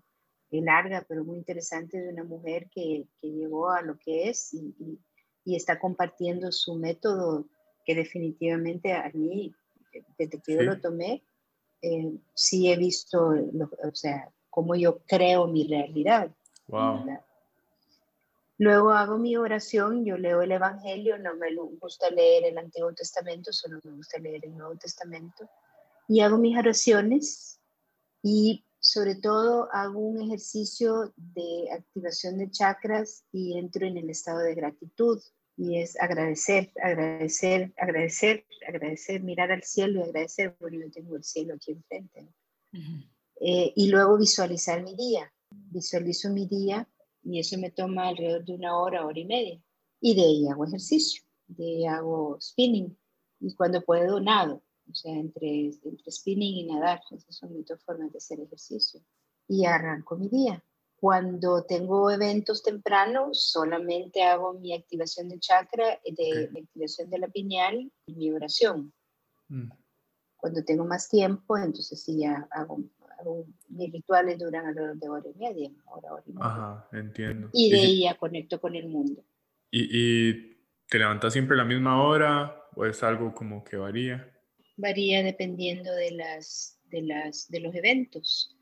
larga, 0.52 1.04
pero 1.08 1.24
muy 1.24 1.38
interesante 1.38 2.00
de 2.00 2.10
una 2.10 2.22
mujer 2.22 2.68
que, 2.70 3.08
que 3.20 3.28
llegó 3.28 3.68
a 3.68 3.82
lo 3.82 3.98
que 3.98 4.28
es 4.28 4.54
y, 4.54 4.76
y, 4.78 5.00
está 5.44 5.78
compartiendo 5.78 6.52
su 6.52 6.74
método 6.74 7.46
que 7.84 7.94
definitivamente 7.94 8.92
a 8.92 9.10
mí, 9.14 9.54
desde 10.18 10.40
que 10.40 10.54
yo 10.54 10.62
lo 10.62 10.80
tomé, 10.80 11.22
eh, 11.80 12.12
sí 12.34 12.70
he 12.70 12.76
visto, 12.76 13.28
o 13.28 13.94
sea, 13.94 14.30
cómo 14.50 14.74
yo 14.74 14.98
creo 15.06 15.46
mi 15.46 15.66
realidad. 15.66 16.30
Wow. 16.66 17.06
Luego 18.58 18.90
hago 18.90 19.18
mi 19.18 19.36
oración, 19.36 20.04
yo 20.04 20.18
leo 20.18 20.42
el 20.42 20.50
Evangelio, 20.50 21.16
no 21.16 21.36
me 21.36 21.54
gusta 21.80 22.10
leer 22.10 22.44
el 22.44 22.58
Antiguo 22.58 22.92
Testamento, 22.92 23.52
solo 23.52 23.78
me 23.84 23.92
gusta 23.92 24.18
leer 24.18 24.44
el 24.44 24.56
Nuevo 24.56 24.76
Testamento. 24.76 25.48
Y 26.08 26.20
hago 26.20 26.38
mis 26.38 26.58
oraciones 26.58 27.60
y 28.22 28.64
sobre 28.88 29.16
todo 29.16 29.68
hago 29.70 29.98
un 29.98 30.22
ejercicio 30.22 31.12
de 31.16 31.70
activación 31.70 32.38
de 32.38 32.50
chakras 32.50 33.22
y 33.30 33.58
entro 33.58 33.86
en 33.86 33.98
el 33.98 34.08
estado 34.08 34.38
de 34.38 34.54
gratitud 34.54 35.20
y 35.58 35.78
es 35.78 36.00
agradecer, 36.00 36.72
agradecer, 36.82 37.74
agradecer, 37.76 38.46
agradecer, 38.66 39.22
mirar 39.22 39.52
al 39.52 39.62
cielo 39.62 40.00
y 40.00 40.02
agradecer, 40.04 40.56
porque 40.56 40.78
yo 40.78 40.90
tengo 40.90 41.16
el 41.16 41.24
cielo 41.24 41.54
aquí 41.54 41.72
enfrente. 41.72 42.28
Eh, 43.40 43.72
y 43.76 43.88
luego 43.88 44.16
visualizar 44.16 44.82
mi 44.82 44.94
día. 44.96 45.30
Visualizo 45.50 46.30
mi 46.30 46.46
día 46.46 46.88
y 47.22 47.40
eso 47.40 47.58
me 47.58 47.70
toma 47.70 48.08
alrededor 48.08 48.44
de 48.44 48.54
una 48.54 48.78
hora, 48.78 49.04
hora 49.04 49.18
y 49.18 49.26
media. 49.26 49.60
Y 50.00 50.14
de 50.14 50.22
ahí 50.22 50.48
hago 50.48 50.64
ejercicio, 50.64 51.22
de 51.46 51.64
ahí 51.64 51.86
hago 51.86 52.38
spinning 52.40 52.96
y 53.40 53.54
cuando 53.54 53.82
puedo 53.82 54.18
nado 54.20 54.62
o 54.90 54.94
sea, 54.94 55.12
entre, 55.12 55.70
entre 55.82 56.10
spinning 56.10 56.56
y 56.56 56.66
nadar, 56.66 57.00
esas 57.10 57.34
son 57.34 57.54
mis 57.54 57.66
dos 57.66 57.82
formas 57.84 58.12
de 58.12 58.18
hacer 58.18 58.40
ejercicio. 58.40 59.00
Y 59.46 59.64
arranco 59.64 60.16
mi 60.16 60.28
día. 60.28 60.62
Cuando 60.96 61.64
tengo 61.64 62.10
eventos 62.10 62.62
tempranos, 62.62 63.50
solamente 63.50 64.22
hago 64.24 64.54
mi 64.54 64.74
activación 64.74 65.28
de 65.28 65.38
chakra, 65.38 66.00
de, 66.04 66.50
activación 66.60 67.08
de 67.08 67.18
la 67.18 67.28
pineal 67.28 67.92
y 68.06 68.14
mi 68.14 68.32
oración. 68.32 68.92
Mm. 69.48 69.70
Cuando 70.36 70.64
tengo 70.64 70.84
más 70.84 71.08
tiempo, 71.08 71.56
entonces 71.56 72.02
sí 72.02 72.20
ya 72.20 72.48
hago, 72.50 72.80
mis 73.68 73.92
rituales 73.92 74.38
duran 74.38 74.66
alrededor 74.66 74.96
de 74.96 75.08
hora 75.08 75.28
y 75.28 75.38
media, 75.38 75.70
hora, 75.86 76.12
hora 76.12 76.24
y 76.26 76.32
media. 76.32 76.46
Ajá, 76.46 76.88
entiendo. 76.92 77.50
Y 77.52 77.70
de 77.70 77.80
ahí 77.80 78.02
ya 78.02 78.16
conecto 78.16 78.60
con 78.60 78.74
el 78.74 78.88
mundo. 78.88 79.24
¿Y, 79.70 79.88
¿Y 79.90 80.58
te 80.88 80.98
levantas 80.98 81.32
siempre 81.32 81.54
a 81.54 81.58
la 81.58 81.64
misma 81.64 82.02
hora 82.02 82.68
o 82.74 82.86
es 82.86 83.02
algo 83.02 83.34
como 83.34 83.62
que 83.62 83.76
varía? 83.76 84.37
Varía 84.78 85.24
dependiendo 85.24 85.92
de, 85.92 86.12
las, 86.12 86.78
de, 86.84 87.02
las, 87.02 87.48
de 87.50 87.60
los 87.60 87.74
eventos. 87.74 88.56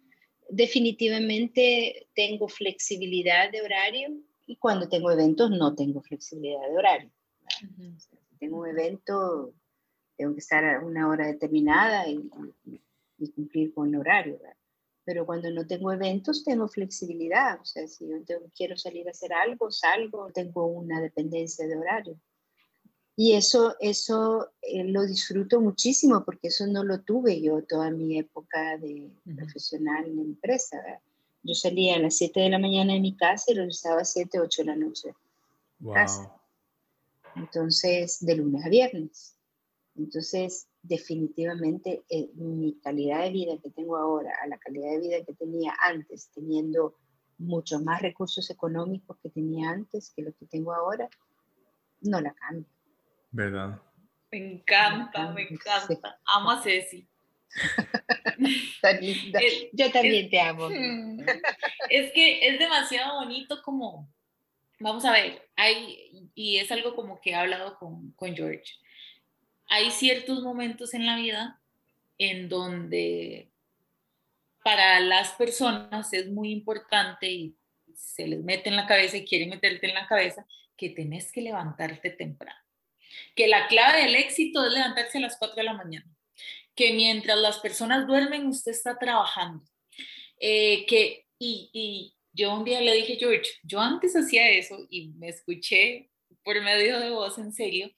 Definitivamente 0.49 2.09
tengo 2.15 2.49
flexibilidad 2.49 3.53
de 3.53 3.61
horario 3.61 4.17
y 4.47 4.57
cuando 4.57 4.89
tengo 4.89 5.11
eventos 5.11 5.51
no 5.51 5.75
tengo 5.75 6.01
flexibilidad 6.01 6.69
de 6.69 6.77
horario. 6.79 7.11
si 7.99 8.17
tengo 8.39 8.61
un 8.61 8.69
evento, 8.69 9.55
tengo 10.17 10.33
que 10.33 10.41
estar 10.41 10.65
a 10.65 10.81
una 10.85 11.09
hora 11.09 11.27
determinada 11.27 12.09
y, 12.09 12.31
y, 13.19 13.31
cumplir 13.33 13.75
con 13.75 13.89
el 13.89 14.01
horario. 14.01 14.41
Pero 15.05 15.27
cuando 15.27 15.51
no 15.51 15.67
tengo 15.67 15.93
eventos, 15.93 16.45
tengo 16.45 16.67
flexibilidad. 16.67 17.61
O 17.61 17.65
sea, 17.65 17.87
si 17.87 18.09
yo 18.09 18.39
quiero 18.57 18.77
salir 18.77 19.07
a 19.07 19.11
hacer 19.11 19.35
algo, 19.35 19.71
salgo, 19.71 20.31
tengo 20.33 20.67
una 20.67 21.01
dependencia 21.01 21.67
de 21.67 21.77
horario. 21.77 22.19
Y 23.19 23.33
eso, 23.33 23.75
eso 23.81 24.51
eh, 24.61 24.85
lo 24.85 25.07
disfruto 25.07 25.59
muchísimo 25.59 26.23
porque 26.23 26.49
eso 26.49 26.67
no 26.67 26.85
lo 26.85 27.01
tuve 27.01 27.41
yo 27.41 27.65
toda 27.65 27.91
mi 27.91 28.19
época 28.19 28.77
de 28.77 29.11
profesional 29.35 30.05
en 30.05 30.19
empresa. 30.19 30.77
Yo 31.43 31.55
salía 31.55 31.97
a 31.97 31.99
las 31.99 32.17
7 32.19 32.41
de 32.41 32.51
la 32.51 32.59
mañana 32.59 32.93
de 32.93 33.01
mi 33.01 33.17
casa 33.17 33.53
y 33.53 33.55
regresaba 33.55 34.03
a 34.03 34.05
7, 34.05 34.39
8 34.39 34.63
de 34.63 34.67
la 34.67 34.77
noche. 34.77 35.15
Casa. 35.95 36.31
Entonces, 37.37 38.19
de 38.21 38.37
lunes 38.37 38.67
a 38.67 38.69
viernes. 38.69 39.35
Entonces, 39.95 40.69
definitivamente 40.83 42.05
eh, 42.11 42.31
mi 42.35 42.79
calidad 42.83 43.23
de 43.23 43.31
vida 43.31 43.59
que 43.63 43.71
tengo 43.71 43.97
ahora 43.97 44.31
a 44.43 44.47
la 44.47 44.59
calidad 44.59 44.91
de 44.91 45.01
vida 45.01 45.25
que 45.25 45.33
tenía 45.33 45.73
antes, 45.81 46.29
teniendo 46.35 46.95
muchos 47.39 47.83
más 47.83 48.03
recursos 48.03 48.51
económicos 48.51 49.17
que 49.23 49.31
tenía 49.31 49.71
antes 49.71 50.11
que 50.11 50.23
lo 50.23 50.35
que 50.35 50.45
tengo 50.47 50.75
ahora, 50.75 51.09
no 52.03 52.21
la 52.21 52.35
cambio. 52.35 52.76
¿Verdad? 53.37 53.79
Me 54.31 54.39
encanta, 54.39 55.31
me 55.33 55.43
encanta. 55.43 56.19
Amo 56.25 56.53
a 56.53 56.63
Ceci. 56.63 57.07
Yo 59.73 59.93
también 59.93 60.31
te 60.31 60.41
amo. 60.41 60.69
Es 61.91 62.13
que 62.13 62.49
es 62.49 62.59
demasiado 62.59 63.21
bonito 63.21 63.61
como, 63.63 64.09
vamos 64.81 65.05
a 65.05 65.13
ver, 65.13 65.47
hay, 65.55 66.31
y 66.35 66.57
es 66.57 66.73
algo 66.73 66.97
como 66.97 67.21
que 67.21 67.31
he 67.31 67.35
hablado 67.35 67.79
con, 67.79 68.13
con 68.13 68.35
George, 68.35 68.73
hay 69.69 69.91
ciertos 69.91 70.43
momentos 70.43 70.95
en 70.95 71.05
la 71.05 71.17
vida 71.17 71.61
en 72.19 72.49
donde 72.49 73.51
para 74.65 74.99
las 75.01 75.33
personas 75.33 76.13
es 76.15 76.29
muy 76.29 76.51
importante 76.51 77.31
y 77.31 77.55
se 77.95 78.27
les 78.27 78.43
mete 78.43 78.71
en 78.71 78.77
la 78.77 78.87
cabeza 78.87 79.19
y 79.19 79.27
quieren 79.27 79.51
meterte 79.51 79.89
en 79.89 79.95
la 79.95 80.07
cabeza 80.07 80.47
que 80.77 80.91
tenés 80.91 81.31
que 81.31 81.43
levantarte 81.43 82.11
temprano 82.11 82.66
que 83.35 83.49
la 83.49 83.67
clave 83.69 84.03
del 84.03 84.15
éxito 84.15 84.65
es 84.65 84.73
levantarse 84.73 85.19
a 85.19 85.23
las 85.23 85.37
4 85.39 85.57
de 85.57 85.63
la 85.65 85.75
mañana, 85.75 86.07
que 86.75 86.93
mientras 86.93 87.39
las 87.39 87.59
personas 87.59 88.07
duermen, 88.07 88.47
usted 88.47 88.73
está 88.73 88.99
trabajando, 88.99 89.65
eh, 90.39 90.85
que, 90.87 91.27
y, 91.39 91.71
y 91.73 92.15
yo 92.33 92.55
un 92.55 92.65
día 92.65 92.81
le 92.81 92.95
dije, 92.95 93.17
George, 93.17 93.51
yo 93.63 93.81
antes 93.81 94.15
hacía 94.15 94.51
eso 94.51 94.87
y 94.91 95.09
me 95.09 95.29
escuché 95.29 96.11
por 96.43 96.61
medio 96.63 97.01
de 97.01 97.11
voz 97.11 97.39
en 97.39 97.53
serio, 97.53 97.91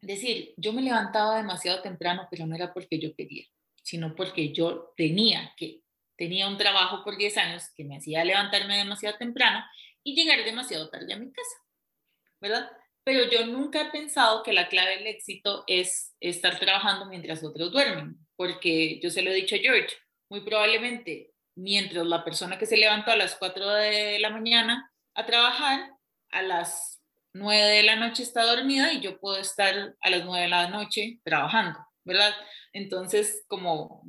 decir, 0.00 0.54
yo 0.56 0.72
me 0.72 0.82
levantaba 0.82 1.36
demasiado 1.36 1.82
temprano, 1.82 2.28
pero 2.30 2.46
no 2.46 2.54
era 2.54 2.72
porque 2.72 2.98
yo 2.98 3.14
quería, 3.14 3.44
sino 3.82 4.14
porque 4.14 4.52
yo 4.52 4.92
tenía 4.96 5.52
que, 5.56 5.82
tenía 6.16 6.48
un 6.48 6.58
trabajo 6.58 7.02
por 7.04 7.16
10 7.16 7.36
años 7.38 7.64
que 7.74 7.84
me 7.84 7.96
hacía 7.96 8.24
levantarme 8.24 8.76
demasiado 8.76 9.16
temprano 9.18 9.64
y 10.02 10.14
llegar 10.14 10.44
demasiado 10.44 10.88
tarde 10.90 11.12
a 11.12 11.18
mi 11.18 11.32
casa, 11.32 11.56
¿verdad? 12.40 12.70
Pero 13.04 13.30
yo 13.30 13.46
nunca 13.46 13.82
he 13.82 13.90
pensado 13.90 14.42
que 14.42 14.52
la 14.52 14.68
clave 14.68 14.98
del 14.98 15.06
éxito 15.06 15.64
es 15.66 16.14
estar 16.20 16.58
trabajando 16.58 17.06
mientras 17.06 17.42
otros 17.42 17.72
duermen, 17.72 18.16
porque 18.36 19.00
yo 19.00 19.10
se 19.10 19.22
lo 19.22 19.30
he 19.30 19.34
dicho 19.34 19.56
a 19.56 19.58
George, 19.58 19.96
muy 20.28 20.40
probablemente 20.42 21.32
mientras 21.56 22.06
la 22.06 22.24
persona 22.24 22.58
que 22.58 22.66
se 22.66 22.76
levantó 22.76 23.10
a 23.10 23.16
las 23.16 23.36
4 23.36 23.68
de 23.70 24.18
la 24.18 24.30
mañana 24.30 24.90
a 25.14 25.26
trabajar, 25.26 25.90
a 26.30 26.42
las 26.42 27.02
9 27.32 27.62
de 27.62 27.82
la 27.82 27.96
noche 27.96 28.22
está 28.22 28.44
dormida 28.44 28.92
y 28.92 29.00
yo 29.00 29.18
puedo 29.18 29.38
estar 29.38 29.94
a 30.00 30.10
las 30.10 30.24
9 30.24 30.42
de 30.42 30.48
la 30.48 30.68
noche 30.68 31.20
trabajando, 31.24 31.78
¿verdad? 32.04 32.34
Entonces, 32.72 33.44
como 33.48 34.04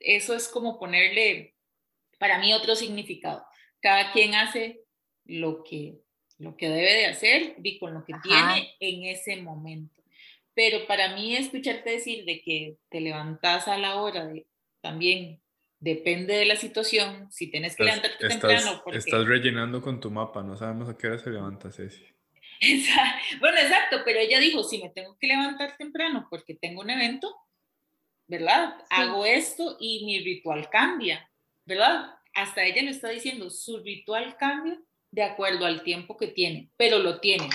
eso 0.00 0.34
es 0.34 0.48
como 0.48 0.78
ponerle 0.78 1.54
para 2.18 2.38
mí 2.38 2.52
otro 2.52 2.74
significado. 2.74 3.44
Cada 3.80 4.12
quien 4.12 4.34
hace 4.34 4.80
lo 5.24 5.62
que 5.62 5.98
lo 6.38 6.56
que 6.56 6.68
debe 6.68 6.92
de 6.94 7.06
hacer 7.06 7.56
y 7.62 7.78
con 7.78 7.94
lo 7.94 8.04
que 8.04 8.14
tiene 8.22 8.74
en 8.80 9.04
ese 9.04 9.36
momento. 9.42 10.02
Pero 10.54 10.86
para 10.86 11.14
mí 11.14 11.36
escucharte 11.36 11.90
decir 11.90 12.24
de 12.24 12.40
que 12.42 12.76
te 12.88 13.00
levantas 13.00 13.68
a 13.68 13.76
la 13.76 13.96
hora 13.96 14.26
de 14.26 14.46
también 14.80 15.40
depende 15.80 16.34
de 16.34 16.44
la 16.44 16.56
situación, 16.56 17.30
si 17.30 17.48
tienes 17.48 17.76
que 17.76 17.84
levantarte 17.84 18.28
temprano. 18.28 18.80
Porque... 18.82 18.98
Estás 18.98 19.26
rellenando 19.26 19.80
con 19.82 20.00
tu 20.00 20.10
mapa, 20.10 20.42
no 20.42 20.56
sabemos 20.56 20.88
a 20.88 20.96
qué 20.96 21.08
hora 21.08 21.18
se 21.18 21.30
levanta 21.30 21.70
Ceci. 21.70 22.04
Bueno, 23.38 23.58
exacto, 23.58 23.98
pero 24.04 24.18
ella 24.18 24.40
dijo, 24.40 24.64
si 24.64 24.82
me 24.82 24.90
tengo 24.90 25.16
que 25.18 25.28
levantar 25.28 25.76
temprano 25.76 26.26
porque 26.28 26.54
tengo 26.54 26.80
un 26.80 26.90
evento, 26.90 27.32
¿verdad? 28.26 28.84
Hago 28.90 29.24
esto 29.24 29.76
y 29.80 30.04
mi 30.04 30.18
ritual 30.20 30.68
cambia, 30.70 31.30
¿verdad? 31.64 32.16
Hasta 32.34 32.64
ella 32.64 32.82
lo 32.82 32.90
está 32.90 33.08
diciendo, 33.10 33.50
su 33.50 33.78
ritual 33.78 34.36
cambia 34.36 34.80
de 35.10 35.22
acuerdo 35.22 35.66
al 35.66 35.82
tiempo 35.82 36.16
que 36.16 36.28
tiene, 36.28 36.70
pero 36.76 36.98
lo 36.98 37.20
tiene. 37.20 37.48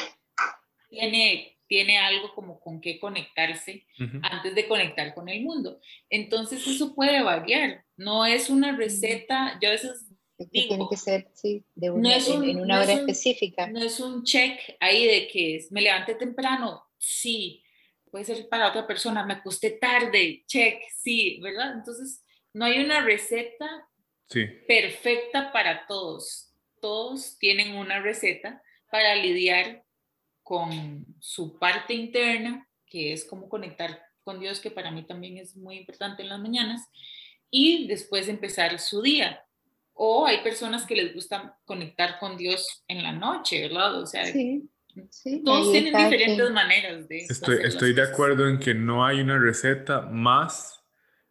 Tiene, 0.89 1.57
tiene 1.67 1.97
algo 1.97 2.33
como 2.33 2.59
con 2.59 2.81
qué 2.81 2.99
conectarse 2.99 3.85
antes 4.21 4.55
de 4.55 4.67
conectar 4.67 5.13
con 5.13 5.29
el 5.29 5.41
mundo. 5.41 5.79
Entonces 6.09 6.65
eso 6.67 6.93
puede 6.93 7.21
variar, 7.23 7.83
no 7.97 8.25
es 8.25 8.49
una 8.49 8.75
receta, 8.75 9.57
yo 9.61 9.69
a 9.69 9.71
veces 9.71 10.07
digo, 10.51 10.67
tiene 10.67 10.87
que 10.89 10.97
ser, 10.97 11.27
sí, 11.33 11.63
de 11.75 11.91
una, 11.91 12.17
en 12.17 12.59
una 12.59 12.81
hora 12.81 12.93
específica. 12.93 13.67
No 13.67 13.81
es 13.81 13.99
un 13.99 14.23
check 14.23 14.59
ahí 14.79 15.05
de 15.05 15.27
que 15.27 15.65
me 15.71 15.81
levante 15.81 16.15
temprano, 16.15 16.83
sí, 16.97 17.63
puede 18.11 18.25
ser 18.25 18.47
para 18.49 18.69
otra 18.69 18.85
persona, 18.85 19.25
me 19.25 19.33
acosté 19.33 19.71
tarde, 19.71 20.43
check, 20.45 20.79
sí, 20.95 21.39
¿verdad? 21.41 21.73
Entonces 21.73 22.23
no 22.53 22.65
hay 22.65 22.83
una 22.83 23.01
receta 23.01 23.89
sí. 24.27 24.45
perfecta 24.67 25.51
para 25.51 25.87
todos 25.87 26.52
todos 26.83 27.37
tienen 27.39 27.77
una 27.77 28.01
receta 28.01 28.61
para 28.91 29.15
lidiar 29.15 29.85
con 30.41 31.05
su 31.17 31.57
parte 31.57 31.93
interna, 31.93 32.67
que 32.85 33.13
es 33.13 33.23
como 33.23 33.47
conectar 33.47 34.01
con 34.21 34.41
Dios, 34.41 34.59
que 34.59 34.69
para 34.69 34.91
mí 34.91 35.03
también 35.03 35.37
es 35.37 35.55
muy 35.55 35.77
importante 35.77 36.23
en 36.23 36.27
las 36.27 36.41
mañanas, 36.41 36.81
y 37.49 37.87
después 37.87 38.27
empezar 38.27 38.77
su 38.79 39.01
día. 39.01 39.45
O 39.93 40.25
hay 40.25 40.43
personas 40.43 40.85
que 40.85 40.95
les 40.95 41.13
gusta 41.13 41.57
conectar 41.63 42.19
con 42.19 42.35
Dios 42.35 42.83
en 42.89 43.01
la 43.01 43.13
noche, 43.13 43.61
¿verdad? 43.61 44.01
O 44.01 44.05
sea, 44.05 44.25
todos 45.45 45.71
tienen 45.71 45.95
diferentes 45.95 46.51
maneras 46.51 47.07
de... 47.07 47.19
Estoy, 47.19 47.59
estoy 47.63 47.93
de 47.93 48.01
acuerdo 48.01 48.49
en 48.49 48.59
que 48.59 48.73
no 48.73 49.05
hay 49.05 49.21
una 49.21 49.39
receta 49.39 50.01
más 50.01 50.83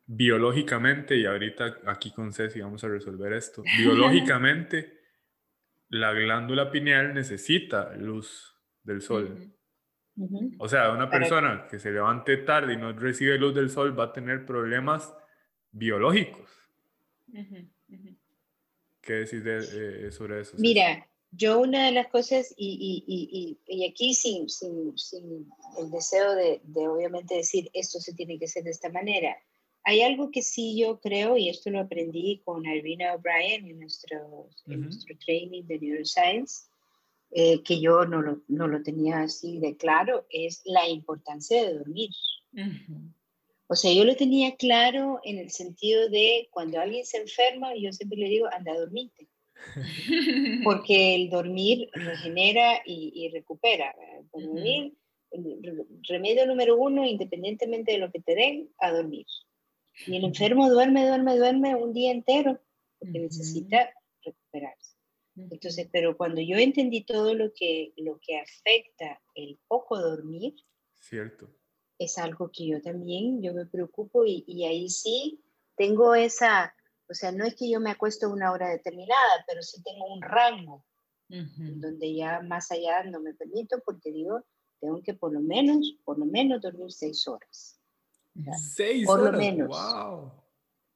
biológicamente, 0.06 1.14
y 1.14 1.26
ahorita 1.26 1.80
aquí 1.88 2.10
con 2.10 2.32
Ceci 2.32 2.62
vamos 2.62 2.82
a 2.84 2.88
resolver 2.88 3.34
esto, 3.34 3.62
biológicamente 3.76 5.01
la 5.93 6.12
glándula 6.12 6.70
pineal 6.70 7.12
necesita 7.12 7.94
luz 7.97 8.56
del 8.82 9.02
sol. 9.02 9.52
O 10.59 10.66
sea, 10.66 10.90
una 10.90 11.10
persona 11.10 11.66
que 11.70 11.78
se 11.78 11.90
levante 11.90 12.39
tarde 12.39 12.74
y 12.74 12.77
no 12.78 12.93
recibe 12.93 13.39
luz 13.39 13.55
del 13.55 13.69
sol 13.69 13.98
va 13.98 14.05
a 14.05 14.12
tener 14.12 14.47
problemas 14.47 15.14
biológicos. 15.70 16.51
¿Qué 19.02 19.12
decís 19.12 19.44
de, 19.44 20.10
sobre 20.12 20.40
eso? 20.40 20.56
Mira, 20.59 21.06
yo 21.31 21.60
una 21.60 21.86
de 21.86 21.93
las 21.93 22.09
cosas, 22.09 22.55
y, 22.56 23.05
y, 23.06 23.59
y, 23.66 23.86
aquí 23.86 24.14
sin, 24.14 24.48
sin, 24.48 24.97
sin, 24.97 25.47
el 25.78 25.90
deseo 25.90 26.35
de, 26.35 26.62
de 26.64 26.89
obviamente 26.89 27.35
decir 27.36 27.70
esto 27.74 28.01
se 28.01 28.14
tiene 28.14 28.39
que 28.39 28.47
hacer 28.47 28.64
de 28.64 28.70
esta 28.70 28.90
manera, 28.90 29.36
hay 29.84 30.02
algo 30.02 30.30
que 30.30 30.42
sí 30.42 30.78
yo 30.78 31.00
creo, 31.00 31.36
y 31.36 31.48
esto 31.48 31.70
lo 31.70 31.80
aprendí 31.80 32.40
con 32.44 32.64
Irina 32.66 33.14
O'Brien 33.14 33.66
en 33.66 33.80
nuestro, 33.80 34.48
nuestro 34.66 35.16
training 35.18 35.64
de 35.64 35.78
Neuroscience, 35.78 36.66
eh, 37.32 37.62
que 37.62 37.80
yo 37.80 38.04
no 38.04 38.22
lo, 38.22 38.42
no 38.48 38.68
lo, 38.68 38.82
tenía 38.82 39.22
así 39.22 39.59
de 39.59 39.76
claro, 39.76 40.26
es 40.30 40.62
la 40.64 40.88
importancia 40.88 41.64
de 41.64 41.78
dormir. 41.78 42.10
O 43.66 43.74
sea, 43.74 43.92
yo 43.92 44.04
lo 44.04 44.14
tenía 44.16 44.54
claro 44.56 45.20
en 45.24 45.38
el 45.38 45.50
sentido 45.50 46.09
de 46.10 46.48
cuando 46.50 46.78
alguien 46.78 47.06
se 47.06 47.18
enferma, 47.18 47.74
yo 47.74 47.90
siempre 47.92 48.18
le 48.18 48.28
digo, 48.28 48.46
anda 48.52 48.72
a 48.72 48.78
dormirte. 48.78 49.28
Porque 50.64 51.14
el 51.14 51.30
dormir 51.30 51.88
regenera 51.92 52.82
y, 52.84 53.12
y 53.14 53.30
recupera. 53.30 53.94
Dormir 54.32 54.92
el 55.32 55.86
remedio 56.09 56.46
número 56.46 56.76
uno, 56.76 57.06
independientemente 57.06 57.92
de 57.92 57.98
lo 57.98 58.10
que 58.10 58.20
te 58.20 58.34
den, 58.34 58.68
a 58.78 58.92
dormir. 58.92 59.26
Y 60.06 60.16
el 60.16 60.24
enfermo 60.24 60.70
duerme, 60.70 61.06
duerme, 61.06 61.36
duerme 61.36 61.74
un 61.74 61.93
día 61.93 62.12
entero 62.12 62.60
porque 62.98 63.19
necesita 63.19 63.90
recuperarse. 64.24 64.97
Entonces, 65.36 65.89
pero 65.90 66.16
cuando 66.16 66.40
yo 66.40 66.56
entendí 66.56 67.05
todo 67.05 67.35
lo 67.35 67.52
que, 67.55 67.93
lo 67.97 68.19
que 68.20 68.39
afecta 68.39 69.20
el 69.35 69.59
poco 69.66 69.98
dormir, 69.98 70.55
cierto. 70.98 71.48
es 71.98 72.19
algo 72.19 72.51
que 72.52 72.66
yo 72.66 72.82
también, 72.82 73.43
yo 73.43 73.55
me 73.55 73.66
preocupo 73.66 74.24
y, 74.27 74.44
y 74.47 74.66
ahí 74.66 74.89
sí 74.89 75.43
tengo 75.77 76.14
esa, 76.14 76.74
o 77.09 77.14
sea, 77.14 77.32
no 77.32 77.44
es 77.44 77.55
que 77.55 77.70
yo 77.70 77.81
me 77.81 77.90
acuesto 77.90 78.31
una 78.31 78.52
hora 78.52 78.69
determinada, 78.69 79.44
pero 79.47 79.62
sí 79.62 79.82
tengo 79.82 80.06
un 80.12 80.23
rango, 80.23 80.85
donde 81.28 82.14
ya 82.14 82.43
más 82.43 82.70
allá 82.70 83.05
no 83.05 83.20
me 83.20 83.32
permito 83.32 83.81
porque 83.86 84.12
digo, 84.12 84.44
tengo 84.81 85.02
que 85.02 85.14
por 85.14 85.32
lo 85.32 85.40
menos, 85.40 85.97
por 86.05 86.19
lo 86.19 86.27
menos 86.27 86.60
dormir 86.60 86.93
seis 86.93 87.27
horas. 87.27 87.81
Seis 88.74 89.06
por 89.06 89.20
horas. 89.20 89.32
lo 89.32 89.38
menos. 89.38 89.68
Wow. 89.68 90.32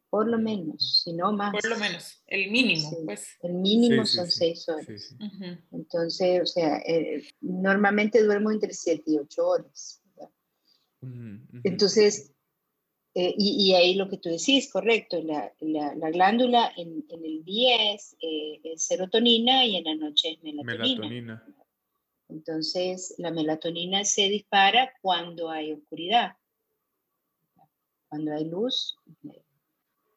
Por 0.08 0.28
lo 0.28 0.38
menos, 0.38 1.02
si 1.04 1.12
no 1.12 1.32
más. 1.32 1.52
Por 1.52 1.68
lo 1.68 1.78
menos, 1.78 2.22
el 2.26 2.50
mínimo, 2.50 2.90
pues. 3.04 3.36
El 3.42 3.54
mínimo 3.54 4.06
son 4.06 4.30
seis 4.30 4.68
horas. 4.68 5.14
Entonces, 5.72 6.42
o 6.42 6.46
sea, 6.46 6.78
eh, 6.78 7.28
normalmente 7.40 8.22
duermo 8.22 8.50
entre 8.50 8.72
siete 8.72 9.04
y 9.10 9.18
ocho 9.18 9.46
horas. 9.46 10.02
Entonces, 11.64 12.32
eh, 13.14 13.34
y, 13.38 13.72
ahí 13.74 13.94
lo 13.94 14.08
que 14.08 14.18
tú 14.18 14.28
decís, 14.28 14.70
correcto, 14.70 15.22
la, 15.22 15.52
la, 15.60 16.10
glándula 16.10 16.70
en, 16.76 17.04
en, 17.08 17.24
el 17.24 17.44
día 17.44 17.94
es, 17.94 18.16
eh, 18.20 18.74
serotonina 18.76 19.64
y 19.64 19.76
en 19.76 19.84
la 19.84 19.94
noche 19.94 20.32
es 20.32 20.42
melatonina. 20.42 21.08
melatonina. 21.08 21.56
Entonces, 22.28 23.14
la 23.18 23.30
melatonina 23.30 24.04
se 24.04 24.28
dispara 24.28 24.92
cuando 25.00 25.48
hay 25.48 25.72
oscuridad. 25.72 26.36
Cuando 28.08 28.32
hay 28.32 28.44
luz. 28.44 28.96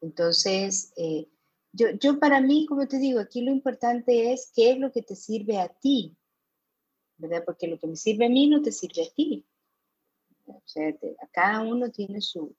Entonces, 0.00 0.92
eh, 0.96 1.28
yo, 1.72 1.90
yo 2.00 2.18
para 2.18 2.40
mí, 2.40 2.66
como 2.66 2.86
te 2.86 2.98
digo, 2.98 3.20
aquí 3.20 3.42
lo 3.42 3.52
importante 3.52 4.32
es 4.32 4.50
qué 4.54 4.72
es 4.72 4.78
lo 4.78 4.90
que 4.92 5.02
te 5.02 5.14
sirve 5.14 5.58
a 5.58 5.68
ti, 5.68 6.16
¿verdad? 7.16 7.44
Porque 7.44 7.68
lo 7.68 7.78
que 7.78 7.86
me 7.86 7.96
sirve 7.96 8.26
a 8.26 8.30
mí 8.30 8.48
no 8.48 8.62
te 8.62 8.72
sirve 8.72 9.04
a 9.04 9.14
ti. 9.14 9.46
O 10.46 10.62
sea, 10.64 10.92
cada 11.32 11.60
uno 11.62 11.90
tiene 11.90 12.20
su, 12.20 12.56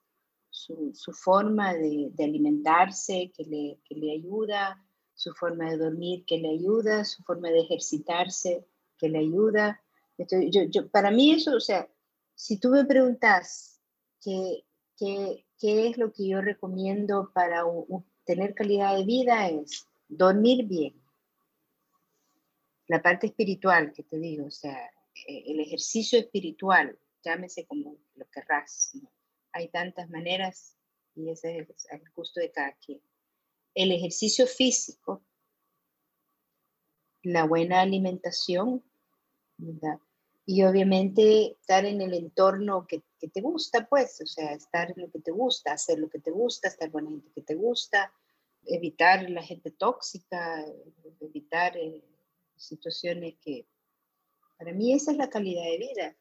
su, 0.49 0.91
su 0.93 1.11
forma 1.11 1.73
de, 1.73 2.09
de, 2.13 2.23
alimentarse 2.23 3.31
que 3.35 3.43
le, 3.43 3.79
que 3.83 3.95
le 3.95 4.13
ayuda, 4.13 4.85
su 5.13 5.33
forma 5.33 5.69
de 5.69 5.77
dormir 5.77 6.25
que 6.25 6.37
le 6.37 6.49
ayuda, 6.49 7.03
su 7.03 7.21
forma 7.23 7.49
de 7.49 7.61
ejercitarse 7.61 8.65
que 8.97 9.09
le 9.09 9.19
ayuda. 9.19 9.83
yo, 10.17 10.63
yo, 10.69 10.89
para 10.89 11.11
mí 11.11 11.33
eso, 11.33 11.55
o 11.55 11.59
sea, 11.59 11.89
si 12.35 12.59
tú 12.59 12.69
me 12.69 12.85
preguntas 12.85 13.81
qué, 14.21 14.63
qué, 15.01 15.47
qué 15.57 15.87
es 15.87 15.97
lo 15.97 16.13
que 16.13 16.27
yo 16.27 16.41
recomiendo 16.41 17.31
para 17.33 17.63
tener 18.23 18.53
calidad 18.53 18.95
de 18.95 19.03
vida, 19.03 19.49
es 19.49 19.87
dormir 20.07 20.67
bien. 20.67 21.01
La 22.87 23.01
parte 23.01 23.27
espiritual 23.27 23.93
que 23.93 24.03
te 24.03 24.19
digo, 24.19 24.45
o 24.45 24.51
sea, 24.51 24.77
eh, 25.27 25.43
el 25.47 25.59
ejercicio 25.59 26.19
espiritual, 26.19 26.99
llámese 27.23 27.65
como 27.65 27.97
lo 28.15 28.29
querrás. 28.29 28.91
Hay 29.53 29.69
tantas 29.69 30.07
maneras 30.09 30.77
y 31.15 31.29
ese 31.29 31.59
es 31.59 31.87
el 31.89 32.03
gusto 32.15 32.39
de 32.39 32.51
cada 32.51 32.73
quien. 32.73 33.01
El 33.73 33.91
ejercicio 33.91 34.45
físico, 34.45 35.23
la 37.23 37.45
buena 37.45 37.81
alimentación, 37.81 38.83
y 40.51 40.63
obviamente 40.63 41.55
estar 41.61 41.85
en 41.85 42.01
el 42.01 42.13
entorno 42.13 42.85
que, 42.85 43.01
que, 43.17 43.29
te 43.29 43.39
gusta, 43.39 43.87
pues, 43.87 44.19
o 44.19 44.25
sea, 44.25 44.51
estar 44.51 44.91
en 44.91 45.03
lo 45.03 45.09
que 45.09 45.19
te 45.19 45.31
gusta, 45.31 45.71
hacer 45.71 45.97
lo 45.97 46.09
que 46.09 46.19
te 46.19 46.29
gusta, 46.29 46.67
estar 46.67 46.91
con 46.91 47.05
la 47.05 47.09
gente 47.09 47.31
que 47.33 47.41
te 47.41 47.55
gusta, 47.55 48.11
evitar 48.65 49.29
la 49.29 49.43
gente 49.43 49.71
tóxica, 49.71 50.65
evitar 51.21 51.77
eh, 51.77 52.03
situaciones 52.57 53.35
que, 53.39 53.65
para 54.57 54.73
mí 54.73 54.93
esa 54.93 55.11
es 55.11 55.17
la 55.17 55.29
calidad 55.29 55.63
de 55.63 55.77
vida. 55.77 56.15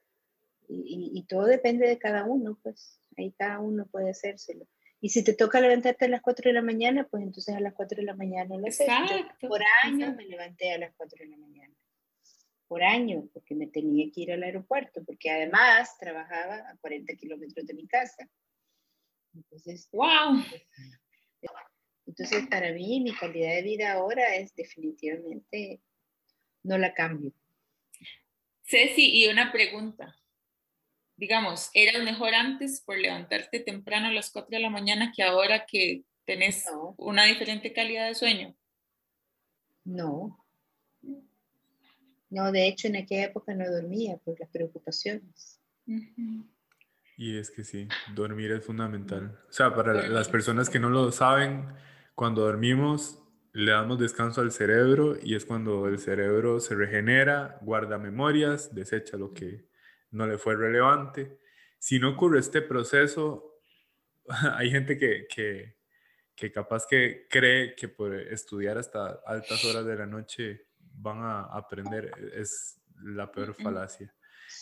Y, 0.68 1.10
y, 1.12 1.22
todo 1.24 1.46
depende 1.46 1.88
de 1.88 1.98
cada 1.98 2.22
uno, 2.24 2.56
pues, 2.62 3.00
ahí 3.18 3.32
cada 3.32 3.58
uno 3.58 3.86
puede 3.86 4.10
hacérselo. 4.10 4.64
Y 5.00 5.08
si 5.08 5.24
te 5.24 5.34
toca 5.34 5.60
levantarte 5.60 6.04
a 6.04 6.08
las 6.08 6.22
4 6.22 6.50
de 6.50 6.52
la 6.52 6.62
mañana, 6.62 7.08
pues 7.10 7.24
entonces 7.24 7.56
a 7.56 7.60
las 7.60 7.74
4 7.74 7.96
de 7.96 8.04
la 8.04 8.14
mañana 8.14 8.56
lo 8.56 8.68
haces. 8.68 8.86
por 9.40 9.60
años 9.82 10.14
me 10.14 10.26
levanté 10.26 10.72
a 10.72 10.78
las 10.78 10.94
4 10.94 11.18
de 11.18 11.30
la 11.30 11.36
mañana 11.36 11.74
por 12.70 12.84
año, 12.84 13.28
porque 13.34 13.56
me 13.56 13.66
tenía 13.66 14.08
que 14.14 14.20
ir 14.20 14.32
al 14.32 14.44
aeropuerto, 14.44 15.04
porque 15.04 15.28
además 15.28 15.98
trabajaba 15.98 16.70
a 16.70 16.76
40 16.80 17.16
kilómetros 17.16 17.66
de 17.66 17.74
mi 17.74 17.84
casa. 17.88 18.30
Entonces, 19.34 19.88
wow. 19.90 20.40
Entonces, 22.06 22.46
para 22.46 22.70
mí, 22.72 23.00
mi 23.00 23.12
calidad 23.12 23.56
de 23.56 23.62
vida 23.62 23.90
ahora 23.90 24.36
es 24.36 24.54
definitivamente, 24.54 25.82
no 26.62 26.78
la 26.78 26.94
cambio. 26.94 27.32
Ceci, 28.62 29.20
y 29.20 29.26
una 29.26 29.50
pregunta. 29.50 30.16
Digamos, 31.16 31.70
¿eras 31.74 32.04
mejor 32.04 32.34
antes 32.34 32.82
por 32.82 32.96
levantarte 32.96 33.58
temprano 33.58 34.06
a 34.06 34.12
las 34.12 34.30
4 34.30 34.48
de 34.48 34.60
la 34.60 34.70
mañana 34.70 35.12
que 35.12 35.24
ahora 35.24 35.66
que 35.66 36.04
tenés 36.24 36.66
una 36.98 37.24
diferente 37.24 37.72
calidad 37.72 38.06
de 38.06 38.14
sueño? 38.14 38.56
No, 39.82 40.39
no, 42.30 42.52
de 42.52 42.68
hecho 42.68 42.88
en 42.88 42.96
aquella 42.96 43.24
época 43.26 43.54
no 43.54 43.70
dormía 43.70 44.16
por 44.18 44.38
las 44.38 44.48
preocupaciones. 44.50 45.60
Y 47.16 47.36
es 47.36 47.50
que 47.50 47.64
sí, 47.64 47.88
dormir 48.14 48.52
es 48.52 48.64
fundamental. 48.64 49.38
O 49.48 49.52
sea, 49.52 49.74
para 49.74 50.08
las 50.08 50.28
personas 50.28 50.70
que 50.70 50.78
no 50.78 50.88
lo 50.88 51.10
saben, 51.12 51.66
cuando 52.14 52.42
dormimos 52.42 53.20
le 53.52 53.72
damos 53.72 53.98
descanso 53.98 54.40
al 54.40 54.52
cerebro 54.52 55.16
y 55.20 55.34
es 55.34 55.44
cuando 55.44 55.88
el 55.88 55.98
cerebro 55.98 56.60
se 56.60 56.76
regenera, 56.76 57.58
guarda 57.62 57.98
memorias, 57.98 58.74
desecha 58.74 59.16
lo 59.16 59.34
que 59.34 59.66
no 60.12 60.26
le 60.26 60.38
fue 60.38 60.56
relevante. 60.56 61.38
Si 61.78 61.98
no 61.98 62.10
ocurre 62.10 62.38
este 62.38 62.62
proceso, 62.62 63.60
hay 64.56 64.70
gente 64.70 64.96
que, 64.96 65.26
que, 65.28 65.76
que 66.36 66.52
capaz 66.52 66.86
que 66.86 67.26
cree 67.28 67.74
que 67.74 67.88
por 67.88 68.14
estudiar 68.14 68.78
hasta 68.78 69.20
altas 69.26 69.64
horas 69.64 69.84
de 69.84 69.96
la 69.96 70.06
noche 70.06 70.69
van 71.00 71.22
a 71.22 71.42
aprender 71.44 72.12
es 72.34 72.80
la 73.02 73.30
peor 73.30 73.54
falacia. 73.54 74.14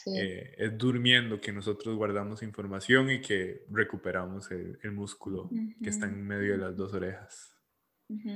Eh, 0.06 0.54
es 0.58 0.76
durmiendo 0.76 1.40
que 1.40 1.52
nosotros 1.52 1.96
guardamos 1.96 2.42
información 2.42 3.10
y 3.10 3.20
que 3.20 3.64
recuperamos 3.70 4.50
el, 4.50 4.78
músculo 4.92 5.50
que 5.82 5.88
está 5.88 6.06
en 6.06 6.26
medio 6.26 6.52
de 6.52 6.58
las 6.58 6.76
dos 6.76 6.92
orejas. 6.92 7.54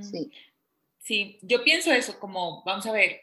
Sí. 0.03 0.31
Sí, 0.99 1.39
yo 1.43 1.65
pienso 1.65 1.93
eso 1.93 2.19
como, 2.21 2.63
vamos 2.65 2.87
a 2.87 2.93
ver, 2.93 3.21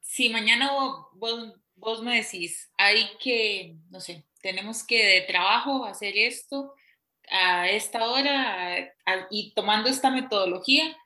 si 0.00 0.30
mañana 0.30 0.72
vos, 0.72 1.54
vos 1.76 2.02
me 2.02 2.16
decís, 2.16 2.72
hay 2.78 3.10
que, 3.22 3.76
no 3.90 4.00
sé, 4.00 4.24
tenemos 4.40 4.82
que 4.84 5.04
de 5.04 5.20
trabajo 5.22 5.84
hacer 5.84 6.16
esto 6.16 6.74
a 7.30 7.68
esta 7.68 8.08
hora 8.08 8.90
y 9.30 9.52
tomando 9.54 9.90
esta 9.90 10.10
metodología, 10.10 10.96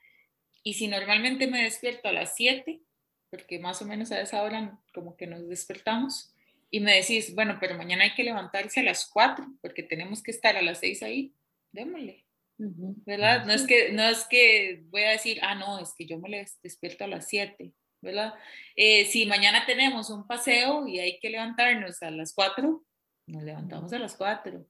y 0.63 0.75
si 0.75 0.87
normalmente 0.87 1.47
me 1.47 1.63
despierto 1.63 2.07
a 2.07 2.13
las 2.13 2.35
7, 2.35 2.81
porque 3.29 3.59
más 3.59 3.81
o 3.81 3.85
menos 3.85 4.11
a 4.11 4.21
esa 4.21 4.43
hora 4.43 4.79
como 4.93 5.15
que 5.15 5.27
nos 5.27 5.47
despertamos 5.47 6.33
y 6.71 6.79
me 6.79 6.95
decís, 6.95 7.33
bueno, 7.35 7.57
pero 7.59 7.77
mañana 7.77 8.03
hay 8.03 8.13
que 8.13 8.23
levantarse 8.23 8.79
a 8.79 8.83
las 8.83 9.05
4 9.07 9.45
porque 9.61 9.83
tenemos 9.83 10.21
que 10.21 10.31
estar 10.31 10.57
a 10.57 10.61
las 10.61 10.79
6 10.79 11.03
ahí, 11.03 11.33
démosle. 11.71 12.25
¿Verdad? 12.57 13.45
No 13.45 13.51
es, 13.51 13.63
que, 13.63 13.91
no 13.91 14.03
es 14.03 14.23
que 14.25 14.83
voy 14.87 15.03
a 15.03 15.11
decir, 15.11 15.39
ah, 15.41 15.55
no, 15.55 15.79
es 15.79 15.93
que 15.97 16.05
yo 16.05 16.17
me 16.17 16.45
despierto 16.63 17.03
a 17.03 17.07
las 17.07 17.27
7, 17.27 17.73
¿verdad? 18.01 18.33
Eh, 18.77 19.05
si 19.05 19.25
mañana 19.25 19.65
tenemos 19.65 20.09
un 20.09 20.25
paseo 20.25 20.87
y 20.87 20.99
hay 20.99 21.19
que 21.19 21.29
levantarnos 21.29 22.01
a 22.01 22.11
las 22.11 22.33
4, 22.33 22.85
nos 23.27 23.43
levantamos 23.43 23.91
a 23.91 23.99
las 23.99 24.15
4 24.15 24.65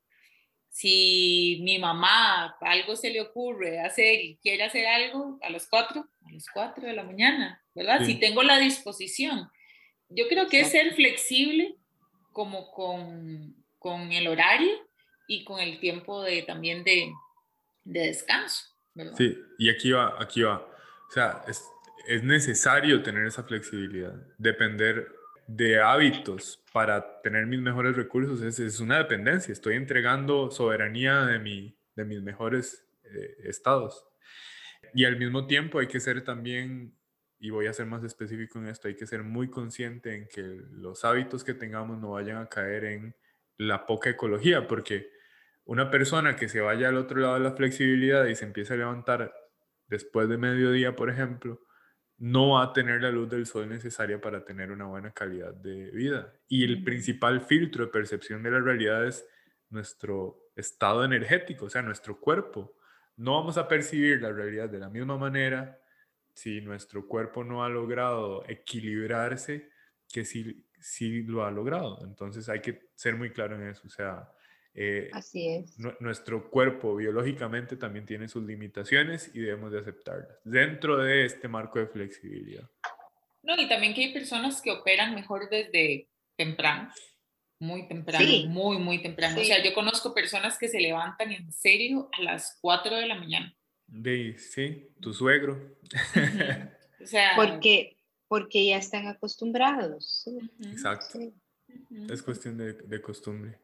si 0.75 1.61
mi 1.63 1.79
mamá 1.79 2.57
algo 2.59 2.97
se 2.97 3.09
le 3.09 3.21
ocurre 3.21 3.79
hacer 3.79 4.19
y 4.19 4.35
quiere 4.43 4.65
hacer 4.65 4.85
algo 4.85 5.39
a 5.41 5.49
las 5.49 5.67
4, 5.69 6.01
a 6.01 6.31
las 6.31 6.49
4 6.53 6.85
de 6.85 6.91
la 6.91 7.03
mañana, 7.03 7.63
¿verdad? 7.75 8.03
Si 8.05 8.19
tengo 8.19 8.41
la 8.41 8.57
disposición. 8.57 9.49
Yo 10.09 10.27
creo 10.27 10.47
que 10.47 10.61
es 10.61 10.71
ser 10.71 10.93
flexible 10.95 11.75
como 12.31 12.71
con, 12.71 13.55
con, 13.77 14.11
el 14.11 14.27
horario 14.27 14.73
y 15.27 15.43
con 15.43 15.59
el 15.59 15.79
tiempo 15.79 16.23
de, 16.23 16.41
también 16.43 16.83
de, 16.83 17.11
de 17.83 17.99
descanso. 18.07 18.63
¿verdad? 18.93 19.13
Sí, 19.17 19.37
y 19.59 19.69
aquí 19.69 19.91
va, 19.91 20.15
aquí 20.19 20.41
va. 20.41 20.57
O 20.57 21.11
sea, 21.11 21.43
es, 21.47 21.63
es 22.07 22.23
necesario 22.23 23.03
tener 23.03 23.25
esa 23.25 23.43
flexibilidad, 23.43 24.13
depender 24.37 25.11
de 25.47 25.79
hábitos 25.79 26.63
para 26.71 27.21
tener 27.21 27.45
mis 27.45 27.59
mejores 27.59 27.95
recursos 27.95 28.41
es, 28.41 28.59
es 28.59 28.79
una 28.79 28.97
dependencia. 28.97 29.51
Estoy 29.51 29.75
entregando 29.75 30.49
soberanía 30.49 31.25
de, 31.25 31.39
mi, 31.39 31.77
de 31.95 32.05
mis 32.05 32.21
mejores 32.21 32.85
eh, 33.03 33.35
estados. 33.43 34.05
Y 34.93 35.05
al 35.05 35.17
mismo 35.17 35.45
tiempo 35.45 35.79
hay 35.79 35.87
que 35.87 35.99
ser 35.99 36.23
también 36.23 36.94
y 37.39 37.49
voy 37.49 37.67
a 37.67 37.73
ser 37.73 37.85
más 37.85 38.03
específico 38.03 38.59
en 38.59 38.67
esto, 38.67 38.87
hay 38.87 38.95
que 38.95 39.05
ser 39.05 39.23
muy 39.23 39.49
consciente 39.49 40.15
en 40.15 40.27
que 40.27 40.41
los 40.71 41.03
hábitos 41.05 41.43
que 41.43 41.53
tengamos 41.53 41.99
no 41.99 42.11
vayan 42.11 42.37
a 42.37 42.47
caer 42.47 42.85
en 42.85 43.15
la 43.57 43.85
poca 43.85 44.09
ecología, 44.09 44.67
porque 44.67 45.09
una 45.65 45.89
persona 45.89 46.35
que 46.35 46.49
se 46.49 46.61
vaya 46.61 46.89
al 46.89 46.97
otro 46.97 47.19
lado 47.19 47.35
de 47.35 47.41
la 47.41 47.51
flexibilidad 47.51 48.25
y 48.25 48.35
se 48.35 48.45
empiece 48.45 48.73
a 48.73 48.77
levantar 48.77 49.33
después 49.87 50.29
de 50.29 50.37
mediodía, 50.37 50.95
por 50.95 51.09
ejemplo, 51.09 51.61
no 52.17 52.51
va 52.51 52.63
a 52.63 52.73
tener 52.73 53.01
la 53.01 53.11
luz 53.11 53.29
del 53.29 53.45
sol 53.45 53.67
necesaria 53.67 54.21
para 54.21 54.45
tener 54.45 54.71
una 54.71 54.85
buena 54.85 55.11
calidad 55.11 55.53
de 55.53 55.91
vida. 55.91 56.33
Y 56.47 56.63
el 56.63 56.83
principal 56.83 57.41
filtro 57.41 57.85
de 57.85 57.91
percepción 57.91 58.41
de 58.41 58.51
la 58.51 58.59
realidad 58.59 59.05
es 59.05 59.27
nuestro 59.69 60.51
estado 60.55 61.03
energético, 61.03 61.65
o 61.65 61.69
sea, 61.69 61.81
nuestro 61.81 62.19
cuerpo. 62.19 62.77
No 63.17 63.33
vamos 63.33 63.57
a 63.57 63.67
percibir 63.67 64.21
la 64.21 64.31
realidad 64.31 64.69
de 64.69 64.79
la 64.79 64.89
misma 64.89 65.17
manera 65.17 65.77
si 66.35 66.61
nuestro 66.61 67.07
cuerpo 67.07 67.43
no 67.43 67.63
ha 67.63 67.69
logrado 67.69 68.43
equilibrarse 68.47 69.69
que 70.11 70.25
si, 70.25 70.65
si 70.79 71.23
lo 71.23 71.45
ha 71.45 71.51
logrado. 71.51 72.05
Entonces 72.05 72.47
hay 72.49 72.61
que 72.61 72.89
ser 72.93 73.15
muy 73.15 73.31
claro 73.31 73.55
en 73.55 73.69
eso. 73.69 73.81
O 73.87 73.89
sea, 73.89 74.29
eh, 74.73 75.09
Así 75.13 75.47
es. 75.47 75.79
nuestro 76.01 76.49
cuerpo 76.51 76.95
biológicamente 76.97 77.77
también 77.77 78.05
tiene 78.05 78.27
sus 78.27 78.43
limitaciones 78.43 79.31
y 79.33 79.39
debemos 79.39 79.71
de 79.71 79.79
aceptarlas 79.79 80.37
dentro 80.43 80.97
de 80.97 81.25
este 81.25 81.47
marco 81.47 81.79
de 81.79 81.87
flexibilidad. 81.87 82.69
No, 83.41 83.55
y 83.55 83.69
también 83.69 83.93
que 83.93 84.05
hay 84.05 84.13
personas 84.13 84.61
que 84.61 84.71
operan 84.71 85.15
mejor 85.15 85.49
desde 85.49 86.09
temprano, 86.35 86.91
muy 87.59 87.87
temprano, 87.87 88.25
muy, 88.47 88.77
muy 88.77 89.01
temprano. 89.01 89.39
O 89.39 89.43
sea, 89.45 89.63
yo 89.63 89.73
conozco 89.73 90.13
personas 90.13 90.57
que 90.57 90.67
se 90.67 90.81
levantan 90.81 91.31
en 91.31 91.51
serio 91.53 92.09
a 92.11 92.21
las 92.21 92.57
4 92.59 92.97
de 92.97 93.07
la 93.07 93.15
mañana. 93.15 93.55
De, 93.87 94.37
sí, 94.37 94.89
tu 94.99 95.13
suegro. 95.13 95.77
o 97.01 97.05
sea, 97.05 97.31
porque, 97.35 97.97
porque 98.27 98.67
ya 98.67 98.77
están 98.77 99.07
acostumbrados. 99.07 100.25
Exacto. 100.59 101.19
Es 102.09 102.21
cuestión 102.23 102.57
de, 102.57 102.73
de 102.73 103.01
costumbre 103.01 103.59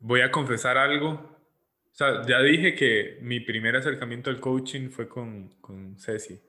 voy 0.00 0.22
a 0.22 0.30
confesar 0.30 0.76
algo. 0.76 1.10
O 1.10 1.94
sea, 1.94 2.26
ya 2.26 2.40
dije 2.40 2.74
que 2.74 3.18
mi 3.20 3.40
primer 3.40 3.76
acercamiento 3.76 4.30
al 4.30 4.40
coaching 4.40 4.88
fue 4.88 5.08
con, 5.08 5.50
con 5.60 5.98
Ceci. 5.98 6.40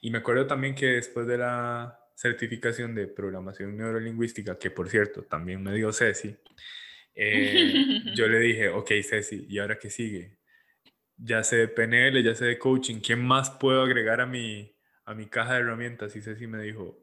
Y 0.00 0.10
me 0.10 0.18
acuerdo 0.18 0.46
también 0.46 0.74
que 0.74 0.86
después 0.86 1.26
de 1.26 1.38
la 1.38 1.98
certificación 2.14 2.94
de 2.94 3.08
programación 3.08 3.76
neurolingüística, 3.76 4.58
que 4.58 4.70
por 4.70 4.88
cierto 4.88 5.22
también 5.22 5.62
me 5.62 5.74
dio 5.74 5.92
Ceci, 5.92 6.36
eh, 7.14 7.74
yo 8.14 8.28
le 8.28 8.38
dije, 8.38 8.68
ok 8.68 8.90
Ceci, 9.02 9.46
¿y 9.48 9.58
ahora 9.58 9.78
qué 9.78 9.90
sigue? 9.90 10.36
Ya 11.24 11.44
sé 11.44 11.56
de 11.56 11.68
PNL, 11.68 12.20
ya 12.22 12.34
sé 12.34 12.46
de 12.46 12.58
coaching, 12.58 13.00
¿qué 13.00 13.14
más 13.14 13.50
puedo 13.50 13.82
agregar 13.82 14.20
a 14.20 14.26
mi, 14.26 14.74
a 15.04 15.14
mi 15.14 15.26
caja 15.26 15.54
de 15.54 15.60
herramientas? 15.60 16.16
Y 16.16 16.22
Ceci 16.22 16.48
me 16.48 16.60
dijo, 16.60 16.98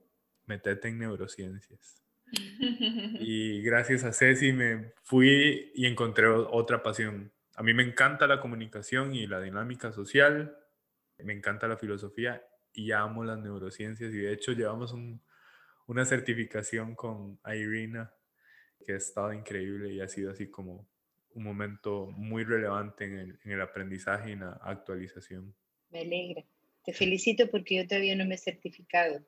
metete 0.46 0.90
en 0.90 1.00
neurociencias. 1.00 2.04
Y 3.22 3.62
gracias 3.64 4.04
a 4.04 4.12
Ceci 4.12 4.52
me 4.52 4.94
fui 5.04 5.72
y 5.74 5.86
encontré 5.86 6.28
otra 6.28 6.84
pasión. 6.84 7.32
A 7.56 7.64
mí 7.64 7.74
me 7.74 7.84
encanta 7.84 8.28
la 8.28 8.41
comunicación 8.41 9.16
y 9.16 9.26
la 9.26 9.40
dinámica 9.40 9.91
social, 9.91 10.56
me 11.18 11.34
encanta 11.34 11.68
la 11.68 11.78
filosofía 11.78 12.41
y 12.74 12.91
amo 12.91 13.24
las 13.24 13.40
neurociencias 13.40 14.14
y 14.14 14.18
de 14.18 14.34
hecho 14.34 14.52
llevamos 14.52 14.94
una 15.88 16.06
certificación 16.06 16.96
con 16.96 17.40
Irina 17.46 18.14
que 18.86 18.94
ha 18.94 18.98
estado 18.98 19.34
increíble 19.34 19.94
y 19.94 20.02
ha 20.02 20.08
sido 20.08 20.32
así 20.32 20.50
como 20.50 20.88
un 21.34 21.44
momento 21.44 22.08
muy 22.16 22.44
relevante 22.44 23.06
en 23.06 23.18
el, 23.18 23.40
en 23.44 23.52
el 23.52 23.62
aprendizaje 23.62 24.30
y 24.30 24.34
en 24.34 24.42
la 24.42 24.60
actualización. 24.64 25.56
Me 25.90 26.02
alegra. 26.02 26.44
Te 26.84 26.94
felicito 26.94 27.50
porque 27.50 27.76
yo 27.76 27.88
todavía 27.88 28.16
no 28.16 28.26
me 28.26 28.36
he 28.36 28.38
certificado. 28.38 29.22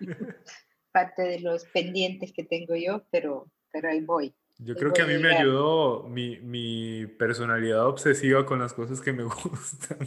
parte 0.92 1.22
de 1.22 1.40
los 1.40 1.64
pendientes 1.66 2.32
que 2.32 2.44
tengo 2.44 2.74
yo, 2.74 3.04
pero, 3.10 3.50
pero 3.72 3.88
ahí 3.88 4.00
voy. 4.00 4.34
Yo 4.58 4.74
creo 4.74 4.92
que 4.92 5.02
a 5.02 5.06
mí 5.06 5.16
me 5.18 5.36
ayudó 5.36 6.02
mi, 6.08 6.40
mi, 6.40 7.06
personalidad 7.06 7.86
obsesiva 7.86 8.44
con 8.44 8.58
las 8.58 8.72
cosas 8.72 9.00
que 9.00 9.12
me 9.12 9.22
gustan. 9.44 9.98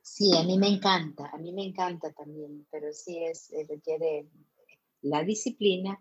Sí, 0.00 0.36
a 0.36 0.42
mí 0.42 0.58
me 0.58 0.68
encanta, 0.68 1.30
a 1.32 1.38
mí 1.38 1.52
me 1.52 1.64
encanta 1.64 2.12
también, 2.12 2.66
pero 2.70 2.92
sí 2.92 3.24
es, 3.24 3.52
eh, 3.52 3.64
requiere 3.68 4.26
la 5.02 5.22
disciplina. 5.22 6.00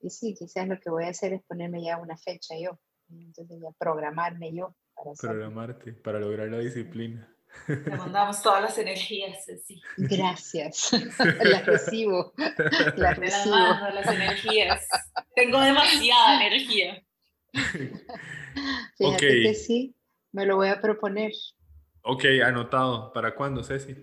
Y 0.00 0.10
sí, 0.10 0.34
quizás 0.34 0.68
lo 0.68 0.78
que 0.80 0.90
voy 0.90 1.04
a 1.04 1.08
hacer 1.08 1.32
es 1.32 1.42
ponerme 1.42 1.82
ya 1.82 1.98
una 1.98 2.16
fecha 2.16 2.54
yo, 2.58 2.78
entonces 3.10 3.58
ya 3.60 3.70
programarme 3.78 4.54
yo. 4.54 4.74
Para 4.94 5.12
Programarte, 5.14 5.92
para 5.92 6.18
lograr 6.18 6.48
la 6.48 6.58
disciplina. 6.58 7.32
Te 7.66 7.90
mandamos 7.90 8.42
todas 8.42 8.62
las 8.62 8.78
energías, 8.78 9.44
sí. 9.64 9.80
Gracias. 9.96 10.90
Las 11.42 11.66
recibo. 11.66 12.32
Las 12.96 13.16
recibo. 13.16 13.56
las 13.56 14.06
energías. 14.06 14.86
Tengo 15.34 15.60
demasiada 15.60 16.46
energía. 16.46 17.02
Fíjate 18.96 19.42
que 19.42 19.54
sí, 19.54 19.94
me 20.32 20.46
lo 20.46 20.56
voy 20.56 20.68
a 20.68 20.80
proponer. 20.80 21.32
Ok, 22.02 22.24
anotado. 22.44 23.12
¿Para 23.12 23.34
cuándo, 23.34 23.62
Ceci? 23.62 23.96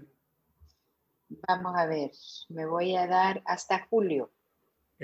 Vamos 1.48 1.74
a 1.76 1.86
ver, 1.86 2.12
me 2.50 2.66
voy 2.66 2.96
a 2.96 3.08
dar 3.08 3.42
hasta 3.46 3.86
julio. 3.90 4.32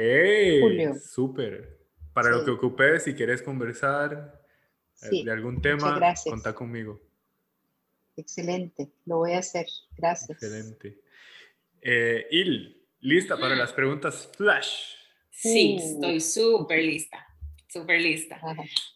¡Ey! 0.02 0.60
Julio. 0.62 0.96
Súper. 0.96 1.78
Para 2.12 2.32
lo 2.32 2.44
que 2.44 2.50
ocupes, 2.50 3.04
si 3.04 3.14
quieres 3.14 3.44
conversar 3.44 4.42
eh, 5.04 5.24
de 5.24 5.32
algún 5.32 5.62
tema, 5.62 6.16
contá 6.24 6.54
conmigo. 6.54 7.00
Excelente, 8.18 8.90
lo 9.06 9.18
voy 9.18 9.34
a 9.34 9.40
hacer. 9.40 9.68
Gracias. 9.96 10.32
Excelente. 10.32 11.00
Eh, 11.82 12.28
Il, 12.32 12.84
¿lista 13.00 13.38
para 13.38 13.56
las 13.56 13.74
preguntas 13.74 14.30
flash? 14.36 14.96
Sí, 15.30 15.78
uh. 15.80 15.94
estoy 15.94 16.20
súper 16.20 16.84
lista, 16.84 17.26
súper 17.68 18.02
lista. 18.02 18.42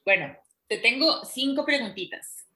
Bueno, 0.03 0.35
te 0.67 0.79
tengo 0.79 1.23
cinco 1.23 1.65
preguntitas, 1.65 2.47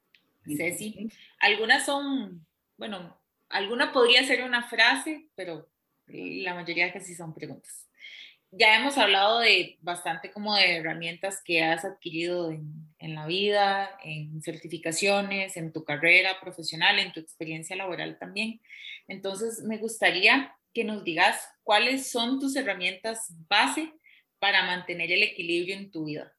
Ceci. 0.43 1.07
Algunas 1.39 1.85
son, 1.85 2.45
bueno, 2.77 3.15
alguna 3.49 3.91
podría 3.91 4.25
ser 4.25 4.43
una 4.43 4.67
frase, 4.67 5.29
pero 5.35 5.69
la 6.07 6.55
mayoría 6.55 6.91
casi 6.91 7.13
son 7.13 7.33
preguntas 7.33 7.88
ya 8.51 8.79
hemos 8.79 8.97
hablado 8.97 9.39
de 9.39 9.77
bastante 9.81 10.31
como 10.31 10.55
de 10.55 10.77
herramientas 10.77 11.41
que 11.43 11.63
has 11.63 11.85
adquirido 11.85 12.51
en, 12.51 12.93
en, 12.97 13.15
la 13.15 13.27
vida, 13.27 13.89
en 14.03 14.41
certificaciones, 14.41 15.55
en 15.55 15.71
tu 15.71 15.83
carrera 15.83 16.39
profesional, 16.41 16.99
en 16.99 17.11
tu 17.13 17.19
experiencia 17.19 17.75
laboral 17.75 18.17
también. 18.17 18.61
Entonces, 19.07 19.61
me 19.63 19.77
gustaría 19.77 20.55
que 20.73 20.83
nos 20.83 21.03
digas 21.03 21.47
cuáles 21.63 22.09
son 22.11 22.39
tus 22.39 22.55
herramientas 22.55 23.33
base 23.47 23.93
para 24.39 24.65
mantener 24.65 25.11
el 25.11 25.23
equilibrio 25.23 25.75
en 25.75 25.91
tu 25.91 26.05
vida. 26.05 26.33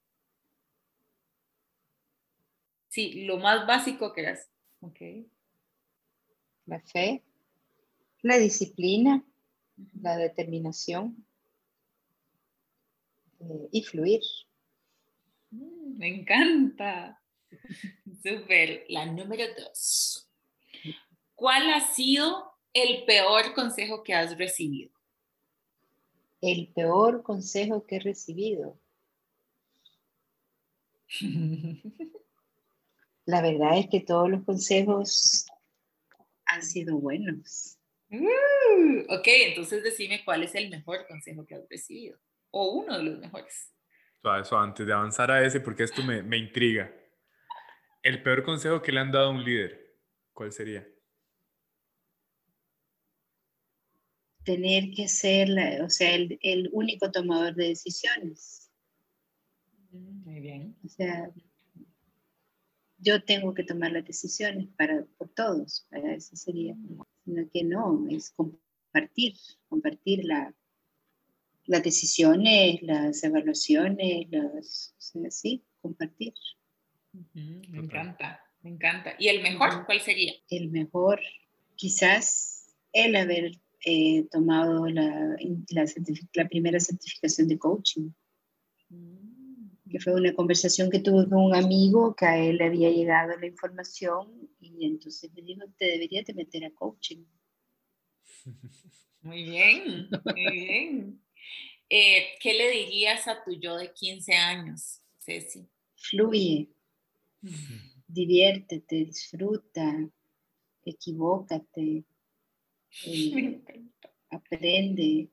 Sí, 2.89 3.25
lo 3.25 3.39
más 3.39 3.67
básico 3.67 4.13
que 4.13 4.23
eras. 4.23 4.51
Okay. 4.81 5.31
La 6.67 6.81
fe, 6.81 7.23
la 8.23 8.39
disciplina, 8.39 9.25
la 10.01 10.17
determinación, 10.17 11.25
eh, 13.41 13.69
y 13.73 13.83
fluir. 13.83 14.21
Mm, 15.51 15.99
me 15.99 16.09
encanta. 16.09 17.21
Súper. 18.23 18.85
La 18.89 19.07
número 19.07 19.45
dos. 19.57 20.29
¿Cuál 21.35 21.71
ha 21.71 21.81
sido 21.81 22.53
el 22.73 23.05
peor 23.05 23.55
consejo 23.55 24.03
que 24.03 24.15
has 24.15 24.37
recibido? 24.37 24.93
El 26.41 26.69
peor 26.69 27.23
consejo 27.23 27.87
que 27.87 27.97
he 27.97 28.01
recibido. 28.01 28.79
La 33.25 33.43
verdad 33.43 33.79
es 33.79 33.89
que 33.89 34.01
todos 34.01 34.31
los 34.31 34.45
consejos 34.45 35.47
han 36.47 36.63
sido 36.63 36.99
buenos. 36.99 37.79
Uh, 38.11 39.01
ok, 39.09 39.27
entonces 39.27 39.83
decime 39.85 40.25
cuál 40.25 40.43
es 40.43 40.55
el 40.55 40.69
mejor 40.69 41.07
consejo 41.07 41.47
que 41.47 41.55
has 41.55 41.69
recibido 41.69 42.19
o 42.51 42.73
uno 42.73 42.97
de 42.99 43.05
los 43.05 43.19
mejores. 43.19 43.73
Eso 44.41 44.59
antes 44.59 44.87
de 44.87 44.93
avanzar 44.93 45.31
a 45.31 45.45
ese, 45.45 45.61
porque 45.61 45.85
esto 45.85 46.03
me, 46.03 46.23
me 46.23 46.37
intriga. 46.37 46.93
El 48.03 48.23
peor 48.23 48.43
consejo 48.43 48.83
que 48.83 48.93
le 48.93 49.01
han 49.01 49.13
dado 49.13 49.29
a 49.29 49.31
un 49.31 49.45
líder, 49.45 49.99
¿cuál 50.33 50.53
sería? 50.53 50.87
Tener 54.45 54.91
que 54.95 55.09
ser, 55.09 55.49
o 55.83 55.91
sea, 55.91 56.15
el, 56.15 56.39
el 56.43 56.69
único 56.73 57.11
tomador 57.11 57.55
de 57.55 57.69
decisiones. 57.69 58.71
Muy 59.91 60.41
bien. 60.41 60.77
O 60.85 60.89
sea, 60.89 61.31
yo 62.99 63.23
tengo 63.25 63.55
que 63.55 63.65
tomar 63.65 63.93
las 63.93 64.05
decisiones 64.05 64.69
para, 64.77 65.05
por 65.19 65.29
todos, 65.31 65.87
para 65.91 66.15
eso 66.15 66.37
sería, 66.37 66.75
sino 67.25 67.49
que 67.51 67.65
no, 67.65 68.07
es 68.11 68.31
compartir, 68.31 69.35
compartir 69.69 70.25
la, 70.25 70.55
las 71.71 71.85
decisiones, 71.85 72.83
las 72.83 73.23
evaluaciones, 73.23 74.27
las, 74.29 74.93
sí, 75.31 75.65
compartir. 75.81 76.35
me 77.33 77.79
encanta. 77.79 78.41
Me 78.63 78.71
encanta. 78.71 79.15
¿Y 79.21 79.29
el 79.29 79.41
mejor 79.41 79.87
cuál 79.87 80.01
sería? 80.01 80.33
El 80.49 80.71
mejor, 80.71 81.21
quizás 81.77 82.75
el 82.93 83.15
haber 83.15 83.53
eh, 83.87 84.25
tomado 84.33 84.89
la, 84.89 85.37
la, 86.35 86.49
primera 86.49 86.81
certificación 86.81 87.47
de 87.47 87.59
coaching. 87.59 88.11
Que 89.89 90.01
fue 90.01 90.15
una 90.15 90.35
conversación 90.35 90.91
que 90.91 90.99
tuve 90.99 91.29
con 91.29 91.39
un 91.39 91.55
amigo 91.55 92.17
que 92.17 92.27
a 92.27 92.37
él 92.37 92.57
le 92.57 92.65
había 92.65 92.91
llegado 92.91 93.37
la 93.37 93.47
información 93.47 94.51
y 94.59 94.87
entonces 94.87 95.33
me 95.35 95.43
dijo, 95.43 95.63
te 95.79 95.85
deberías 95.85 96.27
de 96.27 96.35
meter 96.35 96.65
a 96.65 96.71
coaching. 96.73 97.25
Muy 99.23 99.45
bien, 99.45 100.09
muy 100.25 100.51
bien. 100.51 101.21
Eh, 101.89 102.39
¿Qué 102.41 102.55
le 102.55 102.71
dirías 102.71 103.27
a 103.27 103.43
tu 103.43 103.53
yo 103.53 103.77
de 103.77 103.93
15 103.93 104.35
años, 104.35 105.01
Ceci? 105.19 105.69
Fluye, 105.97 106.69
diviértete, 108.07 109.05
disfruta, 109.05 110.09
equivócate, 110.85 112.05
eh, 113.07 113.61
aprende, 114.31 115.29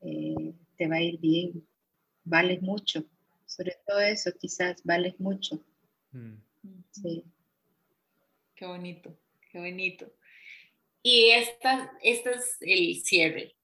eh, 0.00 0.54
te 0.76 0.88
va 0.88 0.96
a 0.96 1.02
ir 1.02 1.18
bien, 1.18 1.66
vales 2.24 2.62
mucho, 2.62 3.04
sobre 3.46 3.76
todo 3.86 4.00
eso 4.00 4.32
quizás 4.38 4.82
vales 4.84 5.18
mucho. 5.20 5.62
Mm. 6.12 6.36
Sí. 6.90 7.24
Qué 8.54 8.66
bonito, 8.66 9.16
qué 9.50 9.58
bonito. 9.58 10.10
Y 11.02 11.30
esta, 11.30 11.92
este 12.02 12.30
es 12.30 12.56
el 12.60 13.02
cierre. 13.02 13.54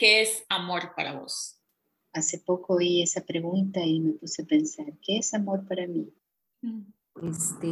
¿Qué 0.00 0.22
es 0.22 0.46
amor 0.48 0.94
para 0.96 1.20
vos? 1.20 1.60
Hace 2.14 2.38
poco 2.38 2.76
oí 2.76 3.02
esa 3.02 3.20
pregunta 3.26 3.80
y 3.84 4.00
me 4.00 4.12
puse 4.14 4.40
a 4.40 4.46
pensar, 4.46 4.86
¿qué 5.02 5.18
es 5.18 5.34
amor 5.34 5.68
para 5.68 5.86
mí? 5.86 6.10
Mm. 6.62 6.84
Este, 7.28 7.66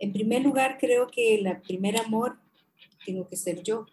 en 0.00 0.12
primer 0.12 0.42
lugar, 0.42 0.76
creo 0.80 1.06
que 1.06 1.36
el 1.36 1.60
primer 1.60 1.96
amor 1.98 2.36
tengo 3.06 3.28
que 3.28 3.36
ser 3.36 3.62
yo. 3.62 3.86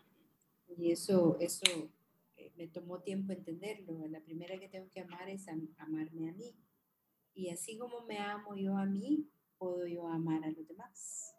Y 0.75 0.89
eso, 0.89 1.37
eso 1.39 1.91
eh, 2.35 2.51
me 2.57 2.65
tomó 2.67 3.01
tiempo 3.01 3.33
entenderlo. 3.33 4.07
La 4.07 4.21
primera 4.21 4.59
que 4.59 4.67
tengo 4.67 4.89
que 4.89 5.01
amar 5.01 5.29
es 5.29 5.47
amarme 5.47 6.31
a 6.31 6.33
mí. 6.33 6.55
Y 7.35 7.51
así 7.51 7.77
como 7.77 8.01
me 8.07 8.17
amo 8.17 8.55
yo 8.55 8.75
a 8.77 8.87
mí, 8.87 9.29
puedo 9.59 9.85
yo 9.85 10.07
amar 10.07 10.43
a 10.43 10.49
los 10.49 10.67
demás. 10.67 11.35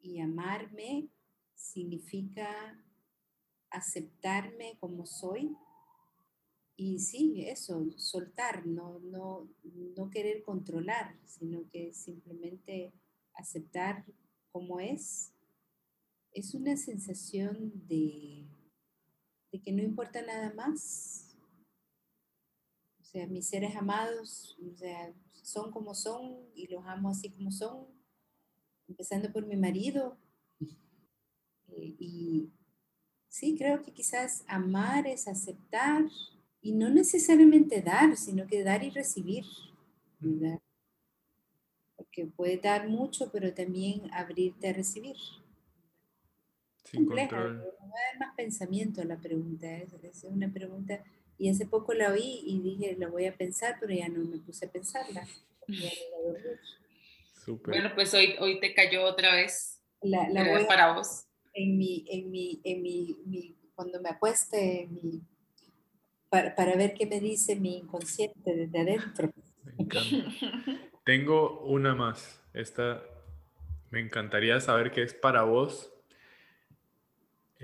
Y 0.00 0.18
amarme 0.20 1.10
significa 1.54 2.82
aceptarme 3.76 4.76
como 4.80 5.06
soy. 5.06 5.56
Y 6.76 6.98
sí, 6.98 7.44
eso, 7.46 7.86
soltar, 7.96 8.66
no, 8.66 8.98
no, 9.00 9.48
no 9.96 10.10
querer 10.10 10.42
controlar, 10.42 11.16
sino 11.24 11.68
que 11.70 11.92
simplemente 11.92 12.92
aceptar 13.34 14.04
como 14.50 14.80
es 14.80 15.34
es 16.34 16.52
una 16.52 16.76
sensación 16.76 17.72
de, 17.86 18.44
de 19.52 19.60
que 19.60 19.72
no 19.72 19.82
importa 19.82 20.20
nada 20.20 20.52
más. 20.52 21.36
O 23.00 23.04
sea, 23.04 23.26
mis 23.28 23.48
seres 23.48 23.76
amados, 23.76 24.58
o 24.60 24.76
sea, 24.76 25.14
son 25.42 25.70
como 25.70 25.94
son 25.94 26.48
y 26.54 26.66
los 26.66 26.84
amo 26.86 27.10
así 27.10 27.30
como 27.30 27.52
son, 27.52 27.86
empezando 28.88 29.32
por 29.32 29.46
mi 29.46 29.56
marido. 29.56 30.18
Eh, 31.68 31.94
y 31.98 32.50
sí, 33.34 33.56
creo 33.58 33.82
que 33.82 33.90
quizás 33.90 34.44
amar 34.46 35.08
es 35.08 35.26
aceptar 35.26 36.04
y 36.62 36.70
no 36.70 36.88
necesariamente 36.88 37.82
dar, 37.82 38.16
sino 38.16 38.46
que 38.46 38.62
dar 38.62 38.84
y 38.84 38.90
recibir, 38.90 39.44
¿verdad? 40.20 40.60
Porque 41.96 42.26
puede 42.26 42.58
dar 42.58 42.88
mucho, 42.88 43.32
pero 43.32 43.52
también 43.52 44.08
abrirte 44.12 44.68
a 44.68 44.72
recibir. 44.72 45.16
Sin 46.84 47.06
control. 47.06 47.58
No 47.58 47.64
va 47.64 47.98
a 47.98 48.12
dar 48.12 48.20
más 48.20 48.36
pensamiento 48.36 49.02
a 49.02 49.04
la 49.04 49.16
pregunta. 49.16 49.66
Es, 50.02 50.22
una 50.22 50.52
pregunta, 50.52 51.02
y 51.36 51.48
hace 51.48 51.66
poco 51.66 51.92
la 51.92 52.12
oí 52.12 52.42
y 52.46 52.60
dije, 52.60 52.94
la 52.96 53.08
voy 53.08 53.26
a 53.26 53.36
pensar, 53.36 53.78
pero 53.80 53.92
ya 53.92 54.08
no 54.08 54.20
me 54.24 54.38
puse 54.38 54.66
a 54.66 54.70
pensarla. 54.70 55.26
Bueno, 57.46 57.90
pues 57.94 58.14
hoy, 58.14 58.36
hoy 58.40 58.58
te 58.58 58.72
cayó 58.72 59.04
otra 59.04 59.34
vez. 59.34 59.78
La, 60.00 60.30
la 60.30 60.48
voy 60.50 60.64
para 60.64 60.94
vos. 60.94 61.26
En 61.54 61.78
mi, 61.78 62.04
en 62.08 62.30
mi, 62.30 62.60
en 62.64 62.82
mi, 62.82 63.56
cuando 63.74 64.00
me 64.00 64.10
acueste, 64.10 64.88
mi, 64.90 65.22
para, 66.28 66.54
para, 66.54 66.76
ver 66.76 66.94
qué 66.94 67.06
me 67.06 67.20
dice 67.20 67.56
mi 67.56 67.78
inconsciente 67.78 68.54
desde 68.54 68.80
adentro. 68.80 69.32
Me 69.64 69.84
encanta. 69.84 70.32
Tengo 71.04 71.60
una 71.60 71.94
más. 71.94 72.40
Esta 72.52 73.02
me 73.90 74.00
encantaría 74.00 74.60
saber 74.60 74.90
qué 74.90 75.02
es 75.02 75.14
para 75.14 75.44
vos 75.44 75.94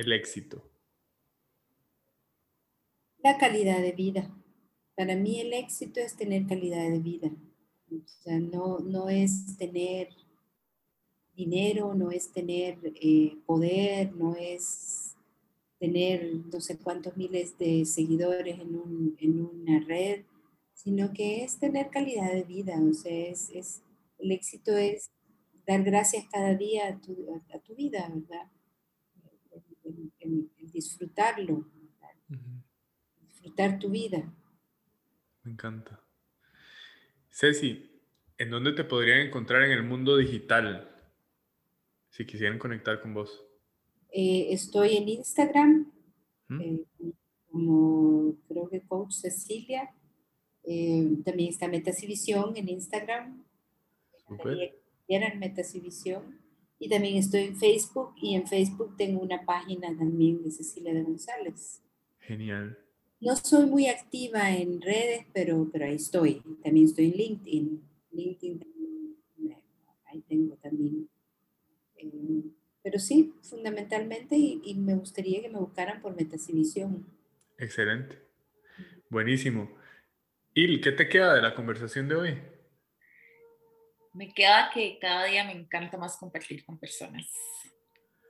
el 0.01 0.13
éxito? 0.13 0.63
La 3.23 3.37
calidad 3.37 3.83
de 3.83 3.93
vida. 3.93 4.31
Para 4.97 5.15
mí 5.15 5.41
el 5.41 5.53
éxito 5.53 6.01
es 6.01 6.17
tener 6.17 6.47
calidad 6.47 6.89
de 6.89 6.99
vida. 6.99 7.29
O 7.93 8.07
sea, 8.07 8.39
no, 8.39 8.79
no 8.79 9.09
es 9.11 9.57
tener 9.59 10.09
dinero, 11.41 11.95
no 11.95 12.11
es 12.11 12.33
tener 12.33 12.79
eh, 12.85 13.37
poder, 13.47 14.13
no 14.15 14.37
es 14.37 15.17
tener 15.79 16.35
no 16.53 16.61
sé 16.61 16.77
cuántos 16.77 17.17
miles 17.17 17.57
de 17.59 17.87
seguidores 17.87 18.59
en, 18.59 18.75
un, 18.75 19.17
en, 19.19 19.41
una 19.47 19.81
red, 19.81 20.25
sino 20.75 21.13
que 21.13 21.43
es 21.43 21.59
tener 21.59 21.89
calidad 21.89 22.33
de 22.33 22.43
vida. 22.43 22.75
O 22.79 22.93
sea, 22.93 23.31
es, 23.31 23.51
es 23.51 23.83
el 24.19 24.33
éxito 24.33 24.77
es 24.77 25.11
dar 25.67 25.83
gracias 25.83 26.27
cada 26.31 26.55
día 26.55 26.89
a 26.89 27.01
tu, 27.01 27.43
a 27.55 27.59
tu 27.61 27.75
vida, 27.75 28.11
¿verdad? 28.13 28.47
disfrutarlo, 30.73 31.67
disfrutar 33.21 33.79
tu 33.79 33.91
vida. 33.91 34.23
Me 35.43 35.53
encanta. 35.53 36.01
Ceci, 37.31 37.91
¿en 38.39 38.51
dónde 38.51 38.73
te 38.73 38.85
podrían 38.85 39.21
encontrar 39.21 39.63
en 39.63 39.73
el 39.73 39.83
mundo 39.83 40.17
digital 40.17 40.90
si 42.11 42.27
quisieran 42.27 42.59
conectar 42.59 43.01
con 43.01 43.15
vos? 43.15 43.45
Eh, 44.13 44.49
estoy 44.51 44.97
en 44.97 45.09
Instagram, 45.09 45.91
eh, 46.61 46.85
como 47.51 48.37
creo 48.49 48.69
que 48.69 48.81
Coach 48.83 49.13
Cecilia. 49.13 49.95
Eh, 50.65 51.17
también 51.25 51.51
está 51.51 51.69
Metasivisión 51.69 52.57
en 52.57 52.69
Instagram. 52.69 53.45
Metasivisión. 55.39 56.39
Y 56.79 56.89
también 56.89 57.17
estoy 57.17 57.43
en 57.43 57.57
Facebook 57.57 58.15
y 58.17 58.35
en 58.35 58.47
Facebook 58.47 58.97
tengo 58.97 59.21
una 59.21 59.45
página 59.45 59.89
también 59.97 60.43
de 60.43 60.51
Cecilia 60.51 60.95
de 60.95 61.03
González. 61.03 61.83
Genial. 62.21 62.79
No 63.21 63.37
soy 63.37 63.67
muy 63.67 63.87
activa 63.87 64.51
en 64.57 64.81
redes, 64.81 65.27
pero, 65.35 65.69
pero 65.71 65.85
ahí 65.85 65.97
estoy. 65.97 66.43
También 66.63 66.87
estoy 66.87 67.07
en 67.07 67.13
LinkedIn. 67.13 67.83
LinkedIn, 68.13 68.65
ahí 70.07 70.23
tengo 70.23 70.57
también. 70.57 71.10
Eh, 72.03 72.51
pero 72.83 72.99
sí, 72.99 73.35
fundamentalmente, 73.43 74.37
y, 74.37 74.75
me 74.77 74.95
gustaría 74.95 75.43
que 75.43 75.49
me 75.49 75.59
buscaran 75.59 76.01
por 76.01 76.17
Metasivisión. 76.17 77.07
Excelente. 77.59 78.19
Buenísimo. 79.11 79.71
Il, 80.55 80.81
¿qué 80.81 80.93
te 80.93 81.09
queda 81.09 81.35
de 81.35 81.43
la 81.43 81.55
conversación 81.55 82.09
de 82.09 82.15
hoy? 82.15 82.39
me 84.13 84.33
queda 84.33 84.71
que 84.73 84.99
cada 85.01 85.25
día 85.25 85.45
me 85.45 85.53
encanta 85.53 85.97
más 85.97 86.17
compartir 86.17 86.65
con 86.65 86.79
personas 86.79 87.27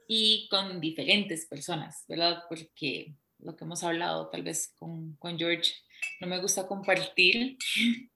y 0.06 0.48
con 0.50 0.80
diferentes 0.80 1.46
personas, 1.46 2.04
¿verdad? 2.08 2.42
Porque 2.48 3.14
lo 3.38 3.56
que 3.56 3.64
hemos 3.64 3.82
hablado 3.82 4.28
tal 4.28 4.42
vez 4.42 4.74
con, 4.76 5.16
con 5.16 5.38
George, 5.38 5.72
no 6.20 6.26
me 6.26 6.40
gusta 6.40 6.66
compartir 6.66 7.56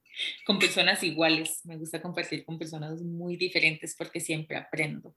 con 0.45 0.59
personas 0.59 1.03
iguales, 1.03 1.61
me 1.65 1.77
gusta 1.77 2.01
compartir 2.01 2.45
con 2.45 2.59
personas 2.59 3.01
muy 3.01 3.37
diferentes 3.37 3.95
porque 3.97 4.19
siempre 4.19 4.57
aprendo, 4.57 5.15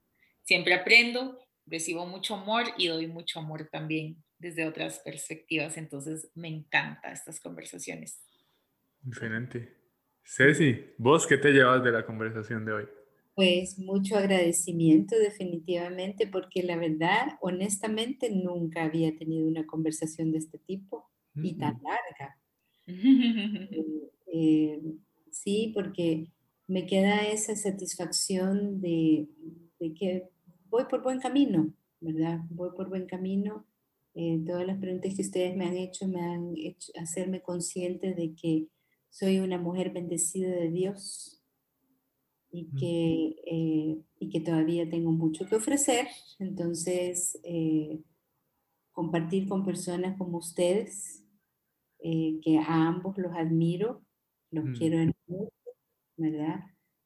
siempre 0.49 0.73
aprendo, 0.73 1.37
recibo 1.67 2.07
mucho 2.07 2.33
amor 2.33 2.63
y 2.75 2.87
doy 2.87 3.05
mucho 3.05 3.39
amor 3.39 3.69
también 3.71 4.17
desde 4.39 4.65
otras 4.65 4.97
perspectivas, 5.05 5.77
entonces 5.77 6.31
me 6.33 6.47
encanta 6.47 7.11
estas 7.11 7.39
conversaciones. 7.39 8.19
Diferente. 8.99 9.77
Ceci, 10.23 10.95
¿vos 10.97 11.27
qué 11.27 11.37
te 11.37 11.51
llevas 11.51 11.83
de 11.83 11.91
la 11.91 12.03
conversación 12.03 12.65
de 12.65 12.71
hoy? 12.71 12.85
Pues 13.35 13.77
mucho 13.77 14.17
agradecimiento 14.17 15.15
definitivamente 15.19 16.25
porque 16.25 16.63
la 16.63 16.77
verdad, 16.77 17.37
honestamente, 17.41 18.31
nunca 18.31 18.85
había 18.85 19.15
tenido 19.15 19.47
una 19.47 19.67
conversación 19.67 20.31
de 20.31 20.39
este 20.39 20.57
tipo 20.57 21.11
y 21.35 21.57
tan 21.59 21.79
larga. 21.83 22.37
Eh, 24.31 24.79
sí, 25.31 25.71
porque 25.73 26.27
me 26.69 26.85
queda 26.85 27.27
esa 27.27 27.55
satisfacción 27.55 28.79
de, 28.79 29.27
que 29.97 30.29
voy 30.69 30.85
por 30.85 31.01
buen 31.01 31.19
camino, 31.19 31.73
¿verdad? 31.99 32.39
Voy 32.49 32.69
por 32.75 32.89
buen 32.89 33.05
camino. 33.05 33.65
Eh, 34.15 34.43
todas 34.45 34.65
las 34.65 34.77
preguntas 34.77 35.13
que 35.15 35.21
ustedes 35.21 35.55
me 35.55 35.65
han 35.65 35.77
hecho 35.77 36.07
me 36.07 36.21
han 36.21 36.53
hecho 36.57 36.91
hacerme 36.99 37.41
consciente 37.41 38.13
de 38.13 38.33
que 38.35 38.67
soy 39.09 39.39
una 39.39 39.57
mujer 39.57 39.91
bendecida 39.91 40.49
de 40.49 40.69
Dios 40.69 41.41
y 42.51 42.69
que, 42.75 43.35
eh, 43.45 44.01
y 44.19 44.29
que 44.29 44.41
todavía 44.41 44.89
tengo 44.89 45.11
mucho 45.11 45.45
que 45.45 45.55
ofrecer. 45.55 46.07
Entonces, 46.39 47.39
eh, 47.43 48.01
compartir 48.91 49.47
con 49.47 49.65
personas 49.65 50.17
como 50.17 50.37
ustedes, 50.37 51.23
que 52.01 52.57
a 52.57 52.87
ambos 52.87 53.17
los 53.17 53.33
admiro, 53.33 54.01
los 54.51 54.77
quiero 54.77 54.99
mucho, 55.27 55.51
¿verdad? 56.15 56.61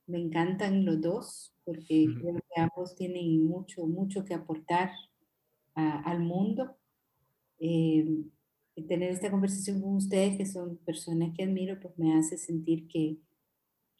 Me 0.05 0.19
encantan 0.19 0.85
los 0.85 1.01
dos 1.01 1.55
porque 1.63 2.05
creo 2.19 2.42
que 2.53 2.61
ambos 2.61 2.95
tienen 2.95 3.45
mucho, 3.45 3.85
mucho 3.85 4.23
que 4.25 4.33
aportar 4.33 4.91
al 5.75 6.19
mundo. 6.19 6.77
tener 7.59 9.11
esta 9.11 9.31
conversación 9.31 9.81
con 9.81 9.95
ustedes, 9.95 10.37
que 10.37 10.45
son 10.45 10.77
personas 10.77 11.33
que 11.35 11.43
admiro, 11.43 11.79
pues 11.79 11.97
me 11.97 12.17
hace 12.17 12.37
sentir 12.37 12.87
que, 12.87 13.17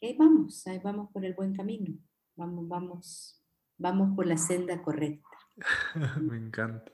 ahí 0.02 0.16
vamos, 0.18 0.68
ahí 0.68 0.80
vamos 0.84 1.10
por 1.12 1.24
el 1.26 1.34
buen 1.34 1.56
camino, 1.56 1.98
vamos, 2.36 2.68
vamos, 2.68 3.42
vamos 3.78 4.16
por 4.16 4.28
la 4.28 4.38
senda 4.38 4.82
correcta. 4.82 5.30
me 6.22 6.38
encanta. 6.38 6.92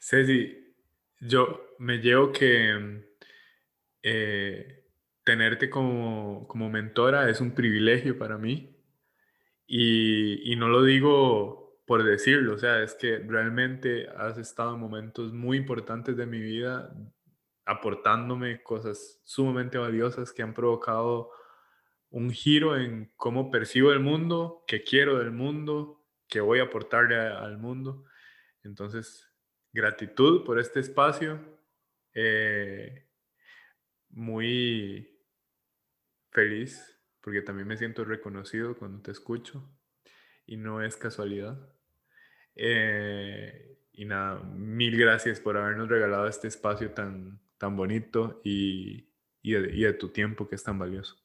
Ceci, 0.00 0.74
yo 1.20 1.60
me 1.78 1.98
llevo 1.98 2.32
que 2.32 3.04
eh, 4.02 4.84
tenerte 5.24 5.70
como, 5.70 6.46
como, 6.48 6.68
mentora 6.68 7.28
es 7.28 7.40
un 7.40 7.52
privilegio 7.52 8.18
para 8.18 8.38
mí 8.38 8.77
y, 9.70 10.56
no 10.56 10.68
lo 10.68 10.82
digo 10.82 11.78
por 11.86 12.02
decirlo, 12.02 12.54
o 12.54 12.58
sea, 12.58 12.82
es 12.82 12.94
que 12.94 13.18
realmente 13.18 14.08
has 14.16 14.38
estado 14.38 14.74
en 14.74 14.80
momentos 14.80 15.32
muy 15.32 15.58
importantes 15.58 16.16
de 16.16 16.26
mi 16.26 16.40
vida 16.40 16.94
aportándome 17.66 18.62
cosas 18.62 19.20
sumamente 19.24 19.76
valiosas 19.76 20.32
que 20.32 20.42
han 20.42 20.54
provocado 20.54 21.30
un 22.10 22.30
giro 22.30 22.76
en 22.76 23.12
cómo 23.16 23.50
percibo 23.50 23.92
el 23.92 24.00
mundo, 24.00 24.64
qué 24.66 24.82
quiero 24.82 25.18
del 25.18 25.32
mundo, 25.32 26.02
qué 26.28 26.40
voy 26.40 26.60
a 26.60 26.64
aportarle 26.64 27.16
al 27.16 27.58
mundo. 27.58 28.04
Entonces, 28.62 29.30
gratitud 29.72 30.44
por 30.44 30.58
este 30.58 30.80
espacio. 30.80 31.40
Eh, 32.14 33.06
muy 34.10 35.06
feliz 36.30 36.97
porque 37.28 37.42
también 37.42 37.68
me 37.68 37.76
siento 37.76 38.06
reconocido 38.06 38.74
cuando 38.74 39.02
te 39.02 39.10
escucho 39.10 39.62
y 40.46 40.56
no 40.56 40.80
es 40.82 40.96
casualidad. 40.96 41.58
Eh, 42.56 43.76
y 43.92 44.06
nada, 44.06 44.40
mil 44.44 44.98
gracias 44.98 45.38
por 45.38 45.58
habernos 45.58 45.90
regalado 45.90 46.26
este 46.26 46.48
espacio 46.48 46.92
tan, 46.92 47.38
tan 47.58 47.76
bonito 47.76 48.40
y, 48.44 49.10
y 49.42 49.52
de 49.52 49.92
tu 49.92 50.08
tiempo 50.08 50.48
que 50.48 50.54
es 50.54 50.64
tan 50.64 50.78
valioso. 50.78 51.16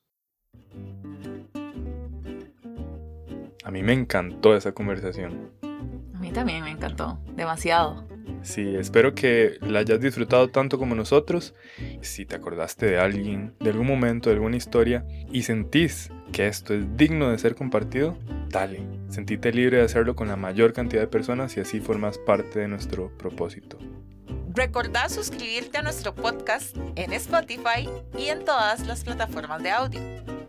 A 3.64 3.72
mí 3.72 3.82
me 3.82 3.94
encantó 3.94 4.58
esa 4.58 4.74
conversación. 4.74 5.52
A 5.62 6.20
mí 6.20 6.34
también 6.34 6.66
me 6.66 6.72
encantó, 6.72 7.18
demasiado. 7.34 8.13
Sí, 8.44 8.76
espero 8.76 9.16
que 9.16 9.58
la 9.62 9.80
hayas 9.80 10.02
disfrutado 10.02 10.50
tanto 10.50 10.78
como 10.78 10.96
nosotros. 10.96 11.56
Si 12.02 12.26
te 12.26 12.36
acordaste 12.36 12.86
de 12.86 13.00
alguien, 13.00 13.56
de 13.60 13.70
algún 13.70 13.88
momento, 13.88 14.30
de 14.30 14.36
alguna 14.36 14.58
historia 14.58 15.06
y 15.32 15.44
sentís 15.44 16.12
que 16.34 16.48
esto 16.48 16.74
es 16.74 16.98
digno 16.98 17.30
de 17.30 17.38
ser 17.40 17.56
compartido, 17.56 18.18
dale. 18.50 18.82
Sentite 19.10 19.54
libre 19.54 19.78
de 19.78 19.84
hacerlo 19.84 20.16
con 20.16 20.28
la 20.28 20.36
mayor 20.36 20.74
cantidad 20.74 21.02
de 21.02 21.08
personas 21.08 21.56
y 21.56 21.62
así 21.62 21.80
formas 21.80 22.18
parte 22.18 22.60
de 22.60 22.68
nuestro 22.68 23.18
propósito. 23.18 23.78
Recordá 24.54 25.10
suscribirte 25.10 25.78
a 25.78 25.82
nuestro 25.82 26.14
podcast 26.14 26.76
en 26.96 27.14
Spotify 27.14 27.90
y 28.18 28.28
en 28.28 28.46
todas 28.46 28.86
las 28.86 29.04
plataformas 29.04 29.64
de 29.64 29.72
audio. 29.72 30.02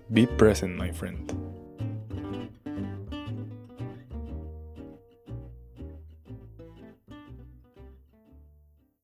Be 0.08 0.26
present, 0.26 0.78
my 0.78 0.92
friend. 0.92 1.43